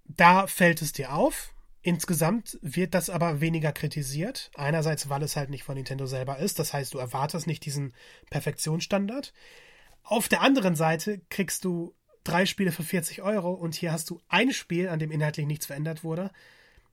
da 0.06 0.48
fällt 0.48 0.82
es 0.82 0.94
dir 0.94 1.14
auf, 1.14 1.54
Insgesamt 1.86 2.58
wird 2.64 2.96
das 2.96 3.12
aber 3.12 3.42
weniger 3.42 3.72
kritisiert. 3.72 4.50
Einerseits, 4.56 5.08
weil 5.08 5.22
es 5.22 5.36
halt 5.36 5.52
nicht 5.52 5.64
von 5.64 5.76
Nintendo 5.76 6.08
selber 6.08 6.40
ist. 6.40 6.58
Das 6.58 6.74
heißt, 6.74 6.92
du 6.96 6.98
erwartest 6.98 7.46
nicht 7.46 7.64
diesen 7.64 7.94
Perfektionsstandard. 8.32 9.34
Auf 10.02 10.28
der 10.28 10.42
anderen 10.42 10.76
Seite 10.76 11.22
kriegst 11.30 11.64
du 11.64 11.94
drei 12.24 12.48
Spiele 12.48 12.72
für 12.72 12.82
40 12.82 13.22
Euro 13.22 13.52
und 13.54 13.76
hier 13.76 13.92
hast 13.92 14.10
du 14.10 14.20
ein 14.30 14.52
Spiel, 14.52 14.90
an 14.90 14.98
dem 14.98 15.12
inhaltlich 15.12 15.46
nichts 15.46 15.68
verändert 15.68 16.04
wurde, 16.04 16.32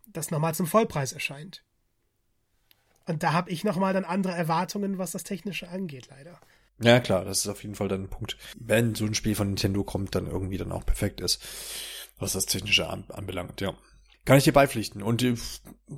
das 0.07 0.31
nochmal 0.31 0.55
zum 0.55 0.67
Vollpreis 0.67 1.15
erscheint. 1.15 1.65
Und 3.07 3.23
da 3.23 3.33
habe 3.33 3.51
ich 3.51 3.65
nochmal 3.65 3.93
dann 3.93 4.05
andere 4.05 4.33
Erwartungen, 4.33 4.99
was 4.99 5.13
das 5.13 5.25
Technische 5.25 5.69
angeht, 5.69 6.09
leider. 6.11 6.39
Ja, 6.81 7.01
klar, 7.01 7.25
das 7.25 7.41
ist 7.41 7.49
auf 7.49 7.63
jeden 7.63 7.75
Fall 7.75 7.89
dann 7.89 8.05
ein 8.05 8.11
Punkt. 8.11 8.37
Wenn 8.59 8.95
so 8.95 9.05
ein 9.05 9.15
Spiel 9.15 9.35
von 9.35 9.49
Nintendo 9.49 9.85
kommt, 9.85 10.15
dann 10.15 10.27
irgendwie 10.27 10.59
dann 10.59 10.73
auch 10.73 10.85
perfekt 10.85 11.21
ist, 11.21 11.43
was 12.19 12.33
das 12.33 12.47
Technische 12.47 12.89
anbelangt, 12.89 13.61
ja. 13.61 13.75
Kann 14.25 14.39
ich 14.39 14.45
dir 14.45 14.53
beipflichten. 14.53 15.03
Und 15.03 15.23
äh, 15.23 15.35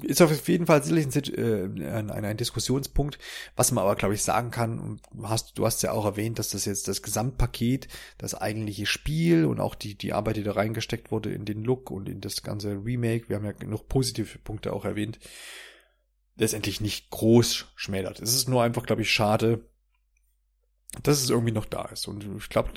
ist 0.03 0.23
auf 0.23 0.49
jeden 0.49 0.65
Fall 0.65 0.83
sicherlich 0.83 1.15
ein, 1.15 1.81
äh, 1.81 1.91
ein, 1.91 2.11
ein, 2.11 2.37
Diskussionspunkt, 2.39 3.19
was 3.55 3.71
man 3.71 3.85
aber, 3.85 3.97
glaube 3.97 4.15
ich, 4.15 4.23
sagen 4.23 4.51
kann. 4.51 4.99
Hast, 5.23 5.59
du 5.59 5.67
hast 5.67 5.83
ja 5.83 5.93
auch 5.93 6.07
erwähnt, 6.07 6.39
dass 6.39 6.51
das 6.51 6.65
jetzt 6.65 6.89
das 6.89 7.03
Gesamtpaket, 7.03 7.89
das 8.17 8.35
eigentliche 8.35 8.87
Spiel 8.87 9.45
und 9.45 9.61
auch 9.61 9.75
die, 9.75 9.95
die 9.95 10.15
Arbeit, 10.15 10.37
die 10.37 10.43
da 10.43 10.53
reingesteckt 10.53 11.11
wurde 11.11 11.33
in 11.33 11.45
den 11.45 11.65
Look 11.65 11.91
und 11.91 12.09
in 12.09 12.23
das 12.23 12.43
ganze 12.43 12.81
Remake, 12.83 13.29
wir 13.29 13.37
haben 13.37 13.45
ja 13.45 13.53
noch 13.67 13.87
positive 13.87 14.39
Punkte 14.39 14.73
auch 14.73 14.87
erwähnt, 14.87 15.19
letztendlich 16.37 16.81
nicht 16.81 17.11
groß 17.11 17.67
schmälert. 17.77 18.21
Es 18.21 18.35
ist 18.35 18.49
nur 18.49 18.63
einfach, 18.63 18.85
glaube 18.85 19.03
ich, 19.03 19.13
schade, 19.13 19.69
dass 21.03 21.23
es 21.23 21.31
irgendwie 21.31 21.53
noch 21.53 21.65
da 21.65 21.87
ist. 21.87 22.07
Und 22.07 22.25
ich 22.39 22.49
glaube, 22.49 22.71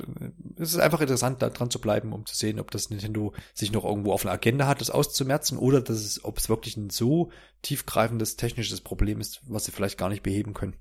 es 0.58 0.74
ist 0.74 0.80
einfach 0.80 1.02
interessant, 1.02 1.42
da 1.42 1.50
dran 1.50 1.70
zu 1.70 1.80
bleiben, 1.80 2.14
um 2.14 2.26
zu 2.26 2.36
sehen, 2.36 2.60
ob 2.60 2.72
das 2.72 2.90
Nintendo 2.90 3.34
sich 3.54 3.72
noch 3.72 3.86
irgendwo 3.86 4.12
auf 4.12 4.26
einer 4.26 4.34
Agenda 4.34 4.68
hat, 4.68 4.82
das 4.82 4.90
auszumerzen, 4.90 5.58
oder 5.58 5.82
dass 5.82 5.98
es, 5.98 6.24
ob 6.24 6.38
es 6.38 6.50
wirklich 6.50 6.78
ein 6.78 6.90
so 6.90 7.32
tiefgreifendes 7.62 8.36
technisches 8.36 8.82
Problem 8.82 9.20
ist, 9.22 9.42
was 9.44 9.66
sie 9.66 9.72
vielleicht 9.72 9.98
gar 9.98 10.10
nicht 10.10 10.24
beheben 10.24 10.54
können. 10.54 10.76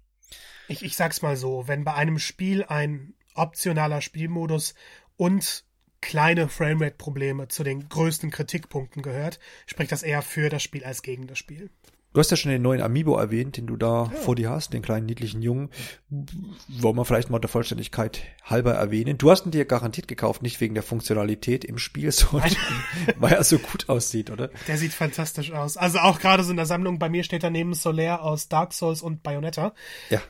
Ich, 0.68 0.82
ich 0.82 0.96
sag's 0.96 1.22
mal 1.22 1.36
so, 1.36 1.68
wenn 1.68 1.84
bei 1.84 1.94
einem 1.94 2.18
Spiel 2.18 2.64
ein 2.64 3.14
optionaler 3.34 4.00
Spielmodus 4.00 4.74
und 5.16 5.64
kleine 6.00 6.48
Framerate-Probleme 6.48 7.48
zu 7.48 7.64
den 7.64 7.88
größten 7.88 8.30
Kritikpunkten 8.30 9.02
gehört, 9.02 9.38
spricht 9.66 9.92
das 9.92 10.02
eher 10.02 10.22
für 10.22 10.48
das 10.48 10.62
Spiel 10.62 10.84
als 10.84 11.02
gegen 11.02 11.26
das 11.26 11.38
Spiel. 11.38 11.70
Du 12.16 12.20
hast 12.20 12.30
ja 12.30 12.38
schon 12.38 12.50
den 12.50 12.62
neuen 12.62 12.80
Amiibo 12.80 13.14
erwähnt, 13.18 13.58
den 13.58 13.66
du 13.66 13.76
da 13.76 14.04
ja. 14.04 14.18
vor 14.20 14.36
dir 14.36 14.48
hast, 14.48 14.72
den 14.72 14.80
kleinen 14.80 15.04
niedlichen 15.04 15.42
Jungen. 15.42 15.68
Wollen 16.08 16.96
wir 16.96 17.04
vielleicht 17.04 17.28
mal 17.28 17.40
der 17.40 17.50
Vollständigkeit 17.50 18.22
halber 18.42 18.72
erwähnen. 18.72 19.18
Du 19.18 19.30
hast 19.30 19.44
ihn 19.44 19.50
dir 19.50 19.66
garantiert 19.66 20.08
gekauft, 20.08 20.40
nicht 20.40 20.58
wegen 20.62 20.72
der 20.72 20.82
Funktionalität 20.82 21.62
im 21.62 21.76
Spiel, 21.76 22.10
sondern 22.12 22.56
weil 23.18 23.34
er 23.34 23.44
so 23.44 23.58
gut 23.58 23.90
aussieht, 23.90 24.30
oder? 24.30 24.48
Der 24.66 24.78
sieht 24.78 24.94
fantastisch 24.94 25.52
aus. 25.52 25.76
Also 25.76 25.98
auch 25.98 26.18
gerade 26.18 26.42
so 26.42 26.52
in 26.52 26.56
der 26.56 26.64
Sammlung, 26.64 26.98
bei 26.98 27.10
mir 27.10 27.22
steht 27.22 27.42
daneben 27.42 27.74
Solaire 27.74 28.22
aus 28.22 28.48
Dark 28.48 28.72
Souls 28.72 29.02
und 29.02 29.22
Bayonetta. 29.22 29.74
Ja. 30.08 30.22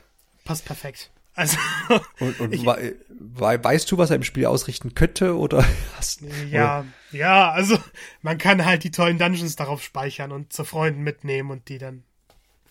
Passt 0.43 0.65
perfekt. 0.65 1.09
Also, 1.37 1.57
und, 2.19 2.39
und 2.39 2.51
ich, 2.51 2.65
weißt 2.65 3.91
du, 3.91 3.99
was 3.99 4.09
er 4.09 4.15
im 4.15 4.23
Spiel 4.23 4.47
ausrichten 4.47 4.95
könnte 4.95 5.37
oder 5.37 5.63
hast 5.97 6.21
Ja, 6.49 6.79
oder? 6.79 6.87
ja, 7.11 7.51
also 7.51 7.77
man 8.23 8.39
kann 8.39 8.65
halt 8.65 8.83
die 8.83 8.89
tollen 8.89 9.19
Dungeons 9.19 9.55
darauf 9.55 9.83
speichern 9.83 10.31
und 10.31 10.51
zu 10.51 10.65
Freunden 10.65 11.03
mitnehmen 11.03 11.51
und 11.51 11.69
die 11.69 11.77
dann 11.77 12.03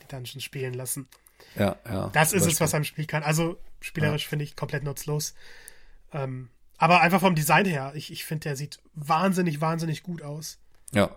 die 0.03 0.09
Dungeons 0.09 0.43
spielen 0.43 0.75
lassen. 0.75 1.07
Ja, 1.55 1.77
ja. 1.89 2.11
Das 2.13 2.33
ist 2.33 2.45
es, 2.45 2.61
was 2.61 2.73
er 2.73 2.79
im 2.79 2.85
Spiel 2.85 3.07
kann. 3.07 3.23
Also 3.23 3.57
spielerisch 3.81 4.25
ja. 4.25 4.31
finde 4.31 4.45
ich 4.45 4.57
komplett 4.57 4.83
nutzlos. 4.83 5.35
Ähm, 6.13 6.49
aber 6.77 7.03
einfach 7.03 7.21
vom 7.21 7.37
Design 7.37 7.67
her, 7.67 7.93
ich, 7.95 8.11
ich 8.11 8.25
finde, 8.25 8.49
der 8.49 8.57
sieht 8.57 8.81
wahnsinnig, 8.95 9.61
wahnsinnig 9.61 10.03
gut 10.03 10.23
aus. 10.23 10.59
Ja. 10.91 11.15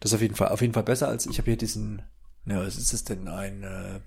Das 0.00 0.10
ist 0.12 0.14
auf 0.14 0.22
jeden 0.22 0.36
Fall, 0.36 0.48
auf 0.48 0.62
jeden 0.62 0.72
Fall 0.72 0.84
besser 0.84 1.08
als 1.08 1.26
ich 1.26 1.36
habe 1.36 1.50
hier 1.50 1.58
diesen, 1.58 2.00
ja, 2.46 2.64
was 2.64 2.78
ist 2.78 2.94
es 2.94 3.04
denn, 3.04 3.28
ein 3.28 3.62
äh, 3.62 4.00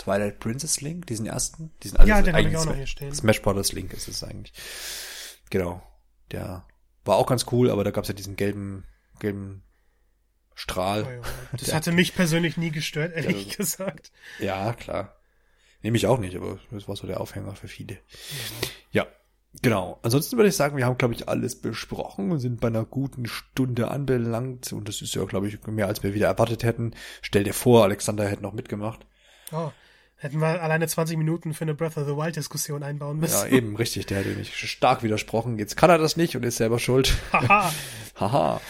Twilight 0.00 0.40
Princess 0.40 0.80
Link, 0.80 1.06
diesen 1.08 1.26
ersten. 1.26 1.72
Diesen, 1.82 1.98
also 1.98 2.08
ja, 2.08 2.22
den 2.22 2.34
habe 2.34 2.48
ich 2.48 2.56
auch 2.56 2.64
noch 2.64 2.74
hier 2.74 2.86
stehen. 2.86 3.14
Smash 3.14 3.42
Brothers 3.42 3.72
Link 3.72 3.92
ist 3.92 4.08
es 4.08 4.24
eigentlich. 4.24 4.54
Genau. 5.50 5.82
Der 6.30 6.64
war 7.04 7.16
auch 7.16 7.26
ganz 7.26 7.44
cool, 7.52 7.70
aber 7.70 7.84
da 7.84 7.90
gab 7.90 8.04
es 8.04 8.08
ja 8.08 8.14
diesen 8.14 8.34
gelben, 8.34 8.84
gelben 9.18 9.62
Strahl. 10.54 11.04
Oh, 11.06 11.10
ja. 11.10 11.22
Das 11.58 11.74
hatte 11.74 11.92
mich 11.92 12.14
persönlich 12.14 12.56
nie 12.56 12.70
gestört, 12.70 13.14
ehrlich 13.14 13.48
der, 13.48 13.56
gesagt. 13.58 14.10
Ja, 14.38 14.72
klar. 14.72 15.16
Nehme 15.82 15.98
ich 15.98 16.06
auch 16.06 16.18
nicht, 16.18 16.34
aber 16.34 16.58
das 16.70 16.88
war 16.88 16.96
so 16.96 17.06
der 17.06 17.20
Aufhänger 17.20 17.54
für 17.54 17.68
viele. 17.68 17.98
Ja. 18.92 19.02
ja. 19.02 19.06
Genau. 19.60 19.98
Ansonsten 20.02 20.36
würde 20.36 20.48
ich 20.48 20.56
sagen, 20.56 20.78
wir 20.78 20.86
haben, 20.86 20.96
glaube 20.96 21.12
ich, 21.12 21.28
alles 21.28 21.60
besprochen 21.60 22.30
und 22.30 22.38
sind 22.38 22.60
bei 22.60 22.68
einer 22.68 22.84
guten 22.84 23.26
Stunde 23.26 23.90
anbelangt. 23.90 24.72
Und 24.72 24.88
das 24.88 25.02
ist 25.02 25.14
ja, 25.14 25.24
glaube 25.24 25.48
ich, 25.48 25.66
mehr 25.66 25.88
als 25.88 26.02
wir 26.02 26.14
wieder 26.14 26.28
erwartet 26.28 26.62
hätten. 26.62 26.94
Stell 27.20 27.44
dir 27.44 27.52
vor, 27.52 27.82
Alexander 27.82 28.26
hätte 28.28 28.42
noch 28.42 28.52
mitgemacht. 28.52 29.06
Oh, 29.52 29.72
Hätten 30.22 30.38
wir 30.38 30.62
alleine 30.62 30.86
20 30.86 31.16
Minuten 31.16 31.54
für 31.54 31.62
eine 31.62 31.72
Breath 31.74 31.96
of 31.96 32.06
the 32.06 32.14
Wild 32.14 32.36
Diskussion 32.36 32.82
einbauen 32.82 33.20
müssen. 33.20 33.32
Ja, 33.32 33.46
eben, 33.46 33.74
richtig. 33.74 34.04
Der 34.04 34.18
hätte 34.18 34.28
mich 34.36 34.54
stark 34.54 35.02
widersprochen. 35.02 35.58
Jetzt 35.58 35.78
kann 35.78 35.88
er 35.88 35.96
das 35.96 36.18
nicht 36.18 36.36
und 36.36 36.42
ist 36.42 36.58
selber 36.58 36.78
schuld. 36.78 37.16
Haha. 37.32 37.72
Haha. 38.20 38.60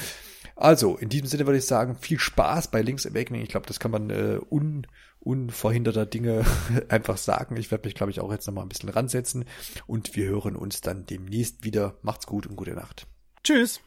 Also, 0.54 0.96
in 0.96 1.08
diesem 1.08 1.26
Sinne 1.26 1.46
würde 1.46 1.58
ich 1.58 1.66
sagen, 1.66 1.96
viel 1.96 2.20
Spaß 2.20 2.68
bei 2.68 2.82
Link's 2.82 3.04
Awakening. 3.04 3.42
Ich 3.42 3.48
glaube, 3.48 3.66
das 3.66 3.80
kann 3.80 3.90
man 3.90 4.10
äh, 4.10 4.38
un, 4.48 4.86
unverhinderter 5.18 6.06
Dinge 6.06 6.44
einfach 6.88 7.16
sagen. 7.16 7.56
Ich 7.56 7.72
werde 7.72 7.88
mich, 7.88 7.96
glaube 7.96 8.12
ich, 8.12 8.20
auch 8.20 8.30
jetzt 8.30 8.46
nochmal 8.46 8.64
ein 8.64 8.68
bisschen 8.68 8.88
ransetzen. 8.88 9.44
Und 9.88 10.14
wir 10.14 10.26
hören 10.26 10.54
uns 10.54 10.82
dann 10.82 11.04
demnächst 11.04 11.64
wieder. 11.64 11.98
Macht's 12.02 12.28
gut 12.28 12.46
und 12.46 12.54
gute 12.54 12.74
Nacht. 12.74 13.08
Tschüss. 13.42 13.80